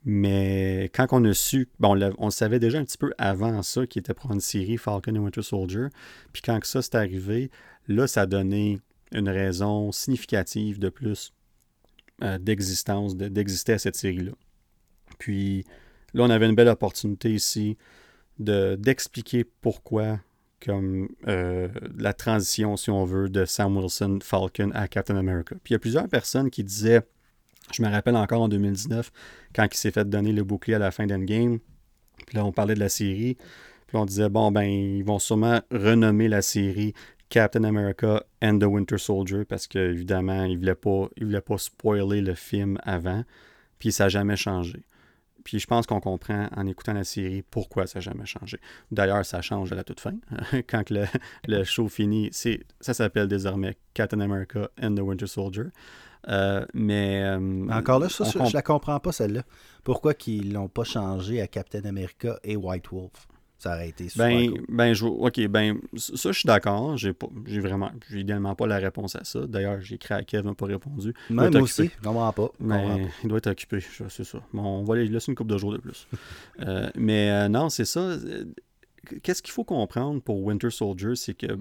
Mais 0.04 0.90
quand 0.94 1.06
on 1.12 1.24
a 1.24 1.32
su, 1.32 1.68
bon, 1.80 1.98
on, 2.18 2.30
savait 2.30 2.58
déjà 2.58 2.78
un 2.78 2.84
petit 2.84 2.98
peu 2.98 3.12
avant 3.16 3.62
ça, 3.62 3.86
qui 3.86 3.98
était 3.98 4.12
pour 4.12 4.32
une 4.32 4.40
série 4.40 4.76
Falcon 4.76 5.14
et 5.14 5.18
Winter 5.18 5.42
Soldier. 5.42 5.86
Puis 6.32 6.42
quand 6.42 6.62
ça 6.64 6.82
s'est 6.82 6.96
arrivé, 6.96 7.50
là, 7.88 8.06
ça 8.06 8.22
a 8.22 8.26
donné 8.26 8.80
une 9.12 9.30
raison 9.30 9.92
significative 9.92 10.78
de 10.78 10.90
plus 10.90 11.32
euh, 12.22 12.38
d'existence, 12.38 13.16
d'exister 13.16 13.72
à 13.72 13.78
cette 13.78 13.96
série-là. 13.96 14.32
Puis 15.18 15.64
là, 16.12 16.24
on 16.24 16.30
avait 16.30 16.46
une 16.46 16.54
belle 16.54 16.68
opportunité 16.68 17.32
ici 17.32 17.78
de, 18.38 18.76
d'expliquer 18.78 19.44
pourquoi, 19.44 20.20
comme 20.60 21.08
euh, 21.28 21.68
la 21.96 22.12
transition, 22.12 22.76
si 22.76 22.90
on 22.90 23.04
veut, 23.04 23.28
de 23.28 23.44
Sam 23.44 23.76
Wilson 23.76 24.18
Falcon 24.22 24.70
à 24.74 24.88
Captain 24.88 25.16
America. 25.16 25.54
Puis 25.62 25.72
il 25.72 25.74
y 25.74 25.76
a 25.76 25.78
plusieurs 25.78 26.08
personnes 26.08 26.50
qui 26.50 26.64
disaient 26.64 27.02
je 27.72 27.82
me 27.82 27.88
rappelle 27.88 28.16
encore 28.16 28.42
en 28.42 28.48
2019, 28.48 29.10
quand 29.54 29.66
il 29.70 29.76
s'est 29.76 29.90
fait 29.90 30.08
donner 30.08 30.32
le 30.32 30.44
bouclier 30.44 30.74
à 30.74 30.78
la 30.78 30.90
fin 30.90 31.06
d'Endgame. 31.06 31.58
Puis 32.26 32.36
là, 32.36 32.44
on 32.44 32.52
parlait 32.52 32.74
de 32.74 32.80
la 32.80 32.88
série. 32.88 33.36
Puis 33.86 33.96
on 33.96 34.04
disait, 34.04 34.28
bon, 34.28 34.50
ben, 34.50 34.64
ils 34.64 35.04
vont 35.04 35.18
sûrement 35.18 35.60
renommer 35.70 36.28
la 36.28 36.42
série 36.42 36.94
Captain 37.28 37.64
America 37.64 38.24
and 38.42 38.58
the 38.58 38.64
Winter 38.64 38.98
Soldier 38.98 39.44
parce 39.44 39.66
qu'évidemment, 39.66 40.44
ils 40.44 40.54
ne 40.54 40.58
voulaient, 40.58 41.08
voulaient 41.20 41.40
pas 41.40 41.58
spoiler 41.58 42.20
le 42.20 42.34
film 42.34 42.78
avant. 42.82 43.24
Puis 43.78 43.92
ça 43.92 44.04
n'a 44.04 44.08
jamais 44.08 44.36
changé. 44.36 44.84
Puis 45.44 45.58
je 45.58 45.66
pense 45.66 45.86
qu'on 45.86 46.00
comprend 46.00 46.48
en 46.56 46.66
écoutant 46.66 46.94
la 46.94 47.04
série 47.04 47.42
pourquoi 47.42 47.86
ça 47.86 47.98
n'a 47.98 48.00
jamais 48.00 48.26
changé. 48.26 48.58
D'ailleurs, 48.90 49.24
ça 49.24 49.42
change 49.42 49.70
à 49.72 49.76
la 49.76 49.84
toute 49.84 50.00
fin. 50.00 50.14
Quand 50.68 50.90
le, 50.90 51.04
le 51.46 51.64
show 51.64 51.88
finit, 51.88 52.30
ça 52.80 52.94
s'appelle 52.94 53.28
désormais 53.28 53.76
Captain 53.92 54.20
America 54.20 54.70
and 54.82 54.94
the 54.94 55.00
Winter 55.00 55.26
Soldier. 55.26 55.64
Euh, 56.28 56.64
mais. 56.72 57.22
Euh, 57.22 57.66
Encore 57.70 57.98
là, 57.98 58.08
ça, 58.08 58.24
je, 58.24 58.38
ne 58.38 58.52
la 58.52 58.62
comprends 58.62 58.98
pas, 58.98 59.12
celle-là. 59.12 59.42
Pourquoi 59.82 60.14
qu'ils 60.14 60.52
l'ont 60.52 60.68
pas 60.68 60.84
changé 60.84 61.40
à 61.40 61.46
Captain 61.46 61.84
America 61.84 62.38
et 62.42 62.56
White 62.56 62.88
Wolf? 62.90 63.28
Ça 63.64 63.74
aurait 63.74 63.88
été 63.88 64.10
super 64.10 64.26
ben, 64.26 64.52
ben, 64.68 64.92
je, 64.92 65.06
ok, 65.06 65.46
ben, 65.48 65.78
ça, 65.96 66.32
je 66.32 66.38
suis 66.38 66.46
d'accord. 66.46 66.98
J'ai 66.98 67.14
j'ai 67.46 67.60
vraiment, 67.60 67.90
j'ai 68.10 68.20
idéalement 68.20 68.54
pas 68.54 68.66
la 68.66 68.76
réponse 68.76 69.16
à 69.16 69.24
ça. 69.24 69.46
D'ailleurs, 69.46 69.80
j'ai 69.80 69.94
écrit 69.94 70.12
à 70.12 70.22
Kev, 70.22 70.46
n'a 70.46 70.54
pas 70.54 70.66
répondu. 70.66 71.14
moi 71.30 71.48
aussi, 71.56 71.90
je 71.96 72.02
comprends 72.06 72.32
pas. 72.32 72.50
Mais 72.60 73.08
il 73.22 73.28
doit 73.28 73.38
être 73.38 73.46
occupé, 73.50 73.78
c'est 74.08 74.24
ça. 74.24 74.38
Bon, 74.52 74.62
on 74.62 74.84
va 74.84 74.96
lui 74.96 75.08
laisser 75.08 75.32
une 75.32 75.34
couple 75.34 75.52
de 75.52 75.58
jours 75.58 75.72
de 75.72 75.78
plus. 75.78 76.06
Euh, 76.60 76.88
mais 76.94 77.48
non, 77.48 77.68
c'est 77.68 77.84
ça. 77.84 78.16
Qu'est-ce 79.22 79.42
qu'il 79.42 79.52
faut 79.52 79.64
comprendre 79.64 80.22
pour 80.22 80.42
Winter 80.42 80.70
Soldier, 80.70 81.14
c'est 81.16 81.34
que 81.34 81.58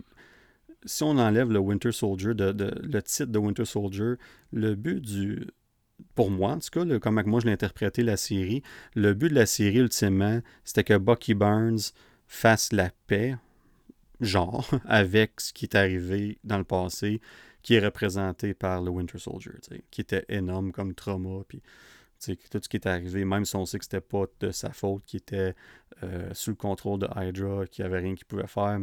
si 0.85 1.03
on 1.03 1.17
enlève 1.17 1.51
le 1.51 1.59
Winter 1.59 1.91
Soldier, 1.91 2.33
de, 2.33 2.53
le 2.81 3.01
titre 3.01 3.31
de 3.31 3.39
Winter 3.39 3.65
Soldier, 3.65 4.13
le 4.51 4.75
but 4.75 5.01
du. 5.01 5.47
Pour 6.15 6.31
moi, 6.31 6.51
en 6.51 6.59
tout 6.59 6.69
cas, 6.71 6.99
comme 6.99 7.21
moi 7.25 7.39
je 7.39 7.45
l'ai 7.45 7.51
interprété 7.51 8.03
la 8.03 8.17
série, 8.17 8.61
le 8.95 9.13
but 9.13 9.29
de 9.29 9.35
la 9.35 9.45
série, 9.45 9.79
ultimement, 9.79 10.41
c'était 10.63 10.83
que 10.83 10.97
Bucky 10.97 11.33
Barnes 11.33 11.79
fasse 12.27 12.71
la 12.71 12.91
paix, 13.07 13.35
genre, 14.21 14.69
avec 14.85 15.41
ce 15.41 15.53
qui 15.53 15.65
est 15.65 15.75
arrivé 15.75 16.37
dans 16.43 16.57
le 16.57 16.63
passé, 16.63 17.21
qui 17.61 17.75
est 17.75 17.83
représenté 17.83 18.53
par 18.53 18.81
le 18.81 18.89
Winter 18.89 19.17
Soldier, 19.17 19.51
qui 19.89 20.01
était 20.01 20.25
énorme 20.29 20.71
comme 20.71 20.93
trauma, 20.93 21.43
puis 21.47 21.61
tout 22.49 22.59
ce 22.61 22.69
qui 22.69 22.77
est 22.77 22.87
arrivé, 22.87 23.25
même 23.25 23.45
si 23.45 23.55
on 23.55 23.65
sait 23.65 23.77
que 23.77 23.85
c'était 23.85 24.01
pas 24.01 24.25
de 24.39 24.51
sa 24.51 24.71
faute, 24.71 25.03
qui 25.05 25.17
était 25.17 25.55
euh, 26.03 26.29
sous 26.33 26.51
le 26.51 26.55
contrôle 26.55 26.99
de 26.99 27.07
Hydra, 27.15 27.67
qui 27.67 27.83
avait 27.83 27.99
rien 27.99 28.15
qu'il 28.15 28.25
pouvait 28.25 28.47
faire 28.47 28.79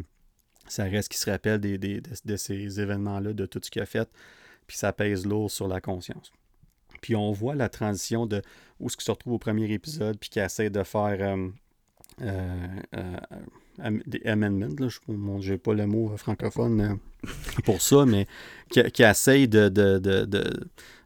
ça 0.71 0.85
reste 0.85 1.09
qu'il 1.09 1.18
se 1.18 1.31
rappelle 1.31 1.61
des, 1.61 1.79
de, 1.79 2.37
ces 2.37 2.81
événements-là, 2.81 3.33
de 3.33 3.47
tout 3.47 3.61
ce 3.62 3.71
qu'il 3.71 3.83
a 3.83 3.87
fait, 3.87 4.09
puis 4.66 4.77
ça 4.77 4.93
pèse 4.93 5.27
lourd 5.27 5.51
sur 5.51 5.68
la 5.68 5.81
conscience. 5.81 6.33
Puis 7.01 7.16
on 7.16 7.32
voit 7.32 7.55
la 7.55 7.68
transition 7.68 8.26
de 8.26 8.42
où 8.78 8.88
ce 8.88 8.96
qui 8.96 9.05
se 9.05 9.11
retrouve 9.11 9.34
au 9.34 9.38
premier 9.38 9.70
épisode, 9.72 10.18
puis 10.18 10.30
qui 10.30 10.38
essaie 10.38 10.70
de 10.70 10.82
faire 10.82 11.16
euh, 11.20 11.48
euh, 12.22 12.76
euh, 12.94 13.98
des 14.07 14.22
amendments, 14.24 14.74
là, 14.78 14.88
je 14.88 15.51
n'ai 15.53 15.59
pas 15.59 15.74
le 15.74 15.86
mot 15.86 16.16
francophone 16.16 16.98
pour 17.64 17.80
ça, 17.80 18.07
mais 18.07 18.26
qui, 18.70 18.82
qui 18.90 19.03
essaie 19.03 19.46
de, 19.46 19.68
de, 19.68 19.98
de 19.98 20.24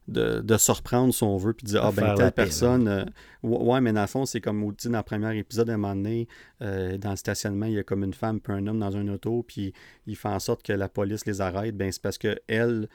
de, 0.09 0.41
de 0.41 0.57
se 0.57 0.71
reprendre, 0.71 1.15
si 1.15 1.23
on 1.23 1.37
veut, 1.37 1.55
puis 1.55 1.65
de 1.65 1.71
dire 1.71 1.85
Ah, 1.85 1.93
ben, 1.93 2.15
telle 2.15 2.33
personne. 2.33 2.89
Euh, 2.89 3.05
ouais, 3.43 3.81
mais 3.81 3.93
dans 3.93 4.03
le 4.03 4.07
fond, 4.07 4.27
c'est 4.27 4.41
comme 4.41 4.73
dit 4.73 4.89
dans 4.89 4.99
le 4.99 5.05
premier 5.05 5.37
épisode, 5.39 5.71
à 5.71 5.75
un 5.75 5.77
moment 5.77 5.95
donné, 5.95 6.29
euh, 6.63 6.99
dans 6.99 7.11
le 7.11 7.17
stationnement, 7.17 7.67
il 7.67 7.75
y 7.75 7.79
a 7.79 7.83
comme 7.83 8.05
une 8.05 8.15
femme 8.15 8.41
puis 8.41 8.53
un 8.53 8.67
homme 8.67 8.81
dans 8.81 8.97
un 8.97 9.09
auto, 9.09 9.45
puis 9.47 9.73
il 10.07 10.17
fait 10.17 10.29
en 10.29 10.41
sorte 10.41 10.63
que 10.63 10.73
la 10.73 10.89
police 10.89 11.25
les 11.27 11.41
arrête. 11.41 11.77
Ben, 11.77 11.91
c'est 11.91 12.03
parce 12.03 12.19
que 12.19 12.39
elle, 12.49 12.89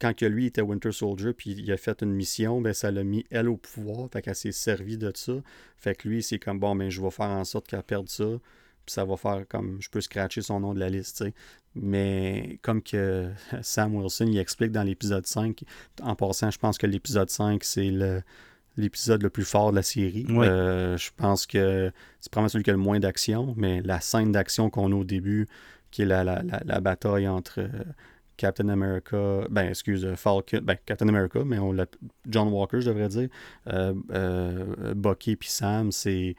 quand 0.00 0.14
que 0.14 0.26
lui 0.26 0.46
était 0.46 0.62
Winter 0.62 0.92
Soldier, 0.92 1.32
puis 1.32 1.50
il 1.50 1.72
a 1.72 1.76
fait 1.76 2.02
une 2.02 2.12
mission, 2.12 2.60
ben, 2.60 2.72
ça 2.72 2.90
l'a 2.90 3.04
mis 3.04 3.24
elle 3.30 3.48
au 3.48 3.56
pouvoir, 3.56 4.08
fait 4.12 4.22
qu'elle 4.22 4.36
s'est 4.36 4.52
servie 4.52 4.98
de 4.98 5.12
ça. 5.14 5.34
Fait 5.76 5.94
que 5.94 6.08
lui, 6.08 6.22
c'est 6.22 6.38
comme 6.38 6.60
Bon, 6.60 6.76
ben, 6.76 6.90
je 6.90 7.00
vais 7.02 7.10
faire 7.10 7.26
en 7.26 7.44
sorte 7.44 7.66
qu'elle 7.66 7.82
perde 7.82 8.08
ça 8.08 8.38
puis 8.88 8.94
ça 8.94 9.04
va 9.04 9.18
faire 9.18 9.44
comme 9.46 9.76
je 9.82 9.90
peux 9.90 10.00
scratcher 10.00 10.40
son 10.40 10.60
nom 10.60 10.72
de 10.72 10.80
la 10.80 10.88
liste. 10.88 11.22
Mais 11.74 12.58
comme 12.62 12.82
que 12.82 13.30
Sam 13.62 13.94
Wilson 13.94 14.24
il 14.28 14.38
explique 14.38 14.72
dans 14.72 14.82
l'épisode 14.82 15.26
5, 15.26 15.62
en 16.02 16.16
passant, 16.16 16.50
je 16.50 16.58
pense 16.58 16.78
que 16.78 16.86
l'épisode 16.86 17.28
5, 17.28 17.62
c'est 17.64 17.90
le 17.90 18.22
l'épisode 18.78 19.22
le 19.22 19.28
plus 19.28 19.44
fort 19.44 19.72
de 19.72 19.76
la 19.76 19.82
série. 19.82 20.24
Euh, 20.30 20.96
je 20.96 21.10
pense 21.16 21.46
que 21.46 21.92
c'est 22.20 22.30
probablement 22.30 22.48
celui 22.48 22.64
qui 22.64 22.70
a 22.70 22.72
le 22.72 22.78
moins 22.78 23.00
d'action, 23.00 23.52
mais 23.56 23.82
la 23.82 24.00
scène 24.00 24.30
d'action 24.30 24.70
qu'on 24.70 24.92
a 24.92 24.94
au 24.94 25.04
début, 25.04 25.48
qui 25.90 26.02
est 26.02 26.06
la, 26.06 26.22
la, 26.22 26.80
bataille 26.80 27.26
entre 27.26 27.68
Captain 28.38 28.70
America, 28.70 29.42
ben 29.50 29.68
excuse, 29.68 30.06
Falcon, 30.14 30.60
ben 30.62 30.78
Captain 30.86 31.08
America, 31.08 31.40
mais 31.44 31.58
on 31.58 31.76
John 32.26 32.48
Walker, 32.48 32.80
je 32.80 32.88
devrais 32.90 33.08
dire, 33.08 33.28
Bucky 34.96 35.36
puis 35.36 35.50
Sam, 35.50 35.92
c'est 35.92 36.34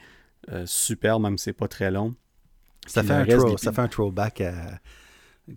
super, 0.66 1.20
même 1.20 1.38
si 1.38 1.44
c'est 1.44 1.54
pas 1.54 1.68
très 1.68 1.92
long. 1.92 2.16
Ça 2.88 3.04
fait, 3.04 3.14
un 3.14 3.58
ça 3.58 3.72
fait 3.72 3.82
un 3.82 3.88
throwback 3.88 4.42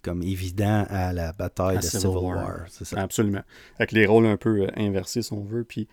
comme 0.02 0.22
évident 0.22 0.84
à 0.90 1.12
la 1.12 1.32
bataille 1.32 1.76
de 1.76 1.82
Civil, 1.82 2.06
War. 2.08 2.66
Ça. 2.68 3.00
Absolument. 3.00 3.42
Avec 3.76 3.92
les 3.92 4.06
rôles 4.06 4.26
un 4.26 4.36
peu 4.36 4.66
inversés, 4.76 5.22
si 5.22 5.32
on 5.32 5.44
veut. 5.44 5.64
Puis 5.64 5.88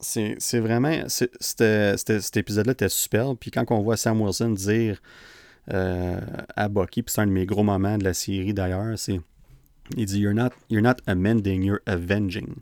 c'est 0.00 0.60
vraiment. 0.60 1.04
Cet 1.08 2.36
épisode-là 2.36 2.72
était 2.72 2.88
superbe. 2.88 3.36
Puis 3.38 3.50
quand 3.50 3.64
on 3.70 3.80
voit 3.80 3.96
Sam 3.96 4.20
Wilson 4.20 4.50
dire 4.50 5.02
euh, 5.72 6.20
à 6.56 6.68
puis 6.68 7.04
c'est 7.06 7.20
un 7.20 7.26
de 7.26 7.32
mes 7.32 7.46
gros 7.46 7.62
moments 7.62 7.98
de 7.98 8.04
la 8.04 8.14
série 8.14 8.54
d'ailleurs, 8.54 8.98
c'est. 8.98 9.20
Il 9.96 10.06
dit 10.06 10.20
you're 10.20 10.34
not, 10.34 10.50
you're 10.68 10.82
not 10.82 10.96
amending, 11.06 11.64
you're 11.64 11.80
avenging. 11.86 12.54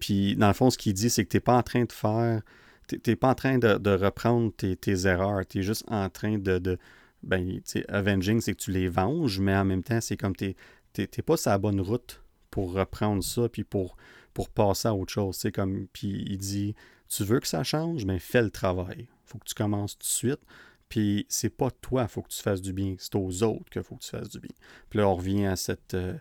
Puis 0.00 0.34
dans 0.36 0.48
le 0.48 0.54
fond, 0.54 0.70
ce 0.70 0.78
qu'il 0.78 0.94
dit, 0.94 1.10
c'est 1.10 1.24
que 1.24 1.28
tu 1.28 1.36
n'es 1.36 1.40
pas 1.42 1.56
en 1.56 1.62
train 1.62 1.84
de 1.84 1.92
faire. 1.92 2.40
T'es 2.86 3.16
pas 3.16 3.28
en 3.28 3.34
train 3.34 3.58
de, 3.58 3.90
reprendre 3.90 4.50
tes, 4.52 5.06
erreurs. 5.06 5.44
Tu 5.46 5.58
es 5.58 5.62
juste 5.62 5.84
en 5.88 6.08
train 6.08 6.38
de. 6.38 6.58
de 6.58 6.78
ben, 7.22 7.60
avenging, 7.88 8.40
c'est 8.40 8.54
que 8.54 8.62
tu 8.62 8.70
les 8.70 8.88
venges, 8.88 9.40
mais 9.40 9.54
en 9.54 9.64
même 9.64 9.82
temps, 9.82 10.00
c'est 10.00 10.16
comme 10.16 10.36
tu 10.36 10.54
n'es 10.98 11.06
pas 11.06 11.36
sur 11.36 11.50
la 11.50 11.58
bonne 11.58 11.80
route 11.80 12.22
pour 12.50 12.72
reprendre 12.72 13.22
ça, 13.22 13.48
puis 13.48 13.64
pour 13.64 13.96
pour 14.34 14.50
passer 14.50 14.88
à 14.88 14.94
autre 14.94 15.12
chose. 15.12 15.36
C'est 15.36 15.52
comme, 15.52 15.86
puis 15.92 16.24
il 16.28 16.38
dit, 16.38 16.74
tu 17.08 17.24
veux 17.24 17.40
que 17.40 17.46
ça 17.46 17.62
change, 17.62 18.04
mais 18.04 18.18
fais 18.18 18.42
le 18.42 18.50
travail. 18.50 19.06
faut 19.24 19.38
que 19.38 19.44
tu 19.44 19.54
commences 19.54 19.96
tout 19.96 20.04
de 20.04 20.10
suite. 20.10 20.40
Puis 20.88 21.26
c'est 21.28 21.50
pas 21.50 21.70
toi, 21.70 22.02
il 22.02 22.08
faut 22.08 22.22
que 22.22 22.28
tu 22.28 22.42
fasses 22.42 22.62
du 22.62 22.72
bien, 22.72 22.94
c'est 22.98 23.16
aux 23.16 23.42
autres 23.42 23.70
qu'il 23.70 23.82
faut 23.82 23.96
que 23.96 24.04
tu 24.04 24.10
fasses 24.10 24.28
du 24.28 24.40
bien. 24.40 24.54
Puis 24.90 24.98
là, 24.98 25.08
on 25.08 25.14
revient 25.14 25.46
à 25.46 25.56
cette, 25.56 25.94
euh, 25.94 26.14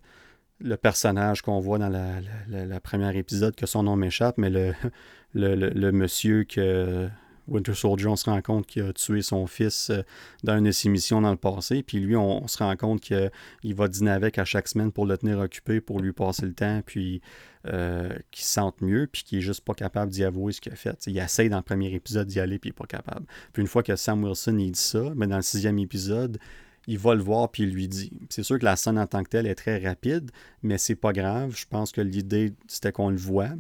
le 0.59 0.77
personnage 0.77 1.41
qu'on 1.41 1.59
voit 1.59 1.77
dans 1.77 1.89
la, 1.89 2.21
la, 2.47 2.79
premier 2.79 3.15
épisode, 3.17 3.55
que 3.55 3.65
son 3.65 3.83
nom 3.83 3.95
m'échappe, 3.95 4.37
mais 4.37 4.49
le, 4.49 4.73
le, 5.33 5.55
le, 5.55 5.91
monsieur 5.91 6.43
que 6.45 7.09
Winter 7.47 7.73
Soldier, 7.73 8.07
on 8.07 8.15
se 8.15 8.29
rend 8.29 8.41
compte 8.41 8.67
qu'il 8.67 8.83
a 8.83 8.93
tué 8.93 9.21
son 9.21 9.47
fils 9.47 9.89
euh, 9.89 10.01
dans 10.43 10.57
une 10.57 10.65
de 10.65 10.71
ses 10.71 10.89
missions 10.89 11.21
dans 11.21 11.31
le 11.31 11.37
passé. 11.37 11.83
Puis 11.83 11.99
lui, 11.99 12.15
on, 12.15 12.47
se 12.47 12.57
rend 12.57 12.75
compte 12.75 13.01
qu'il 13.01 13.75
va 13.75 13.87
dîner 13.87 14.11
avec 14.11 14.37
à 14.37 14.45
chaque 14.45 14.67
semaine 14.67 14.91
pour 14.91 15.05
le 15.05 15.17
tenir 15.17 15.39
occupé, 15.39 15.81
pour 15.81 15.99
lui 15.99 16.13
passer 16.13 16.45
le 16.45 16.53
temps, 16.53 16.81
puis 16.85 17.21
euh, 17.67 18.09
qu'il 18.31 18.45
se 18.45 18.51
sente 18.51 18.81
mieux, 18.81 19.07
puis 19.11 19.23
qu'il 19.23 19.39
est 19.39 19.41
juste 19.41 19.61
pas 19.61 19.73
capable 19.73 20.11
d'y 20.11 20.23
avouer 20.23 20.53
ce 20.53 20.61
qu'il 20.61 20.71
a 20.71 20.75
fait. 20.75 20.97
il 21.07 21.17
essaye 21.17 21.49
dans 21.49 21.57
le 21.57 21.63
premier 21.63 21.93
épisode 21.93 22.27
d'y 22.27 22.39
aller, 22.39 22.59
puis 22.59 22.69
il 22.69 22.73
n'est 22.73 22.87
pas 22.87 22.87
capable. 22.87 23.25
Puis 23.51 23.61
une 23.61 23.67
fois 23.67 23.83
que 23.83 23.95
Sam 23.95 24.23
Wilson 24.23 24.57
il 24.57 24.71
dit 24.71 24.79
ça, 24.79 25.11
mais 25.15 25.27
dans 25.27 25.37
le 25.37 25.41
sixième 25.41 25.79
épisode, 25.79 26.39
il 26.87 26.97
va 26.97 27.15
le 27.15 27.21
voir 27.21 27.49
puis 27.49 27.63
il 27.63 27.73
lui 27.73 27.87
dit. 27.87 28.11
C'est 28.29 28.43
sûr 28.43 28.59
que 28.59 28.65
la 28.65 28.75
scène 28.75 28.99
en 28.99 29.07
tant 29.07 29.23
que 29.23 29.29
telle 29.29 29.47
est 29.47 29.55
très 29.55 29.77
rapide, 29.79 30.31
mais 30.61 30.77
c'est 30.77 30.95
pas 30.95 31.13
grave. 31.13 31.55
Je 31.55 31.65
pense 31.65 31.91
que 31.91 32.01
l'idée, 32.01 32.53
c'était 32.67 32.91
qu'on 32.91 33.09
le 33.09 33.17
voit, 33.17 33.51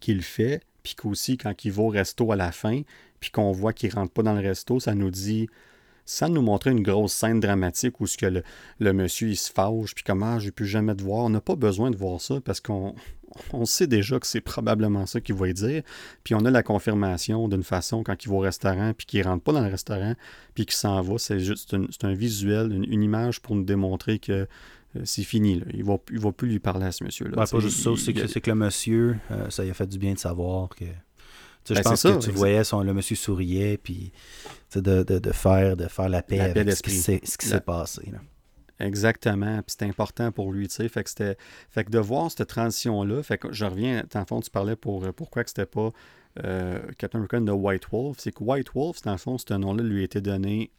qu'il 0.00 0.16
le 0.16 0.22
fait, 0.22 0.62
puis 0.82 0.94
qu'aussi, 0.94 1.36
quand 1.36 1.64
il 1.64 1.72
va 1.72 1.82
au 1.82 1.88
resto 1.88 2.32
à 2.32 2.36
la 2.36 2.52
fin, 2.52 2.82
puis 3.20 3.30
qu'on 3.30 3.52
voit 3.52 3.72
qu'il 3.72 3.92
rentre 3.94 4.12
pas 4.12 4.22
dans 4.22 4.34
le 4.34 4.40
resto, 4.40 4.80
ça 4.80 4.94
nous 4.94 5.10
dit 5.10 5.48
sans 6.08 6.30
nous 6.30 6.40
montrer 6.40 6.70
une 6.70 6.82
grosse 6.82 7.12
scène 7.12 7.38
dramatique 7.38 8.00
où 8.00 8.06
ce 8.06 8.16
que 8.16 8.42
le, 8.78 8.92
monsieur 8.94 9.28
il 9.28 9.36
se 9.36 9.52
fâche, 9.52 9.94
puis 9.94 10.02
comment 10.04 10.36
ah, 10.36 10.38
j'ai 10.38 10.50
pu 10.50 10.64
jamais 10.64 10.94
te 10.94 11.02
voir. 11.02 11.26
On 11.26 11.30
n'a 11.30 11.42
pas 11.42 11.54
besoin 11.54 11.90
de 11.90 11.96
voir 11.96 12.18
ça 12.20 12.40
parce 12.42 12.60
qu'on 12.60 12.94
on 13.52 13.66
sait 13.66 13.86
déjà 13.86 14.18
que 14.18 14.26
c'est 14.26 14.40
probablement 14.40 15.04
ça 15.04 15.20
qu'il 15.20 15.34
va 15.34 15.52
dire. 15.52 15.82
Puis 16.24 16.34
on 16.34 16.44
a 16.46 16.50
la 16.50 16.62
confirmation 16.62 17.46
d'une 17.46 17.62
façon 17.62 18.02
quand 18.02 18.24
il 18.24 18.30
va 18.30 18.36
au 18.36 18.40
restaurant, 18.40 18.94
puis 18.96 19.06
qu'il 19.06 19.22
rentre 19.22 19.44
pas 19.44 19.52
dans 19.52 19.60
le 19.60 19.70
restaurant, 19.70 20.14
puis 20.54 20.64
qu'il 20.64 20.76
s'en 20.76 21.02
va. 21.02 21.18
C'est 21.18 21.40
juste 21.40 21.76
un, 22.02 22.14
visuel, 22.14 22.72
une, 22.72 23.02
image 23.02 23.40
pour 23.40 23.54
nous 23.54 23.64
démontrer 23.64 24.18
que 24.18 24.48
c'est 25.04 25.22
fini. 25.22 25.60
Là. 25.60 25.66
Il 25.72 25.80
ne 25.80 25.84
va, 25.84 25.98
il 26.10 26.18
va 26.18 26.32
plus 26.32 26.48
lui 26.48 26.58
parler 26.58 26.86
à 26.86 26.92
ce 26.92 27.04
monsieur-là. 27.04 27.46
pas 27.46 27.58
juste 27.60 27.80
ça, 27.80 27.90
c'est 27.96 28.12
que, 28.12 28.50
le 28.50 28.56
monsieur, 28.56 29.16
euh, 29.30 29.50
ça 29.50 29.62
lui 29.62 29.70
a 29.70 29.74
fait 29.74 29.86
du 29.86 29.98
bien 29.98 30.14
de 30.14 30.18
savoir 30.18 30.70
que. 30.70 30.84
je 31.68 31.74
ben, 31.74 31.82
pense 31.82 32.02
que 32.02 32.18
tu 32.18 32.30
voyais 32.30 32.64
son, 32.64 32.82
le 32.82 32.94
monsieur 32.94 33.16
souriait, 33.16 33.78
puis 33.78 34.12
de, 34.74 35.02
de, 35.02 35.32
faire, 35.32 35.76
de 35.76 35.86
faire 35.86 36.08
la 36.08 36.22
paix, 36.22 36.40
avec 36.40 36.72
ce 36.72 36.82
qui 36.82 37.48
s'est 37.48 37.60
passé. 37.60 38.12
Exactement. 38.80 39.56
Puis 39.56 39.72
c'était 39.72 39.86
important 39.86 40.30
pour 40.30 40.52
lui, 40.52 40.68
tu 40.68 40.76
sais. 40.76 40.88
Fait 40.88 41.02
que 41.02 41.10
c'était. 41.10 41.36
Fait 41.68 41.84
que 41.84 41.90
de 41.90 41.98
voir 41.98 42.30
cette 42.30 42.46
transition-là, 42.48 43.24
fait 43.24 43.36
que 43.36 43.52
je 43.52 43.64
reviens, 43.64 44.04
dans 44.12 44.20
le 44.20 44.26
fond, 44.26 44.40
tu 44.40 44.50
parlais 44.50 44.76
pour 44.76 45.04
pourquoi 45.14 45.42
que 45.42 45.50
c'était 45.50 45.66
pas 45.66 45.90
euh, 46.44 46.78
Captain 46.96 47.18
America 47.18 47.40
de 47.40 47.50
White 47.50 47.88
Wolf. 47.90 48.18
C'est 48.20 48.30
que 48.30 48.44
White 48.44 48.68
Wolf, 48.74 49.02
dans 49.02 49.12
le 49.12 49.18
fond, 49.18 49.36
ce 49.36 49.52
nom-là 49.52 49.82
lui 49.82 50.02
a 50.02 50.04
été 50.04 50.20
donné 50.20 50.70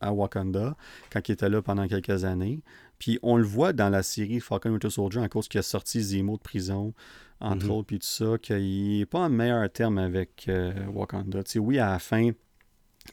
à 0.00 0.12
Wakanda 0.12 0.76
quand 1.10 1.28
il 1.28 1.32
était 1.32 1.48
là 1.48 1.62
pendant 1.62 1.86
quelques 1.88 2.24
années. 2.24 2.60
Puis 2.98 3.18
on 3.22 3.36
le 3.36 3.44
voit 3.44 3.72
dans 3.72 3.88
la 3.88 4.02
série 4.02 4.40
Falcon 4.40 4.70
Winter 4.70 4.90
Soldier 4.90 5.22
à 5.22 5.28
cause 5.28 5.48
qu'il 5.48 5.58
a 5.58 5.62
sorti 5.62 6.02
Zemo 6.02 6.36
de 6.36 6.42
prison, 6.42 6.94
entre 7.40 7.66
mhm. 7.66 7.72
autres, 7.72 7.86
puis 7.86 7.98
tout 7.98 8.06
ça, 8.06 8.38
qu'il 8.40 8.98
n'est 8.98 9.06
pas 9.06 9.20
en 9.20 9.30
meilleur 9.30 9.70
terme 9.70 9.98
avec 9.98 10.46
euh, 10.48 10.72
Wakanda. 10.92 11.40
sais, 11.44 11.58
oui, 11.58 11.78
à 11.78 11.90
la 11.90 11.98
fin, 11.98 12.30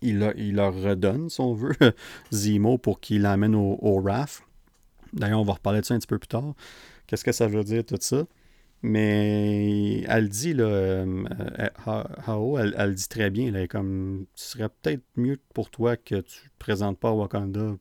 il, 0.01 0.33
il, 0.37 0.55
leur 0.55 0.73
redonne, 0.73 1.29
si 1.29 1.41
on 1.41 1.53
veut, 1.53 1.75
Zemo 2.31 2.77
pour 2.77 2.99
qu'il 2.99 3.23
l'amène 3.23 3.55
au, 3.55 3.77
au 3.81 4.01
RAF. 4.01 4.43
D'ailleurs, 5.11 5.41
on 5.41 5.45
va 5.45 5.53
reparler 5.53 5.81
de 5.81 5.85
ça 5.85 5.93
un 5.93 5.99
petit 5.99 6.07
peu 6.07 6.17
plus 6.17 6.27
tard. 6.27 6.55
Qu'est-ce 7.07 7.23
que 7.23 7.31
ça 7.31 7.47
veut 7.47 7.63
dire 7.63 7.85
tout 7.85 7.97
ça? 7.99 8.25
Mais 8.83 10.01
elle 10.09 10.27
dit, 10.27 10.53
là, 10.53 10.65
euh, 10.65 11.23
euh, 11.87 12.03
Hao, 12.27 12.57
elle, 12.57 12.75
elle, 12.77 12.93
dit 12.93 13.07
très 13.07 13.29
bien, 13.29 13.49
là, 13.49 13.65
comme, 13.65 14.25
ce 14.35 14.51
serait 14.51 14.67
peut-être 14.67 15.03
mieux 15.15 15.37
pour 15.53 15.69
toi 15.69 15.95
que 15.95 16.15
tu 16.15 16.39
ne 16.43 16.49
te 16.49 16.57
présentes 16.59 16.99
pas 16.99 17.09
à 17.09 17.13
Wakanda 17.13 17.61
euh, 17.61 17.77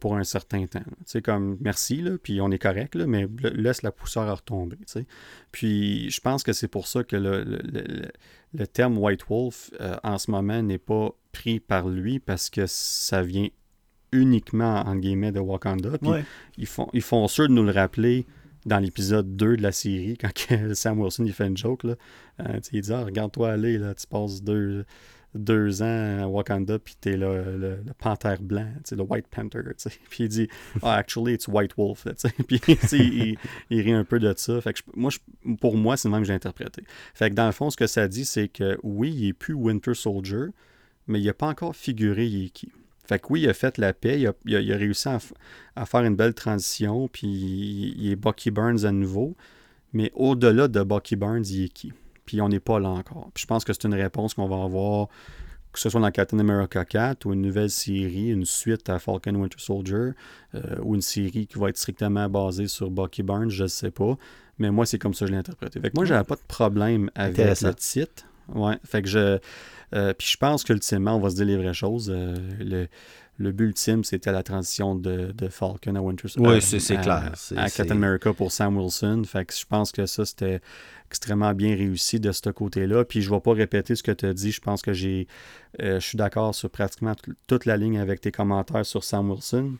pour 0.00 0.16
un 0.16 0.24
certain 0.24 0.66
temps. 0.66 0.82
Tu 1.06 1.22
comme 1.22 1.56
merci, 1.60 2.02
là, 2.02 2.12
puis 2.20 2.40
on 2.40 2.50
est 2.50 2.58
correct, 2.58 2.94
là, 2.94 3.06
mais 3.06 3.26
laisse 3.54 3.82
la 3.82 3.92
poussière 3.92 4.34
retomber. 4.34 4.78
Tu 4.86 5.06
Puis 5.52 6.10
je 6.10 6.20
pense 6.20 6.42
que 6.42 6.52
c'est 6.52 6.68
pour 6.68 6.86
ça 6.86 7.04
que 7.04 7.16
le, 7.16 7.44
le, 8.52 8.66
terme 8.66 8.98
White 8.98 9.24
Wolf 9.28 9.70
euh, 9.80 9.96
en 10.02 10.18
ce 10.18 10.30
moment 10.30 10.62
n'est 10.62 10.78
pas 10.78 11.10
pris 11.32 11.60
par 11.60 11.88
lui 11.88 12.18
parce 12.18 12.50
que 12.50 12.66
ça 12.66 13.22
vient 13.22 13.48
uniquement, 14.12 14.82
en 14.86 14.96
guillemets, 14.96 15.32
de 15.32 15.40
Wakanda. 15.40 15.98
Puis 15.98 16.10
ils, 16.56 16.66
font, 16.66 16.88
ils 16.92 17.02
font 17.02 17.28
sûr 17.28 17.48
de 17.48 17.52
nous 17.52 17.64
le 17.64 17.72
rappeler 17.72 18.26
dans 18.66 18.78
l'épisode 18.78 19.36
2 19.36 19.56
de 19.56 19.62
la 19.62 19.72
série, 19.72 20.16
quand 20.18 20.30
Sam 20.74 21.00
Wilson 21.00 21.24
il 21.24 21.32
fait 21.32 21.46
une 21.46 21.56
joke. 21.56 21.84
Là, 21.84 21.94
euh, 22.40 22.60
il 22.72 22.80
dit 22.80 22.92
ah, 22.92 23.04
Regarde-toi 23.04 23.50
aller, 23.50 23.78
là, 23.78 23.94
tu 23.94 24.06
passes 24.06 24.42
deux 24.42 24.84
deux 25.34 25.82
ans 25.82 26.22
à 26.22 26.26
Wakanda, 26.26 26.78
puis 26.78 26.96
t'es 27.00 27.16
le, 27.16 27.56
le, 27.56 27.78
panthère 27.98 28.40
blanc, 28.40 28.66
le 28.90 29.02
White 29.02 29.26
Panther, 29.28 29.60
puis 30.08 30.24
il 30.24 30.28
dit 30.28 30.48
ah, 30.82 30.94
actually, 30.94 31.34
it's 31.34 31.48
White 31.48 31.74
Wolf, 31.76 32.06
puis 32.46 32.60
il, 32.92 33.36
il, 33.70 33.80
rit 33.80 33.92
un 33.92 34.04
peu 34.04 34.18
de 34.18 34.32
ça. 34.36 34.60
Fait 34.60 34.72
que 34.72 34.80
moi, 34.94 35.10
pour 35.60 35.76
moi, 35.76 35.96
c'est 35.96 36.08
le 36.08 36.12
même 36.12 36.22
que 36.22 36.28
j'ai 36.28 36.34
interprété. 36.34 36.82
Fait 37.14 37.30
que 37.30 37.34
dans 37.34 37.46
le 37.46 37.52
fond, 37.52 37.70
ce 37.70 37.76
que 37.76 37.86
ça 37.86 38.08
dit, 38.08 38.24
c'est 38.24 38.48
que 38.48 38.78
oui, 38.82 39.12
il 39.12 39.28
est 39.28 39.32
plus 39.32 39.54
Winter 39.54 39.94
Soldier, 39.94 40.46
mais 41.06 41.20
il 41.20 41.26
n'a 41.26 41.34
pas 41.34 41.48
encore 41.48 41.76
figuré 41.76 42.26
il 42.26 42.46
est 42.46 42.50
qui. 42.50 42.72
Fait 43.06 43.18
que 43.18 43.26
oui, 43.30 43.42
il 43.42 43.48
a 43.48 43.54
fait 43.54 43.78
la 43.78 43.94
paix, 43.94 44.20
il 44.20 44.26
a, 44.26 44.32
il 44.44 44.72
a, 44.72 44.76
réussi 44.76 45.08
à, 45.08 45.18
à, 45.76 45.86
faire 45.86 46.02
une 46.02 46.16
belle 46.16 46.34
transition, 46.34 47.08
puis 47.08 47.94
il 47.96 48.10
est 48.10 48.16
Bucky 48.16 48.50
Burns 48.50 48.84
à 48.84 48.92
nouveau, 48.92 49.34
mais 49.92 50.10
au-delà 50.14 50.68
de 50.68 50.82
Bucky 50.82 51.16
Burns, 51.16 51.44
il 51.48 51.64
est 51.64 51.68
qui? 51.68 51.92
Puis 52.28 52.42
on 52.42 52.50
n'est 52.50 52.60
pas 52.60 52.78
là 52.78 52.90
encore. 52.90 53.30
je 53.34 53.46
pense 53.46 53.64
que 53.64 53.72
c'est 53.72 53.84
une 53.84 53.94
réponse 53.94 54.34
qu'on 54.34 54.46
va 54.48 54.62
avoir, 54.62 55.08
que 55.72 55.78
ce 55.78 55.88
soit 55.88 55.98
dans 55.98 56.10
Captain 56.10 56.38
America 56.38 56.84
4 56.84 57.24
ou 57.24 57.32
une 57.32 57.40
nouvelle 57.40 57.70
série, 57.70 58.28
une 58.28 58.44
suite 58.44 58.90
à 58.90 58.98
Falcon 58.98 59.34
Winter 59.34 59.56
Soldier, 59.58 60.10
euh, 60.54 60.60
ou 60.82 60.94
une 60.94 61.00
série 61.00 61.46
qui 61.46 61.58
va 61.58 61.70
être 61.70 61.78
strictement 61.78 62.28
basée 62.28 62.68
sur 62.68 62.90
Bucky 62.90 63.22
Barnes, 63.22 63.48
je 63.48 63.62
ne 63.62 63.68
sais 63.68 63.90
pas. 63.90 64.18
Mais 64.58 64.70
moi, 64.70 64.84
c'est 64.84 64.98
comme 64.98 65.14
ça 65.14 65.20
que 65.20 65.28
je 65.28 65.32
l'ai 65.32 65.38
interprété. 65.38 65.80
Fait 65.80 65.88
que 65.88 65.96
moi, 65.96 66.04
j'avais 66.04 66.24
pas 66.24 66.34
de 66.34 66.42
problème 66.46 67.10
avec 67.14 67.62
le 67.62 67.74
titre. 67.74 68.24
Ouais. 68.54 68.76
Fait 68.84 69.00
que 69.00 69.08
je. 69.08 69.38
Euh, 69.94 70.12
puis 70.12 70.28
je 70.30 70.36
pense 70.36 70.64
qu'ultimement, 70.64 71.16
on 71.16 71.20
va 71.20 71.30
se 71.30 71.36
dire 71.36 71.46
les 71.46 71.56
vraies 71.56 71.72
choses. 71.72 72.12
Euh, 72.14 72.36
le, 72.58 72.88
le 73.38 73.52
but 73.52 73.66
ultime, 73.66 74.02
c'était 74.02 74.32
la 74.32 74.42
transition 74.42 74.96
de, 74.96 75.32
Falcon 75.48 75.94
à 75.94 76.00
Winter 76.00 76.28
Soldier. 76.28 76.54
Oui, 76.54 76.62
c'est 76.62 76.96
clair. 76.96 77.32
À 77.56 77.70
Captain 77.70 77.94
America 77.94 78.32
pour 78.32 78.50
Sam 78.50 78.76
Wilson. 78.76 79.22
Fait 79.24 79.44
que 79.44 79.54
je 79.54 79.64
pense 79.64 79.92
que 79.92 80.06
ça, 80.06 80.26
c'était 80.26 80.60
extrêmement 81.06 81.54
bien 81.54 81.76
réussi 81.76 82.18
de 82.18 82.32
ce 82.32 82.50
côté-là. 82.50 83.04
Puis 83.04 83.22
je 83.22 83.30
ne 83.30 83.36
vais 83.36 83.40
pas 83.40 83.52
répéter 83.52 83.94
ce 83.94 84.02
que 84.02 84.10
tu 84.10 84.26
as 84.26 84.34
dit. 84.34 84.50
Je 84.50 84.60
pense 84.60 84.82
que 84.82 84.92
j'ai 84.92 85.28
euh, 85.80 86.00
je 86.00 86.06
suis 86.06 86.18
d'accord 86.18 86.54
sur 86.54 86.68
pratiquement 86.68 87.14
toute 87.46 87.64
la 87.64 87.76
ligne 87.76 87.98
avec 87.98 88.20
tes 88.20 88.32
commentaires 88.32 88.84
sur 88.84 89.04
Sam 89.04 89.30
Wilson. 89.30 89.74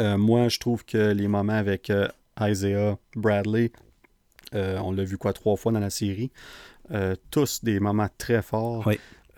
Euh, 0.00 0.18
moi, 0.18 0.48
je 0.48 0.58
trouve 0.58 0.84
que 0.84 1.12
les 1.12 1.28
moments 1.28 1.52
avec 1.52 1.90
euh, 1.90 2.08
Isaiah 2.40 2.98
Bradley, 3.14 3.70
on 4.52 4.90
l'a 4.90 5.04
vu 5.04 5.16
quoi 5.16 5.32
trois 5.32 5.56
fois 5.56 5.70
dans 5.70 5.78
la 5.78 5.90
série, 5.90 6.32
tous 7.30 7.62
des 7.62 7.78
moments 7.78 8.08
très 8.18 8.42
forts. 8.42 8.90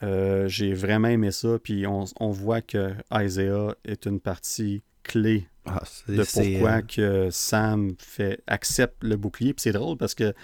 J'ai 0.03 0.74
vraiment 0.74 1.09
aimé 1.09 1.31
ça. 1.31 1.59
Puis 1.62 1.87
on, 1.87 2.31
voit 2.31 2.61
que 2.61 2.93
Isaiah 3.12 3.74
est 3.85 4.07
une 4.07 4.20
partie 4.20 4.83
clé 5.03 5.49
ah, 5.65 5.83
de 6.09 6.24
pourquoi 6.24 6.83
que 6.83 7.29
Sam 7.31 7.95
fait, 7.99 8.43
accepte 8.47 9.05
le 9.05 9.16
bouclier. 9.16 9.55
Puis 9.55 9.62
c'est 9.62 9.73
drôle 9.73 9.97
parce 9.97 10.15
que 10.15 10.35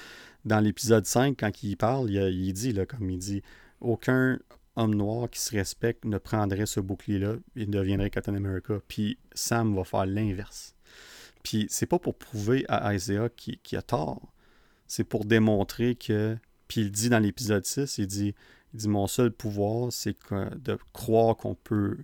dans 0.44 0.60
l'épisode 0.60 1.06
5, 1.06 1.36
quand 1.38 1.62
il 1.62 1.76
parle, 1.76 2.10
il, 2.10 2.52
dit, 2.52 2.72
là, 2.72 2.86
comme 2.86 3.10
il 3.10 3.18
dit, 3.18 3.42
aucun 3.80 4.38
homme 4.76 4.94
noir 4.94 5.28
qui 5.28 5.40
se 5.40 5.54
respecte 5.54 6.04
ne 6.04 6.18
prendrait 6.18 6.66
ce 6.66 6.80
bouclier-là, 6.80 7.34
il 7.56 7.68
deviendrait 7.68 8.10
Captain 8.10 8.34
America. 8.34 8.74
Puis 8.86 9.18
Sam 9.34 9.74
va 9.74 9.84
faire 9.84 10.06
l'inverse. 10.06 10.74
Puis 11.42 11.66
c'est 11.68 11.86
pas 11.86 11.98
pour 11.98 12.16
prouver 12.16 12.64
à 12.68 12.94
Isaiah 12.94 13.28
qui, 13.34 13.76
a 13.76 13.82
tort. 13.82 14.32
C'est 14.86 15.04
pour 15.04 15.24
démontrer 15.24 15.94
que. 15.94 16.36
Puis 16.68 16.82
il 16.82 16.90
dit 16.90 17.08
dans 17.08 17.18
l'épisode 17.18 17.64
6, 17.64 17.98
il 17.98 18.06
dit, 18.06 18.34
il 18.74 18.80
dit 18.80 18.88
Mon 18.88 19.06
seul 19.06 19.30
pouvoir, 19.30 19.92
c'est 19.92 20.16
de 20.32 20.78
croire 20.92 21.36
qu'on 21.36 21.54
peut 21.54 21.96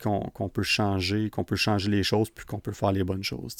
qu'on 0.00 0.48
peut 0.48 0.62
changer, 0.62 1.30
qu'on 1.30 1.44
peut 1.44 1.56
changer 1.56 1.90
les 1.90 2.02
choses, 2.02 2.30
puis 2.30 2.46
qu'on 2.46 2.58
peut 2.58 2.72
faire 2.72 2.92
les 2.92 3.04
bonnes 3.04 3.22
choses. 3.22 3.56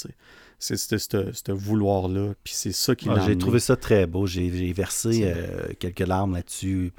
C'est 0.58 0.76
ce 0.76 1.52
vouloir-là, 1.52 2.34
puis 2.42 2.54
c'est 2.54 2.72
ça 2.72 2.94
qui 2.94 3.08
ah, 3.08 3.22
J'ai 3.26 3.36
trouvé 3.36 3.60
ça 3.60 3.76
très 3.76 4.06
beau. 4.06 4.26
J'ai 4.26 4.72
versé 4.72 5.22
euh, 5.24 5.68
quelques 5.78 6.00
larmes 6.00 6.34
là-dessus 6.34 6.92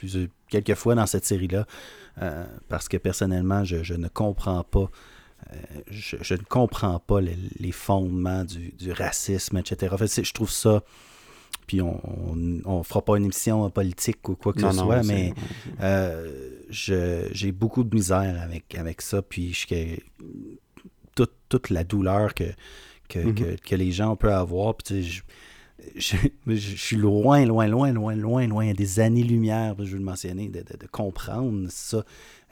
quelques 0.49 0.75
fois 0.75 0.95
dans 0.95 1.07
cette 1.07 1.25
série-là, 1.25 1.65
euh, 2.21 2.45
parce 2.69 2.87
que 2.87 2.97
personnellement, 2.97 3.63
je, 3.63 3.93
ne 3.93 4.07
comprends 4.07 4.63
pas. 4.63 4.89
Euh, 5.51 5.55
je, 5.89 6.33
ne 6.33 6.43
comprends 6.43 6.99
pas 6.99 7.19
les, 7.21 7.71
fondements 7.71 8.43
du, 8.45 8.91
racisme, 8.91 9.57
etc. 9.57 9.93
En 9.93 9.97
fait, 9.97 10.23
je 10.23 10.33
trouve 10.33 10.51
ça 10.51 10.83
puis 11.67 11.81
on 11.81 12.35
ne 12.35 12.83
fera 12.83 13.01
pas 13.01 13.17
une 13.17 13.25
émission 13.25 13.69
politique 13.69 14.27
ou 14.27 14.35
quoi 14.35 14.53
que 14.53 14.61
ce 14.61 14.71
soit, 14.71 15.03
mais 15.03 15.33
euh, 15.81 16.29
j'ai 16.69 17.51
beaucoup 17.51 17.83
de 17.83 17.95
misère 17.95 18.41
avec, 18.41 18.75
avec 18.75 19.01
ça, 19.01 19.21
puis 19.21 19.53
je, 19.53 19.97
toute, 21.15 21.33
toute 21.49 21.69
la 21.69 21.83
douleur 21.83 22.33
que, 22.33 22.51
que, 23.07 23.19
mm-hmm. 23.19 23.59
que, 23.61 23.75
les 23.75 23.91
gens 23.91 24.15
peuvent 24.15 24.31
avoir, 24.31 24.75
puis 24.75 25.03
je, 25.03 25.21
je, 25.95 26.15
je, 26.47 26.75
suis 26.75 26.97
loin, 26.97 27.45
loin, 27.45 27.67
loin, 27.67 27.91
loin, 27.91 28.15
loin, 28.15 28.47
loin, 28.47 28.73
des 28.73 28.99
années-lumière, 28.99 29.75
je 29.79 29.91
veux 29.91 29.97
le 29.97 30.03
mentionner, 30.03 30.49
de, 30.49 30.59
de, 30.59 30.87
comprendre 30.87 31.67
ça. 31.69 32.03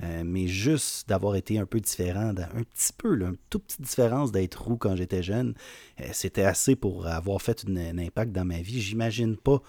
Euh, 0.02 0.24
mais 0.26 0.48
juste 0.48 1.10
d'avoir 1.10 1.36
été 1.36 1.60
un 1.60 1.66
peu 1.66 1.80
différent, 1.82 2.30
un 2.30 2.64
petit 2.64 2.94
peu, 2.98 3.20
une 3.22 3.36
toute 3.50 3.66
petite 3.66 3.82
différence 3.82 4.32
d'être 4.32 4.62
roux 4.62 4.78
quand 4.78 4.96
j'étais 4.96 5.22
jeune, 5.22 5.56
euh, 6.00 6.06
c'était 6.14 6.44
assez 6.44 6.76
pour 6.76 7.08
avoir 7.08 7.42
fait 7.42 7.66
un 7.68 7.98
impact 7.98 8.32
dans 8.32 8.46
ma 8.46 8.62
vie. 8.62 8.82
J'imagine 8.82 9.36
pas 9.36 9.62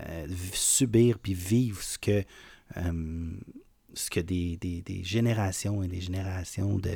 euh, 0.00 0.26
subir 0.52 1.18
puis 1.18 1.34
vivre 1.34 1.82
ce 1.82 1.98
que, 1.98 2.24
ce 3.94 4.10
que 4.10 4.20
des, 4.20 4.56
des, 4.56 4.80
des, 4.80 5.04
générations 5.04 5.82
et 5.82 5.88
des 5.88 6.00
générations 6.00 6.78
de. 6.78 6.92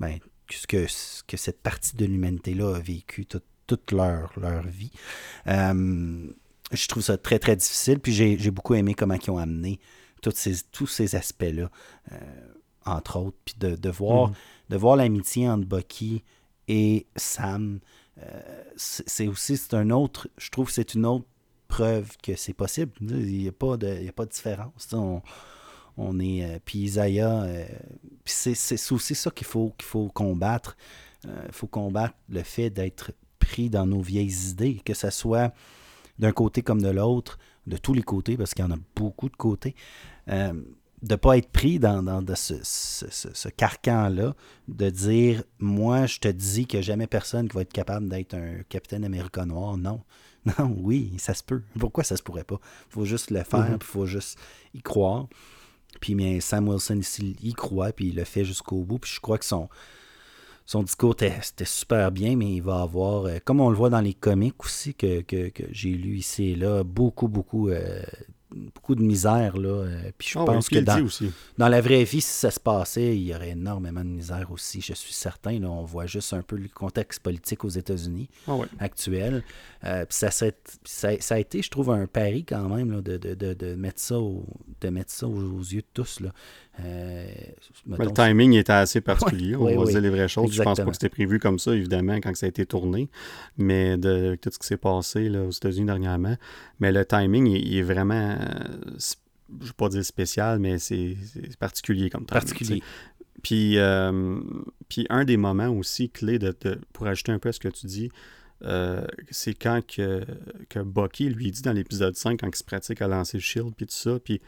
Ben, 0.00 0.18
ce 0.50 0.66
que, 0.66 0.86
ce 0.86 1.22
que 1.24 1.36
cette 1.36 1.60
partie 1.60 1.96
de 1.96 2.06
l'humanité-là 2.06 2.76
a 2.76 2.78
vécu 2.78 3.26
toute 3.26 3.92
leur, 3.92 4.32
leur 4.38 4.62
vie. 4.66 4.92
Je 5.46 6.88
trouve 6.88 7.02
ça 7.02 7.16
très, 7.18 7.38
très 7.38 7.56
difficile. 7.56 7.98
Puis 8.00 8.12
j'ai 8.12 8.50
beaucoup 8.50 8.74
aimé 8.74 8.94
comment 8.94 9.14
ils 9.14 9.30
ont 9.30 9.38
amené 9.38 9.80
ces, 10.30 10.62
tous 10.72 10.86
ces 10.86 11.14
aspects-là, 11.14 11.70
euh, 12.12 12.16
entre 12.84 13.18
autres. 13.18 13.36
Puis 13.44 13.54
de, 13.58 13.76
de 13.76 13.90
voir, 13.90 14.30
mm. 14.70 14.76
voir 14.76 14.96
l'amitié 14.96 15.48
entre 15.48 15.66
Bucky 15.66 16.22
et 16.68 17.06
Sam, 17.16 17.80
euh, 18.18 18.62
c'est 18.76 19.28
aussi 19.28 19.56
c'est 19.56 19.74
un 19.74 19.90
autre, 19.90 20.28
je 20.38 20.50
trouve 20.50 20.66
que 20.66 20.72
c'est 20.72 20.94
une 20.94 21.06
autre 21.06 21.26
preuve 21.68 22.16
que 22.22 22.36
c'est 22.36 22.54
possible. 22.54 22.92
Il 23.00 23.38
n'y 23.38 23.48
a, 23.48 23.52
pas 23.52 23.76
de, 23.76 24.08
a 24.08 24.12
pas 24.12 24.24
de 24.24 24.30
différence. 24.30 24.88
On, 24.92 25.22
on 25.96 26.20
est. 26.20 26.60
puis 26.64 26.80
Isaiah, 26.80 27.46
c'est 28.24 28.92
aussi 28.92 29.14
ça 29.14 29.30
qu'il 29.30 29.46
faut, 29.46 29.74
qu'il 29.76 29.86
faut 29.86 30.08
combattre. 30.08 30.76
Il 31.24 31.52
faut 31.52 31.66
combattre 31.66 32.14
le 32.28 32.42
fait 32.42 32.70
d'être 32.70 33.12
pris 33.46 33.70
dans 33.70 33.86
nos 33.86 34.00
vieilles 34.00 34.50
idées, 34.50 34.80
que 34.84 34.94
ce 34.94 35.10
soit 35.10 35.52
d'un 36.18 36.32
côté 36.32 36.62
comme 36.62 36.82
de 36.82 36.88
l'autre, 36.88 37.38
de 37.66 37.76
tous 37.76 37.94
les 37.94 38.02
côtés, 38.02 38.36
parce 38.36 38.54
qu'il 38.54 38.64
y 38.64 38.68
en 38.68 38.72
a 38.72 38.78
beaucoup 38.94 39.28
de 39.28 39.36
côtés, 39.36 39.74
euh, 40.28 40.52
de 41.02 41.12
ne 41.12 41.16
pas 41.16 41.36
être 41.36 41.50
pris 41.50 41.78
dans, 41.78 42.24
ce, 42.34 43.48
carcan-là, 43.48 44.34
de 44.68 44.90
dire 44.90 45.42
Moi, 45.58 46.06
je 46.06 46.18
te 46.18 46.28
dis 46.28 46.66
que 46.66 46.80
jamais 46.80 47.06
personne 47.06 47.48
qui 47.48 47.54
va 47.54 47.62
être 47.62 47.72
capable 47.72 48.08
d'être 48.08 48.34
un 48.34 48.62
capitaine 48.68 49.04
américain 49.04 49.46
noir. 49.46 49.76
Non. 49.76 50.02
Non, 50.60 50.76
oui, 50.78 51.12
ça 51.18 51.34
se 51.34 51.42
peut. 51.42 51.62
Pourquoi 51.76 52.04
ça 52.04 52.16
se 52.16 52.22
pourrait 52.22 52.44
pas? 52.44 52.60
Il 52.62 52.92
faut 52.92 53.04
juste 53.04 53.32
le 53.32 53.42
faire, 53.42 53.68
mm-hmm. 53.68 53.78
il 53.80 53.84
faut 53.84 54.06
juste 54.06 54.38
y 54.74 54.80
croire. 54.80 55.26
Puis 56.00 56.14
bien, 56.14 56.38
Sam 56.40 56.68
Wilson 56.68 56.98
ici, 56.98 57.36
y 57.42 57.52
croit, 57.52 57.90
puis 57.90 58.10
il 58.10 58.14
le 58.14 58.22
fait 58.22 58.44
jusqu'au 58.44 58.84
bout. 58.84 59.00
Puis 59.00 59.10
je 59.12 59.20
crois 59.20 59.38
que 59.38 59.44
son, 59.44 59.68
son 60.66 60.82
discours 60.82 61.12
était 61.12 61.64
super 61.64 62.10
bien, 62.12 62.36
mais 62.36 62.52
il 62.52 62.60
va 62.60 62.82
avoir, 62.82 63.26
euh, 63.26 63.38
comme 63.44 63.60
on 63.60 63.70
le 63.70 63.76
voit 63.76 63.90
dans 63.90 64.00
les 64.00 64.14
comics 64.14 64.62
aussi 64.64 64.94
que, 64.94 65.22
que, 65.22 65.50
j'ai 65.70 65.90
lu 65.90 66.16
ici 66.16 66.50
et 66.50 66.56
là, 66.56 66.82
beaucoup, 66.82 67.28
beaucoup 67.28 67.68
euh, 67.68 68.02
beaucoup 68.54 68.94
de 68.94 69.02
misère. 69.02 69.56
Là. 69.56 69.68
Euh, 69.68 70.10
puis 70.16 70.28
je 70.32 70.38
ah 70.38 70.44
pense 70.44 70.68
que 70.68 70.78
dans, 70.78 71.04
dans, 71.58 71.68
la 71.68 71.80
vraie 71.80 72.04
vie, 72.04 72.20
si 72.20 72.30
ça 72.30 72.50
se 72.50 72.60
passait, 72.60 73.16
il 73.16 73.24
y 73.24 73.34
aurait 73.34 73.50
énormément 73.50 74.04
de 74.04 74.08
misère 74.08 74.50
aussi, 74.50 74.80
je 74.80 74.94
suis 74.94 75.12
certain. 75.12 75.58
Là, 75.58 75.68
on 75.68 75.84
voit 75.84 76.06
juste 76.06 76.32
un 76.32 76.42
peu 76.42 76.56
le 76.56 76.68
contexte 76.68 77.20
politique 77.20 77.64
aux 77.64 77.70
États-Unis 77.70 78.28
ah 78.46 78.56
actuel. 78.78 79.42
Euh, 79.84 80.04
puis 80.04 80.16
ça, 80.16 80.30
ça, 80.30 80.46
ça, 80.84 81.34
a 81.34 81.38
été, 81.38 81.62
je 81.62 81.70
trouve, 81.70 81.90
un 81.90 82.06
pari 82.06 82.44
quand 82.44 82.68
même 82.68 82.92
là, 82.92 83.00
de, 83.00 83.16
de, 83.16 83.34
de, 83.34 83.54
de, 83.54 83.74
mettre 83.74 84.00
ça, 84.00 84.16
de 84.16 84.88
mettre 84.88 85.12
ça 85.12 85.26
aux, 85.26 85.60
yeux 85.60 85.82
de 85.82 85.86
tous. 85.92 86.20
Là. 86.20 86.32
Euh, 86.84 87.26
le 87.86 88.12
timing 88.12 88.54
était 88.54 88.72
assez 88.72 89.00
particulier, 89.02 89.56
on 89.56 89.64
va 89.64 89.90
dire 89.90 90.00
les 90.00 90.10
vraies 90.10 90.28
choses. 90.28 90.52
Je 90.52 90.62
pense 90.62 90.78
pas 90.78 90.84
que 90.84 90.92
c'était 90.92 91.08
prévu 91.08 91.38
comme 91.38 91.58
ça, 91.58 91.74
évidemment, 91.74 92.16
quand 92.16 92.34
ça 92.36 92.46
a 92.46 92.48
été 92.48 92.66
tourné, 92.66 93.08
mais 93.56 93.96
de 93.96 94.36
tout 94.40 94.50
ce 94.52 94.58
qui 94.58 94.66
s'est 94.66 94.76
passé 94.76 95.28
là, 95.28 95.42
aux 95.44 95.50
États-Unis 95.50 95.86
dernièrement. 95.86 96.36
Mais 96.80 96.92
le 96.92 97.04
timing, 97.04 97.46
il, 97.46 97.78
est 97.78 97.82
vraiment, 97.82 98.36
je 98.84 99.14
ne 99.54 99.66
vais 99.66 99.72
pas 99.76 99.88
dire 99.88 100.04
spécial, 100.04 100.58
mais 100.58 100.78
c'est 100.78 101.16
particulier 101.58 102.10
comme 102.10 102.26
timing. 102.26 102.40
Particulier. 102.40 102.82
Puis, 103.42 103.78
euh, 103.78 104.40
puis 104.88 105.06
un 105.08 105.24
des 105.24 105.36
moments 105.36 105.68
aussi 105.68 106.10
clés, 106.10 106.38
de, 106.38 106.54
pour 106.92 107.06
ajouter 107.06 107.32
un 107.32 107.38
peu 107.38 107.50
à 107.50 107.52
ce 107.52 107.60
que 107.60 107.68
tu 107.68 107.86
dis, 107.86 108.10
euh, 108.64 109.06
c'est 109.30 109.54
quand 109.54 109.86
que, 109.86 110.24
que 110.68 110.80
Bucky 110.80 111.28
lui 111.28 111.50
dit 111.50 111.62
dans 111.62 111.72
l'épisode 111.72 112.16
5, 112.16 112.40
quand 112.40 112.48
il 112.48 112.56
se 112.56 112.64
pratique 112.64 113.02
à 113.02 113.08
lancer 113.08 113.36
le 113.36 113.42
shield, 113.42 113.74
puis 113.76 113.86
tout 113.86 113.94
ça, 113.94 114.18
puis 114.18 114.40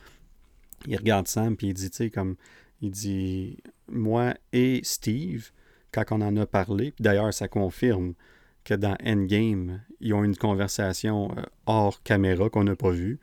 il 0.87 0.97
regarde 0.97 1.29
Sam, 1.29 1.57
puis 1.57 1.69
il 1.69 1.75
dit, 1.75 1.91
tu 1.91 1.97
sais, 1.97 2.11
comme, 2.11 2.37
il 2.81 2.91
dit, 2.91 3.59
moi 3.89 4.35
et 4.53 4.81
Steve, 4.85 5.51
quand 5.93 6.05
on 6.11 6.21
en 6.21 6.37
a 6.37 6.47
parlé, 6.47 6.95
d'ailleurs, 7.01 7.33
ça 7.33 7.49
confirme 7.49 8.15
que 8.65 8.75
dans 8.75 8.97
Endgame, 9.05 9.81
ils 10.01 10.15
ont 10.15 10.25
une 10.25 10.37
conversation 10.37 11.31
euh, 11.37 11.43
hors 11.67 12.03
caméra 12.03 12.51
qu'on 12.51 12.65
n'a 12.65 12.77
pas 12.77 12.91
vue. 12.91 13.19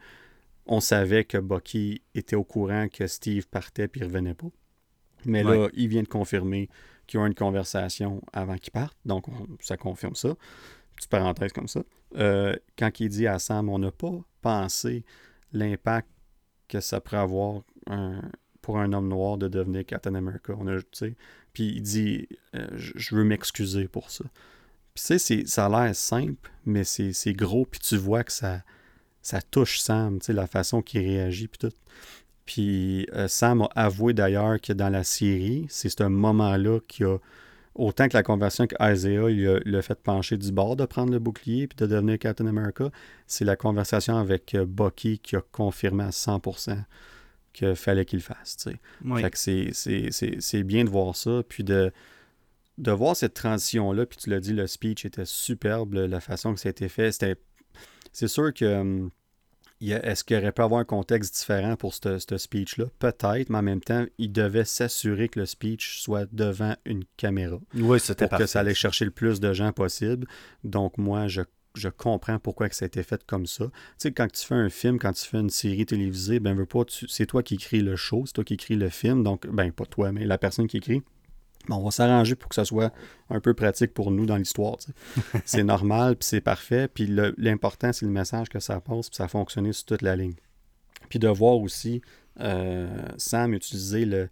On 0.65 0.79
savait 0.79 1.23
que 1.23 1.37
Bucky 1.37 2.01
était 2.15 2.35
au 2.35 2.43
courant 2.43 2.87
que 2.87 3.05
Steve 3.05 3.47
partait 3.47 3.87
puis 3.87 4.01
il 4.01 4.05
revenait 4.05 4.33
pas. 4.33 4.47
Mais 5.25 5.43
là, 5.43 5.69
il 5.73 5.87
vient 5.87 6.03
de 6.03 6.07
confirmer 6.07 6.69
qu'ils 7.07 7.19
ont 7.19 7.25
une 7.25 7.35
conversation 7.35 8.21
avant 8.33 8.57
qu'il 8.57 8.71
parte. 8.71 8.97
Donc, 9.05 9.25
ça 9.59 9.77
confirme 9.77 10.15
ça. 10.15 10.35
Petite 10.95 11.09
parenthèse 11.09 11.51
comme 11.51 11.67
ça. 11.67 11.83
Euh, 12.15 12.55
quand 12.77 12.99
il 12.99 13.09
dit 13.09 13.27
à 13.27 13.37
Sam, 13.39 13.69
on 13.69 13.79
n'a 13.79 13.91
pas 13.91 14.19
pensé 14.41 15.03
l'impact 15.51 16.09
que 16.67 16.79
ça 16.79 17.01
pourrait 17.01 17.17
avoir 17.17 17.61
pour 18.61 18.79
un 18.79 18.93
homme 18.93 19.09
noir 19.09 19.37
de 19.37 19.47
devenir 19.47 19.85
Captain 19.85 20.15
America. 20.15 20.53
On 20.57 20.67
a, 20.67 20.79
puis 21.53 21.67
il 21.75 21.81
dit 21.83 22.27
euh, 22.55 22.67
Je 22.73 23.15
veux 23.15 23.23
m'excuser 23.23 23.87
pour 23.87 24.09
ça. 24.09 24.25
Puis 24.95 25.03
tu 25.05 25.19
sais, 25.19 25.45
ça 25.45 25.67
a 25.67 25.69
l'air 25.69 25.95
simple, 25.95 26.49
mais 26.65 26.83
c'est 26.83 27.33
gros, 27.33 27.65
puis 27.65 27.79
tu 27.79 27.95
vois 27.95 28.23
que 28.23 28.31
ça, 28.31 28.63
ça 29.21 29.41
touche 29.41 29.79
Sam, 29.79 30.19
tu 30.19 30.27
sais, 30.27 30.33
la 30.33 30.47
façon 30.47 30.81
qu'il 30.81 31.01
réagit, 31.01 31.47
puis 31.47 31.59
tout. 31.59 31.75
Puis 32.45 33.07
euh, 33.13 33.27
Sam 33.27 33.61
a 33.61 33.69
avoué 33.75 34.13
d'ailleurs 34.13 34.59
que 34.59 34.73
dans 34.73 34.89
la 34.89 35.03
série, 35.03 35.67
c'est 35.69 35.89
ce 35.89 36.03
moment-là 36.03 36.79
qui 36.87 37.03
a, 37.03 37.17
autant 37.75 38.07
que 38.07 38.15
la 38.15 38.23
conversion 38.23 38.67
qu'Isaiah 38.67 39.29
il 39.29 39.75
a, 39.75 39.81
fait 39.81 40.01
pencher 40.01 40.37
du 40.37 40.51
bord 40.51 40.75
de 40.75 40.85
prendre 40.85 41.11
le 41.11 41.19
bouclier 41.19 41.67
puis 41.67 41.75
de 41.77 41.85
devenir 41.85 42.17
Captain 42.17 42.47
America, 42.47 42.89
c'est 43.27 43.45
la 43.45 43.55
conversation 43.55 44.17
avec 44.17 44.55
euh, 44.55 44.65
Bucky 44.65 45.19
qui 45.19 45.35
a 45.35 45.41
confirmé 45.51 46.05
à 46.05 46.09
100% 46.09 46.77
qu'il 47.53 47.75
fallait 47.75 48.05
qu'il 48.05 48.19
le 48.19 48.23
fasse. 48.23 48.57
Fait 49.17 49.31
que 49.31 49.37
c'est 49.37 50.63
bien 50.63 50.83
de 50.83 50.89
voir 50.89 51.15
ça, 51.15 51.41
puis 51.47 51.63
de, 51.63 51.91
de 52.77 52.91
voir 52.91 53.15
cette 53.15 53.33
transition-là, 53.33 54.05
puis 54.05 54.17
tu 54.17 54.29
l'as 54.29 54.39
dit, 54.39 54.53
le 54.53 54.67
speech 54.67 55.05
était 55.05 55.25
superbe, 55.25 55.93
la 55.93 56.19
façon 56.19 56.53
que 56.53 56.59
ça 56.59 56.69
a 56.69 56.71
été 56.71 56.89
fait. 56.89 57.11
C'était, 57.11 57.35
c'est 58.11 58.27
sûr 58.27 58.53
que 58.53 58.65
hum, 58.65 59.09
est-ce 59.81 60.23
qu'il 60.23 60.37
aurait 60.37 60.51
pu 60.51 60.61
avoir 60.61 60.79
un 60.79 60.85
contexte 60.85 61.35
différent 61.35 61.75
pour 61.75 61.93
ce 61.93 62.37
speech-là? 62.37 62.85
Peut-être, 62.99 63.49
mais 63.49 63.57
en 63.57 63.63
même 63.63 63.81
temps, 63.81 64.05
il 64.17 64.31
devait 64.31 64.65
s'assurer 64.65 65.29
que 65.29 65.39
le 65.39 65.45
speech 65.45 65.99
soit 65.99 66.27
devant 66.31 66.75
une 66.85 67.03
caméra. 67.17 67.59
Oui, 67.75 67.99
c'était 67.99 68.27
Pour 68.27 68.37
que 68.37 68.45
ça 68.45 68.61
allait 68.61 68.73
chercher 68.73 69.05
le 69.05 69.11
plus 69.11 69.39
de 69.39 69.53
gens 69.53 69.71
possible. 69.71 70.27
Donc, 70.63 70.97
moi, 70.97 71.27
je, 71.27 71.41
comprends 71.97 72.39
pourquoi 72.39 72.69
que 72.69 72.75
ça 72.75 72.85
a 72.85 72.87
été 72.87 73.03
fait 73.03 73.23
comme 73.25 73.45
ça. 73.45 73.65
Tu 73.65 73.71
sais, 73.97 74.11
quand 74.11 74.31
tu 74.31 74.45
fais 74.45 74.55
un 74.55 74.69
film, 74.69 74.97
quand 74.97 75.13
tu 75.13 75.25
fais 75.25 75.39
une 75.39 75.49
série 75.49 75.85
télévisée, 75.85 76.39
ben, 76.39 76.55
veux 76.55 76.65
pas, 76.65 76.83
c'est 77.07 77.25
toi 77.25 77.43
qui 77.43 77.55
écris 77.55 77.81
le 77.81 77.95
show, 77.95 78.23
c'est 78.25 78.33
toi 78.33 78.43
qui 78.43 78.53
écris 78.53 78.75
le 78.75 78.89
film. 78.89 79.23
Donc, 79.23 79.45
ben, 79.47 79.71
pas 79.71 79.85
toi, 79.85 80.11
mais 80.11 80.25
la 80.25 80.37
personne 80.37 80.67
qui 80.67 80.77
écrit 80.77 81.01
on 81.69 81.83
va 81.83 81.91
s'arranger 81.91 82.35
pour 82.35 82.49
que 82.49 82.55
ça 82.55 82.65
soit 82.65 82.93
un 83.29 83.39
peu 83.39 83.53
pratique 83.53 83.93
pour 83.93 84.11
nous 84.11 84.25
dans 84.25 84.37
l'histoire. 84.37 84.77
c'est 85.45 85.63
normal, 85.63 86.15
puis 86.15 86.27
c'est 86.27 86.41
parfait. 86.41 86.87
Puis 86.87 87.07
l'important, 87.37 87.93
c'est 87.93 88.05
le 88.05 88.11
message 88.11 88.49
que 88.49 88.59
ça 88.59 88.79
passe, 88.79 89.09
puis 89.09 89.17
ça 89.17 89.25
a 89.25 89.27
fonctionné 89.27 89.73
sur 89.73 89.85
toute 89.85 90.01
la 90.01 90.15
ligne. 90.15 90.35
Puis 91.09 91.19
de 91.19 91.27
voir 91.27 91.57
aussi 91.57 92.01
euh, 92.39 92.87
Sam 93.17 93.53
utiliser 93.53 94.05
le, 94.05 94.29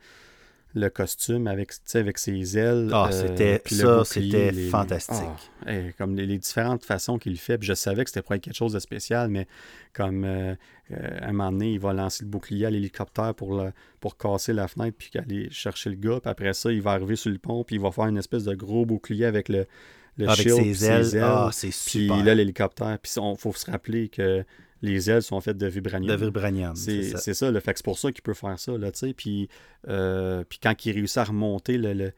le 0.75 0.89
costume 0.89 1.47
avec, 1.47 1.71
avec 1.93 2.17
ses 2.17 2.57
ailes. 2.57 2.89
Ah, 2.91 3.09
c'était 3.11 3.61
ça, 3.65 4.03
c'était 4.05 4.51
fantastique. 4.69 5.51
Ah, 5.65 5.71
comme 5.97 6.15
les, 6.15 6.37
différentes 6.37 6.83
façons 6.83 7.17
qu'il 7.17 7.37
fait. 7.37 7.57
Puis 7.57 7.67
je 7.67 7.73
savais 7.73 8.03
que 8.03 8.09
c'était 8.09 8.21
pour 8.21 8.35
être 8.35 8.41
quelque 8.41 8.55
chose 8.55 8.73
de 8.73 8.79
spécial, 8.79 9.29
mais 9.29 9.47
comme 9.93 10.23
euh, 10.23 10.27
euh, 10.51 10.55
à 10.93 11.29
un 11.29 11.31
moment 11.31 11.51
donné, 11.51 11.73
il 11.73 11.79
va 11.79 11.93
lancer 11.93 12.23
le 12.23 12.29
bouclier 12.29 12.65
à 12.65 12.69
l'hélicoptère 12.69 13.33
pour, 13.35 13.55
le, 13.55 13.71
pour 13.99 14.17
casser 14.17 14.53
la 14.53 14.67
fenêtre, 14.67 14.97
puis 14.97 15.11
aller 15.15 15.49
chercher 15.49 15.89
le 15.89 15.95
gars. 15.95 16.19
Puis 16.21 16.29
après 16.29 16.53
ça, 16.53 16.71
il 16.71 16.81
va 16.81 16.91
arriver 16.91 17.15
sur 17.15 17.31
le 17.31 17.37
pont, 17.37 17.63
puis 17.63 17.75
il 17.75 17.81
va 17.81 17.91
faire 17.91 18.05
une 18.05 18.17
espèce 18.17 18.43
de 18.43 18.55
gros 18.55 18.85
bouclier 18.85 19.25
avec 19.25 19.49
le, 19.49 19.65
le 20.17 20.27
avec 20.29 20.49
ses, 20.49 20.85
ailes. 20.85 21.21
Ah, 21.21 21.49
c'est 21.51 21.71
super. 21.71 22.17
Puis 22.17 22.25
là, 22.25 22.35
l'hélicoptère. 22.35 22.97
Puis 22.99 23.11
il 23.15 23.37
faut 23.37 23.53
se 23.53 23.69
rappeler 23.69 24.09
que 24.09 24.43
les 24.83 25.09
ailes 25.09 25.23
sont 25.23 25.39
faites 25.41 25.57
de 25.57 25.67
vibranium. 25.67 26.15
De 26.15 26.25
vibranium, 26.25 26.75
c'est 26.75 27.03
ça. 27.03 27.17
C'est 27.17 27.33
ça, 27.33 27.49
le 27.49 27.59
fait 27.61 27.71
c'est 27.77 27.85
pour 27.85 27.97
ça 27.97 28.11
qu'il 28.11 28.21
peut 28.21 28.33
faire 28.33 28.59
ça, 28.59 28.77
là, 28.77 28.91
tu 28.91 28.99
sais. 28.99 29.13
Puis, 29.13 29.47
euh, 29.87 30.43
puis 30.47 30.59
quand 30.61 30.85
il 30.85 30.91
réussit 30.91 31.17
à 31.17 31.23
remonter 31.23 31.77
le, 31.77 31.93
le, 31.93 32.13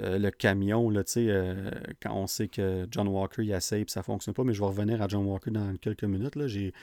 euh, 0.00 0.30
camion, 0.38 0.90
là, 0.90 1.02
tu 1.04 1.12
sais, 1.12 1.26
euh, 1.28 1.70
quand 2.02 2.14
on 2.14 2.26
sait 2.26 2.48
que 2.48 2.86
John 2.90 3.08
Walker, 3.08 3.42
il 3.42 3.50
essaye, 3.50 3.86
puis 3.86 3.92
ça 3.92 4.02
fonctionne 4.02 4.34
pas, 4.34 4.44
mais 4.44 4.52
je 4.52 4.60
vais 4.60 4.66
revenir 4.66 5.00
à 5.00 5.08
John 5.08 5.24
Walker 5.24 5.50
dans 5.50 5.74
quelques 5.76 6.04
minutes, 6.04 6.36
là. 6.36 6.46
J'ai 6.46 6.74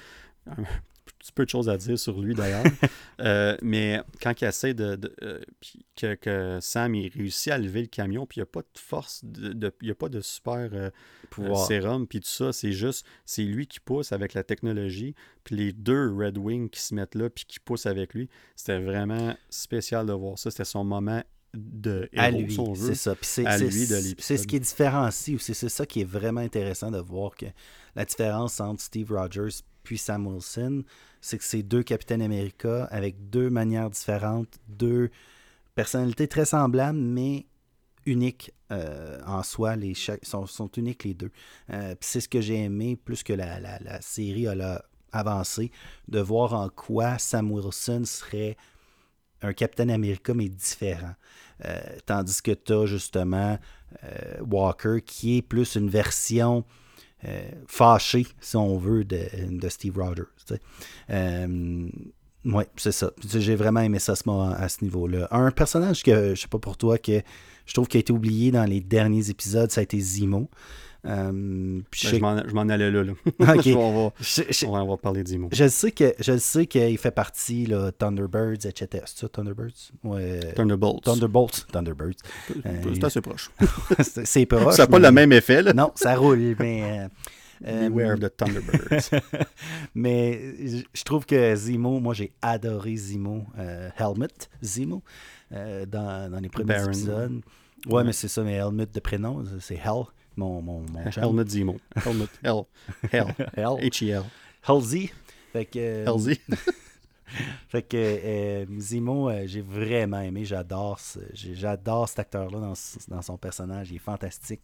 petit 1.23 1.31
peu 1.31 1.45
de 1.45 1.49
choses 1.49 1.69
à 1.69 1.77
dire 1.77 1.97
sur 1.97 2.19
lui 2.19 2.35
d'ailleurs. 2.35 2.63
Euh, 3.19 3.55
mais 3.61 4.01
quand 4.21 4.41
il 4.41 4.45
essaie 4.45 4.73
de. 4.73 4.99
Euh, 5.21 5.39
que, 5.95 6.15
que, 6.15 6.57
Sam 6.59 6.95
il 6.95 7.09
réussit 7.09 7.53
à 7.53 7.57
lever 7.57 7.81
le 7.81 7.87
camion, 7.87 8.25
puis 8.25 8.39
il 8.39 8.41
n'y 8.41 8.43
a 8.43 8.47
pas 8.47 8.61
de 8.61 8.79
force, 8.79 9.21
de, 9.23 9.71
il 9.81 9.85
n'y 9.85 9.91
a 9.91 9.95
pas 9.95 10.09
de 10.09 10.19
super 10.19 10.69
euh, 10.73 10.89
pouvoir 11.29 11.65
sérum, 11.65 12.05
puis 12.07 12.19
tout 12.19 12.27
ça, 12.27 12.51
c'est 12.51 12.73
juste, 12.73 13.05
c'est 13.25 13.43
lui 13.43 13.67
qui 13.67 13.79
pousse 13.79 14.11
avec 14.11 14.33
la 14.33 14.43
technologie, 14.43 15.13
puis 15.43 15.55
les 15.55 15.71
deux 15.71 16.11
Red 16.11 16.37
Wings 16.37 16.69
qui 16.69 16.81
se 16.81 16.95
mettent 16.95 17.15
là, 17.15 17.29
puis 17.29 17.45
qui 17.47 17.59
poussent 17.59 17.85
avec 17.85 18.13
lui. 18.13 18.29
C'était 18.55 18.79
vraiment 18.79 19.37
spécial 19.49 20.07
de 20.07 20.13
voir 20.13 20.37
ça. 20.37 20.49
C'était 20.49 20.65
son 20.65 20.83
moment 20.83 21.23
de 21.53 22.09
héros, 22.11 22.25
à 22.25 22.31
lui, 22.31 22.57
c'est 22.75 22.95
ça. 22.95 23.15
c'est, 23.21 23.45
c'est 24.17 24.37
ce 24.37 24.47
qui 24.47 24.55
est 24.55 24.59
différencié, 24.59 25.37
c'est, 25.39 25.53
c'est 25.53 25.69
ça 25.69 25.85
qui 25.85 26.01
est 26.01 26.09
vraiment 26.09 26.41
intéressant 26.41 26.89
de 26.89 26.99
voir 26.99 27.35
que 27.35 27.45
la 27.95 28.05
différence 28.05 28.59
entre 28.59 28.81
Steve 28.81 29.11
Rogers 29.11 29.61
puis 29.83 29.97
Sam 29.97 30.27
Wilson, 30.27 30.83
c'est 31.21 31.37
que 31.37 31.43
c'est 31.43 31.63
deux 31.63 31.83
capitaines 31.83 32.21
América 32.21 32.85
avec 32.85 33.29
deux 33.29 33.49
manières 33.49 33.89
différentes, 33.89 34.59
deux 34.67 35.09
personnalités 35.75 36.27
très 36.27 36.45
semblables, 36.45 36.99
mais 36.99 37.45
uniques 38.05 38.51
euh, 38.71 39.19
en 39.25 39.43
soi. 39.43 39.75
Les 39.75 39.93
sont, 39.93 40.69
uniques 40.77 41.03
les 41.03 41.13
deux. 41.13 41.31
Euh, 41.71 41.95
c'est 42.01 42.21
ce 42.21 42.29
que 42.29 42.41
j'ai 42.41 42.63
aimé, 42.63 42.95
plus 42.95 43.23
que 43.23 43.33
la, 43.33 43.59
la, 43.59 44.01
série 44.01 44.47
a 44.47 44.83
avancé, 45.11 45.71
de 46.07 46.19
voir 46.19 46.53
en 46.53 46.69
quoi 46.69 47.17
Sam 47.17 47.51
Wilson 47.51 48.03
serait 48.05 48.57
un 49.41 49.53
Capitaine 49.53 49.91
América, 49.91 50.33
mais 50.33 50.49
différent. 50.49 51.15
Euh, 51.65 51.81
tandis 52.05 52.41
que 52.41 52.51
tu 52.51 52.73
as 52.73 52.85
justement 52.85 53.59
Walker, 54.41 55.01
qui 55.05 55.37
est 55.37 55.41
plus 55.41 55.75
une 55.75 55.89
version 55.89 56.65
fâché, 57.67 58.27
si 58.39 58.55
on 58.55 58.77
veut, 58.77 59.03
de, 59.05 59.69
Steve 59.69 59.97
Rogers. 59.97 60.23
Euh, 61.09 61.87
oui, 62.45 62.63
c'est 62.75 62.91
ça. 62.91 63.11
J'ai 63.25 63.55
vraiment 63.55 63.79
aimé 63.79 63.99
ça 63.99 64.13
à 64.13 64.69
ce, 64.69 64.83
niveau-là. 64.83 65.27
Un 65.31 65.51
personnage 65.51 66.03
que, 66.03 66.35
je 66.35 66.41
sais 66.41 66.47
pas 66.47 66.59
pour 66.59 66.77
toi, 66.77 66.97
que 66.97 67.21
je 67.65 67.73
trouve 67.73 67.87
qui 67.87 67.97
a 67.97 67.99
été 68.01 68.11
oublié 68.11 68.51
dans 68.51 68.65
les 68.65 68.81
derniers 68.81 69.29
épisodes, 69.29 69.71
ça 69.71 69.79
a 69.79 69.83
été 69.83 69.99
Zimo. 69.99 70.49
Euh, 71.05 71.81
je, 71.91 72.17
m'en 72.17 72.69
allais 72.69 72.89
là. 72.89 73.03
là. 73.03 73.13
on, 74.67 74.85
va, 74.87 74.97
parler 74.97 75.23
d'Imo. 75.23 75.49
Je 75.51 75.67
sais 75.67 75.91
que 75.91 76.13
je 76.19 76.37
sais 76.37 76.65
qu'il 76.65 76.97
fait 76.97 77.11
partie 77.11 77.65
là, 77.65 77.91
Thunderbirds, 77.91 78.65
etc. 78.65 79.03
C'est 79.05 79.19
ça, 79.19 79.29
Thunderbirds? 79.29 79.91
Thunderbolts. 80.55 81.03
Thunderbolts. 81.03 81.67
Thunderbirds. 81.71 82.19
c'est 82.93 83.03
assez 83.03 83.21
proche. 83.21 83.51
c'est 83.99 84.45
proche. 84.45 84.75
Ça 84.75 84.83
n'a 84.83 84.87
pas 84.87 84.99
le 84.99 85.11
même 85.11 85.33
effet. 85.33 85.61
Là. 85.61 85.73
Non, 85.73 85.91
ça 85.95 86.15
roule, 86.15 86.55
mais. 86.59 87.07
Euh, 87.65 87.89
Beware 87.89 88.13
of 88.13 88.19
the 88.19 88.35
Thunderbirds. 88.35 89.21
mais 89.95 90.55
je 90.93 91.03
trouve 91.03 91.25
que 91.25 91.55
Zimo, 91.55 91.99
moi 91.99 92.13
j'ai 92.13 92.33
adoré 92.41 92.95
Zimo, 92.95 93.45
euh, 93.57 93.89
Helmet 93.97 94.27
Zimo, 94.61 95.01
dans, 95.51 96.31
dans 96.31 96.39
les 96.41 96.49
premiers 96.49 96.83
épisodes. 96.85 97.41
Ouais, 97.87 98.03
mais 98.03 98.13
c'est 98.13 98.29
ça, 98.29 98.43
mais 98.43 98.53
Helmet 98.53 98.85
de 98.85 98.99
prénom, 98.99 99.43
c'est 99.59 99.75
Hell 99.75 100.05
mon, 100.35 100.61
mon, 100.61 100.85
mon 100.91 101.03
Helmet 101.15 101.49
Zemo. 101.49 101.77
Helmet. 101.95 102.27
Hell. 102.43 102.65
Hell. 103.11 103.35
Hell. 103.55 103.77
H-E-L. 103.81 104.23
Halsey. 104.63 105.11
Fait 105.51 105.65
que. 105.65 105.79
Euh, 105.79 106.35
fait 107.67 107.83
que 107.83 107.97
euh, 107.97 108.65
Zemo, 108.79 109.29
euh, 109.29 109.43
j'ai 109.45 109.61
vraiment 109.61 110.21
aimé. 110.21 110.45
J'adore, 110.45 110.99
j'adore 111.33 112.09
cet 112.09 112.19
acteur-là 112.19 112.59
dans, 112.59 112.73
dans, 113.07 113.21
son 113.21 113.37
personnage. 113.37 113.91
Il 113.91 113.95
est 113.97 113.99
fantastique. 113.99 114.61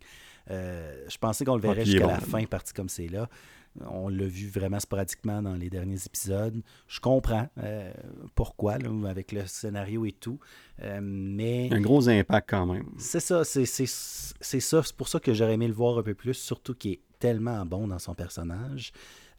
je 0.47 1.17
pensais 1.19 1.45
qu'on 1.45 1.55
le 1.55 1.61
verrait 1.61 1.85
jusqu'à 1.85 2.07
la 2.07 2.19
fin, 2.19 2.43
parti 2.45 2.73
comme 2.73 2.89
c'est 2.89 3.07
là. 3.07 3.29
On 3.87 4.09
l'a 4.09 4.25
vu 4.25 4.49
vraiment 4.49 4.79
sporadiquement 4.79 5.41
dans 5.41 5.55
les 5.55 5.69
derniers 5.69 6.03
épisodes. 6.05 6.61
Je 6.87 6.99
comprends 6.99 7.49
euh, 7.63 7.91
pourquoi, 8.35 8.77
avec 9.07 9.31
le 9.31 9.45
scénario 9.45 10.05
et 10.05 10.11
tout. 10.11 10.39
Euh, 10.81 10.99
mais. 11.01 11.69
Un 11.71 11.81
gros 11.81 12.09
impact 12.09 12.49
quand 12.49 12.65
même. 12.65 12.85
C'est 12.97 13.19
ça, 13.19 13.43
c'est 13.43 13.65
ça. 13.65 14.83
C'est 14.83 14.95
pour 14.95 15.07
ça 15.07 15.19
que 15.19 15.33
j'aurais 15.33 15.53
aimé 15.53 15.67
le 15.67 15.73
voir 15.73 15.97
un 15.97 16.03
peu 16.03 16.13
plus, 16.13 16.33
surtout 16.33 16.75
qu'il 16.75 16.93
est 16.93 17.01
tellement 17.19 17.65
bon 17.65 17.87
dans 17.87 17.99
son 17.99 18.15
personnage. 18.15 18.91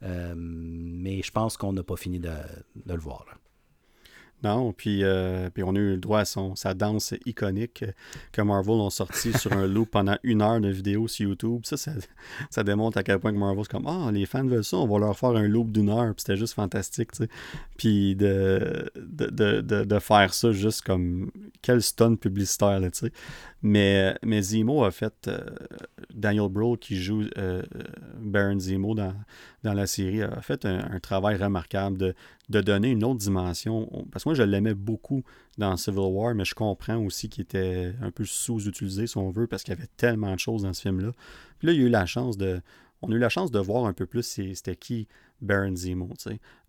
Euh, 0.03 0.33
mais 0.35 1.21
je 1.21 1.31
pense 1.31 1.57
qu'on 1.57 1.73
n'a 1.73 1.83
pas 1.83 1.95
fini 1.95 2.19
de, 2.19 2.29
de 2.29 2.93
le 2.93 2.99
voir. 2.99 3.25
Là. 3.27 3.37
Non, 4.43 4.73
puis, 4.73 5.03
euh, 5.03 5.49
puis 5.51 5.63
on 5.63 5.75
a 5.75 5.79
eu 5.79 5.91
le 5.91 5.97
droit 5.97 6.19
à 6.19 6.25
son, 6.25 6.55
sa 6.55 6.73
danse 6.73 7.13
iconique 7.25 7.85
que 8.31 8.41
Marvel 8.41 8.75
ont 8.75 8.89
sorti 8.89 9.33
sur 9.37 9.53
un 9.53 9.67
loop 9.67 9.91
pendant 9.91 10.17
une 10.23 10.41
heure 10.41 10.59
de 10.59 10.69
vidéo 10.69 11.07
sur 11.07 11.29
YouTube. 11.29 11.61
Ça, 11.63 11.77
ça, 11.77 12.63
démontre 12.63 12.97
à 12.97 13.03
quel 13.03 13.19
point 13.19 13.31
que 13.31 13.37
Marvel, 13.37 13.63
c'est 13.63 13.71
comme 13.71 13.87
Ah, 13.87 14.09
les 14.11 14.25
fans 14.25 14.45
veulent 14.45 14.63
ça, 14.63 14.77
on 14.77 14.87
va 14.87 14.99
leur 14.99 15.17
faire 15.17 15.31
un 15.31 15.47
loop 15.47 15.71
d'une 15.71 15.89
heure. 15.89 16.13
Puis 16.15 16.23
c'était 16.25 16.37
juste 16.37 16.53
fantastique, 16.53 17.11
tu 17.11 17.23
sais. 17.23 17.29
Puis 17.77 18.15
de 18.15 18.91
de, 18.95 19.61
de, 19.61 19.83
de, 19.83 19.99
faire 19.99 20.33
ça 20.33 20.51
juste 20.51 20.81
comme 20.81 21.31
quel 21.61 21.81
stun 21.81 22.15
publicitaire, 22.15 22.79
tu 22.81 22.89
sais. 22.93 23.11
Mais, 23.61 24.17
mais 24.23 24.41
Zemo 24.41 24.83
a 24.83 24.91
fait 24.91 25.27
euh, 25.27 25.39
Daniel 26.13 26.49
Bro 26.49 26.77
qui 26.77 26.95
joue 26.95 27.25
euh, 27.37 27.61
Baron 28.19 28.59
Zemo 28.59 28.95
dans, 28.95 29.13
dans 29.63 29.73
la 29.73 29.85
série 29.85 30.23
a 30.23 30.41
fait 30.41 30.65
un, 30.65 30.99
travail 30.99 31.35
remarquable 31.35 31.97
de, 31.97 32.15
de, 32.49 32.61
donner 32.61 32.89
une 32.89 33.03
autre 33.03 33.19
dimension. 33.19 33.87
Parce 34.11 34.23
que 34.23 34.29
moi, 34.29 34.35
je 34.35 34.43
l'aimais 34.43 34.73
beaucoup 34.73 35.23
dans 35.57 35.77
Civil 35.77 35.99
War, 35.99 36.33
mais 36.33 36.45
je 36.45 36.55
comprends 36.55 36.97
aussi 36.97 37.29
qu'il 37.29 37.43
était 37.43 37.93
un 38.01 38.11
peu 38.11 38.25
sous-utilisé, 38.25 39.07
si 39.07 39.17
on 39.17 39.29
veut, 39.29 39.47
parce 39.47 39.63
qu'il 39.63 39.73
y 39.73 39.77
avait 39.77 39.89
tellement 39.97 40.33
de 40.33 40.39
choses 40.39 40.63
dans 40.63 40.73
ce 40.73 40.81
film-là. 40.81 41.11
Puis 41.59 41.67
là, 41.67 41.73
il 41.73 41.79
y 41.79 41.83
a 41.83 41.87
eu 41.87 41.89
la 41.89 42.05
chance 42.05 42.37
de. 42.37 42.61
On 43.03 43.11
a 43.11 43.15
eu 43.15 43.19
la 43.19 43.29
chance 43.29 43.51
de 43.51 43.59
voir 43.59 43.85
un 43.85 43.93
peu 43.93 44.05
plus 44.05 44.23
c'était 44.23 44.75
qui 44.75 45.07
Baron 45.41 45.75
Zemo. 45.75 46.09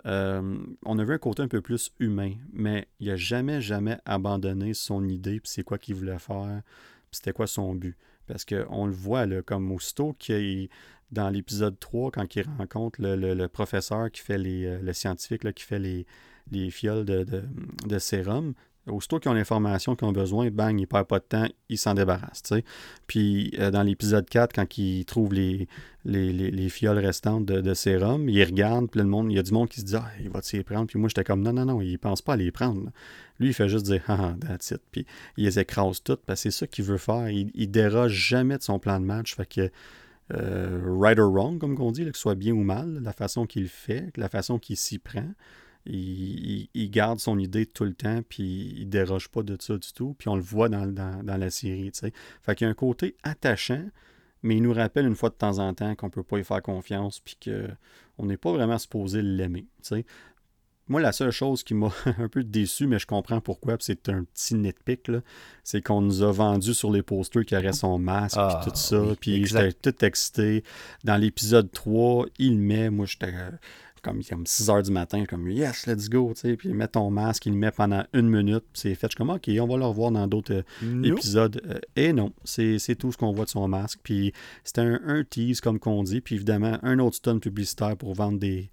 Euh, 0.06 0.59
on 0.85 0.98
a 0.98 1.05
vu 1.05 1.12
un 1.12 1.19
côté 1.19 1.43
un 1.43 1.48
peu 1.48 1.60
plus 1.60 1.93
humain, 1.98 2.32
mais 2.52 2.89
il 3.01 3.09
n'a 3.09 3.16
jamais, 3.16 3.60
jamais 3.60 3.98
abandonné 4.05 4.74
son 4.74 5.06
idée, 5.09 5.40
puis 5.40 5.51
c'est 5.51 5.62
quoi 5.62 5.78
qu'il 5.78 5.94
voulait 5.94 6.19
faire, 6.19 6.62
puis 7.10 7.19
c'était 7.19 7.32
quoi 7.32 7.47
son 7.47 7.74
but. 7.74 7.97
Parce 8.27 8.44
qu'on 8.44 8.86
le 8.86 8.93
voit, 8.93 9.27
là, 9.27 9.43
comme 9.43 9.70
aussitôt 9.73 10.14
qu'il 10.19 10.70
dans 11.12 11.28
l'épisode 11.28 11.78
3, 11.78 12.10
quand 12.10 12.34
il 12.34 12.47
rencontre 12.59 12.98
le, 13.01 13.47
professeur 13.47 14.10
qui 14.10 14.22
fait 14.22 14.39
les, 14.39 14.64
euh, 14.64 14.78
le 14.82 14.93
scientifique 14.93 15.44
là, 15.44 15.52
qui 15.52 15.62
fait 15.62 15.78
les, 15.78 16.06
les 16.51 16.70
fioles 16.70 17.05
de, 17.05 17.24
de, 17.86 17.98
sérum, 17.98 18.55
aussitôt 18.86 19.20
qu'ils 19.20 19.30
ont 19.30 19.34
l'information 19.34 19.94
qu'ils 19.94 20.09
ont 20.09 20.12
besoin, 20.12 20.51
bang, 20.51 20.80
il 20.80 20.86
perd 20.86 21.06
pas 21.06 21.18
de 21.18 21.24
temps, 21.24 21.47
il 21.68 21.78
s'en 21.78 21.94
débarrasse. 21.94 22.43
Puis 23.06 23.52
euh, 23.59 23.70
dans 23.70 23.82
l'épisode 23.82 24.28
4, 24.28 24.55
quand 24.55 24.78
il 24.78 25.05
trouve 25.05 25.34
les, 25.34 25.68
les, 26.06 26.32
les, 26.32 26.68
fioles 26.70 26.98
restantes 26.98 27.44
de, 27.44 27.74
sérum, 27.74 28.28
il 28.28 28.43
regarde, 28.43 28.90
puis 28.90 29.01
le 29.01 29.06
monde, 29.06 29.30
il 29.30 29.36
y 29.36 29.39
a 29.39 29.43
du 29.43 29.52
monde 29.52 29.68
qui 29.68 29.80
se 29.80 29.84
dit 29.84 29.97
Ah, 29.97 30.10
il 30.18 30.30
va 30.30 30.40
s'y 30.40 30.62
prendre? 30.64 30.86
Puis 30.86 30.98
moi, 30.98 31.09
j'étais 31.09 31.24
comme 31.24 31.43
Non, 31.43 31.52
non, 31.52 31.66
non, 31.66 31.82
il 31.82 31.98
pense 31.98 32.22
pas 32.22 32.32
à 32.32 32.36
les 32.36 32.51
prendre. 32.51 32.90
Lui, 33.39 33.48
il 33.48 33.55
fait 33.55 33.68
juste 33.68 33.84
dire 33.84 34.02
Ah, 34.09 34.34
that's 34.40 34.70
it. 34.70 34.80
Puis 34.90 35.06
il 35.36 35.44
les 35.44 35.59
écrase 35.59 36.02
toutes, 36.02 36.22
parce 36.22 36.43
que 36.43 36.51
c'est 36.51 36.59
ça 36.60 36.66
qu'il 36.66 36.86
veut 36.86 36.97
faire. 36.97 37.28
Il, 37.28 37.51
il 37.55 37.70
déroge 37.70 38.12
jamais 38.12 38.56
de 38.56 38.62
son 38.62 38.78
plan 38.78 38.98
de 38.98 39.05
match. 39.05 39.36
Fait 39.36 39.47
que 39.47 39.70
euh, 40.32 40.81
right 40.85 41.19
or 41.19 41.31
wrong, 41.31 41.59
comme 41.59 41.78
on 41.81 41.93
dit, 41.93 42.05
que 42.05 42.16
ce 42.16 42.20
soit 42.20 42.35
bien 42.35 42.53
ou 42.53 42.62
mal, 42.62 43.01
la 43.03 43.12
façon 43.12 43.47
qu'il 43.47 43.69
fait, 43.69 44.16
la 44.16 44.28
façon 44.28 44.59
qu'il 44.59 44.77
s'y 44.77 44.99
prend. 44.99 45.28
Il, 45.85 46.69
garde 46.90 47.19
son 47.19 47.39
idée 47.39 47.66
tout 47.66 47.85
le 47.85 47.93
temps, 47.94 48.20
puis 48.28 48.77
il 48.78 48.89
déroge 48.89 49.28
pas 49.28 49.43
de 49.43 49.57
ça 49.61 49.77
du 49.77 49.93
tout. 49.93 50.15
Puis 50.16 50.28
on 50.28 50.36
le 50.36 50.43
voit 50.43 50.69
dans, 50.69 50.85
la 51.24 51.51
série. 51.51 51.90
T'sais. 51.90 52.12
Fait 52.40 52.55
qu'il 52.55 52.66
y 52.66 52.69
a 52.69 52.70
un 52.70 52.74
côté 52.74 53.16
attachant, 53.24 53.85
mais 54.43 54.57
il 54.57 54.62
nous 54.62 54.73
rappelle 54.73 55.07
une 55.07 55.16
fois 55.16 55.31
de 55.31 55.35
temps 55.35 55.59
en 55.59 55.74
temps 55.74 55.94
qu'on 55.97 56.09
peut 56.09 56.23
pas 56.23 56.39
y 56.39 56.44
faire 56.44 56.62
confiance, 56.62 57.20
puis 57.20 57.36
qu'on 57.44 58.27
n'est 58.27 58.36
pas 58.36 58.53
vraiment 58.53 58.78
supposé 58.78 59.23
l'aimer. 59.23 59.66
Moi, 60.88 61.00
la 61.00 61.12
seule 61.12 61.30
chose 61.30 61.62
qui 61.62 61.74
m'a 61.74 61.92
un 62.18 62.28
peu 62.28 62.42
déçu, 62.44 62.86
mais 62.86 62.98
je 62.98 63.06
comprends 63.06 63.40
pourquoi, 63.40 63.76
c'est 63.80 64.09
un 64.09 64.24
petit 64.24 64.54
nitpick, 64.54 65.10
c'est 65.64 65.80
qu'on 65.80 66.00
nous 66.00 66.22
a 66.22 66.32
vendu 66.32 66.74
sur 66.74 66.90
les 66.90 67.02
posters 67.02 67.44
qu'il 67.44 67.56
aurait 67.56 67.72
son 67.72 67.98
masque, 67.98 68.36
et 68.36 68.64
tout 68.64 68.70
ah, 68.72 68.76
ça, 68.76 69.02
puis 69.20 69.44
j'étais 69.46 69.72
tout 69.72 70.04
excité. 70.04 70.64
Dans 71.04 71.16
l'épisode 71.16 71.70
3, 71.70 72.26
il 72.38 72.59
met, 72.59 72.90
moi 72.90 73.06
j'étais 73.06 73.32
comme, 74.02 74.22
comme 74.24 74.46
6 74.46 74.70
heures 74.70 74.82
du 74.82 74.90
matin, 74.90 75.24
comme 75.26 75.48
yes, 75.48 75.86
let's 75.86 76.09
go, 76.09 76.32
tu 76.34 76.40
sais, 76.40 76.56
puis 76.56 76.70
il 76.70 76.74
met 76.74 76.88
ton 76.88 77.10
masque, 77.10 77.46
il 77.46 77.52
le 77.52 77.59
met 77.59 77.70
pendant 77.70 78.04
une 78.12 78.28
minute, 78.28 78.64
puis 78.72 78.80
c'est 78.80 78.94
fait. 78.94 79.06
Je 79.06 79.10
suis 79.10 79.16
comme 79.16 79.30
ok, 79.30 79.48
on 79.60 79.66
va 79.66 79.76
le 79.76 79.84
revoir 79.84 80.10
dans 80.10 80.26
d'autres 80.26 80.64
euh, 80.82 81.02
épisodes. 81.04 81.60
Euh, 81.66 81.78
et 81.94 82.12
non, 82.12 82.32
c'est 82.44 82.96
tout 82.98 83.12
ce 83.12 83.16
qu'on 83.16 83.32
voit 83.32 83.44
de 83.44 83.50
son 83.50 83.66
masque. 83.68 84.00
Puis 84.02 84.32
c'était 84.64 84.80
un, 84.80 85.22
tease, 85.24 85.60
comme 85.60 85.78
qu'on 85.78 86.02
dit, 86.02 86.20
puis 86.20 86.34
évidemment, 86.34 86.78
un 86.82 86.98
autre 86.98 87.16
stun 87.16 87.38
publicitaire 87.38 87.96
pour 87.96 88.14
vendre 88.14 88.38
des, 88.38 88.70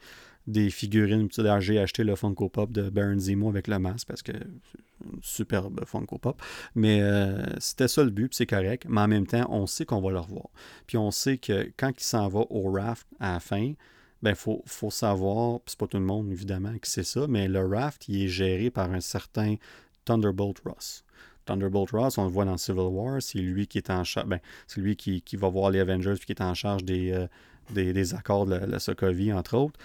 des 0.49 0.69
figurines. 0.69 1.29
J'ai 1.59 1.79
acheté 1.79 2.03
le 2.03 2.15
Funko 2.15 2.49
Pop 2.49 2.71
de 2.71 2.89
Baron 2.89 3.19
Zemo 3.19 3.49
avec 3.49 3.67
le 3.67 3.79
masque 3.79 4.07
parce 4.07 4.21
que 4.21 4.31
une 4.31 5.19
superbe 5.21 5.81
Funko 5.85 6.17
Pop. 6.17 6.41
Mais 6.75 7.01
euh, 7.01 7.45
c'était 7.59 7.87
ça 7.87 8.03
le 8.03 8.09
but, 8.09 8.33
c'est 8.33 8.45
correct. 8.45 8.85
Mais 8.89 9.01
en 9.01 9.07
même 9.07 9.27
temps, 9.27 9.47
on 9.49 9.67
sait 9.67 9.85
qu'on 9.85 10.01
va 10.01 10.11
le 10.11 10.19
revoir. 10.19 10.47
Puis 10.87 10.97
on 10.97 11.11
sait 11.11 11.37
que 11.37 11.71
quand 11.77 11.91
il 11.97 12.03
s'en 12.03 12.27
va 12.27 12.41
au 12.49 12.71
raft 12.71 13.07
à 13.19 13.33
la 13.33 13.39
fin, 13.39 13.73
ben 14.21 14.35
faut, 14.35 14.61
faut 14.65 14.91
savoir, 14.91 15.59
c'est 15.65 15.77
pas 15.79 15.87
tout 15.87 15.97
le 15.97 16.03
monde 16.03 16.31
évidemment 16.31 16.77
qui 16.81 16.91
sait 16.91 17.03
ça, 17.03 17.25
mais 17.27 17.47
le 17.47 17.65
raft, 17.65 18.09
il 18.09 18.23
est 18.23 18.27
géré 18.27 18.69
par 18.69 18.91
un 18.91 18.99
certain 18.99 19.55
Thunderbolt 20.03 20.59
Ross. 20.65 21.05
Thunderbolt 21.45 21.91
Ross, 21.91 22.17
on 22.17 22.25
le 22.25 22.29
voit 22.29 22.45
dans 22.45 22.57
Civil 22.57 22.81
War, 22.81 23.21
c'est 23.21 23.39
lui 23.39 23.67
qui 23.67 23.77
est 23.77 23.89
en 23.89 24.03
charge, 24.03 24.27
ben, 24.27 24.39
c'est 24.67 24.81
lui 24.81 24.95
qui, 24.97 25.23
va 25.37 25.47
voir 25.47 25.71
les 25.71 25.79
Avengers, 25.79 26.15
puis 26.17 26.25
qui 26.25 26.31
est 26.33 26.41
en 26.41 26.53
charge 26.53 26.83
des, 26.83 27.11
euh, 27.11 27.27
des, 27.71 28.13
accords 28.13 28.45
de 28.45 28.55
la, 28.55 28.79
Sokovie, 28.79 29.33
entre 29.33 29.57
autres. 29.57 29.79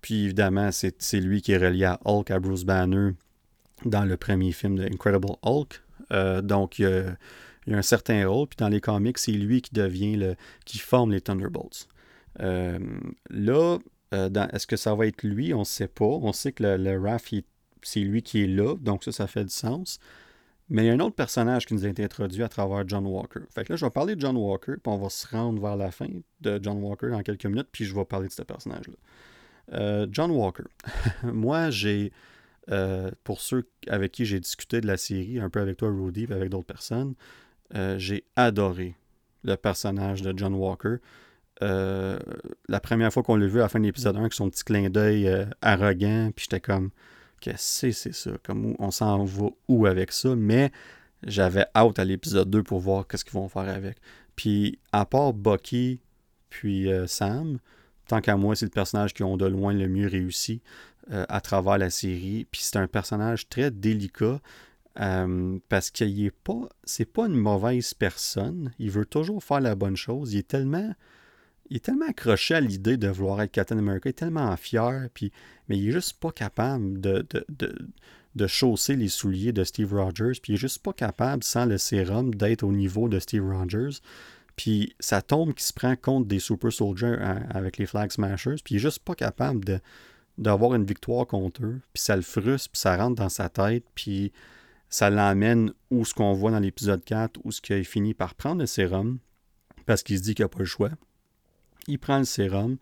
Puis 0.00 0.24
évidemment, 0.24 0.70
c'est 0.70 1.20
lui 1.20 1.42
qui 1.42 1.52
est 1.52 1.58
relié 1.58 1.84
à 1.84 2.00
Hulk, 2.04 2.30
à 2.30 2.38
Bruce 2.38 2.64
Banner, 2.64 3.12
dans 3.84 4.04
le 4.04 4.16
premier 4.16 4.52
film 4.52 4.76
de 4.76 4.84
Incredible 4.84 5.36
Hulk. 5.42 5.82
Euh, 6.12 6.40
donc, 6.42 6.78
il 6.78 6.82
y, 6.82 7.72
a, 7.72 7.76
un 7.76 7.82
certain 7.82 8.28
rôle. 8.28 8.48
Puis 8.48 8.56
dans 8.58 8.68
les 8.68 8.80
comics, 8.80 9.18
c'est 9.18 9.32
lui 9.32 9.62
qui 9.62 9.74
devient 9.74 10.16
le. 10.16 10.36
qui 10.64 10.78
forme 10.78 11.12
les 11.12 11.20
Thunderbolts. 11.20 11.88
Euh, 12.40 12.78
là, 13.30 13.78
euh, 14.14 14.30
est-ce 14.52 14.66
que 14.66 14.76
ça 14.76 14.94
va 14.94 15.06
être 15.06 15.22
lui? 15.22 15.52
On 15.54 15.60
ne 15.60 15.64
sait 15.64 15.88
pas. 15.88 16.04
On 16.04 16.32
sait 16.32 16.52
que 16.52 16.62
le, 16.62 16.76
le 16.76 17.18
c'est 17.82 18.00
lui 18.00 18.22
qui 18.22 18.42
est 18.42 18.46
là. 18.46 18.74
Donc, 18.80 19.04
ça, 19.04 19.12
ça 19.12 19.26
fait 19.26 19.44
du 19.44 19.50
sens. 19.50 19.98
Mais 20.70 20.84
il 20.84 20.86
y 20.88 20.90
a 20.90 20.92
un 20.92 21.00
autre 21.00 21.14
personnage 21.14 21.64
qui 21.64 21.74
nous 21.74 21.86
a 21.86 21.88
été 21.88 22.04
introduit 22.04 22.42
à 22.42 22.48
travers 22.48 22.86
John 22.86 23.06
Walker. 23.06 23.40
Fait 23.48 23.64
que 23.64 23.72
là, 23.72 23.76
je 23.76 23.84
vais 23.86 23.90
parler 23.90 24.16
de 24.16 24.20
John 24.20 24.36
Walker, 24.36 24.74
puis 24.82 24.92
on 24.92 24.98
va 24.98 25.08
se 25.08 25.26
rendre 25.26 25.62
vers 25.62 25.76
la 25.76 25.90
fin 25.90 26.08
de 26.40 26.60
John 26.62 26.82
Walker 26.82 27.08
dans 27.08 27.22
quelques 27.22 27.46
minutes, 27.46 27.68
puis 27.72 27.86
je 27.86 27.94
vais 27.94 28.04
parler 28.04 28.28
de 28.28 28.32
ce 28.32 28.42
personnage-là. 28.42 28.94
John 30.10 30.30
Walker. 30.30 30.64
Moi, 31.22 31.70
j'ai 31.70 32.12
euh, 32.70 33.10
pour 33.24 33.40
ceux 33.40 33.66
avec 33.86 34.12
qui 34.12 34.26
j'ai 34.26 34.40
discuté 34.40 34.80
de 34.80 34.86
la 34.86 34.96
série, 34.96 35.38
un 35.38 35.48
peu 35.48 35.60
avec 35.60 35.78
toi, 35.78 35.88
Rudy, 35.88 36.26
et 36.28 36.32
avec 36.32 36.50
d'autres 36.50 36.66
personnes, 36.66 37.14
euh, 37.74 37.98
j'ai 37.98 38.24
adoré 38.36 38.94
le 39.42 39.56
personnage 39.56 40.20
de 40.22 40.36
John 40.36 40.54
Walker. 40.54 40.96
Euh, 41.62 42.18
la 42.68 42.80
première 42.80 43.12
fois 43.12 43.22
qu'on 43.22 43.36
l'a 43.36 43.46
vu 43.46 43.58
à 43.60 43.62
la 43.62 43.68
fin 43.68 43.80
de 43.80 43.84
l'épisode 43.84 44.16
1, 44.16 44.20
avec 44.20 44.34
son 44.34 44.50
petit 44.50 44.64
clin 44.64 44.90
d'œil 44.90 45.30
arrogant, 45.62 46.30
puis 46.34 46.44
j'étais 46.44 46.60
comme, 46.60 46.90
qu'est-ce 47.40 47.86
que 47.86 47.92
c'est 47.92 48.14
ça? 48.14 48.32
Comme, 48.42 48.74
on 48.78 48.90
s'en 48.90 49.24
va 49.24 49.46
où 49.68 49.86
avec 49.86 50.12
ça? 50.12 50.36
Mais 50.36 50.70
j'avais 51.26 51.64
hâte 51.74 51.98
à 51.98 52.04
l'épisode 52.04 52.50
2 52.50 52.62
pour 52.62 52.80
voir 52.80 53.06
qu'est-ce 53.06 53.24
qu'ils 53.24 53.34
vont 53.34 53.48
faire 53.48 53.68
avec. 53.68 53.96
Puis, 54.36 54.78
à 54.92 55.06
part 55.06 55.32
Bucky, 55.32 56.00
puis 56.50 56.90
Sam, 57.06 57.58
tant 58.08 58.20
qu'à 58.20 58.36
moi, 58.36 58.56
c'est 58.56 58.66
le 58.66 58.70
personnage 58.70 59.14
qui 59.14 59.22
ont 59.22 59.36
de 59.36 59.46
loin 59.46 59.72
le 59.72 59.88
mieux 59.88 60.08
réussi. 60.08 60.60
Euh, 61.10 61.24
à 61.30 61.40
travers 61.40 61.78
la 61.78 61.88
série. 61.88 62.46
Puis 62.50 62.60
c'est 62.62 62.76
un 62.76 62.86
personnage 62.86 63.48
très 63.48 63.70
délicat 63.70 64.42
euh, 65.00 65.58
parce 65.70 65.90
qu'il 65.90 66.22
est 66.22 66.30
pas. 66.30 66.68
C'est 66.84 67.06
pas 67.06 67.26
une 67.26 67.36
mauvaise 67.36 67.94
personne. 67.94 68.74
Il 68.78 68.90
veut 68.90 69.06
toujours 69.06 69.42
faire 69.42 69.60
la 69.60 69.74
bonne 69.74 69.96
chose. 69.96 70.34
Il 70.34 70.40
est 70.40 70.48
tellement. 70.48 70.92
Il 71.70 71.76
est 71.76 71.80
tellement 71.80 72.08
accroché 72.08 72.56
à 72.56 72.60
l'idée 72.60 72.98
de 72.98 73.08
vouloir 73.08 73.40
être 73.40 73.52
Captain 73.52 73.78
America, 73.78 74.02
il 74.06 74.10
est 74.10 74.14
tellement 74.14 74.54
fier, 74.56 75.08
puis, 75.12 75.32
mais 75.68 75.76
il 75.76 75.88
est 75.88 75.92
juste 75.92 76.18
pas 76.18 76.32
capable 76.32 76.98
de, 76.98 77.26
de, 77.50 78.46
chausser 78.46 78.96
les 78.96 79.08
souliers 79.08 79.52
de 79.52 79.64
Steve 79.64 79.92
Rogers, 79.92 80.40
puis 80.42 80.52
il 80.52 80.54
est 80.54 80.58
juste 80.58 80.82
pas 80.82 80.94
capable, 80.94 81.44
sans 81.44 81.66
le 81.66 81.76
sérum, 81.76 82.34
d'être 82.34 82.62
au 82.62 82.72
niveau 82.72 83.10
de 83.10 83.18
Steve 83.18 83.44
Rogers. 83.44 84.00
Puis 84.58 84.92
ça 84.98 85.22
tombe 85.22 85.54
qu'il 85.54 85.62
se 85.62 85.72
prend 85.72 85.94
compte 85.94 86.26
des 86.26 86.40
Super 86.40 86.72
Soldiers 86.72 87.16
hein, 87.20 87.44
avec 87.48 87.78
les 87.78 87.86
Flag 87.86 88.10
Smashers, 88.10 88.56
puis 88.64 88.74
il 88.74 88.76
est 88.78 88.80
juste 88.80 88.98
pas 88.98 89.14
capable 89.14 89.64
de, 89.64 89.78
d'avoir 90.36 90.74
une 90.74 90.84
victoire 90.84 91.28
contre 91.28 91.64
eux, 91.64 91.80
puis 91.92 92.02
ça 92.02 92.16
le 92.16 92.22
frustre, 92.22 92.68
puis 92.72 92.80
ça 92.80 92.96
rentre 92.96 93.14
dans 93.14 93.28
sa 93.28 93.48
tête, 93.48 93.84
puis 93.94 94.32
ça 94.90 95.10
l'emmène 95.10 95.72
où 95.92 96.04
ce 96.04 96.12
qu'on 96.12 96.32
voit 96.32 96.50
dans 96.50 96.58
l'épisode 96.58 97.04
4, 97.04 97.38
où 97.44 97.52
ce 97.52 97.60
qu'il 97.60 97.84
finit 97.84 98.14
par 98.14 98.34
prendre 98.34 98.60
le 98.60 98.66
sérum, 98.66 99.20
parce 99.86 100.02
qu'il 100.02 100.18
se 100.18 100.24
dit 100.24 100.34
qu'il 100.34 100.44
n'a 100.44 100.48
pas 100.48 100.58
le 100.58 100.64
choix. 100.64 100.90
Il 101.86 102.00
prend 102.00 102.18
le 102.18 102.24
sérum, 102.24 102.78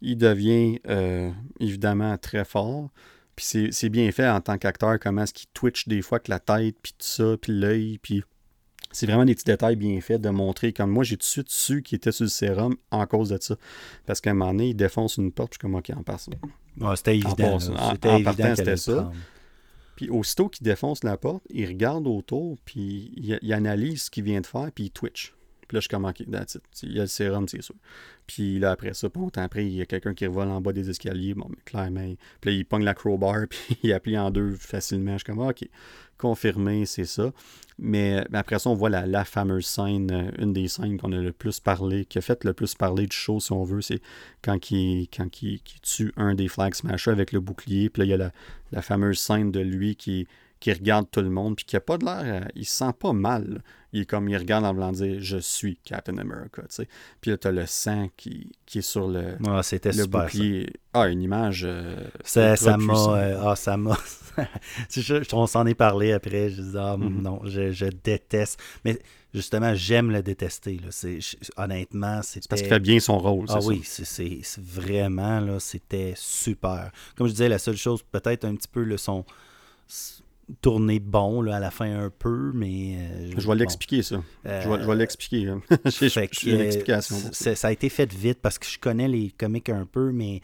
il 0.00 0.18
devient 0.18 0.80
euh, 0.88 1.30
évidemment 1.60 2.18
très 2.18 2.44
fort, 2.44 2.90
puis 3.36 3.70
c'est 3.70 3.88
bien 3.90 4.10
fait 4.10 4.28
en 4.28 4.40
tant 4.40 4.58
qu'acteur, 4.58 4.98
comment 4.98 5.22
est-ce 5.22 5.34
qu'il 5.34 5.48
twitch 5.54 5.86
des 5.86 6.02
fois 6.02 6.18
que 6.18 6.32
la 6.32 6.40
tête, 6.40 6.74
puis 6.82 6.94
tout 6.98 7.06
ça, 7.06 7.36
puis 7.40 7.52
l'œil, 7.52 7.98
puis 7.98 8.24
c'est 8.92 9.06
vraiment 9.06 9.24
des 9.24 9.34
petits 9.34 9.44
détails 9.44 9.76
bien 9.76 10.00
faits 10.00 10.20
de 10.20 10.30
montrer. 10.30 10.72
Comme 10.72 10.90
moi, 10.90 11.04
j'ai 11.04 11.16
tout 11.16 11.20
de 11.20 11.24
suite 11.24 11.50
su 11.50 11.82
qu'il 11.82 11.96
était 11.96 12.12
sur 12.12 12.24
le 12.24 12.30
sérum 12.30 12.76
en 12.90 13.06
cause 13.06 13.30
de 13.30 13.38
ça. 13.40 13.56
Parce 14.06 14.20
qu'à 14.20 14.30
un 14.30 14.34
moment 14.34 14.52
donné, 14.52 14.68
il 14.68 14.74
défonce 14.74 15.16
une 15.16 15.32
porte, 15.32 15.54
je 15.54 15.56
suis 15.56 15.60
comme, 15.60 15.74
OK, 15.74 15.90
en 15.96 16.02
passe. 16.02 16.28
c'était 16.96 17.16
évident. 17.16 17.58
En, 17.76 17.96
partant, 17.96 18.54
c'était 18.56 18.76
ça. 18.76 19.10
Puis 19.96 20.08
aussitôt 20.10 20.48
qu'il 20.48 20.64
défonce 20.64 21.04
la 21.04 21.16
porte, 21.16 21.44
il 21.50 21.66
regarde 21.66 22.06
autour, 22.06 22.56
puis 22.64 23.12
il, 23.42 23.52
analyse 23.52 24.04
ce 24.04 24.10
qu'il 24.10 24.24
vient 24.24 24.40
de 24.40 24.46
faire, 24.46 24.70
puis 24.74 24.84
il 24.84 24.90
twitch. 24.90 25.34
Puis 25.68 25.76
là, 25.76 25.80
je 25.80 25.82
suis 25.82 25.88
comme, 25.88 26.04
OK, 26.04 26.20
Il 26.20 26.92
y 26.92 26.98
a 26.98 27.02
le 27.02 27.06
sérum, 27.06 27.48
c'est 27.48 27.62
sûr. 27.62 27.74
Puis 28.26 28.58
là, 28.58 28.72
après 28.72 28.94
ça, 28.94 29.08
longtemps 29.14 29.42
après, 29.42 29.66
il 29.66 29.74
y 29.74 29.82
a 29.82 29.86
quelqu'un 29.86 30.14
qui 30.14 30.26
revole 30.26 30.48
en 30.48 30.60
bas 30.60 30.72
des 30.72 30.90
escaliers. 30.90 31.34
Bon, 31.34 31.46
mais 31.48 31.62
clairement. 31.64 32.14
Puis 32.40 32.50
là, 32.50 32.56
il 32.56 32.64
pogne 32.64 32.84
la 32.84 32.94
crowbar, 32.94 33.46
puis 33.50 33.78
il 33.82 33.92
appuie 33.92 34.18
en 34.18 34.30
deux 34.30 34.52
facilement. 34.54 35.12
Je 35.12 35.18
suis 35.18 35.24
comme, 35.24 35.38
OK, 35.38 35.68
confirmé, 36.18 36.86
c'est 36.86 37.04
ça. 37.04 37.32
Mais, 37.78 38.24
après 38.32 38.58
ça, 38.58 38.70
on 38.70 38.74
voit 38.74 38.90
la, 38.90 39.24
fameuse 39.24 39.66
scène, 39.66 40.10
euh, 40.12 40.30
une 40.38 40.52
des 40.52 40.68
scènes 40.68 40.98
qu'on 40.98 41.12
a 41.12 41.16
le 41.16 41.32
plus 41.32 41.58
parlé, 41.58 42.04
qui 42.04 42.18
a 42.18 42.20
fait 42.20 42.44
le 42.44 42.52
plus 42.52 42.74
parler 42.74 43.06
du 43.06 43.16
show, 43.16 43.40
si 43.40 43.52
on 43.52 43.64
veut, 43.64 43.80
c'est 43.80 44.00
quand, 44.42 44.70
il, 44.70 45.08
quand 45.08 45.28
tue 45.30 46.12
un 46.16 46.34
des 46.34 46.48
Flag 46.48 46.74
Smashers 46.74 47.10
avec 47.10 47.32
le 47.32 47.40
bouclier. 47.40 47.90
Puis 47.90 48.00
là, 48.00 48.04
il 48.06 48.10
y 48.10 48.14
a 48.14 48.18
la, 48.18 48.32
la 48.70 48.82
fameuse 48.82 49.18
scène 49.18 49.50
de 49.50 49.60
lui 49.60 49.96
qui, 49.96 50.26
qui 50.62 50.72
regarde 50.72 51.10
tout 51.10 51.20
le 51.20 51.28
monde, 51.28 51.56
puis 51.56 51.64
qui 51.64 51.74
a 51.74 51.80
pas 51.80 51.98
de 51.98 52.04
l'air. 52.04 52.22
Euh, 52.24 52.48
il 52.54 52.64
se 52.64 52.76
sent 52.76 52.92
pas 52.96 53.12
mal. 53.12 53.64
Il 53.92 54.02
est 54.02 54.06
comme, 54.06 54.28
il 54.28 54.36
regarde 54.36 54.64
en 54.64 54.72
voulant 54.72 54.92
dire 54.92 55.16
Je 55.18 55.38
suis 55.38 55.76
Captain 55.84 56.16
America, 56.18 56.62
tu 56.62 56.68
sais. 56.68 56.88
Puis 57.20 57.32
là, 57.32 57.36
t'as 57.36 57.50
le 57.50 57.66
sang 57.66 58.08
qui, 58.16 58.52
qui 58.64 58.78
est 58.78 58.82
sur 58.82 59.08
le, 59.08 59.36
ah, 59.44 59.64
c'était 59.64 59.90
le 59.90 60.04
super, 60.04 60.22
bouclier. 60.22 60.72
Ah, 60.94 61.08
une 61.08 61.20
image. 61.20 61.64
Euh, 61.66 61.96
ça, 62.22 62.54
ça 62.54 62.76
m'a. 62.76 62.94
Euh, 62.94 63.42
ah, 63.44 63.56
ça 63.56 63.76
m'a. 63.76 63.98
on 65.32 65.46
s'en 65.48 65.66
est 65.66 65.74
parlé 65.74 66.12
après. 66.12 66.50
Je 66.50 66.62
dis, 66.62 66.76
ah, 66.76 66.96
mm-hmm. 66.96 67.22
non, 67.22 67.40
je, 67.44 67.72
je, 67.72 67.86
déteste. 67.86 68.60
Mais 68.84 69.00
justement, 69.34 69.74
j'aime 69.74 70.12
le 70.12 70.22
détester. 70.22 70.78
Là. 70.78 70.90
C'est, 70.90 71.18
honnêtement, 71.56 72.22
c'était. 72.22 72.46
Parce 72.48 72.62
qu'il 72.62 72.70
fait 72.70 72.78
bien 72.78 73.00
son 73.00 73.18
rôle. 73.18 73.46
Ah 73.48 73.58
oui, 73.64 73.80
c'est, 73.82 74.04
c'est, 74.04 74.60
vraiment, 74.60 75.40
là, 75.40 75.58
c'était 75.58 76.14
super. 76.16 76.92
Comme 77.16 77.26
je 77.26 77.32
disais, 77.32 77.48
la 77.48 77.58
seule 77.58 77.76
chose, 77.76 78.04
peut-être 78.12 78.44
un 78.44 78.54
petit 78.54 78.68
peu 78.68 78.84
le 78.84 78.96
son 78.96 79.24
tourner 80.60 81.00
bon 81.00 81.42
là, 81.42 81.56
à 81.56 81.60
la 81.60 81.70
fin 81.70 82.04
un 82.04 82.10
peu, 82.10 82.52
mais... 82.54 82.96
Euh, 82.96 83.30
je 83.36 83.48
vais 83.48 83.54
l'expliquer, 83.54 84.02
ça. 84.02 84.22
je 84.44 84.50
vais, 84.68 84.88
euh, 84.88 84.94
l'expliquer. 84.94 85.52
J'ai 85.86 86.50
une 86.50 86.60
explication. 86.60 87.16
Ça 87.32 87.68
a 87.68 87.72
été 87.72 87.88
fait 87.88 88.12
vite 88.12 88.38
parce 88.42 88.58
que 88.58 88.66
je 88.66 88.78
connais 88.78 89.08
les 89.08 89.30
comics 89.30 89.68
un 89.68 89.86
peu, 89.86 90.12
mais 90.12 90.40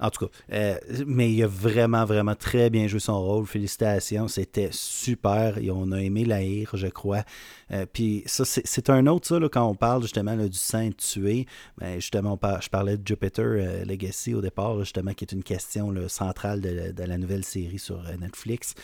en 0.00 0.10
tout 0.10 0.26
cas, 0.26 0.32
euh, 0.52 0.78
mais 1.06 1.32
il 1.32 1.42
a 1.42 1.48
vraiment, 1.48 2.04
vraiment 2.04 2.36
très 2.36 2.70
bien 2.70 2.86
joué 2.86 3.00
son 3.00 3.20
rôle. 3.20 3.46
Félicitations, 3.46 4.28
c'était 4.28 4.68
super. 4.70 5.58
Et 5.58 5.70
on 5.70 5.90
a 5.90 5.98
aimé 5.98 6.24
l'haïr, 6.24 6.70
je 6.74 6.86
crois. 6.86 7.24
Euh, 7.72 7.84
puis 7.92 8.22
ça, 8.26 8.44
c'est 8.44 8.90
un 8.90 9.06
autre, 9.08 9.26
ça, 9.26 9.40
là, 9.40 9.48
quand 9.48 9.66
on 9.66 9.74
parle 9.74 10.02
justement 10.02 10.36
du 10.36 10.56
saint 10.56 10.90
tué. 10.92 11.46
Ben, 11.78 11.96
justement, 11.96 12.38
je 12.60 12.68
parlais 12.68 12.96
de 12.96 13.06
Jupiter 13.06 13.44
euh, 13.44 13.84
Legacy 13.84 14.34
au 14.34 14.40
départ, 14.40 14.78
justement, 14.78 15.12
qui 15.14 15.24
est 15.24 15.32
une 15.32 15.42
question 15.42 15.92
centrale 16.08 16.60
de, 16.60 17.02
la 17.02 17.18
nouvelle 17.18 17.44
série 17.44 17.78
sur 17.78 18.02
Netflix. 18.20 18.74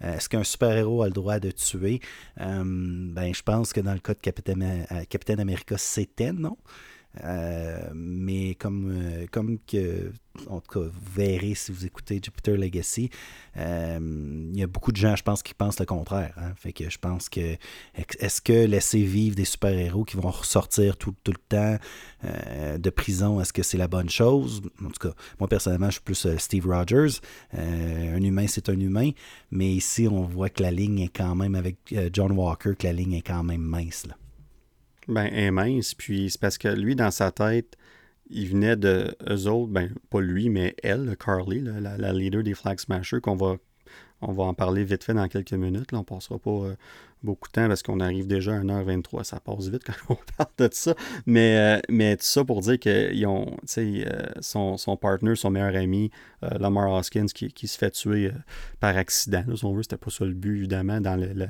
Est-ce 0.00 0.28
qu'un 0.28 0.44
super-héros 0.44 1.02
a 1.02 1.06
le 1.06 1.12
droit 1.12 1.38
de 1.38 1.50
tuer? 1.50 2.00
ben, 2.36 3.32
je 3.34 3.42
pense 3.42 3.72
que 3.72 3.80
dans 3.80 3.92
le 3.92 4.00
cas 4.00 4.14
de 4.14 4.20
Capitaine, 4.20 4.86
Capitaine 5.08 5.40
America, 5.40 5.76
c'était 5.78 6.32
non. 6.32 6.56
Euh, 7.22 7.90
mais 7.94 8.54
comme, 8.56 8.90
euh, 8.90 9.26
comme 9.30 9.58
que, 9.66 10.12
en 10.48 10.60
tout 10.60 10.80
cas, 10.80 10.86
vous 10.86 11.12
verrez 11.14 11.54
si 11.54 11.70
vous 11.70 11.86
écoutez 11.86 12.20
Jupiter 12.22 12.56
Legacy, 12.56 13.10
euh, 13.56 14.48
il 14.52 14.58
y 14.58 14.62
a 14.62 14.66
beaucoup 14.66 14.90
de 14.90 14.96
gens, 14.96 15.14
je 15.14 15.22
pense, 15.22 15.42
qui 15.42 15.54
pensent 15.54 15.78
le 15.78 15.86
contraire. 15.86 16.34
Hein. 16.36 16.52
Fait 16.56 16.72
que 16.72 16.90
je 16.90 16.98
pense 16.98 17.28
que 17.28 17.56
est-ce 18.18 18.40
que 18.40 18.66
laisser 18.66 19.02
vivre 19.02 19.36
des 19.36 19.44
super-héros 19.44 20.04
qui 20.04 20.16
vont 20.16 20.30
ressortir 20.30 20.96
tout, 20.96 21.14
tout 21.22 21.32
le 21.32 21.38
temps 21.48 21.78
de 22.78 22.90
prison, 22.90 23.38
est-ce 23.38 23.52
que 23.52 23.62
c'est 23.62 23.76
la 23.76 23.86
bonne 23.86 24.08
chose? 24.08 24.62
En 24.82 24.88
tout 24.88 25.08
cas, 25.08 25.14
moi 25.38 25.46
personnellement, 25.46 25.88
je 25.88 25.94
suis 25.94 26.00
plus 26.00 26.26
Steve 26.38 26.66
Rogers. 26.66 27.20
un 27.52 28.22
humain, 28.22 28.46
c'est 28.48 28.70
un 28.70 28.80
humain. 28.80 29.10
Mais 29.50 29.70
ici, 29.70 30.08
on 30.10 30.22
voit 30.22 30.48
que 30.48 30.62
la 30.62 30.70
ligne 30.70 31.00
est 31.00 31.14
quand 31.14 31.34
même 31.34 31.54
avec 31.54 31.76
John 32.12 32.32
Walker, 32.32 32.72
que 32.78 32.86
la 32.86 32.94
ligne 32.94 33.12
est 33.12 33.22
quand 33.22 33.44
même 33.44 33.60
mince. 33.60 34.06
Là. 34.06 34.16
Ben, 35.08 35.50
mince, 35.50 35.94
puis 35.94 36.30
c'est 36.30 36.40
parce 36.40 36.58
que 36.58 36.68
lui, 36.68 36.96
dans 36.96 37.10
sa 37.10 37.30
tête, 37.30 37.76
il 38.30 38.48
venait 38.48 38.76
de 38.76 39.14
eux 39.28 39.46
autres, 39.48 39.70
ben 39.70 39.90
pas 40.10 40.20
lui, 40.20 40.48
mais 40.48 40.74
elle, 40.82 41.16
Carly, 41.16 41.60
la, 41.60 41.98
la, 41.98 42.12
leader 42.12 42.42
des 42.42 42.54
Flag 42.54 42.78
Smashers, 42.78 43.20
qu'on 43.20 43.36
va 43.36 43.56
on 44.26 44.32
va 44.32 44.44
en 44.44 44.54
parler 44.54 44.84
vite 44.84 45.04
fait 45.04 45.14
dans 45.14 45.28
quelques 45.28 45.52
minutes. 45.52 45.92
Là. 45.92 45.98
On 45.98 46.04
passera 46.04 46.38
pas 46.38 46.50
euh, 46.50 46.76
beaucoup 47.22 47.48
de 47.48 47.52
temps 47.52 47.68
parce 47.68 47.82
qu'on 47.82 48.00
arrive 48.00 48.26
déjà 48.26 48.54
à 48.54 48.60
1h23. 48.60 49.24
Ça 49.24 49.40
passe 49.40 49.68
vite 49.68 49.82
quand 49.86 50.14
on 50.14 50.18
parle 50.36 50.50
de 50.58 50.68
ça. 50.72 50.94
Mais, 51.26 51.56
euh, 51.56 51.80
mais 51.88 52.16
tout 52.16 52.24
ça 52.24 52.44
pour 52.44 52.60
dire 52.60 52.78
que 52.78 53.26
ont, 53.26 53.56
euh, 53.78 54.04
son, 54.40 54.76
son 54.76 54.98
son 55.34 55.50
meilleur 55.50 55.76
ami, 55.76 56.10
Lamar 56.42 56.90
Hoskins, 56.92 57.26
qui, 57.26 57.68
se 57.68 57.78
fait 57.78 57.90
tuer 57.90 58.30
par 58.80 58.96
accident. 58.96 59.44
Si 59.54 59.64
on 59.64 59.74
veut, 59.74 59.82
c'était 59.82 59.96
pas 59.96 60.10
ça 60.10 60.24
le 60.24 60.34
but, 60.34 60.58
évidemment, 60.58 61.00
dans 61.00 61.16
le, 61.16 61.48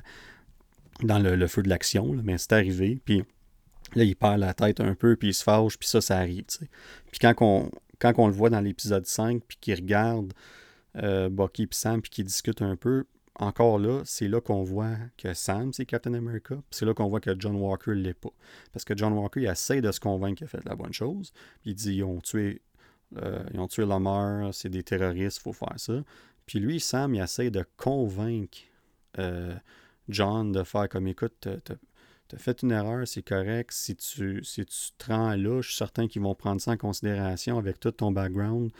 dans 1.02 1.18
le, 1.18 1.46
feu 1.46 1.62
de 1.62 1.68
l'action. 1.68 2.16
Mais 2.24 2.38
c'est 2.38 2.52
arrivé. 2.52 3.00
Puis 3.04 3.24
là, 3.94 4.04
il 4.04 4.16
perd 4.16 4.38
la 4.38 4.54
tête 4.54 4.80
un 4.80 4.94
peu, 4.94 5.16
puis 5.16 5.28
il 5.28 5.34
se 5.34 5.42
fâche, 5.42 5.78
puis 5.78 5.88
ça, 5.88 6.00
ça 6.00 6.18
arrive. 6.18 6.44
Puis 7.10 7.18
quand 7.18 7.34
on, 7.40 8.26
le 8.26 8.32
voit 8.32 8.50
dans 8.50 8.60
l'épisode 8.60 9.06
5, 9.06 9.42
puis 9.46 9.56
qu'il 9.60 9.74
regarde 9.74 10.32
euh, 10.96 11.28
Bucky 11.28 11.64
et 11.64 11.68
Sam, 11.70 12.02
puis 12.02 12.10
qui 12.10 12.24
discutent 12.24 12.62
un 12.62 12.76
peu. 12.76 13.04
Encore 13.36 13.80
là, 13.80 14.02
c'est 14.04 14.28
là 14.28 14.40
qu'on 14.40 14.62
voit 14.62 14.94
que 15.18 15.34
Sam, 15.34 15.72
c'est 15.72 15.86
Captain 15.86 16.14
America, 16.14 16.54
c'est 16.70 16.86
là 16.86 16.94
qu'on 16.94 17.08
voit 17.08 17.18
que 17.18 17.34
John 17.36 17.56
Walker 17.56 17.94
l'est 17.94 18.14
pas. 18.14 18.32
Parce 18.72 18.84
que 18.84 18.96
John 18.96 19.12
Walker, 19.12 19.40
il 19.40 19.48
essaie 19.48 19.80
de 19.80 19.90
se 19.90 19.98
convaincre 19.98 20.36
qu'il 20.38 20.44
a 20.44 20.48
fait 20.48 20.64
la 20.64 20.76
bonne 20.76 20.92
chose, 20.92 21.32
puis 21.60 21.72
il 21.72 21.74
dit 21.74 21.96
ils 21.96 22.04
ont 22.04 22.20
tué, 22.20 22.62
euh, 23.16 23.42
ils 23.52 24.52
c'est 24.52 24.68
des 24.68 24.84
terroristes, 24.84 25.38
il 25.38 25.42
faut 25.42 25.52
faire 25.52 25.74
ça. 25.78 26.04
Puis 26.46 26.60
lui, 26.60 26.78
Sam, 26.78 27.14
il 27.14 27.20
essaie 27.20 27.50
de 27.50 27.64
convaincre 27.76 28.58
euh, 29.18 29.54
John 30.08 30.52
de 30.52 30.62
faire 30.62 30.88
comme 30.88 31.08
écoute, 31.08 31.48
t'as 32.34 32.42
fait 32.42 32.62
une 32.62 32.72
erreur, 32.72 33.06
c'est 33.06 33.22
correct. 33.22 33.70
Si 33.72 33.94
tu, 33.94 34.42
si 34.42 34.64
tu 34.66 34.78
te 34.98 35.06
rends 35.06 35.36
là, 35.36 35.60
je 35.60 35.68
suis 35.68 35.76
certain 35.76 36.08
qu'ils 36.08 36.22
vont 36.22 36.34
prendre 36.34 36.60
ça 36.60 36.72
en 36.72 36.76
considération 36.76 37.58
avec 37.58 37.78
tout 37.78 37.92
ton 37.92 38.10
background 38.10 38.70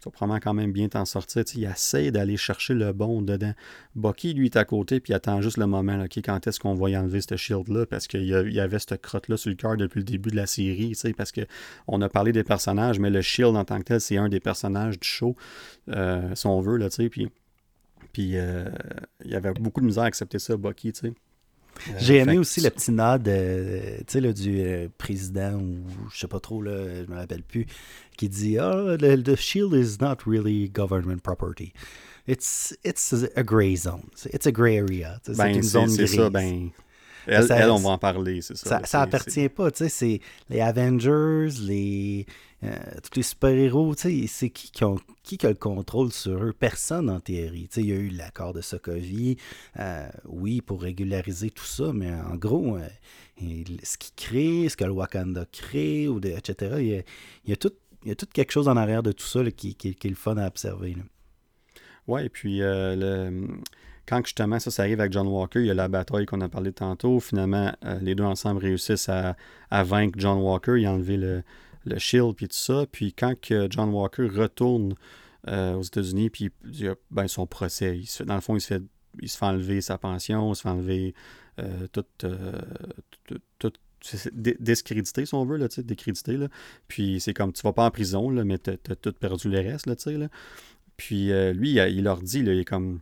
tu 0.00 0.04
vas 0.04 0.12
probablement 0.12 0.40
quand 0.40 0.54
même 0.54 0.72
bien 0.72 0.88
t'en 0.88 1.04
sortir. 1.04 1.42
il 1.54 1.64
essaie 1.64 2.12
d'aller 2.12 2.36
chercher 2.36 2.74
le 2.74 2.92
bon 2.92 3.20
dedans. 3.20 3.52
Bucky, 3.96 4.32
lui, 4.32 4.46
est 4.46 4.56
à 4.56 4.64
côté, 4.64 5.00
puis 5.00 5.12
il 5.12 5.16
attend 5.16 5.40
juste 5.40 5.56
le 5.56 5.66
moment, 5.66 6.04
quand 6.24 6.46
est-ce 6.46 6.60
qu'on 6.60 6.74
va 6.74 6.90
y 6.90 6.96
enlever 6.96 7.20
ce 7.20 7.36
shield-là, 7.36 7.84
parce 7.84 8.06
qu'il 8.06 8.24
y, 8.24 8.60
avait 8.60 8.78
cette 8.78 9.02
crotte-là 9.02 9.36
sur 9.36 9.50
le 9.50 9.56
cœur 9.56 9.76
depuis 9.76 9.98
le 9.98 10.04
début 10.04 10.30
de 10.30 10.36
la 10.36 10.46
série, 10.46 10.94
parce 11.16 11.32
qu'on 11.32 12.00
a 12.00 12.08
parlé 12.08 12.30
des 12.30 12.44
personnages, 12.44 13.00
mais 13.00 13.10
le 13.10 13.22
shield 13.22 13.56
en 13.56 13.64
tant 13.64 13.78
que 13.78 13.84
tel, 13.84 14.00
c'est 14.00 14.18
un 14.18 14.28
des 14.28 14.40
personnages 14.40 15.00
du 15.00 15.08
show, 15.08 15.34
euh, 15.88 16.32
si 16.34 16.46
on 16.46 16.60
veut, 16.60 16.76
là, 16.76 16.88
puis, 17.10 17.28
puis 18.12 18.36
euh, 18.36 18.68
il 19.24 19.32
y 19.32 19.34
avait 19.34 19.52
beaucoup 19.52 19.80
de 19.80 19.86
misère 19.86 20.04
à 20.04 20.06
accepter 20.06 20.38
ça, 20.38 20.56
Bucky, 20.56 20.92
tu 20.92 21.00
sais. 21.00 21.12
Euh, 21.88 21.92
J'ai 21.98 22.16
aimé 22.16 22.38
aussi 22.38 22.60
le 22.60 22.70
petit 22.70 22.90
nod 22.90 23.26
euh, 23.28 24.32
du 24.32 24.60
euh, 24.60 24.88
président, 24.98 25.54
ou 25.54 25.84
je 26.12 26.18
sais 26.18 26.28
pas 26.28 26.40
trop, 26.40 26.62
là, 26.62 27.04
je 27.04 27.10
me 27.10 27.16
rappelle 27.16 27.42
plus, 27.42 27.66
qui 28.16 28.28
dit 28.28 28.58
oh, 28.60 28.96
the, 28.96 29.36
shield 29.36 29.74
is 29.74 29.98
not 30.00 30.18
really 30.26 30.68
government 30.68 31.20
property. 31.22 31.72
It's, 32.26 32.76
it's 32.84 33.14
a 33.36 33.42
gray 33.42 33.76
zone. 33.76 34.10
It's 34.32 34.46
a 34.46 34.52
gray 34.52 34.78
area. 34.78 35.18
C'est 35.22 35.36
ben, 35.36 35.54
une 35.54 35.62
zone 35.62 35.94
grise. 35.94 36.14
Ça, 36.14 36.28
ben, 36.28 36.70
elle, 37.26 37.70
on 37.70 37.78
va 37.78 37.90
en 37.90 37.98
parler, 37.98 38.40
c'est 38.42 38.56
ça. 38.56 38.68
Ça, 38.68 38.80
ça 38.84 39.02
appartient 39.02 39.48
pas, 39.48 39.68
c'est 39.74 40.20
les 40.48 40.60
Avengers, 40.60 41.48
les 41.60 42.26
euh, 42.64 42.76
tous 43.02 43.16
les 43.16 43.22
super-héros, 43.22 43.94
c'est 43.94 44.50
qui 44.50 44.70
qui, 44.72 44.84
ont, 44.84 44.98
qui 45.22 45.38
a 45.46 45.48
le 45.48 45.54
contrôle 45.54 46.10
sur 46.10 46.42
eux? 46.42 46.52
Personne 46.52 47.08
en 47.08 47.20
théorie. 47.20 47.68
Il 47.76 47.86
y 47.86 47.92
a 47.92 47.96
eu 47.96 48.08
l'accord 48.08 48.52
de 48.52 48.60
Sokovie, 48.60 49.36
euh, 49.78 50.08
oui, 50.24 50.60
pour 50.60 50.82
régulariser 50.82 51.50
tout 51.50 51.64
ça, 51.64 51.92
mais 51.94 52.12
en 52.12 52.34
gros, 52.34 52.76
euh, 52.76 52.88
ce 53.84 53.96
qui 53.96 54.12
crée, 54.12 54.68
ce 54.68 54.76
que 54.76 54.84
le 54.84 54.90
Wakanda 54.90 55.44
crée, 55.52 56.08
ou 56.08 56.18
etc., 56.18 57.04
il 57.44 57.50
y, 57.50 57.52
a, 57.52 57.56
tout, 57.56 57.72
tout 58.16 58.26
quelque 58.32 58.50
chose 58.50 58.66
en 58.66 58.76
arrière 58.76 59.04
de 59.04 59.12
tout 59.12 59.26
ça 59.26 59.48
qui, 59.52 59.76
qui, 59.76 59.94
qui, 59.94 60.06
est 60.06 60.10
le 60.10 60.16
fun 60.16 60.36
à 60.36 60.48
observer. 60.48 60.96
Oui, 62.08 62.24
et 62.24 62.28
puis 62.28 62.60
quand 64.08 64.24
justement 64.24 64.58
ça, 64.58 64.72
ça 64.72 64.82
arrive 64.82 64.98
avec 64.98 65.12
John 65.12 65.28
Walker, 65.28 65.60
il 65.60 65.66
y 65.66 65.70
a 65.70 65.74
la 65.74 65.86
bataille 65.86 66.26
qu'on 66.26 66.40
a 66.40 66.48
parlé 66.48 66.72
tantôt. 66.72 67.20
Finalement, 67.20 67.72
les 68.00 68.14
deux 68.14 68.24
ensemble 68.24 68.62
réussissent 68.62 69.10
à, 69.10 69.36
à, 69.70 69.84
vaincre 69.84 70.18
John 70.18 70.38
Walker. 70.38 70.82
A 70.86 70.92
enlevé 70.92 71.18
le, 71.18 71.42
le 71.88 71.98
Shield, 71.98 72.34
puis 72.34 72.48
tout 72.48 72.56
ça. 72.56 72.86
Puis 72.90 73.12
quand 73.12 73.34
que 73.40 73.66
John 73.70 73.90
Walker 73.90 74.28
retourne 74.28 74.94
euh, 75.46 75.74
aux 75.74 75.82
États-Unis, 75.82 76.30
puis 76.30 76.50
il 76.64 76.88
a 76.88 76.94
ben, 77.10 77.28
son 77.28 77.46
procès, 77.46 77.98
il 77.98 78.26
dans 78.26 78.34
le 78.34 78.40
fond, 78.40 78.56
il 78.56 78.60
se, 78.60 78.66
fait, 78.66 78.82
il 79.20 79.28
se 79.28 79.38
fait 79.38 79.46
enlever 79.46 79.80
sa 79.80 79.96
pension, 79.96 80.52
il 80.52 80.56
se 80.56 80.62
fait 80.62 80.68
enlever 80.68 81.14
euh, 81.60 81.86
tout, 81.92 82.04
euh, 82.24 82.60
tout, 83.58 83.72
discrédité, 84.58 85.26
si 85.26 85.34
on 85.34 85.44
veut, 85.44 85.56
là, 85.56 85.68
décrédité. 85.78 86.36
Là. 86.36 86.48
Puis 86.86 87.20
c'est 87.20 87.34
comme, 87.34 87.52
tu 87.52 87.62
vas 87.62 87.72
pas 87.72 87.86
en 87.86 87.90
prison, 87.90 88.30
là, 88.30 88.44
mais 88.44 88.58
tu 88.58 88.70
as, 88.70 88.96
tout 88.96 89.12
perdu 89.12 89.48
le 89.48 89.58
reste, 89.58 89.86
là. 89.86 89.94
Là. 90.06 90.28
Puis 90.96 91.30
lui, 91.54 91.74
il, 91.74 92.02
leur 92.02 92.20
dit, 92.20 92.42
là, 92.42 92.52
il 92.52 92.60
est 92.60 92.64
comme, 92.64 93.00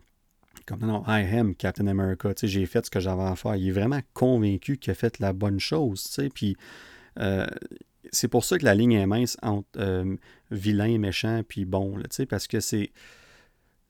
comme 0.65 0.79
non, 0.79 1.03
I 1.07 1.23
am 1.35 1.53
Captain 1.53 1.87
America, 1.87 2.33
tu 2.33 2.41
sais, 2.41 2.47
j'ai 2.47 2.65
fait 2.65 2.85
ce 2.85 2.89
que 2.89 2.99
j'avais 2.99 3.23
à 3.23 3.35
faire. 3.35 3.55
Il 3.55 3.67
est 3.67 3.71
vraiment 3.71 4.01
convaincu 4.13 4.77
qu'il 4.77 4.91
a 4.91 4.95
fait 4.95 5.19
la 5.19 5.33
bonne 5.33 5.59
chose, 5.59 6.03
tu 6.03 6.09
sais. 6.09 6.29
Puis 6.29 6.55
c'est 8.11 8.27
pour 8.27 8.45
ça 8.45 8.57
que 8.57 8.65
la 8.65 8.75
ligne 8.75 8.93
est 8.93 9.05
mince 9.05 9.37
entre 9.41 9.67
euh, 9.77 10.15
vilain, 10.51 10.97
méchant, 10.97 11.41
puis 11.47 11.65
bon, 11.65 11.97
là, 11.97 12.05
parce 12.29 12.47
que 12.47 12.59
c'est. 12.59 12.91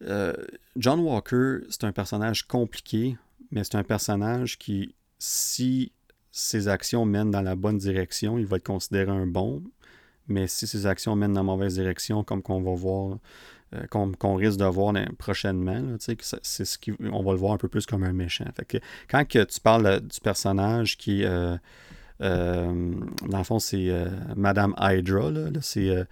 Euh, 0.03 0.33
John 0.75 0.99
Walker, 0.99 1.59
c'est 1.69 1.83
un 1.83 1.91
personnage 1.91 2.43
compliqué, 2.47 3.17
mais 3.51 3.63
c'est 3.63 3.75
un 3.75 3.83
personnage 3.83 4.59
qui, 4.59 4.93
si 5.17 5.91
ses 6.31 6.67
actions 6.67 7.03
mènent 7.05 7.31
dans 7.31 7.41
la 7.41 7.55
bonne 7.55 7.77
direction, 7.77 8.37
il 8.37 8.45
va 8.45 8.57
être 8.57 8.65
considéré 8.65 9.09
un 9.09 9.25
bon, 9.25 9.63
mais 10.27 10.47
si 10.47 10.67
ses 10.67 10.85
actions 10.85 11.15
mènent 11.15 11.33
dans 11.33 11.39
la 11.39 11.45
mauvaise 11.45 11.73
direction, 11.73 12.23
comme 12.23 12.43
qu'on 12.43 12.61
va 12.61 12.75
voir, 12.75 13.17
euh, 13.73 13.85
qu'on 13.87 14.35
risque 14.35 14.59
de 14.59 14.65
voir 14.65 14.93
prochainement, 15.17 15.95
c'est 15.99 16.65
ce 16.65 16.77
qui, 16.77 16.93
on 17.11 17.23
va 17.23 17.31
le 17.31 17.37
voir 17.37 17.53
un 17.53 17.57
peu 17.57 17.67
plus 17.67 17.85
comme 17.85 18.03
un 18.03 18.13
méchant. 18.13 18.45
Fait 18.55 18.65
que, 18.65 18.77
quand 19.09 19.27
que 19.27 19.43
tu 19.43 19.59
parles 19.59 20.01
du 20.01 20.19
personnage 20.19 20.97
qui 20.97 21.23
euh, 21.23 21.57
dans 22.19 23.37
le 23.37 23.43
fond, 23.43 23.59
c'est 23.59 23.89
euh, 23.89 24.07
Madame 24.35 24.73
Hydra, 24.79 25.31
là, 25.31 25.49
c'est 25.61 26.05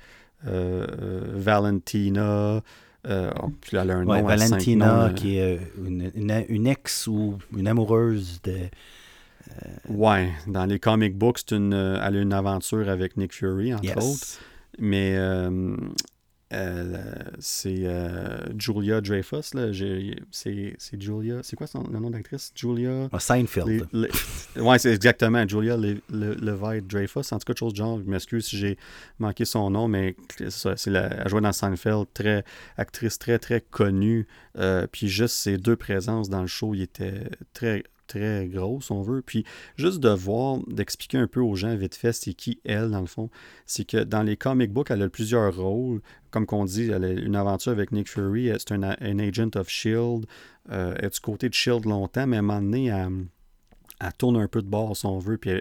euh, 0.48 0.88
Valentina. 1.34 2.62
Oh, 3.08 3.52
puis 3.62 3.78
elle 3.78 3.92
a 3.92 3.98
un 3.98 4.04
nom 4.04 4.24
Valentina, 4.24 5.12
qui 5.16 5.38
est 5.38 5.60
une, 5.78 6.12
une, 6.16 6.68
ex 6.68 7.06
ou 7.08 7.38
une 7.56 7.68
amoureuse 7.68 8.42
de. 8.44 8.58
Ouais, 9.90 10.32
dans 10.48 10.66
les 10.66 10.80
comic 10.80 11.16
books, 11.16 11.52
une, 11.52 11.74
elle 11.74 12.18
a 12.18 12.20
une 12.20 12.34
aventure 12.34 12.90
avec 12.90 13.16
Nick 13.16 13.34
Fury, 13.34 13.76
entre 13.76 13.98
autres. 13.98 14.40
Mais 14.80 15.16
euh, 15.16 15.76
c'est 17.40 17.86
euh, 17.86 18.38
Julia 18.58 19.02
Dreyfus. 19.02 19.52
C'est 20.32 21.02
Julia. 21.02 21.40
C'est 21.44 21.56
quoi 21.56 21.68
son, 21.68 21.84
le 21.92 22.00
nom 22.00 22.10
d'actrice? 22.10 22.52
Julia. 22.56 23.10
Ah, 23.12 23.20
Seinfeld. 23.20 23.88
Oui, 23.94 24.80
c'est 24.80 24.94
exactement. 24.94 25.48
Julia 25.48 25.78
Le, 25.78 26.02
Levi 26.10 26.82
Dreyfus. 26.82 27.32
En 27.32 27.40
tout 27.40 27.46
cas, 27.46 27.58
chose 27.58 27.74
de 27.74 27.78
genre. 27.78 28.00
Je 28.00 28.10
m'excuse 28.10 28.46
si 28.46 28.58
j'ai 28.58 28.78
manqué 29.20 29.46
son 29.46 29.70
nom, 29.70 29.88
mais 29.88 30.16
c'est 30.50 30.88
la, 30.88 31.08
elle 31.08 31.30
jouait 31.30 31.42
dans 31.42 31.54
Seinfeld. 31.54 32.08
Très, 32.14 32.44
actrice 32.78 33.20
très, 33.20 33.40
très 33.40 33.62
connue. 33.62 34.28
Euh, 34.58 34.88
puis 34.92 35.08
juste 35.08 35.36
ses 35.36 35.58
deux 35.58 35.76
présences 35.76 36.30
dans 36.30 36.42
le 36.42 36.48
show, 36.48 36.74
il 36.74 36.82
était 36.82 37.30
très 37.54 37.84
très 38.08 38.48
grosse, 38.48 38.92
on 38.92 39.02
veut. 39.02 39.22
Puis 39.22 39.46
juste 39.76 40.00
de 40.00 40.10
voir, 40.10 40.60
d'expliquer 40.68 41.18
un 41.18 41.28
peu 41.28 41.40
aux 41.40 41.56
gens 41.56 41.76
vite 41.76 41.96
fait 41.96 42.14
c'est 42.14 42.34
qui 42.34 42.60
elle, 42.66 42.92
dans 42.92 43.02
le 43.02 43.08
fond. 43.08 43.30
C'est 43.66 43.86
que 43.86 44.04
dans 44.04 44.24
les 44.24 44.38
comic 44.38 44.72
books, 44.72 44.92
elle 44.92 45.02
a 45.02 45.10
plusieurs 45.10 45.56
rôles. 45.56 46.02
Comme 46.32 46.46
qu'on 46.46 46.66
dit, 46.66 46.90
elle 46.90 47.04
a 47.04 47.12
une 47.12 47.36
aventure 47.36 47.72
avec 47.72 47.92
Nick 47.92 48.10
Fury. 48.10 48.52
C'est 48.58 48.72
un, 48.72 48.84
agent 48.84 49.50
of 49.56 49.68
S.H.I.E.L.D. 49.68 50.28
Euh, 50.72 50.96
elle 50.98 51.06
est 51.06 51.14
du 51.14 51.20
côté 51.20 51.50
de 51.50 51.54
S.H.I.E.L.D. 51.54 51.90
longtemps, 51.90 52.28
mais 52.28 52.38
à 52.38 52.40
un 52.40 52.44
moment 52.44 52.62
donné, 52.62 52.88
elle, 52.88 54.12
tourne 54.18 54.38
un 54.38 54.48
peu 54.48 54.62
de 54.62 54.68
bord, 54.68 54.98
si 54.98 55.06
on 55.06 55.20
veut. 55.20 55.38
Puis 55.38 55.52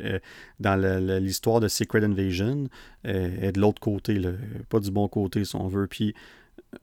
dans 0.59 0.77
l'histoire 1.21 1.61
de 1.61 1.69
Secret 1.69 2.05
Invasion, 2.05 2.69
elle 3.05 3.45
est 3.45 3.53
de 3.53 3.61
l'autre 3.61 3.81
côté, 3.81 4.21
pas 4.69 4.81
du 4.81 4.91
bon 4.91 5.09
côté, 5.09 5.45
si 5.45 5.55
on 5.55 5.69
veut. 5.69 5.87
Puis 5.87 6.15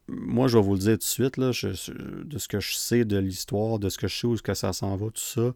moi, 0.07 0.47
je 0.47 0.57
vais 0.57 0.63
vous 0.63 0.73
le 0.73 0.79
dire 0.79 0.93
tout 0.93 0.97
de 0.97 1.03
suite, 1.03 1.37
là, 1.37 1.47
de 1.49 2.37
ce 2.37 2.47
que 2.47 2.59
je 2.59 2.75
sais 2.75 3.05
de 3.05 3.17
l'histoire, 3.17 3.79
de 3.79 3.89
ce 3.89 3.97
que 3.97 4.07
je 4.07 4.15
sais 4.15 4.27
où 4.27 4.35
que 4.35 4.53
ça 4.53 4.73
s'en 4.73 4.95
va, 4.95 5.07
tout 5.07 5.21
ça, 5.21 5.53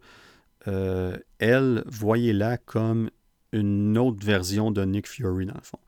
euh, 0.68 1.18
elle, 1.40 1.84
voyez-la 1.88 2.58
comme 2.58 3.10
une 3.52 3.98
autre 3.98 4.26
version 4.26 4.72
de 4.72 4.84
Nick 4.84 5.08
Fury, 5.08 5.46
dans 5.46 5.54
le 5.54 5.62
fond. 5.62 5.80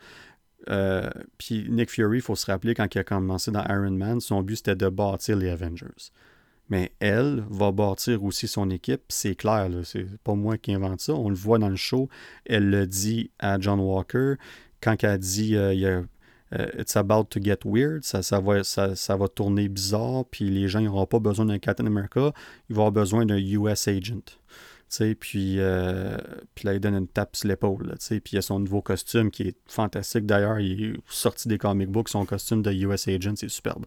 Euh, 0.69 1.09
puis 1.37 1.67
Nick 1.69 1.89
Fury, 1.89 2.17
il 2.17 2.21
faut 2.21 2.35
se 2.35 2.45
rappeler, 2.45 2.73
quand 2.73 2.93
il 2.93 2.99
a 2.99 3.03
commencé 3.03 3.51
dans 3.51 3.63
Iron 3.65 3.91
Man, 3.91 4.19
son 4.19 4.41
but 4.41 4.57
c'était 4.57 4.75
de 4.75 4.89
bâtir 4.89 5.37
les 5.37 5.49
Avengers. 5.49 6.11
Mais 6.69 6.91
elle 6.99 7.45
va 7.49 7.71
bâtir 7.71 8.23
aussi 8.23 8.47
son 8.47 8.69
équipe, 8.69 9.03
c'est 9.07 9.35
clair, 9.35 9.69
c'est 9.83 10.05
pas 10.23 10.35
moi 10.35 10.57
qui 10.57 10.73
invente 10.73 10.99
ça, 10.99 11.13
on 11.13 11.29
le 11.29 11.35
voit 11.35 11.59
dans 11.59 11.69
le 11.69 11.77
show, 11.77 12.09
elle 12.45 12.69
le 12.69 12.85
dit 12.85 13.31
à 13.39 13.57
John 13.59 13.79
Walker, 13.79 14.33
quand 14.81 15.01
elle 15.03 15.19
dit 15.19 15.55
euh, 15.55 15.73
il 15.73 15.79
y 15.79 15.87
a 15.87 16.03
euh, 16.53 16.67
it's 16.77 16.95
about 16.95 17.25
to 17.25 17.41
get 17.41 17.59
weird, 17.65 18.03
ça, 18.03 18.21
ça, 18.21 18.39
va, 18.39 18.63
ça, 18.63 18.95
ça 18.95 19.15
va 19.15 19.27
tourner 19.27 19.67
bizarre, 19.67 20.25
puis 20.29 20.49
les 20.49 20.67
gens 20.67 20.81
n'auront 20.81 21.05
pas 21.05 21.19
besoin 21.19 21.45
d'un 21.45 21.59
Captain 21.59 21.85
America, 21.85 22.31
ils 22.69 22.75
vont 22.75 22.83
avoir 22.87 22.91
besoin 22.91 23.25
d'un 23.25 23.37
US 23.37 23.87
agent. 23.87 24.21
puis, 25.19 25.59
euh, 25.59 26.17
puis 26.55 26.65
là, 26.65 26.73
il 26.73 26.79
donne 26.79 26.95
une 26.95 27.07
tape 27.07 27.35
sur 27.35 27.49
l'épaule. 27.49 27.95
Puis 27.99 28.21
il 28.31 28.35
y 28.35 28.37
a 28.37 28.41
son 28.41 28.59
nouveau 28.59 28.81
costume 28.81 29.29
qui 29.31 29.43
est 29.43 29.57
fantastique. 29.67 30.25
D'ailleurs, 30.25 30.59
il 30.59 30.85
est 30.85 30.93
sorti 31.09 31.49
des 31.49 31.57
comic 31.57 31.89
books. 31.89 32.09
Son 32.09 32.25
costume 32.25 32.61
de 32.61 32.71
US 32.71 33.07
Agent, 33.09 33.35
c'est 33.35 33.49
superbe. 33.49 33.85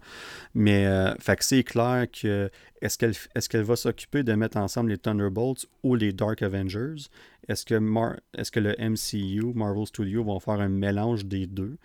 Mais 0.55 0.87
euh, 0.87 1.15
c'est 1.41 1.65
clair 1.65 2.07
que 2.11 2.51
est-ce 2.83 2.99
qu'elle 2.99 3.15
est 3.35 3.63
va 3.63 3.77
s'occuper 3.77 4.23
de 4.23 4.35
mettre 4.35 4.59
ensemble 4.59 4.91
les 4.91 4.99
Thunderbolts 4.99 5.67
ou 5.83 5.95
les 5.95 6.13
Dark 6.13 6.43
Avengers? 6.43 7.09
Est-ce 7.49 7.65
que, 7.65 7.75
est 8.35 8.51
que 8.51 8.61
le 8.61 8.77
MCU, 8.79 9.55
Marvel 9.55 9.87
Studios, 9.87 10.25
vont 10.25 10.39
faire 10.39 10.61
un 10.61 10.69
mélange 10.69 11.25
des 11.25 11.47
deux? 11.47 11.79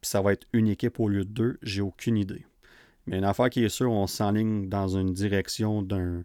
Puis 0.00 0.10
ça 0.10 0.22
va 0.22 0.32
être 0.32 0.46
une 0.52 0.68
équipe 0.68 1.00
au 1.00 1.08
lieu 1.08 1.24
de 1.24 1.30
deux? 1.30 1.58
J'ai 1.62 1.80
aucune 1.80 2.16
idée. 2.16 2.44
Mais 3.06 3.18
une 3.18 3.24
affaire 3.24 3.50
qui 3.50 3.64
est 3.64 3.68
sûre, 3.68 3.90
on 3.90 4.06
s'enligne 4.06 4.68
dans 4.68 4.88
une 4.88 5.12
direction 5.12 5.82
d'un 5.82 6.24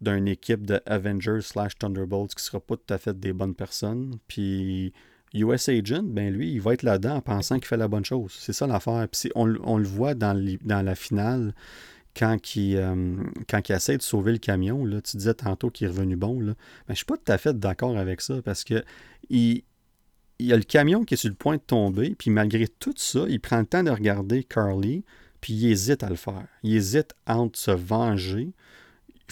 d'une 0.00 0.26
équipe 0.26 0.66
de 0.66 0.80
Avengers 0.84 1.42
slash 1.42 1.78
Thunderbolts 1.78 2.34
qui 2.34 2.42
sera 2.42 2.58
pas 2.58 2.76
tout 2.76 2.92
à 2.92 2.98
fait 2.98 3.18
des 3.18 3.32
bonnes 3.32 3.54
personnes. 3.54 4.18
Puis 4.26 4.92
US 5.32 5.68
Agent, 5.68 6.02
ben 6.02 6.32
lui, 6.32 6.52
il 6.52 6.60
va 6.60 6.74
être 6.74 6.82
là-dedans 6.82 7.16
en 7.16 7.20
pensant 7.20 7.56
qu'il 7.56 7.66
fait 7.66 7.76
la 7.76 7.88
bonne 7.88 8.04
chose. 8.04 8.32
C'est 8.36 8.52
ça 8.52 8.66
l'affaire. 8.66 9.06
Puis 9.08 9.30
on, 9.36 9.46
le 9.46 9.86
voit 9.86 10.14
dans, 10.14 10.34
dans 10.64 10.82
la 10.82 10.94
finale 10.96 11.54
quand 12.16 12.56
il, 12.56 12.76
euh, 12.76 13.16
quand 13.48 13.70
essaie 13.70 13.96
de 13.96 14.02
sauver 14.02 14.32
le 14.32 14.38
camion. 14.38 14.84
Là, 14.84 15.00
tu 15.00 15.16
disais 15.16 15.34
tantôt 15.34 15.70
qu'il 15.70 15.86
est 15.86 15.90
revenu 15.90 16.16
bon. 16.16 16.40
Là. 16.40 16.54
Mais 16.88 16.94
je 16.94 16.96
suis 16.96 17.06
pas 17.06 17.16
tout 17.16 17.32
à 17.32 17.38
fait 17.38 17.58
d'accord 17.58 17.96
avec 17.96 18.20
ça 18.20 18.42
parce 18.42 18.64
que 18.64 18.84
il, 19.30 19.62
il 20.42 20.48
y 20.48 20.52
a 20.52 20.56
le 20.56 20.62
camion 20.62 21.04
qui 21.04 21.14
est 21.14 21.16
sur 21.16 21.28
le 21.28 21.34
point 21.34 21.56
de 21.56 21.62
tomber, 21.62 22.14
puis 22.16 22.30
malgré 22.30 22.68
tout 22.68 22.94
ça, 22.96 23.24
il 23.28 23.40
prend 23.40 23.58
le 23.58 23.66
temps 23.66 23.82
de 23.82 23.90
regarder 23.90 24.44
Carly, 24.44 25.04
puis 25.40 25.54
il 25.54 25.70
hésite 25.70 26.02
à 26.02 26.08
le 26.08 26.16
faire. 26.16 26.46
Il 26.62 26.76
hésite 26.76 27.14
entre 27.26 27.58
se 27.58 27.70
venger 27.70 28.52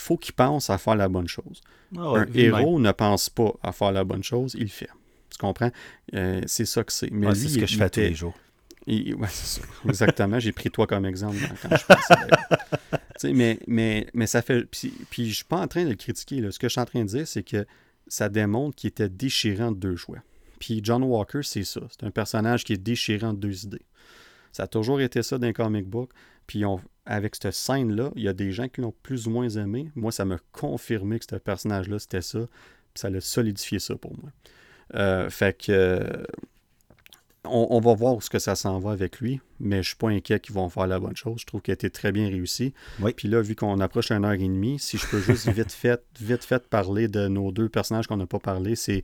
il 0.01 0.03
faut 0.03 0.17
qu'il 0.17 0.33
pense 0.33 0.71
à 0.71 0.79
faire 0.79 0.95
la 0.95 1.07
bonne 1.07 1.27
chose. 1.27 1.61
Ah 1.95 2.13
un 2.15 2.25
héros 2.33 2.79
ne 2.79 2.91
pense 2.91 3.29
pas 3.29 3.53
à 3.61 3.71
faire 3.71 3.91
la 3.91 4.03
bonne 4.03 4.23
chose, 4.23 4.55
il 4.55 4.63
le 4.63 4.67
fait. 4.67 4.89
Tu 5.29 5.37
comprends? 5.37 5.69
Euh, 6.15 6.41
c'est 6.47 6.65
ça 6.65 6.83
que 6.83 6.91
c'est. 6.91 7.11
Mais 7.11 7.35
c'est 7.35 7.49
ce 7.49 7.59
que 7.59 7.67
je 7.67 7.77
fais 7.77 7.89
tous 7.89 7.99
les 7.99 8.15
jours. 8.15 8.33
Exactement. 9.87 10.39
J'ai 10.39 10.51
pris 10.53 10.71
toi 10.71 10.87
comme 10.87 11.05
exemple 11.05 11.37
quand 11.61 11.77
je 11.77 11.85
pensais. 11.85 13.33
mais, 13.33 13.59
mais, 13.67 14.07
mais 14.15 14.25
ça 14.25 14.41
fait. 14.41 14.63
Puis, 14.65 14.91
puis 15.11 15.29
je 15.29 15.35
suis 15.35 15.45
pas 15.45 15.57
en 15.57 15.67
train 15.67 15.83
de 15.83 15.89
le 15.89 15.95
critiquer. 15.95 16.49
Ce 16.49 16.57
que 16.57 16.67
je 16.67 16.71
suis 16.71 16.81
en 16.81 16.85
train 16.85 17.03
de 17.03 17.09
dire, 17.09 17.27
c'est 17.27 17.43
que 17.43 17.67
ça 18.07 18.27
démontre 18.27 18.75
qu'il 18.75 18.87
était 18.87 19.07
déchirant 19.07 19.71
de 19.71 19.77
deux 19.77 19.95
choix. 19.95 20.17
Puis 20.61 20.79
John 20.83 21.01
Walker, 21.01 21.41
c'est 21.41 21.63
ça. 21.63 21.81
C'est 21.89 22.05
un 22.05 22.11
personnage 22.11 22.63
qui 22.63 22.73
est 22.73 22.77
déchirant 22.77 23.33
de 23.33 23.39
deux 23.39 23.65
idées. 23.65 23.81
Ça 24.51 24.63
a 24.63 24.67
toujours 24.67 25.01
été 25.01 25.23
ça 25.23 25.39
dans 25.39 25.47
les 25.47 25.53
comic 25.53 25.87
book. 25.87 26.11
Puis 26.45 26.63
on, 26.65 26.79
avec 27.07 27.35
cette 27.35 27.51
scène-là, 27.51 28.11
il 28.15 28.21
y 28.21 28.27
a 28.27 28.33
des 28.33 28.51
gens 28.51 28.67
qui 28.67 28.81
l'ont 28.81 28.93
plus 29.01 29.25
ou 29.25 29.31
moins 29.31 29.49
aimé. 29.49 29.89
Moi, 29.95 30.11
ça 30.11 30.23
m'a 30.23 30.37
confirmé 30.51 31.17
que 31.17 31.25
ce 31.27 31.35
personnage-là, 31.37 31.97
c'était 31.97 32.21
ça. 32.21 32.41
Puis 32.93 33.01
ça 33.01 33.09
l'a 33.09 33.21
solidifié 33.21 33.79
ça 33.79 33.95
pour 33.95 34.11
moi. 34.15 34.29
Euh, 34.93 35.31
fait 35.31 35.57
que. 35.57 36.27
on, 37.45 37.79
va 37.79 37.95
voir 37.95 38.17
où 38.17 38.21
ce 38.21 38.29
que 38.29 38.37
ça 38.37 38.55
s'en 38.55 38.77
va 38.77 38.91
avec 38.91 39.19
lui, 39.19 39.41
mais 39.59 39.81
je 39.81 39.87
suis 39.87 39.97
pas 39.97 40.09
inquiet 40.09 40.39
qu'ils 40.39 40.53
vont 40.53 40.69
faire 40.69 40.85
la 40.85 40.99
bonne 40.99 41.15
chose. 41.15 41.39
Je 41.39 41.47
trouve 41.47 41.63
qu'il 41.63 41.71
a 41.71 41.73
été 41.73 41.89
très 41.89 42.11
bien 42.11 42.27
réussi. 42.27 42.75
Puis 43.15 43.29
là, 43.29 43.41
vu 43.41 43.55
qu'on 43.55 43.79
approche 43.79 44.11
une 44.11 44.25
heure 44.25 44.33
et 44.33 44.37
demie, 44.37 44.77
si 44.77 44.99
je 44.99 45.07
peux 45.07 45.21
juste 45.21 45.49
vite 45.51 45.71
fait, 45.71 46.03
vite 46.19 46.43
fait 46.43 46.67
parler 46.67 47.07
de 47.07 47.27
nos 47.27 47.51
deux 47.51 47.67
personnages 47.67 48.05
qu'on 48.05 48.17
n'a 48.17 48.27
pas 48.27 48.39
parlé, 48.39 48.75
c'est 48.75 49.03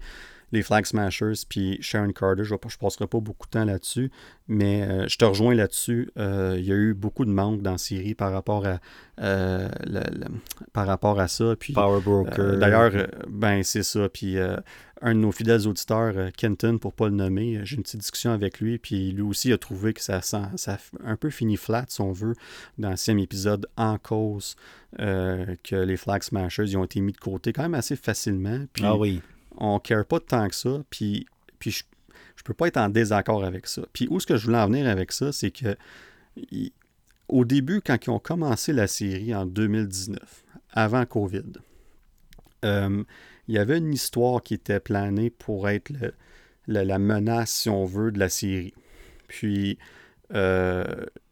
les 0.52 0.62
Flag 0.64 0.86
Smashers 0.86 1.46
puis 1.48 1.78
Sharon 1.82 2.12
Carter. 2.12 2.44
Je 2.44 2.54
ne 2.54 2.58
passerai 2.58 3.08
pas 3.08 3.20
beaucoup 3.20 3.48
de 3.48 3.52
temps 3.52 3.66
là-dessus, 3.66 4.12
mais 4.48 4.84
euh, 4.84 5.08
je 5.08 5.18
te 5.18 5.26
rejoins 5.26 5.56
là-dessus. 5.56 6.10
Euh, 6.18 6.56
il 6.58 6.66
y 6.66 6.72
a 6.72 6.76
eu 6.76 6.94
beaucoup 6.94 7.26
de 7.26 7.32
manque 7.32 7.62
dans 7.62 7.78
série 7.78 8.16
par 8.16 8.32
rapport 8.32 8.66
à, 8.66 8.80
euh, 9.22 9.70
par 10.74 10.88
rapport 10.88 11.20
à 11.20 11.28
ça. 11.28 11.56
Puis, 11.60 11.74
Power 11.74 12.02
Broker. 12.02 12.58
D'ailleurs, 12.58 13.08
ben 13.28 13.64
c'est 13.64 13.84
ça. 13.84 14.08
Puis 14.10 14.38
un 15.02 15.14
de 15.14 15.20
nos 15.20 15.32
fidèles 15.32 15.68
auditeurs, 15.68 16.32
Kenton, 16.36 16.78
pour 16.80 16.92
ne 16.92 16.96
pas 16.96 17.10
le 17.10 17.16
nommer, 17.16 17.60
j'ai 17.64 17.76
une 17.76 17.84
petite 17.84 18.00
discussion 18.00 18.32
avec 18.32 18.60
lui, 18.60 18.80
puis 18.80 19.12
lui 19.12 19.22
aussi 19.22 19.52
a 19.52 19.58
trouvé 19.58 19.94
que 19.94 20.02
ça, 20.02 20.22
a 20.34 20.78
un 21.06 21.16
peu 21.16 21.30
fini 21.30 21.56
flat, 21.56 21.86
si 21.88 22.02
on 22.02 22.12
veut, 22.12 22.34
dans 22.80 22.90
le 22.90 22.98
sixième 22.98 23.20
épisode, 23.20 23.68
en 23.78 23.98
cause 23.98 24.56
que 24.98 25.76
les 25.76 25.98
Flag 25.98 26.24
Smashers 26.24 26.64
ils 26.64 26.78
ont 26.78 26.84
été 26.84 27.00
mis 27.02 27.12
de 27.12 27.18
côté 27.18 27.54
quand 27.54 27.64
même 27.64 27.76
assez 27.76 27.96
facilement. 27.96 28.66
Puis, 28.74 28.86
ah 28.86 28.96
oui 28.96 29.22
on 29.58 29.76
ne 29.76 29.80
care 29.80 30.06
pas 30.06 30.20
tant 30.20 30.48
que 30.48 30.56
ça, 30.56 30.82
puis, 30.90 31.26
puis 31.60 31.72
je 31.72 31.84
ne 31.84 32.44
peux 32.44 32.54
pas 32.54 32.68
être 32.68 32.78
en 32.78 32.90
désaccord 32.90 33.44
avec 33.44 33.68
ça. 33.68 33.84
Puis 33.94 34.08
où 34.10 34.18
est-ce 34.18 34.28
que 34.28 34.38
je 34.38 34.46
voulais 34.46 34.60
en 34.60 34.68
venir 34.68 34.88
avec 34.88 35.12
ça, 35.12 35.32
c'est 35.32 35.52
que 35.52 35.76
au 37.28 37.46
début, 37.46 37.82
quand 37.82 37.98
ils 38.06 38.10
ont 38.10 38.20
commencé 38.20 38.74
la 38.74 38.88
série 38.88 39.36
en 39.36 39.46
2019, 39.46 40.46
avant 40.72 41.06
COVID, 41.06 41.44
euh, 42.66 43.04
il 43.48 43.56
y 43.56 43.58
avait 43.58 43.78
une 43.78 43.94
histoire 43.94 44.42
qui 44.42 44.54
était 44.54 44.80
planée 44.80 45.30
pour 45.30 45.70
être 45.70 45.92
la 46.68 47.00
menace, 47.00 47.52
si 47.52 47.70
on 47.70 47.86
veut, 47.86 48.12
de 48.12 48.20
la 48.20 48.30
série. 48.30 48.74
Puis, 49.28 49.78
euh, 50.34 50.84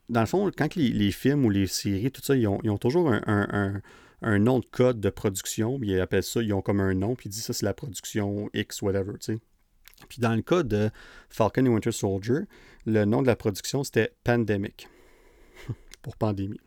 dans 0.10 0.22
le 0.22 0.26
fond, 0.28 0.52
quand 0.56 0.76
les, 0.76 1.12
films 1.12 1.46
ou 1.46 1.50
les 1.50 1.68
séries, 1.68 2.12
tout 2.12 2.22
ça, 2.22 2.36
ils 2.36 2.48
ont, 2.48 2.78
toujours 2.78 3.12
un 3.12 3.82
un 4.26 4.40
nom 4.40 4.60
de 4.60 4.66
code 4.66 5.00
de 5.00 5.10
production, 5.10 5.80
puis 5.80 5.92
ils 5.92 6.00
appellent 6.00 6.24
ça, 6.24 6.42
ils 6.42 6.54
ont 6.54 6.62
comme 6.62 6.80
un 6.80 6.94
nom, 6.94 7.16
puis 7.16 7.30
ils 7.30 7.32
disent 7.32 7.46
ça 7.46 7.54
c'est 7.54 7.66
la 7.66 7.74
production 7.74 8.50
X, 8.54 8.82
whatever, 8.82 9.14
tu 9.20 9.34
sais. 9.34 9.40
Puis 10.10 10.20
dans 10.20 10.36
le 10.36 10.42
cas 10.42 10.64
de 10.64 10.90
Falcon 11.30 11.66
et 11.66 11.70
Winter 11.70 11.92
Soldier, 11.92 12.40
le 12.86 13.06
nom 13.06 13.22
de 13.22 13.28
la 13.28 13.36
production 13.36 13.84
c'était 13.84 14.14
Pandemic, 14.24 14.90
pour 16.02 16.18
pandémie. 16.18 16.60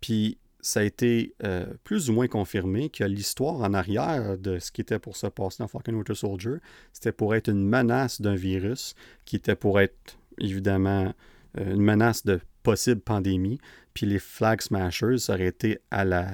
Puis 0.00 0.38
ça 0.60 0.80
a 0.80 0.82
été 0.82 1.34
euh, 1.42 1.66
plus 1.84 2.10
ou 2.10 2.12
moins 2.12 2.28
confirmé 2.28 2.90
que 2.90 3.04
l'histoire 3.04 3.56
en 3.56 3.74
arrière 3.74 4.38
de 4.38 4.58
ce 4.58 4.70
qui 4.70 4.80
était 4.80 4.98
pour 4.98 5.16
se 5.16 5.26
passer 5.26 5.62
dans 5.62 5.68
Falcon 5.68 5.94
Winter 5.94 6.14
Soldier, 6.14 6.56
c'était 6.92 7.12
pour 7.12 7.34
être 7.34 7.48
une 7.48 7.66
menace 7.66 8.20
d'un 8.20 8.34
virus 8.34 8.94
qui 9.24 9.36
était 9.36 9.56
pour 9.56 9.80
être 9.80 10.18
évidemment 10.38 11.14
euh, 11.58 11.74
une 11.74 11.82
menace 11.82 12.24
de 12.24 12.40
possible 12.64 13.00
pandémie. 13.00 13.58
Puis 13.94 14.06
les 14.06 14.18
Flag 14.18 14.60
Smashers 14.60 15.30
auraient 15.30 15.46
été 15.46 15.78
à 15.92 16.04
la, 16.04 16.26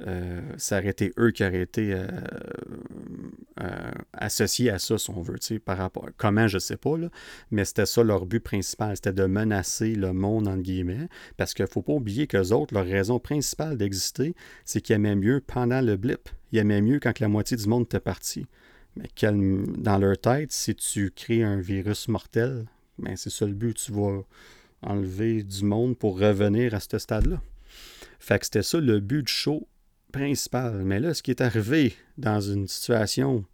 euh, 0.00 0.40
ça 0.58 0.78
aurait 0.78 0.90
été 0.90 1.12
eux 1.18 1.30
qui 1.30 1.42
auraient 1.42 1.62
été 1.62 1.92
euh, 1.92 2.06
euh, 3.60 3.90
associés 4.12 4.70
à 4.70 4.78
ça, 4.78 4.98
si 4.98 5.10
on 5.10 5.20
veut, 5.20 5.38
par 5.64 5.78
rapport. 5.78 6.08
Comment, 6.16 6.48
je 6.48 6.58
sais 6.58 6.76
pas, 6.76 6.96
là, 6.98 7.08
mais 7.50 7.64
c'était 7.64 7.86
ça 7.86 8.02
leur 8.02 8.26
but 8.26 8.40
principal, 8.40 8.96
c'était 8.96 9.12
de 9.12 9.24
menacer 9.24 9.94
le 9.94 10.12
monde, 10.12 10.48
entre 10.48 10.62
guillemets, 10.62 11.08
parce 11.36 11.54
qu'il 11.54 11.64
ne 11.64 11.70
faut 11.70 11.82
pas 11.82 11.94
oublier 11.94 12.26
qu'eux 12.26 12.50
autres, 12.50 12.74
leur 12.74 12.84
raison 12.84 13.18
principale 13.18 13.76
d'exister, 13.76 14.34
c'est 14.64 14.80
qu'ils 14.80 14.96
aimaient 14.96 15.16
mieux 15.16 15.42
pendant 15.46 15.80
le 15.80 15.96
blip. 15.96 16.28
Ils 16.52 16.58
aimaient 16.58 16.82
mieux 16.82 17.00
quand 17.00 17.18
la 17.20 17.28
moitié 17.28 17.56
du 17.56 17.66
monde 17.66 17.84
était 17.84 18.00
parti. 18.00 18.46
Mais 18.96 19.08
dans 19.22 19.98
leur 19.98 20.18
tête, 20.18 20.52
si 20.52 20.74
tu 20.74 21.10
crées 21.10 21.42
un 21.42 21.60
virus 21.60 22.08
mortel, 22.08 22.66
ben 22.98 23.14
c'est 23.16 23.30
ça 23.30 23.44
le 23.44 23.52
but, 23.52 23.74
tu 23.76 23.92
vas 23.92 24.22
enlever 24.82 25.42
du 25.42 25.64
monde 25.64 25.96
pour 25.96 26.18
revenir 26.18 26.74
à 26.74 26.80
ce 26.80 26.98
stade-là. 26.98 27.40
Fait 28.18 28.38
que 28.38 28.44
c'était 28.44 28.62
ça 28.62 28.80
le 28.80 29.00
but 29.00 29.26
du 29.26 29.32
show 29.32 29.68
principal. 30.12 30.82
Mais 30.84 31.00
là, 31.00 31.14
ce 31.14 31.22
qui 31.22 31.30
est 31.30 31.40
arrivé 31.40 31.94
dans 32.18 32.40
une 32.40 32.66
situation, 32.66 33.44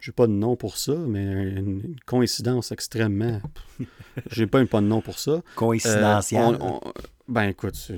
j'ai 0.00 0.12
pas 0.12 0.26
de 0.26 0.32
nom 0.32 0.56
pour 0.56 0.76
ça, 0.76 0.94
mais 0.94 1.24
une 1.24 1.96
coïncidence 2.06 2.72
extrêmement. 2.72 3.40
j'ai 4.30 4.46
pas, 4.46 4.64
pas 4.66 4.80
de 4.80 4.86
nom 4.86 5.00
pour 5.00 5.18
ça. 5.18 5.42
Coïncidentielle. 5.56 6.58
Euh, 6.60 6.78
ben 7.26 7.44
écoute, 7.44 7.92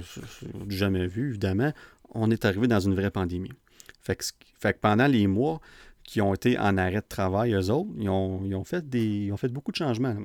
jamais 0.69 1.07
vu, 1.07 1.31
évidemment. 1.31 1.73
On 2.13 2.31
est 2.31 2.45
arrivé 2.45 2.67
dans 2.67 2.81
une 2.81 2.95
vraie 2.95 3.11
pandémie. 3.11 3.53
Fait 4.01 4.17
que, 4.17 4.25
fait 4.59 4.73
que 4.73 4.79
pendant 4.81 5.07
les 5.07 5.27
mois 5.27 5.61
qui 6.03 6.21
ont 6.21 6.35
été 6.35 6.59
en 6.59 6.77
arrêt 6.77 7.03
de 7.03 7.09
travail, 7.09 7.53
eux 7.53 7.71
autres, 7.71 7.91
ils 7.99 8.09
ont, 8.09 8.65
fait, 8.65 8.89
des, 8.89 9.27
ils 9.27 9.33
ont 9.33 9.37
fait 9.37 9.49
beaucoup 9.49 9.71
de 9.71 9.77
changements. 9.77 10.17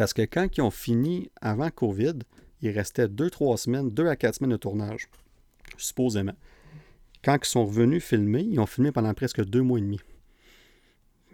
Parce 0.00 0.14
que 0.14 0.22
quand 0.22 0.48
ils 0.56 0.62
ont 0.62 0.70
fini 0.70 1.30
avant 1.42 1.68
COVID, 1.68 2.20
il 2.62 2.70
restait 2.70 3.06
2-3 3.06 3.58
semaines, 3.58 3.90
2 3.90 4.06
à 4.06 4.16
4 4.16 4.36
semaines 4.36 4.52
de 4.52 4.56
tournage, 4.56 5.10
supposément. 5.76 6.32
Quand 7.22 7.36
ils 7.36 7.46
sont 7.46 7.66
revenus 7.66 8.02
filmer, 8.02 8.40
ils 8.40 8.58
ont 8.60 8.64
filmé 8.64 8.92
pendant 8.92 9.12
presque 9.12 9.44
deux 9.44 9.60
mois 9.60 9.76
et 9.78 9.82
demi. 9.82 10.00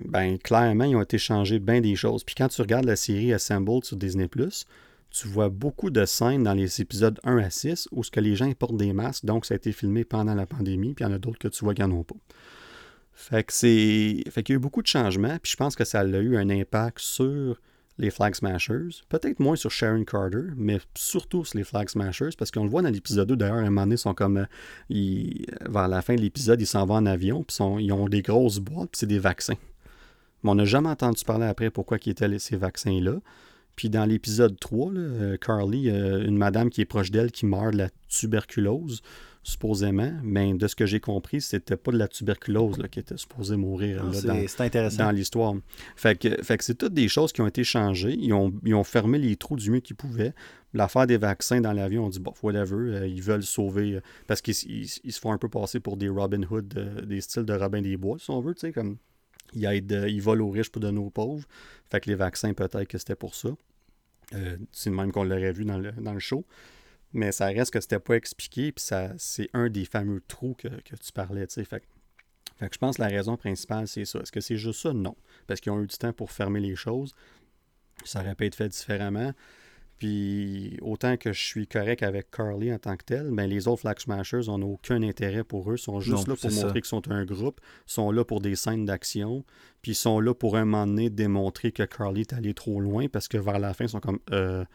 Ben, 0.01 0.37
clairement, 0.37 0.83
ils 0.83 0.97
ont 0.97 1.03
été 1.03 1.17
changés 1.17 1.61
bien 1.61 1.81
des 1.81 1.95
choses. 1.95 2.25
Puis 2.25 2.35
quand 2.35 2.49
tu 2.49 2.61
regardes 2.61 2.87
la 2.87 2.97
série 2.97 3.33
Assembled 3.33 3.85
sur 3.85 3.97
Disney, 3.97 4.29
tu 4.29 5.29
vois 5.29 5.49
beaucoup 5.49 5.91
de 5.91 6.05
scènes 6.05 6.43
dans 6.43 6.55
les 6.55 6.81
épisodes 6.81 7.21
1 7.23 7.39
à 7.39 7.51
6 7.51 7.87
où 7.93 8.03
ce 8.03 8.11
que 8.11 8.19
les 8.19 8.35
gens 8.35 8.53
portent 8.55 8.79
des 8.79 8.93
masques, 8.93 9.27
donc 9.27 9.47
ça 9.47 9.55
a 9.55 9.59
été 9.59 9.71
filmé 9.71 10.05
pendant 10.05 10.35
la 10.35 10.45
pandémie, 10.45 10.93
puis 10.93 11.05
il 11.05 11.09
y 11.09 11.11
en 11.13 11.15
a 11.15 11.21
d'autres 11.21 11.39
que 11.39 11.47
tu 11.47 11.65
vois 11.65 11.73
qui 11.73 11.83
n'en 11.83 11.93
ont 11.93 12.03
pas. 12.03 12.17
Fait 13.13 13.45
que 13.45 13.53
c'est. 13.53 14.25
Fait 14.29 14.43
qu'il 14.43 14.55
y 14.55 14.57
a 14.57 14.59
eu 14.59 14.61
beaucoup 14.61 14.83
de 14.83 14.89
changements, 14.89 15.39
puis 15.41 15.53
je 15.53 15.57
pense 15.57 15.77
que 15.77 15.85
ça 15.85 16.01
a 16.01 16.05
eu 16.05 16.37
un 16.37 16.51
impact 16.51 16.99
sur 16.99 17.61
les 17.99 18.11
Flag 18.11 18.35
Smashers. 18.35 19.03
Peut-être 19.09 19.41
moins 19.41 19.57
sur 19.57 19.71
Sharon 19.71 20.05
Carter, 20.05 20.53
mais 20.57 20.81
surtout 20.95 21.45
sur 21.45 21.59
les 21.59 21.65
Flag 21.65 21.89
Smashers, 21.89 22.31
parce 22.39 22.51
qu'on 22.51 22.65
le 22.65 22.71
voit 22.71 22.83
dans 22.83 22.91
l'épisode 22.91 23.29
2, 23.29 23.37
d'ailleurs, 23.37 23.57
à 23.57 23.61
un 23.61 23.65
moment 23.65 23.83
donné, 23.83 23.95
ils 23.95 23.99
sont 23.99 24.15
comme. 24.15 24.47
Euh, 24.91 25.23
vers 25.69 25.89
la 25.89 26.03
fin 26.03 26.15
de 26.15 26.21
l'épisode, 26.21 26.61
ils 26.61 26.67
s'en 26.67 26.87
vont 26.87 26.97
en 26.97 27.07
avion, 27.07 27.43
puis 27.43 27.57
ils 27.81 27.93
ont 27.93 28.09
des 28.09 28.23
grosses 28.23 28.59
boîtes, 28.59 28.91
puis 28.91 29.01
c'est 29.01 29.07
des 29.07 29.19
vaccins. 29.19 29.57
Mais 30.43 30.51
on 30.51 30.55
n'a 30.55 30.65
jamais 30.65 30.89
entendu 30.89 31.25
parler 31.25 31.47
après 31.47 31.71
pourquoi 31.71 31.99
ils 32.05 32.11
étaient 32.11 32.39
ces 32.39 32.57
vaccins-là. 32.57 33.17
Puis 33.75 33.91
dans 33.91 34.07
l'épisode 34.07 34.59
3, 34.59 34.93
euh, 34.93 35.37
Carly, 35.37 35.89
une 35.89 36.37
madame 36.37 36.71
qui 36.71 36.81
est 36.81 36.87
proche 36.87 37.11
d'elle 37.11 37.31
qui 37.31 37.47
meurt 37.47 37.73
de 37.73 37.79
la 37.79 37.89
tuberculose. 38.09 39.03
Supposément, 39.47 40.13
mais 40.25 40.53
de 40.55 40.67
ce 40.67 40.75
que 40.75 40.87
j'ai 40.87 40.99
compris, 40.99 41.41
c'était 41.41 41.77
pas 41.77 41.93
de 41.93 41.99
la 41.99 42.09
tuberculose 42.09 42.79
qui 42.91 42.99
était 42.99 43.17
supposée 43.17 43.57
mourir 43.57 44.03
Ah, 44.03 44.07
là, 44.13 44.13
c'est- 44.21 44.27
dans, 44.59 44.65
intéressant. 44.65 45.05
dans 45.05 45.11
l'histoire. 45.13 45.55
Fait 45.95 46.19
que, 46.19 46.43
fait 46.43 46.59
que 46.59 46.65
c'est 46.65 46.75
toutes 46.75 46.95
des 46.95 47.07
choses 47.07 47.33
qui 47.33 47.41
ont 47.43 47.47
été 47.47 47.63
changées. 47.63 48.17
Ils 48.19 48.33
ont, 48.33 48.53
ils 48.65 48.75
ont 48.75 48.83
fermé 48.85 49.19
les 49.19 49.37
trous 49.37 49.55
du 49.57 49.71
mieux 49.71 49.81
qu'ils 49.81 49.95
pouvaient. 49.97 50.35
L'affaire 50.75 51.07
des 51.07 51.17
vaccins 51.17 51.61
dans 51.61 51.73
l'avion, 51.73 52.07
on 52.07 52.09
dit, 52.09 52.19
bon, 52.19 52.35
whatever, 52.43 52.75
euh, 52.97 53.07
ils 53.07 53.23
veulent 53.23 53.45
sauver, 53.45 53.95
euh, 53.95 54.01
parce 54.27 54.43
qu'ils 54.43 54.55
ils- 54.69 54.91
ils 55.05 55.13
se 55.13 55.21
font 55.21 55.31
un 55.33 55.39
peu 55.39 55.49
passer 55.49 55.79
pour 55.79 55.97
des 55.97 56.09
Robin 56.09 56.43
Hood, 56.43 56.75
euh, 56.77 57.03
des 57.03 57.21
styles 57.21 57.45
de 57.45 57.53
Robin 57.55 57.81
des 57.83 57.97
Bois, 57.97 58.17
si 58.19 58.31
on 58.31 58.41
veut, 58.41 58.55
tu 58.55 58.61
sais, 58.63 58.73
comme 58.73 58.97
ils, 59.55 59.65
aident, 59.65 60.07
ils 60.09 60.21
volent 60.21 60.45
aux 60.47 60.51
riches 60.51 60.71
pour 60.71 60.81
donner 60.81 60.99
aux 60.99 61.11
pauvres. 61.11 61.47
Fait 61.89 62.01
que 62.01 62.11
les 62.11 62.17
vaccins, 62.17 62.53
peut-être 62.53 62.85
que 62.89 62.99
c'était 62.99 63.15
pour 63.15 63.37
ça. 63.37 63.51
Euh, 64.35 64.57
c'est 64.73 64.91
le 64.91 64.97
même 64.97 65.13
qu'on 65.13 65.23
l'aurait 65.23 65.53
vu 65.53 65.65
dans 65.65 65.79
le, 65.79 65.93
dans 65.93 66.13
le 66.13 66.19
show. 66.19 66.45
Mais 67.17 67.33
ça 67.33 67.47
reste 67.47 67.73
que 67.73 67.81
c'était 67.81 67.99
pas 67.99 68.15
expliqué, 68.15 68.73
puis 68.73 68.85
ça, 68.85 69.11
c'est 69.19 69.49
un 69.55 69.69
des 69.71 69.85
fameux 69.87 70.23
trous 70.29 70.55
que, 70.55 70.69
que 70.69 70.95
tu 70.97 71.13
parlais, 71.13 71.47
tu 71.47 71.55
sais. 71.55 71.65
Fait, 71.65 71.81
que- 71.81 71.87
fait 72.57 72.69
que 72.69 72.75
je 72.75 72.79
pense 72.79 72.97
que 72.97 73.03
la 73.03 73.09
raison 73.09 73.37
principale, 73.37 73.89
c'est 73.89 74.05
ça. 74.05 74.21
Est-ce 74.21 74.31
que 74.33 74.41
c'est 74.41 74.57
juste 74.57 74.81
ça? 74.83 74.93
Non. 74.93 75.17
Parce 75.47 75.61
qu'ils 75.61 75.73
ont 75.73 75.81
eu 75.83 75.87
du 75.87 75.97
temps 75.97 76.13
pour 76.13 76.31
fermer 76.31 76.61
les 76.61 76.77
choses. 76.77 77.15
Ça 78.05 78.21
aurait 78.21 78.35
pu 78.35 78.45
être 78.47 78.55
fait 78.55 78.69
différemment. 78.69 79.33
Puis 79.99 80.77
autant 80.83 81.17
que 81.17 81.33
je 81.33 81.43
suis 81.43 81.67
correct 81.67 82.03
avec 82.03 82.31
Carly 82.31 82.71
en 82.73 82.79
tant 82.79 82.97
que 82.99 83.05
tel, 83.05 83.31
ben 83.31 83.47
les 83.49 83.67
autres 83.67 83.81
Flag 83.81 83.99
Smashers, 83.99 84.49
on 84.49 84.59
n'a 84.59 84.67
aucun 84.67 85.03
intérêt 85.03 85.43
pour 85.43 85.71
eux. 85.71 85.77
Ils 85.77 85.83
sont 85.83 86.01
juste 86.01 86.27
Non, 86.29 86.35
là 86.35 86.39
pour 86.39 86.51
montrer 86.53 86.81
qu'ils 86.83 86.85
sont 86.89 87.11
un 87.11 87.25
groupe. 87.25 87.61
Ils 87.89 87.93
sont 87.93 88.11
là 88.11 88.23
pour 88.25 88.41
des 88.43 88.57
scènes 88.57 88.85
d'action. 88.85 89.43
Puis 89.81 89.93
ils 89.93 89.97
sont 89.97 90.21
là 90.21 90.35
pour 90.35 90.57
un 90.59 90.67
moment 90.67 90.87
donné 90.87 91.09
démontrer 91.09 91.73
que 91.73 91.83
Carly 91.83 92.23
est 92.23 92.35
allée 92.35 92.53
trop 92.53 92.79
loin 92.81 93.09
parce 93.09 93.27
que 93.27 93.39
vers 93.39 93.59
la 93.59 93.73
fin, 93.73 93.85
ils 93.87 93.89
sont 93.91 94.01
comme 94.01 94.19
euh, 94.33 94.67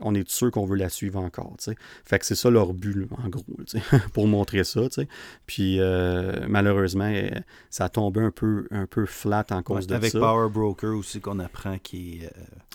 on 0.00 0.14
est 0.14 0.28
sûr 0.28 0.50
qu'on 0.50 0.66
veut 0.66 0.76
la 0.76 0.88
suivre 0.88 1.18
encore. 1.20 1.56
Fait 2.04 2.18
que 2.18 2.26
c'est 2.26 2.34
ça 2.34 2.50
leur 2.50 2.74
but, 2.74 3.08
en 3.22 3.28
gros, 3.28 3.44
pour 4.12 4.26
montrer 4.26 4.62
ça. 4.64 4.82
Puis 5.46 5.80
euh, 5.80 6.46
malheureusement, 6.48 7.10
euh, 7.12 7.28
ça 7.70 7.86
a 7.86 7.88
tombé 7.88 8.20
un 8.20 8.30
peu, 8.30 8.66
un 8.70 8.86
peu 8.86 9.06
flat 9.06 9.46
en 9.50 9.62
cause 9.62 9.84
Ouais, 9.84 9.86
de 9.86 9.94
avec 9.94 10.12
ça. 10.12 10.18
Power 10.20 10.50
Broker 10.50 10.94
aussi 10.96 11.20
qu'on 11.20 11.38
apprend 11.38 11.78
qui 11.78 12.20
euh, 12.24 12.28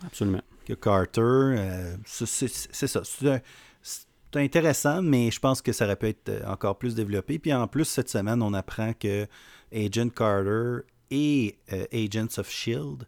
Absolument. 0.06 0.42
que 0.66 0.74
Carter. 0.74 1.22
euh, 1.22 1.96
c'est 2.06 2.88
ça. 2.88 3.02
C'est 3.04 4.40
intéressant, 4.40 5.02
mais 5.02 5.30
je 5.30 5.40
pense 5.40 5.62
que 5.62 5.74
ça 5.74 5.86
aurait 5.86 5.98
pu 5.98 6.08
être 6.08 6.32
encore 6.48 6.78
plus 6.78 6.96
développé. 6.96 7.38
Puis 7.38 7.54
en 7.54 7.68
plus, 7.68 7.86
cette 7.86 8.10
semaine, 8.10 8.42
on 8.42 8.54
apprend 8.54 8.94
que 8.94 9.28
Agent 9.74 10.10
Carter 10.10 10.80
et 11.12 11.58
Agents 11.92 12.38
of 12.40 12.50
Shield 12.50 13.06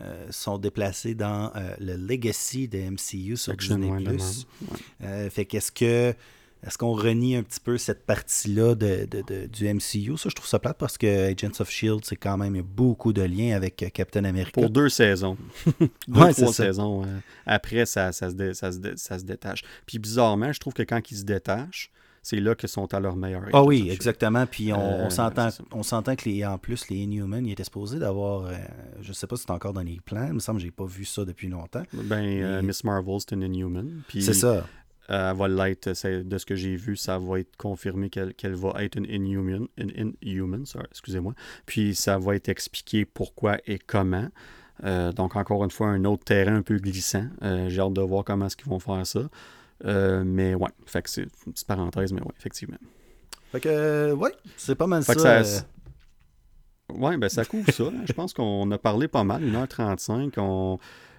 euh, 0.00 0.26
sont 0.30 0.58
déplacés 0.58 1.14
dans 1.14 1.52
euh, 1.56 1.74
le 1.80 1.96
Legacy 1.96 2.68
de 2.68 2.78
MCU 2.78 3.36
sur 3.36 3.52
Section, 3.52 3.76
Disney+. 3.78 3.92
ouais, 3.92 4.00
même. 4.00 4.46
Euh, 5.02 5.30
fait 5.30 5.44
qu'est-ce 5.44 5.72
que 5.72 6.14
est-ce 6.66 6.78
qu'on 6.78 6.92
renie 6.94 7.36
un 7.36 7.42
petit 7.42 7.60
peu 7.60 7.76
cette 7.76 8.06
partie-là 8.06 8.74
de, 8.74 9.06
de- 9.10 9.20
de- 9.20 9.44
du 9.46 9.68
MCU? 9.68 10.16
Ça, 10.16 10.30
je 10.30 10.34
trouve 10.34 10.46
ça 10.48 10.58
plate 10.58 10.78
parce 10.78 10.96
que 10.96 11.30
Agents 11.30 11.60
of 11.60 11.68
Shield, 11.68 12.00
c'est 12.06 12.16
quand 12.16 12.38
même 12.38 12.56
il 12.56 12.62
beaucoup 12.62 13.12
de 13.12 13.20
liens 13.20 13.54
avec 13.54 13.84
Captain 13.92 14.24
America. 14.24 14.52
Pour 14.62 14.70
deux 14.70 14.88
saisons. 14.88 15.36
deux, 15.78 15.88
Ouais, 16.08 16.32
trois 16.32 16.52
saisons. 16.54 17.04
après, 17.44 17.84
ça, 17.84 18.12
ça, 18.12 18.30
se 18.30 18.34
dé- 18.34 18.54
ça, 18.54 18.72
se 18.72 18.78
dé- 18.78 18.94
ça 18.96 19.18
se 19.18 19.24
détache. 19.24 19.62
Puis 19.84 19.98
bizarrement, 19.98 20.52
je 20.54 20.58
trouve 20.60 20.72
que 20.72 20.82
quand 20.82 21.10
ils 21.10 21.18
se 21.18 21.24
détachent, 21.24 21.90
c'est 22.24 22.40
là 22.40 22.56
qu'ils 22.56 22.68
sont 22.68 22.92
à 22.92 22.98
leur 22.98 23.14
meilleur. 23.14 23.42
Ah 23.52 23.62
oui, 23.62 23.88
exactement. 23.90 24.46
Puis 24.46 24.72
on, 24.72 24.80
Euh, 24.80 25.04
on 25.72 25.82
s'entend, 25.84 26.16
que 26.16 26.28
les, 26.28 26.44
en 26.44 26.58
plus, 26.58 26.88
les 26.88 26.96
Inhumans, 26.96 27.44
ils 27.46 27.52
étaient 27.52 27.62
supposés 27.64 28.00
d'avoir. 28.00 28.46
euh, 28.46 28.54
je 29.02 29.12
sais 29.12 29.28
pas 29.28 29.36
si 29.36 29.44
c'est 29.46 29.52
encore 29.52 29.74
dans 29.74 29.82
les 29.82 30.00
plans. 30.04 30.26
Il 30.26 30.32
me 30.34 30.38
semble 30.40 30.58
que 30.58 30.64
j'ai 30.64 30.70
pas 30.72 30.86
vu 30.86 31.04
ça 31.04 31.24
depuis 31.24 31.48
longtemps. 31.48 31.84
Ben, 31.92 32.24
euh, 32.42 32.62
Miss 32.62 32.82
Marvel, 32.82 33.18
c'est 33.20 33.32
une 33.32 33.42
Inhuman. 33.42 34.02
C'est 34.10 34.32
ça. 34.32 34.66
euh, 35.10 35.30
elle 35.30 35.36
va 35.36 35.48
l'être, 35.48 35.90
de 35.90 36.38
ce 36.38 36.46
que 36.46 36.56
j'ai 36.56 36.76
vu, 36.76 36.96
ça 36.96 37.18
va 37.18 37.38
être 37.40 37.54
confirmé 37.58 38.08
qu'elle 38.08 38.54
va 38.54 38.72
être 38.82 38.96
une 38.96 39.04
Inhuman. 39.04 39.66
Une 39.76 40.14
Inhuman, 40.22 40.64
excusez-moi. 40.90 41.34
Puis 41.66 41.94
ça 41.94 42.16
va 42.18 42.34
être 42.36 42.48
expliqué 42.48 43.04
pourquoi 43.04 43.58
et 43.66 43.78
comment. 43.78 44.28
Euh, 44.82 45.12
donc, 45.12 45.36
encore 45.36 45.62
une 45.62 45.70
fois, 45.70 45.88
un 45.88 46.04
autre 46.04 46.24
terrain 46.24 46.56
un 46.56 46.62
peu 46.62 46.78
glissant. 46.78 47.26
Euh, 47.42 47.68
J'ai 47.68 47.80
hâte 47.80 47.92
de 47.92 48.00
voir 48.00 48.24
comment 48.24 48.46
est-ce 48.46 48.56
qu'ils 48.56 48.68
vont 48.70 48.80
faire 48.80 49.06
ça. 49.06 49.28
Euh, 49.84 50.22
mais 50.24 50.54
ouais, 50.54 50.70
fait 50.86 51.02
que 51.02 51.10
c'est 51.10 51.22
une 51.46 51.52
petite 51.52 51.66
parenthèse, 51.66 52.12
mais 52.12 52.22
ouais, 52.22 52.32
effectivement. 52.38 52.78
Fait 53.52 53.60
que, 53.60 53.68
euh, 53.68 54.14
ouais, 54.14 54.32
c'est 54.56 54.74
pas 54.74 54.86
mal 54.86 55.02
Fait 55.02 55.18
ça. 55.18 55.40
que 55.40 55.44
ça- 55.46 55.60
euh, 55.60 56.94
Ouais, 56.96 57.16
ben 57.16 57.28
ça 57.28 57.44
couvre 57.44 57.70
ça. 57.72 57.84
Je 58.06 58.12
pense 58.12 58.32
qu'on 58.34 58.70
a 58.70 58.78
parlé 58.78 59.08
pas 59.08 59.24
mal, 59.24 59.42
1h35. 59.42 60.34
On, 60.38 60.78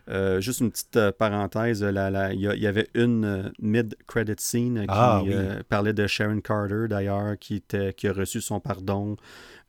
euh, 0.09 0.39
juste 0.39 0.59
une 0.59 0.69
petite 0.69 0.95
euh, 0.97 1.11
parenthèse, 1.11 1.79
il 1.81 2.39
y, 2.39 2.67
avait 2.67 2.87
une 2.93 3.25
euh, 3.25 3.49
mid-credit 3.59 4.35
scene 4.37 4.81
qui 4.81 4.85
Ah, 4.89 5.21
oui. 5.25 5.33
parlait 5.67 5.93
de 5.93 6.05
Sharon 6.05 6.39
Carter 6.41 6.85
d'ailleurs, 6.87 7.37
qui, 7.39 7.55
était, 7.55 7.93
qui 7.93 8.07
a 8.07 8.13
reçu 8.13 8.41
son 8.41 8.59
pardon, 8.59 9.17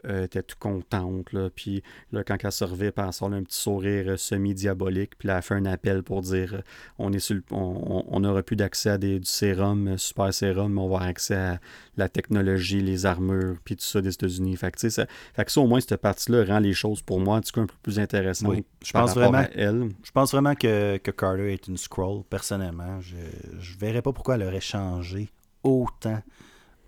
euh, 0.06 0.24
était 0.24 0.42
tout 0.42 0.56
contente. 0.58 1.32
Là, 1.32 1.48
puis 1.54 1.82
là, 2.12 2.24
quand 2.24 2.36
elle 2.42 2.52
se 2.52 2.64
revient, 2.64 2.90
elle 2.96 3.12
sort 3.12 3.32
un 3.32 3.42
petit 3.42 3.58
sourire 3.60 4.04
euh, 4.08 4.16
semi-diabolique, 4.16 5.18
puis 5.18 5.28
là, 5.28 5.36
elle 5.36 5.42
fait 5.42 5.54
un 5.54 5.66
appel 5.66 6.02
pour 6.02 6.22
dire 6.22 6.54
euh, 6.54 6.60
on 6.98 7.12
est 7.12 7.18
sur 7.18 7.34
le- 7.36 7.42
on, 7.50 8.04
on- 8.08 8.42
plus 8.42 8.56
d'accès 8.56 8.90
à 8.90 8.98
des, 8.98 9.18
du 9.18 9.26
sérum, 9.26 9.88
euh, 9.88 9.96
super 9.96 10.32
sérum, 10.32 10.72
mais 10.74 10.80
on 10.80 10.88
va 10.88 10.96
avoir 10.96 11.08
accès 11.08 11.34
à 11.34 11.60
la 11.96 12.08
technologie, 12.08 12.80
les 12.80 13.06
armures, 13.06 13.56
puis 13.64 13.76
tout 13.76 13.84
ça 13.84 14.00
des 14.00 14.12
États-Unis. 14.12 14.56
Fait 14.56 14.70
que, 14.70 14.88
ça, 14.88 15.06
fait 15.34 15.44
que 15.44 15.50
ça, 15.50 15.60
au 15.60 15.66
moins, 15.66 15.80
cette 15.80 15.96
partie-là 15.96 16.44
rend 16.44 16.58
les 16.58 16.74
choses 16.74 17.02
pour 17.02 17.18
moi, 17.20 17.36
en 17.36 17.40
tout 17.40 17.52
cas, 17.52 17.62
un 17.62 17.66
peu 17.66 17.74
plus 17.82 17.98
intéressantes. 17.98 18.50
Oui, 18.50 18.64
je 18.84 18.92
pense 18.92 19.14
vraiment- 19.14 19.38
à 19.38 19.48
elle. 19.54 19.88
Je 20.04 20.10
pense 20.10 20.32
vraiment 20.32 20.54
que, 20.54 20.98
que 20.98 21.10
Carter 21.10 21.52
est 21.52 21.66
une 21.68 21.76
scroll, 21.76 22.22
personnellement. 22.28 23.00
Je 23.00 23.16
ne 23.16 23.78
verrais 23.80 24.02
pas 24.02 24.12
pourquoi 24.12 24.34
elle 24.36 24.42
aurait 24.42 24.60
changé 24.60 25.30
autant 25.62 26.22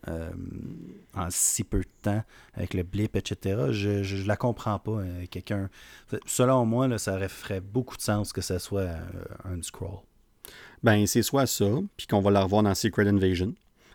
euh, 0.09 0.31
en 1.15 1.29
si 1.31 1.65
peu 1.65 1.81
de 1.81 1.89
temps 2.03 2.23
avec 2.55 2.75
le 2.75 2.83
blip, 2.83 3.17
etc. 3.17 3.67
Je, 3.71 4.03
je, 4.03 4.17
je 4.17 4.27
la 4.27 4.37
comprends 4.37 4.79
pas. 4.79 4.93
euh, 4.93 5.25
Quelqu'un. 5.31 5.69
Selon 6.27 6.65
moi, 6.65 6.89
là, 6.89 6.99
ça 6.99 7.29
ferait 7.29 7.61
beaucoup 7.61 7.97
de 7.97 8.03
sens 8.03 8.33
que 8.33 8.41
ça 8.41 8.59
soit 8.59 8.81
euh, 8.83 8.99
un 9.45 9.63
scroll. 9.63 9.99
Ben, 10.83 11.07
c'est 11.07 11.23
soit 11.23 11.47
ça, 11.47 11.67
puis 11.97 12.07
qu'on 12.07 12.21
va 12.21 12.31
la 12.31 12.43
revoir 12.43 12.63
dans 12.63 12.75
Secret 12.75 13.07
Invasion. 13.09 13.55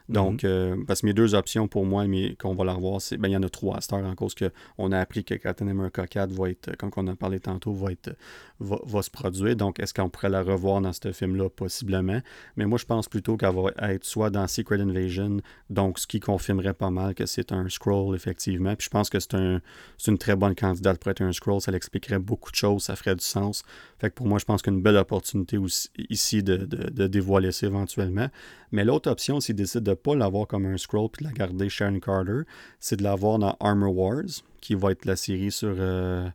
Donc, 0.09 0.43
euh, 0.43 0.75
parce 0.85 0.99
que 0.99 1.05
mes 1.05 1.13
deux 1.13 1.33
options 1.33 1.69
pour 1.69 1.85
moi, 1.85 2.05
mais 2.07 2.35
qu'on 2.35 2.53
va 2.55 2.65
la 2.65 2.73
revoir, 2.73 3.01
c'est. 3.01 3.15
Ben, 3.15 3.29
il 3.29 3.31
y 3.31 3.37
en 3.37 3.43
a 3.43 3.47
trois 3.49 3.77
à 3.77 3.81
cette 3.81 3.93
heure 3.93 4.05
en 4.05 4.15
cause 4.15 4.35
qu'on 4.35 4.91
a 4.91 4.99
appris 4.99 5.23
que 5.23 5.33
Captain 5.35 5.67
America 5.69 6.05
4 6.05 6.29
va 6.33 6.49
être, 6.49 6.75
comme 6.75 6.91
on 6.97 7.07
a 7.07 7.15
parlé 7.15 7.39
tantôt, 7.39 7.71
va 7.73 7.93
être 7.93 8.13
va, 8.59 9.01
se 9.01 9.09
produire. 9.09 9.55
Donc, 9.55 9.79
est-ce 9.79 9.93
qu'on 9.93 10.09
pourrait 10.09 10.29
la 10.29 10.41
revoir 10.41 10.81
dans 10.81 10.93
ce 10.93 11.11
film-là? 11.11 11.49
Possiblement. 11.49 12.19
Mais 12.55 12.65
moi, 12.65 12.77
je 12.77 12.85
pense 12.85 13.07
plutôt 13.07 13.37
qu'elle 13.37 13.53
va 13.53 13.71
être 13.93 14.05
soit 14.05 14.29
dans 14.29 14.47
Secret 14.47 14.79
Invasion, 14.79 15.37
donc 15.69 15.99
ce 15.99 16.07
qui 16.07 16.19
confirmerait 16.19 16.73
pas 16.73 16.89
mal 16.89 17.13
que 17.15 17.25
c'est 17.25 17.51
un 17.51 17.67
scroll, 17.69 18.15
effectivement. 18.15 18.75
Puis 18.75 18.85
je 18.85 18.89
pense 18.89 19.09
que 19.09 19.19
c'est 19.19 19.35
un, 19.35 19.61
c'est 19.97 20.11
une 20.11 20.17
très 20.17 20.35
bonne 20.35 20.55
candidate 20.55 20.99
pour 20.99 21.11
être 21.11 21.21
un 21.21 21.31
scroll. 21.31 21.61
Ça 21.61 21.71
l'expliquerait 21.71 22.19
beaucoup 22.19 22.51
de 22.51 22.55
choses, 22.55 22.83
ça 22.83 22.95
ferait 22.95 23.15
du 23.15 23.23
sens. 23.23 23.63
Fait 23.99 24.09
que 24.09 24.15
pour 24.15 24.27
moi, 24.27 24.39
je 24.39 24.45
pense 24.45 24.61
qu'une 24.61 24.81
belle 24.81 24.97
opportunité 24.97 25.57
ici 26.09 26.43
de, 26.43 26.57
de, 26.57 27.07
dévoiler 27.07 27.51
ça 27.51 27.67
éventuellement. 27.67 28.27
Mais 28.71 28.85
l'autre 28.85 29.09
option, 29.09 29.39
s'ils 29.39 29.55
décident 29.55 29.83
de 29.83 29.89
ne 29.91 29.95
pas 29.95 30.15
l'avoir 30.15 30.47
comme 30.47 30.65
un 30.65 30.77
scroll 30.77 31.09
puis 31.11 31.23
de 31.23 31.29
la 31.29 31.33
garder 31.33 31.69
Sharon 31.69 31.99
Carter, 31.99 32.41
c'est 32.79 32.97
de 32.97 33.03
l'avoir 33.03 33.39
dans 33.39 33.55
Armor 33.59 33.95
Wars, 33.95 34.23
qui 34.61 34.75
va 34.75 34.91
être 34.91 35.05
la 35.05 35.15
série 35.15 35.51
sur 35.51 35.75
euh, 35.77 36.29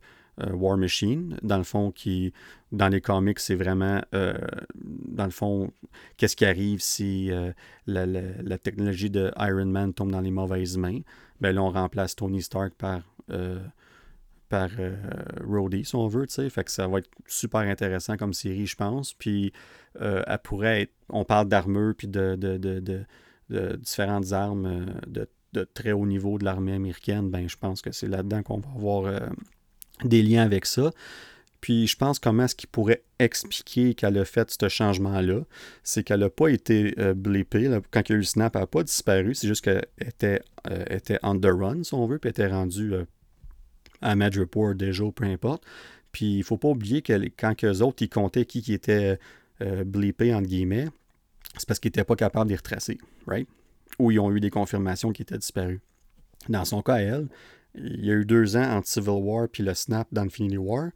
War 0.53 0.77
Machine. 0.77 1.39
Dans 1.43 1.59
le 1.59 1.65
fond, 1.65 1.91
qui 1.91 2.33
dans 2.73 2.89
les 2.89 3.01
comics, 3.01 3.39
c'est 3.39 3.55
vraiment, 3.55 4.03
euh, 4.15 4.35
dans 4.75 5.25
le 5.25 5.31
fond, 5.31 5.71
qu'est-ce 6.17 6.37
qui 6.37 6.45
arrive 6.45 6.81
si 6.81 7.31
euh, 7.31 7.53
la, 7.87 8.59
technologie 8.59 9.11
de 9.11 9.33
Iron 9.39 9.67
Man 9.67 9.95
tombe 9.95 10.13
dans 10.13 10.21
les 10.21 10.31
mauvaises 10.31 10.77
mains? 10.77 11.01
Ben 11.41 11.55
là, 11.55 11.63
on 11.63 11.71
remplace 11.71 12.15
Tony 12.15 12.43
Stark 12.43 12.75
par, 12.75 13.01
euh, 13.31 13.59
euh, 14.53 15.83
si 15.85 15.95
on 15.95 16.07
veut, 16.09 16.27
tu 16.27 16.35
sais. 16.35 16.51
Fait 16.51 16.65
que 16.65 16.71
ça 16.71 16.87
va 16.89 16.99
être 16.99 17.11
super 17.27 17.61
intéressant 17.61 18.17
comme 18.17 18.33
série, 18.33 18.67
je 18.67 18.77
pense. 18.77 19.15
Puis, 19.15 19.53
euh, 20.01 20.23
elle 20.27 20.39
pourrait 20.39 20.91
on 21.11 21.25
parle 21.25 21.49
d'armure, 21.49 21.95
puis 21.97 22.09
de, 22.09 22.37
différentes 23.77 24.33
armes 24.33 24.67
euh, 24.67 25.27
de, 25.53 25.65
très 25.65 25.93
haut 25.93 26.07
niveau 26.07 26.39
de 26.39 26.45
l'armée 26.45 26.75
américaine. 26.75 27.31
Ben, 27.31 27.49
je 27.49 27.57
pense 27.57 27.83
que 27.83 27.93
c'est 27.93 28.09
là-dedans 28.09 28.43
qu'on 28.43 28.59
va 28.59 28.71
avoir 28.75 29.07
euh, 29.07 29.21
des 30.05 30.23
liens 30.23 30.45
avec 30.45 30.67
ça. 30.67 30.93
Puis 31.61 31.89
je 31.89 31.97
pense 31.97 32.19
comment 32.19 32.45
est-ce 32.45 32.55
qu'il 32.55 32.69
pourrait 32.69 33.03
expliquer 33.19 33.95
qu'elle 33.95 34.17
a 34.19 34.25
fait 34.25 34.49
ce 34.51 34.69
changement-là. 34.69 35.41
C'est 35.83 36.05
qu'elle 36.05 36.21
n'a 36.21 36.31
pas 36.31 36.49
été 36.49 36.95
euh, 36.99 37.15
blippée. 37.15 37.69
Quand 37.91 38.09
il 38.09 38.13
y 38.13 38.13
a 38.13 38.15
eu 38.15 38.19
le 38.19 38.25
snap, 38.25 38.55
elle 38.55 38.63
n'a 38.63 38.67
pas 38.69 38.85
disparu. 38.85 39.35
C'est 39.35 39.49
juste 39.49 39.65
qu'elle 39.65 39.87
était, 40.01 40.41
euh, 40.71 40.85
était 40.89 41.19
on 41.23 41.39
the 41.39 41.47
run, 41.47 41.83
si 41.83 41.95
on 41.95 42.07
veut, 42.07 42.19
puis 42.19 42.29
elle 42.29 42.45
était 42.45 42.47
rendue 42.47 42.95
euh, 42.95 43.05
à 44.03 44.15
Mad 44.15 44.37
Report 44.37 44.75
déjà, 44.75 45.05
peu 45.15 45.25
importe. 45.25 45.65
Puis 46.13 46.27
il 46.27 46.39
ne 46.39 46.45
faut 46.45 46.57
pas 46.57 46.69
oublier 46.69 47.03
que 47.03 47.13
quand 47.37 47.55
eux 47.65 47.83
autres, 47.83 48.03
ils 48.03 48.09
comptaient 48.09 48.45
qui, 48.45 48.63
qui 48.63 48.73
était 48.73 49.19
euh, 49.61 49.85
blippé, 49.85 50.33
entre 50.35 50.47
guillemets, 50.47 50.89
c'est 51.57 51.67
parce 51.67 51.81
qu'ils 51.81 51.89
n'étaient 51.89 52.05
pas 52.05 52.17
capables 52.17 52.47
de 52.47 52.51
les 52.53 52.57
retracer, 52.57 52.99
right? 53.27 53.49
Ou 53.99 54.11
ils 54.11 54.21
ont 54.21 54.31
eu 54.33 54.41
des 54.41 54.51
confirmations 54.51 55.13
qui 55.13 55.23
étaient 55.23 55.39
disparues. 55.39 55.81
Dans 56.49 56.65
son 56.65 56.83
cas, 56.83 56.97
elle, 56.97 57.27
il 57.83 58.05
y 58.05 58.11
a 58.11 58.15
eu 58.15 58.25
deux 58.25 58.57
ans 58.57 58.77
entre 58.77 58.89
Civil 58.89 59.11
War 59.11 59.49
puis 59.49 59.63
le 59.63 59.75
snap 59.75 60.09
d'Infinity 60.13 60.59
War. 60.59 60.91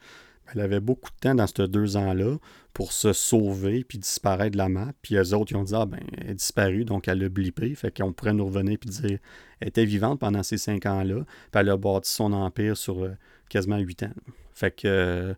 Elle 0.53 0.61
avait 0.61 0.81
beaucoup 0.81 1.11
de 1.11 1.17
temps 1.17 1.35
dans 1.35 1.47
ces 1.47 1.67
deux 1.69 1.97
ans-là 1.97 2.37
pour 2.75 2.93
se 2.93 3.13
sauver 3.13 3.85
puis 3.85 3.99
disparaître 3.99 4.53
de 4.53 4.59
la 4.59 4.69
map. 4.69 4.93
Puis 5.01 5.17
eux 5.17 5.35
autres, 5.35 5.53
ils 5.53 5.57
ont 5.57 5.65
dit 5.65 5.75
Ah, 5.75 5.87
ben, 5.87 6.01
elle 6.19 6.31
est 6.31 6.35
disparue, 6.35 6.85
donc 6.85 7.09
elle 7.09 7.23
a 7.25 7.29
blippé. 7.29 7.75
Fait 7.75 7.97
qu'on 7.97 8.13
pourrait 8.13 8.35
nous 8.35 8.47
revenir 8.47 8.79
puis 8.79 8.91
dire 8.91 9.19
Elle 9.61 9.69
était 9.69 9.85
vivante 9.85 10.21
pendant 10.21 10.43
ces 10.43 10.59
cinq 10.59 10.85
ans-là. 10.87 11.25
Puis 11.25 11.61
elle 11.61 11.71
a 11.71 11.77
bâti 11.77 12.11
son 12.11 12.33
empire 12.33 12.77
sur 12.77 13.03
euh, 13.03 13.13
quasiment 13.49 13.79
huit 13.79 14.03
ans. 14.03 14.13
Fait 14.53 14.71
que. 14.71 15.35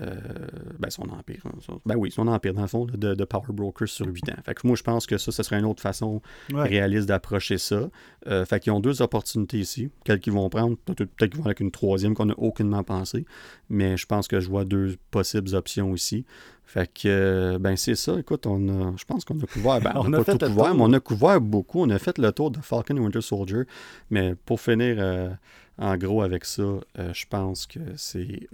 Euh, 0.00 0.14
ben 0.78 0.90
son 0.90 1.08
empire. 1.08 1.42
Hein, 1.44 1.78
ben 1.84 1.96
oui, 1.96 2.12
son 2.12 2.28
empire, 2.28 2.54
dans 2.54 2.62
le 2.62 2.68
fond, 2.68 2.84
de, 2.84 3.14
de, 3.14 3.24
Power 3.24 3.48
Brokers 3.48 3.88
sur 3.88 4.06
8 4.06 4.28
ans. 4.28 4.36
Fait 4.44 4.54
que 4.54 4.64
moi, 4.64 4.76
je 4.76 4.84
pense 4.84 5.06
que 5.06 5.18
ça, 5.18 5.32
ce 5.32 5.42
serait 5.42 5.58
une 5.58 5.64
autre 5.64 5.82
façon 5.82 6.22
réaliste 6.52 7.08
d'approcher 7.08 7.58
ça. 7.58 7.90
Euh, 8.28 8.44
fait 8.44 8.60
qu'ils 8.60 8.72
ont 8.72 8.78
deux 8.78 9.02
opportunités 9.02 9.58
ici. 9.58 9.90
Quelles 10.04 10.20
qu'ils 10.20 10.32
vont 10.32 10.48
prendre, 10.50 10.76
peut-être 10.76 11.16
qu'ils 11.16 11.36
vont 11.36 11.46
avec 11.46 11.58
une 11.58 11.72
troisième 11.72 12.14
qu'on 12.14 12.26
n'a 12.26 12.38
aucunement 12.38 12.84
pensé. 12.84 13.24
Mais 13.70 13.96
je 13.96 14.06
pense 14.06 14.28
que 14.28 14.38
je 14.38 14.48
vois 14.48 14.64
deux 14.64 14.96
possibles 15.10 15.54
options 15.56 15.92
ici. 15.94 16.24
Fait 16.64 16.88
que, 16.92 17.56
ben 17.58 17.76
c'est 17.76 17.96
ça. 17.96 18.20
Écoute, 18.20 18.46
on 18.46 18.68
a, 18.68 18.96
je 18.96 19.04
pense 19.04 19.24
qu'on 19.24 19.40
a 19.40 19.46
couvert, 19.46 19.80
ben, 19.80 19.92
on, 19.96 20.12
a, 20.12 20.22
pas 20.22 20.36
tout 20.36 20.46
couvert, 20.46 20.74
mais 20.74 20.82
on 20.82 20.92
a 20.92 21.00
couvert 21.00 21.40
beaucoup. 21.40 21.80
On 21.80 21.90
a 21.90 21.98
fait 21.98 22.18
le 22.18 22.30
tour 22.30 22.52
de 22.52 22.60
Falcon 22.60 22.96
et 22.96 23.00
Winter 23.00 23.22
Soldier. 23.22 23.62
Mais 24.10 24.36
pour 24.36 24.60
finir 24.60 24.96
euh, 24.98 25.30
en 25.76 25.96
gros 25.96 26.22
avec 26.22 26.44
ça, 26.44 26.62
je 26.96 27.24
pense 27.28 27.66
que 27.66 27.80
c'est 27.96 28.48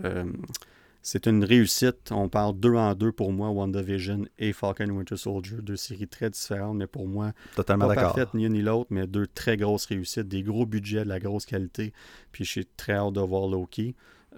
c'est 1.05 1.27
une 1.27 1.45
réussite. 1.45 2.11
On 2.13 2.31
parle 2.31 2.59
deux 2.59 2.75
en 2.75 2.95
deux 2.95 3.13
pour 3.13 3.31
moi, 3.31 3.51
WandaVision 3.51 4.25
et 4.39 4.55
Falcon 4.55 4.89
Winter 4.89 5.19
Soldier, 5.19 5.59
deux 5.61 5.77
séries 5.77 6.09
très 6.09 6.31
différentes, 6.31 6.79
mais 6.79 6.87
pour 6.87 7.07
moi, 7.07 7.33
Totalement 7.55 7.89
pas 7.89 7.95
parfaites 7.95 8.33
ni 8.33 8.47
une 8.47 8.55
ni 8.55 8.63
l'autre, 8.63 8.87
mais 8.89 9.07
deux 9.07 9.27
très 9.27 9.59
grosses 9.59 9.85
réussites, 9.85 10.29
des 10.29 10.43
gros 10.43 10.65
budgets, 10.65 11.05
de 11.05 11.11
la 11.11 11.21
grosse 11.21 11.45
qualité. 11.45 11.93
Puis 12.33 12.47
je 12.47 12.51
suis 12.51 12.67
très 12.67 12.95
hâte 12.95 13.13
de 13.13 13.21
voir 13.21 13.49
Loki. 13.49 13.95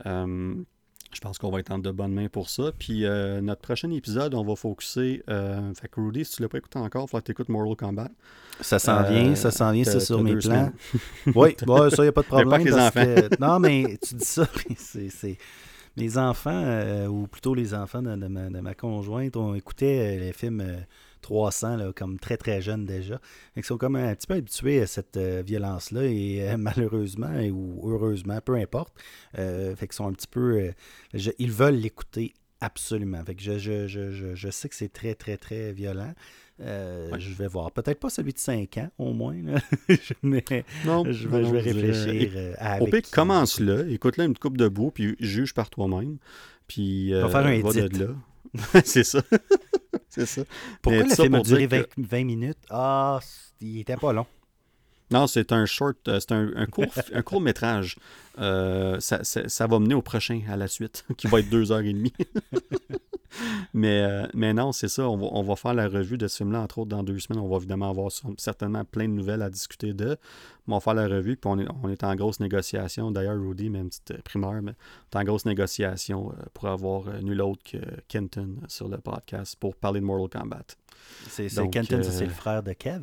Euh, 0.06 0.56
je 1.12 1.20
pense 1.20 1.38
qu'on 1.38 1.52
va 1.52 1.60
être 1.60 1.70
en 1.70 1.78
de 1.78 1.92
bonnes 1.92 2.12
mains 2.12 2.28
pour 2.28 2.50
ça. 2.50 2.72
Puis 2.76 3.06
euh, 3.06 3.40
notre 3.40 3.60
prochain 3.60 3.92
épisode, 3.92 4.34
on 4.34 4.44
va 4.44 4.56
focuser. 4.56 5.22
Euh, 5.30 5.72
fait 5.80 5.86
que 5.86 6.00
Rudy, 6.00 6.24
si 6.24 6.32
tu 6.32 6.42
ne 6.42 6.46
l'as 6.46 6.48
pas 6.48 6.58
écouté 6.58 6.80
encore, 6.80 7.04
il 7.04 7.10
faut 7.10 7.18
que 7.18 7.26
tu 7.26 7.30
écoutes 7.30 7.48
Mortal 7.48 7.76
Kombat. 7.76 8.10
Ça 8.60 8.80
s'en 8.80 9.04
vient, 9.04 9.36
ça 9.36 9.52
s'en 9.52 9.70
vient, 9.70 9.84
c'est 9.84 10.00
sur 10.00 10.20
mes 10.20 10.34
plans. 10.34 10.72
oui, 11.32 11.56
bon, 11.64 11.88
ça, 11.90 11.98
il 11.98 12.06
n'y 12.06 12.08
a 12.08 12.12
pas 12.12 12.22
de 12.22 12.26
problème. 12.26 12.50
Pas 12.50 12.58
que 12.58 12.64
les 12.64 12.74
enfants. 12.74 13.28
Non, 13.38 13.60
mais 13.60 13.98
tu 14.02 14.16
dis 14.16 14.24
ça, 14.24 14.48
c'est 14.76 15.38
mes 15.96 16.18
enfants, 16.18 16.62
euh, 16.64 17.06
ou 17.06 17.26
plutôt 17.26 17.54
les 17.54 17.74
enfants 17.74 18.02
de, 18.02 18.60
ma, 18.60 18.74
conjointe, 18.74 19.36
ont 19.36 19.54
écouté 19.54 20.00
euh, 20.00 20.18
les 20.18 20.32
films 20.32 20.84
300 21.22 21.78
euh, 21.78 21.92
comme 21.92 22.18
très 22.18 22.36
très 22.36 22.60
jeunes 22.60 22.84
déjà. 22.84 23.20
Ils 23.56 23.64
sont 23.64 23.78
comme 23.78 23.96
un 23.96 24.14
petit 24.14 24.26
peu 24.26 24.34
habitués 24.34 24.82
à 24.82 24.86
cette 24.86 25.18
violence-là 25.18 26.04
et 26.04 26.56
malheureusement 26.58 27.34
ou 27.50 27.90
heureusement, 27.90 28.40
peu 28.44 28.56
importe, 28.56 28.94
fait 29.34 29.92
sont 29.92 30.08
un 30.08 30.12
petit 30.12 30.28
peu... 30.28 30.72
ils 31.14 31.52
veulent 31.52 31.76
l'écouter 31.76 32.34
absolument. 32.60 33.22
Fait 33.24 33.34
que 33.34 33.42
je, 33.42 33.58
je, 33.58 33.86
je, 33.86 34.34
je 34.34 34.50
sais 34.50 34.68
que 34.68 34.74
c'est 34.74 34.92
très 34.92 35.14
très 35.14 35.36
très 35.36 35.72
violent. 35.72 36.12
Euh, 36.60 37.10
je 37.18 37.34
vais 37.34 37.48
voir. 37.48 37.70
Peut-être 37.70 38.00
pas 38.00 38.08
celui 38.08 38.32
de 38.32 38.38
5 38.38 38.78
ans, 38.78 38.88
au 38.98 39.12
moins. 39.12 39.36
Mais 40.22 40.44
non, 40.84 41.04
je 41.10 41.28
vais, 41.28 41.60
réfléchir 41.60 42.32
euh, 42.34 42.54
à 42.58 42.80
Au 42.80 42.86
pire, 42.86 43.02
commence-le, 43.12 43.90
écoute-le 43.92 44.24
une 44.24 44.36
coupe 44.38 44.56
de 44.56 44.68
bout, 44.68 44.90
puis 44.90 45.16
juge 45.20 45.52
par 45.52 45.68
toi-même. 45.68 46.16
Puis, 46.66 47.12
euh, 47.12 47.28
faire 47.28 47.46
un 47.46 47.60
va 47.60 47.72
de 47.72 47.98
là. 47.98 48.14
c'est 48.84 49.04
ça. 49.04 49.22
c'est 50.08 50.26
ça. 50.26 50.42
Pourquoi 50.80 51.02
le 51.02 51.14
film 51.14 51.34
a 51.34 51.40
duré 51.40 51.66
20, 51.96 52.24
minutes? 52.24 52.58
Ah, 52.70 53.20
il 53.60 53.80
était 53.80 53.96
pas 53.96 54.12
long. 54.12 54.26
Non, 55.10 55.26
c'est 55.26 55.52
un 55.52 55.66
short, 55.66 55.98
c'est 56.04 56.32
un, 56.32 56.66
court, 56.66 56.86
un 57.12 57.22
court 57.22 57.40
métrage. 57.40 57.96
ça, 58.36 59.22
ça, 59.22 59.66
va 59.66 59.78
mener 59.78 59.94
au 59.94 60.02
prochain, 60.02 60.42
à 60.48 60.56
la 60.56 60.68
suite, 60.68 61.04
qui 61.16 61.26
va 61.26 61.40
être 61.40 61.50
deux 61.50 61.72
heures 61.72 61.80
et 61.80 61.92
demie. 61.92 62.12
mais, 63.74 64.02
euh, 64.02 64.26
mais 64.34 64.54
non, 64.54 64.72
c'est 64.72 64.88
ça. 64.88 65.08
On 65.08 65.42
va, 65.42 65.56
faire 65.56 65.74
la 65.74 65.88
revue 65.88 66.18
de 66.18 66.28
ce 66.28 66.38
film-là, 66.38 66.60
entre 66.60 66.78
autres, 66.78 66.90
dans 66.90 67.02
deux 67.02 67.18
semaines. 67.18 67.40
On 67.40 67.48
va 67.48 67.56
évidemment 67.56 67.90
avoir 67.90 68.10
certainement 68.38 68.84
plein 68.84 69.08
de 69.08 69.12
nouvelles 69.12 69.42
à 69.42 69.50
discuter 69.50 69.92
de. 69.92 70.16
on 70.68 70.74
va 70.74 70.80
faire 70.80 70.94
la 70.94 71.08
revue, 71.08 71.36
puis 71.36 71.50
on 71.50 71.88
est, 71.90 72.04
en 72.04 72.14
grosse 72.14 72.40
négociation. 72.40 73.10
D'ailleurs, 73.10 73.38
Rudy, 73.40 73.70
même 73.70 73.88
petite 73.88 74.12
euh, 74.12 74.18
primeur, 74.24 74.62
mais 74.62 74.72
on 75.12 75.18
est 75.18 75.22
en 75.22 75.24
grosse 75.24 75.44
négociation 75.44 76.30
euh, 76.30 76.42
pour 76.54 76.68
avoir 76.68 77.22
nul 77.22 77.40
autre 77.42 77.62
que 77.64 77.78
Kenton 78.08 78.56
sur 78.68 78.88
le 78.88 78.98
podcast 78.98 79.56
pour 79.58 79.76
parler 79.76 80.00
de 80.00 80.06
Mortal 80.06 80.42
Kombat. 80.42 80.66
C'est 81.28 81.48
Kenton, 81.70 82.02
c'est 82.02 82.26
le 82.26 82.30
frère 82.30 82.62
de 82.62 82.72
Kev? 82.72 83.02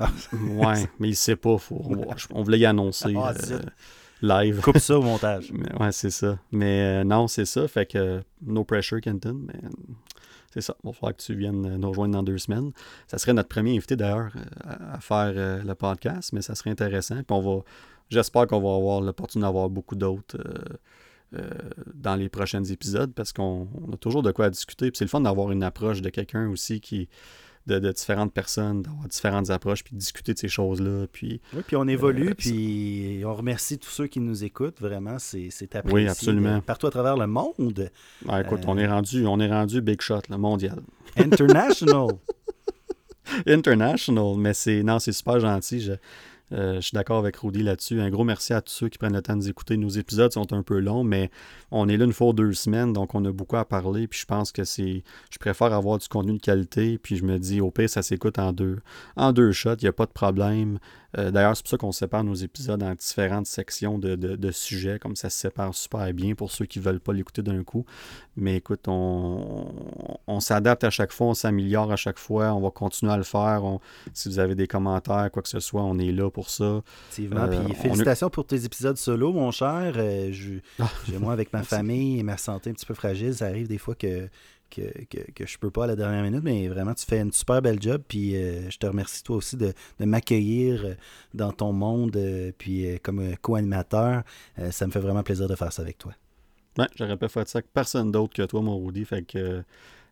Ah. 0.00 0.10
ouais, 0.32 0.88
mais 0.98 1.08
il 1.08 1.16
sait 1.16 1.36
pas. 1.36 1.56
on, 2.30 2.42
voulait 2.42 2.58
y 2.58 2.66
annoncer. 2.66 3.14
Ah, 3.16 3.32
live. 4.22 4.60
Coupe 4.60 4.78
ça 4.78 4.98
au 4.98 5.02
montage. 5.02 5.52
ouais, 5.80 5.92
c'est 5.92 6.10
ça. 6.10 6.38
Mais 6.50 7.00
euh, 7.00 7.04
non, 7.04 7.28
c'est 7.28 7.44
ça. 7.44 7.66
Fait 7.68 7.86
que 7.86 8.22
no 8.42 8.64
pressure, 8.64 9.00
Kenton. 9.00 9.40
Mais 9.46 9.60
c'est 10.52 10.60
ça. 10.60 10.76
Il 10.82 10.86
va 10.88 10.92
falloir 10.92 11.16
que 11.16 11.22
tu 11.22 11.34
viennes 11.34 11.66
euh, 11.66 11.76
nous 11.76 11.88
rejoindre 11.88 12.14
dans 12.14 12.22
deux 12.22 12.38
semaines. 12.38 12.72
Ça 13.08 13.18
serait 13.18 13.32
notre 13.32 13.48
premier 13.48 13.76
invité 13.76 13.96
d'ailleurs 13.96 14.32
euh, 14.36 14.94
à, 14.94 15.00
faire 15.00 15.32
le 15.64 15.74
podcast, 15.74 16.32
mais 16.32 16.42
ça 16.42 16.54
serait 16.54 16.70
intéressant. 16.70 17.16
Puis 17.16 17.26
on 17.30 17.40
va. 17.40 17.62
J'espère 18.08 18.46
qu'on 18.46 18.60
va 18.60 18.76
avoir 18.76 19.00
l'opportunité 19.00 19.46
d'avoir 19.46 19.68
beaucoup 19.70 19.96
d'autres. 19.96 20.36
dans 21.94 22.14
les 22.14 22.28
prochains 22.28 22.62
épisodes 22.62 23.14
parce 23.14 23.32
qu'on 23.32 23.66
a 23.90 23.96
toujours 23.96 24.22
de 24.22 24.30
quoi 24.32 24.50
discuter. 24.50 24.90
Puis 24.90 24.98
c'est 24.98 25.06
le 25.06 25.08
fun 25.08 25.22
d'avoir 25.22 25.50
une 25.50 25.62
approche 25.62 26.02
de 26.02 26.10
quelqu'un 26.10 26.46
aussi 26.50 26.82
qui, 26.82 27.08
de, 27.66 27.92
différentes 27.92 28.32
personnes, 28.32 28.82
d'avoir 28.82 29.08
différentes 29.08 29.50
approches, 29.50 29.84
puis 29.84 29.94
de 29.94 29.98
discuter 29.98 30.34
de 30.34 30.38
ces 30.38 30.48
choses-là. 30.48 31.06
Puis, 31.12 31.40
oui, 31.54 31.62
puis 31.66 31.76
on 31.76 31.86
évolue, 31.86 32.30
euh, 32.30 32.34
puis 32.34 33.22
on 33.24 33.34
remercie 33.34 33.78
tous 33.78 33.90
ceux 33.90 34.06
qui 34.06 34.20
nous 34.20 34.44
écoutent. 34.44 34.80
Vraiment, 34.80 35.18
c'est 35.18 35.48
apprécié. 35.74 35.92
Oui, 35.92 36.08
absolument. 36.08 36.60
partout 36.60 36.86
à 36.86 36.90
travers 36.90 37.16
le 37.16 37.26
monde. 37.26 37.90
écoute, 38.40 38.60
on, 38.66 38.78
est 38.78 38.86
rendu, 38.86 39.26
on 39.26 39.40
est 39.40 39.50
rendu 39.50 39.80
big 39.80 40.00
shot, 40.00 40.20
le 40.28 40.36
mondial. 40.36 40.80
International. 41.16 42.08
International, 43.46 44.36
mais 44.36 44.54
c'est 44.54 44.82
non, 44.82 44.98
c'est 44.98 45.12
super 45.12 45.38
gentil. 45.40 45.80
Je, 45.80 45.92
euh, 46.52 46.76
je 46.76 46.80
suis 46.80 46.94
d'accord 46.94 47.18
avec 47.18 47.36
Rudy 47.36 47.62
là-dessus. 47.62 48.00
Un 48.00 48.10
gros 48.10 48.24
merci 48.24 48.52
à 48.52 48.60
tous 48.60 48.72
ceux 48.72 48.88
qui 48.88 48.98
prennent 48.98 49.14
le 49.14 49.22
temps 49.22 49.36
d'écouter. 49.36 49.76
Nos 49.76 49.88
épisodes 49.88 50.32
sont 50.32 50.52
un 50.52 50.62
peu 50.62 50.78
longs, 50.78 51.04
mais 51.04 51.30
on 51.70 51.88
est 51.88 51.96
là 51.96 52.04
une 52.04 52.12
fois 52.12 52.32
deux 52.32 52.52
semaines, 52.52 52.92
donc 52.92 53.14
on 53.14 53.24
a 53.24 53.32
beaucoup 53.32 53.56
à 53.56 53.64
parler. 53.64 54.06
Puis 54.06 54.20
je 54.20 54.26
pense 54.26 54.52
que 54.52 54.64
c'est. 54.64 55.02
Je 55.30 55.38
préfère 55.38 55.72
avoir 55.72 55.98
du 55.98 56.08
contenu 56.08 56.34
de 56.34 56.42
qualité. 56.42 56.98
Puis 56.98 57.16
je 57.16 57.24
me 57.24 57.38
dis, 57.38 57.60
au 57.60 57.70
pire, 57.70 57.88
ça 57.88 58.02
s'écoute 58.02 58.38
en 58.38 58.52
deux, 58.52 58.78
en 59.16 59.32
deux 59.32 59.52
shots. 59.52 59.76
Il 59.80 59.84
n'y 59.84 59.88
a 59.88 59.92
pas 59.92 60.06
de 60.06 60.12
problème. 60.12 60.78
Euh, 61.18 61.30
d'ailleurs, 61.30 61.56
c'est 61.56 61.62
pour 61.62 61.70
ça 61.70 61.76
qu'on 61.76 61.92
sépare 61.92 62.24
nos 62.24 62.34
épisodes 62.34 62.82
en 62.82 62.94
différentes 62.94 63.46
sections 63.46 63.98
de, 63.98 64.50
sujets, 64.50 64.98
comme 64.98 65.16
ça 65.16 65.30
se 65.30 65.38
sépare 65.38 65.74
super 65.74 66.12
bien 66.14 66.34
pour 66.34 66.50
ceux 66.50 66.64
qui 66.64 66.78
ne 66.78 66.84
veulent 66.84 67.00
pas 67.00 67.12
l'écouter 67.12 67.42
d'un 67.42 67.62
coup. 67.64 67.84
Mais 68.36 68.56
écoute, 68.56 68.84
on, 68.88 70.40
s'adapte 70.40 70.84
à 70.84 70.90
chaque 70.90 71.12
fois, 71.12 71.28
on 71.28 71.34
s'améliore 71.34 71.92
à 71.92 71.96
chaque 71.96 72.18
fois, 72.18 72.54
on 72.54 72.60
va 72.60 72.70
continuer 72.70 73.12
à 73.12 73.16
le 73.16 73.22
faire. 73.22 73.62
si 74.14 74.28
vous 74.28 74.38
avez 74.38 74.54
des 74.54 74.66
commentaires, 74.66 75.30
quoi 75.30 75.42
que 75.42 75.48
ce 75.48 75.60
soit, 75.60 75.82
on 75.82 75.98
est 75.98 76.12
là 76.12 76.30
pour 76.30 76.41
ça. 76.48 76.82
Effectivement. 77.10 77.42
Euh, 77.42 77.64
puis 77.64 77.74
félicitations 77.74 78.30
pour 78.30 78.46
tes 78.46 78.64
épisodes 78.64 78.96
solo, 78.96 79.32
mon 79.32 79.50
cher. 79.50 79.94
Euh, 79.96 80.32
ah. 80.78 80.90
moi, 81.20 81.32
avec 81.32 81.52
ma 81.52 81.62
famille 81.62 82.20
et 82.20 82.22
ma 82.22 82.36
santé 82.36 82.70
un 82.70 82.72
petit 82.72 82.86
peu 82.86 82.94
fragile, 82.94 83.34
ça 83.34 83.46
arrive 83.46 83.68
des 83.68 83.78
fois 83.78 83.94
que 83.94 84.28
que, 84.72 85.04
que, 85.10 85.30
que, 85.32 85.46
je 85.46 85.58
peux 85.58 85.70
pas 85.70 85.84
à 85.84 85.86
la 85.86 85.96
dernière 85.96 86.22
minute, 86.22 86.42
mais 86.42 86.66
vraiment, 86.68 86.94
tu 86.94 87.04
fais 87.04 87.20
une 87.20 87.32
super 87.32 87.60
belle 87.60 87.80
job. 87.80 88.02
Puis 88.06 88.34
euh, 88.36 88.70
je 88.70 88.78
te 88.78 88.86
remercie 88.86 89.22
toi 89.22 89.36
aussi 89.36 89.56
de, 89.56 89.74
m'accueillir 90.00 90.96
dans 91.34 91.52
ton 91.52 91.72
monde. 91.72 92.16
Euh, 92.16 92.52
puis 92.56 92.86
comme 93.02 93.36
co-animateur, 93.40 94.22
ça 94.70 94.86
me 94.86 94.92
fait 94.92 95.00
vraiment 95.00 95.22
plaisir 95.22 95.48
de 95.48 95.54
faire 95.54 95.72
ça 95.72 95.82
avec 95.82 95.98
toi. 95.98 96.12
Ouais, 96.78 96.86
j'aurais 96.96 97.18
pas 97.18 97.28
fait 97.28 97.46
ça 97.48 97.58
avec 97.58 97.70
personne 97.72 98.10
d'autre 98.10 98.32
que 98.32 98.42
toi, 98.42 98.62
mon 98.62 98.82
Rudy. 98.82 99.04
Fait 99.04 99.22
que 99.22 99.62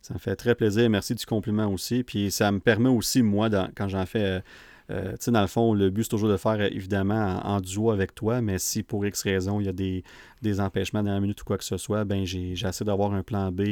ça 0.02 0.14
me 0.14 0.18
fait 0.18 0.36
très 0.36 0.54
plaisir. 0.54 0.88
Merci 0.90 1.14
du 1.14 1.24
compliment 1.24 1.72
aussi. 1.72 2.04
Puis 2.04 2.30
ça 2.30 2.52
me 2.52 2.60
permet 2.60 2.90
aussi, 2.90 3.22
moi, 3.22 3.48
quand 3.74 3.88
j'en 3.88 4.06
fais. 4.06 4.42
Tu 4.90 5.16
sais, 5.20 5.30
dans 5.30 5.40
le 5.40 5.46
fond, 5.46 5.72
le 5.72 5.90
but, 5.90 6.04
c'est 6.04 6.08
toujours 6.08 6.28
de 6.28 6.36
faire 6.36 6.60
évidemment 6.60 7.40
en, 7.44 7.60
duo 7.60 7.90
avec 7.90 8.14
toi, 8.14 8.40
mais 8.40 8.58
si 8.58 8.82
pour 8.82 9.06
X 9.06 9.22
raison, 9.22 9.60
il 9.60 9.66
y 9.66 9.68
a 9.68 9.72
des, 9.72 10.02
des 10.42 10.60
empêchements 10.60 11.02
dans 11.02 11.12
la 11.12 11.20
minute 11.20 11.40
ou 11.42 11.44
quoi 11.44 11.58
que 11.58 11.64
ce 11.64 11.76
soit, 11.76 12.04
ben 12.04 12.24
j'ai 12.24 12.52
essayé 12.52 12.84
d'avoir 12.84 13.12
un 13.12 13.22
plan 13.22 13.52
B 13.52 13.62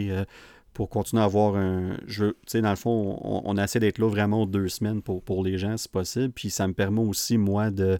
pour 0.78 0.88
continuer 0.88 1.22
à 1.22 1.24
avoir 1.24 1.56
un 1.56 1.96
jeu. 2.06 2.36
Tu 2.46 2.52
sais, 2.52 2.60
dans 2.60 2.70
le 2.70 2.76
fond, 2.76 3.18
on, 3.22 3.56
essaie 3.56 3.80
d'être 3.80 3.98
là 3.98 4.08
vraiment 4.08 4.46
deux 4.46 4.68
semaines 4.68 5.02
pour, 5.02 5.22
pour 5.24 5.42
les 5.42 5.58
gens, 5.58 5.76
si 5.76 5.88
possible. 5.88 6.32
Puis 6.32 6.50
ça 6.50 6.68
me 6.68 6.72
permet 6.72 7.00
aussi, 7.00 7.36
moi, 7.36 7.72
de. 7.72 7.98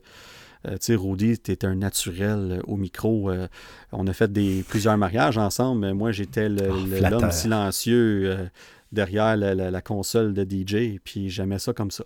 Euh, 0.67 0.73
tu 0.73 0.79
sais, 0.81 0.95
Rudy, 0.95 1.41
tu 1.41 1.57
un 1.65 1.75
naturel 1.75 2.39
euh, 2.53 2.61
au 2.69 2.77
micro. 2.77 3.31
Euh, 3.31 3.49
on 3.91 4.07
a 4.07 4.13
fait 4.13 4.33
des, 4.33 4.65
plusieurs 4.69 4.97
mariages 4.97 5.39
ensemble, 5.39 5.81
mais 5.81 5.93
moi, 5.93 6.13
j'étais 6.13 6.47
ah, 6.47 7.11
l'homme 7.11 7.33
silencieux 7.33 8.49
derrière 8.93 9.37
la, 9.37 9.83
console 9.83 10.33
de 10.33 10.45
DJ, 10.45 11.01
puis 11.03 11.31
j'aimais 11.31 11.59
ça 11.59 11.73
comme 11.73 11.91
ça. 11.91 12.05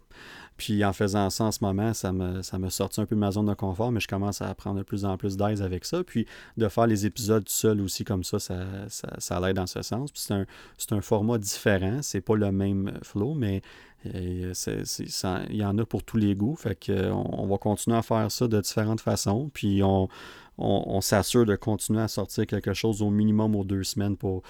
Puis 0.62 0.84
en 0.84 0.92
faisant 0.92 1.28
ça 1.28 1.42
en 1.42 1.50
ce 1.50 1.58
moment, 1.60 1.92
ça 1.92 2.12
me, 2.12 2.40
ça 2.42 2.56
me 2.56 2.68
sorti 2.68 3.00
un 3.00 3.04
peu 3.04 3.16
de 3.16 3.20
ma 3.20 3.32
zone 3.32 3.46
de 3.46 3.54
confort, 3.54 3.90
mais 3.90 3.98
je 3.98 4.06
commence 4.06 4.42
à 4.42 4.54
prendre 4.54 4.78
de 4.78 4.84
plus 4.84 5.04
en 5.04 5.16
plus 5.16 5.36
d'aise 5.36 5.60
avec 5.60 5.84
ça. 5.84 6.04
Puis 6.04 6.24
de 6.56 6.68
faire 6.68 6.86
les 6.86 7.04
épisodes 7.04 7.48
seul 7.48 7.80
aussi 7.80 8.04
comme 8.04 8.22
ça, 8.22 8.38
ça, 8.38 8.64
ça, 8.88 9.08
ça 9.18 9.40
l'aide 9.40 9.56
dans 9.56 9.66
ce 9.66 9.82
sens. 9.82 10.12
Puis 10.12 10.22
c'est 10.24 10.34
un, 10.34 10.46
un, 10.96 11.00
format 11.00 11.38
différent, 11.38 11.98
c'est 12.00 12.20
pas 12.20 12.36
le 12.36 12.52
même 12.52 12.92
flow, 13.02 13.34
mais 13.34 13.60
il 14.04 14.52
y 15.50 15.64
en 15.64 15.78
a 15.78 15.84
pour 15.84 16.04
tous 16.04 16.16
les 16.16 16.36
goûts. 16.36 16.54
Fait 16.54 16.76
que, 16.76 17.10
on, 17.10 17.44
va 17.48 17.58
continuer 17.58 17.96
à 17.96 18.02
faire 18.02 18.30
ça 18.30 18.46
de 18.46 18.60
différentes 18.60 19.00
façons. 19.00 19.50
Puis 19.52 19.82
on, 19.82 20.08
on, 20.58 21.00
s'assure 21.00 21.44
de 21.44 21.56
continuer 21.56 22.02
à 22.02 22.08
sortir 22.08 22.46
quelque 22.46 22.72
chose 22.72 23.02
au 23.02 23.10
minimum 23.10 23.56
aux 23.56 23.64
deux 23.64 23.82
semaines 23.82 24.16
pour, 24.16 24.44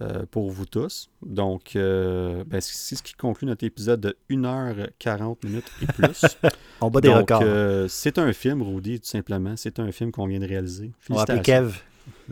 euh, 0.00 0.24
pour 0.30 0.48
vous 0.48 0.64
tous. 0.64 1.10
Donc, 1.26 1.74
euh, 1.74 2.44
ben, 2.46 2.60
c'est 2.60 2.94
ce 2.94 3.02
qui 3.02 3.14
conclut 3.14 3.48
notre 3.48 3.64
épisode 3.64 4.00
de 4.00 4.16
1h40 4.30 5.44
minutes 5.44 5.64
et 5.82 5.86
plus. 5.86 6.24
on 6.80 6.88
bat 6.88 7.00
des 7.00 7.12
records. 7.12 7.42
Euh, 7.42 7.86
c'est 7.88 8.16
un 8.18 8.32
film, 8.32 8.62
Rudy, 8.62 9.00
tout 9.00 9.08
simplement. 9.08 9.54
C'est 9.56 9.80
un 9.80 9.90
film 9.90 10.12
qu'on 10.12 10.28
vient 10.28 10.38
de 10.38 10.46
réaliser. 10.46 10.92
On 11.10 11.16
va 11.16 11.22
appeler 11.22 11.40
Kev. 11.40 11.80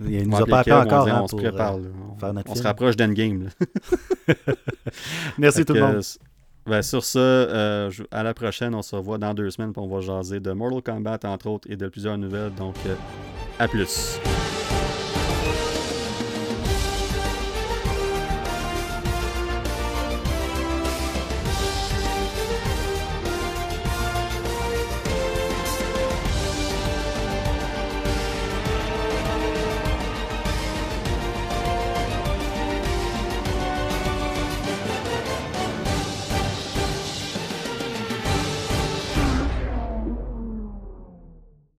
Il 0.00 0.28
nous 0.28 0.36
a 0.36 0.46
pas 0.46 0.60
appelé 0.60 0.76
encore. 0.76 1.08
Hein, 1.08 1.22
on, 1.24 1.26
se 1.26 1.34
prépare. 1.34 1.78
on, 2.46 2.54
se 2.54 2.62
rapproche 2.62 2.94
d'Endgame. 2.94 3.48
Merci 5.38 5.64
tout 5.64 5.74
le 5.74 5.80
monde. 5.80 6.02
Ben, 6.66 6.82
sur 6.82 7.04
ça, 7.04 7.88
à 8.12 8.22
la 8.22 8.32
prochaine, 8.32 8.76
on 8.76 8.82
se 8.82 8.94
revoit 8.94 9.18
dans 9.18 9.34
deux 9.34 9.50
semaines 9.50 9.72
pour 9.72 9.82
on 9.82 9.88
va 9.88 10.00
jaser 10.02 10.38
de 10.38 10.52
Mortal 10.52 10.82
Kombat, 10.82 11.18
entre 11.24 11.48
autres, 11.48 11.68
et 11.68 11.76
de 11.76 11.88
plusieurs 11.88 12.16
nouvelles. 12.16 12.54
Donc, 12.54 12.76
à 13.58 13.66
plus. 13.66 14.20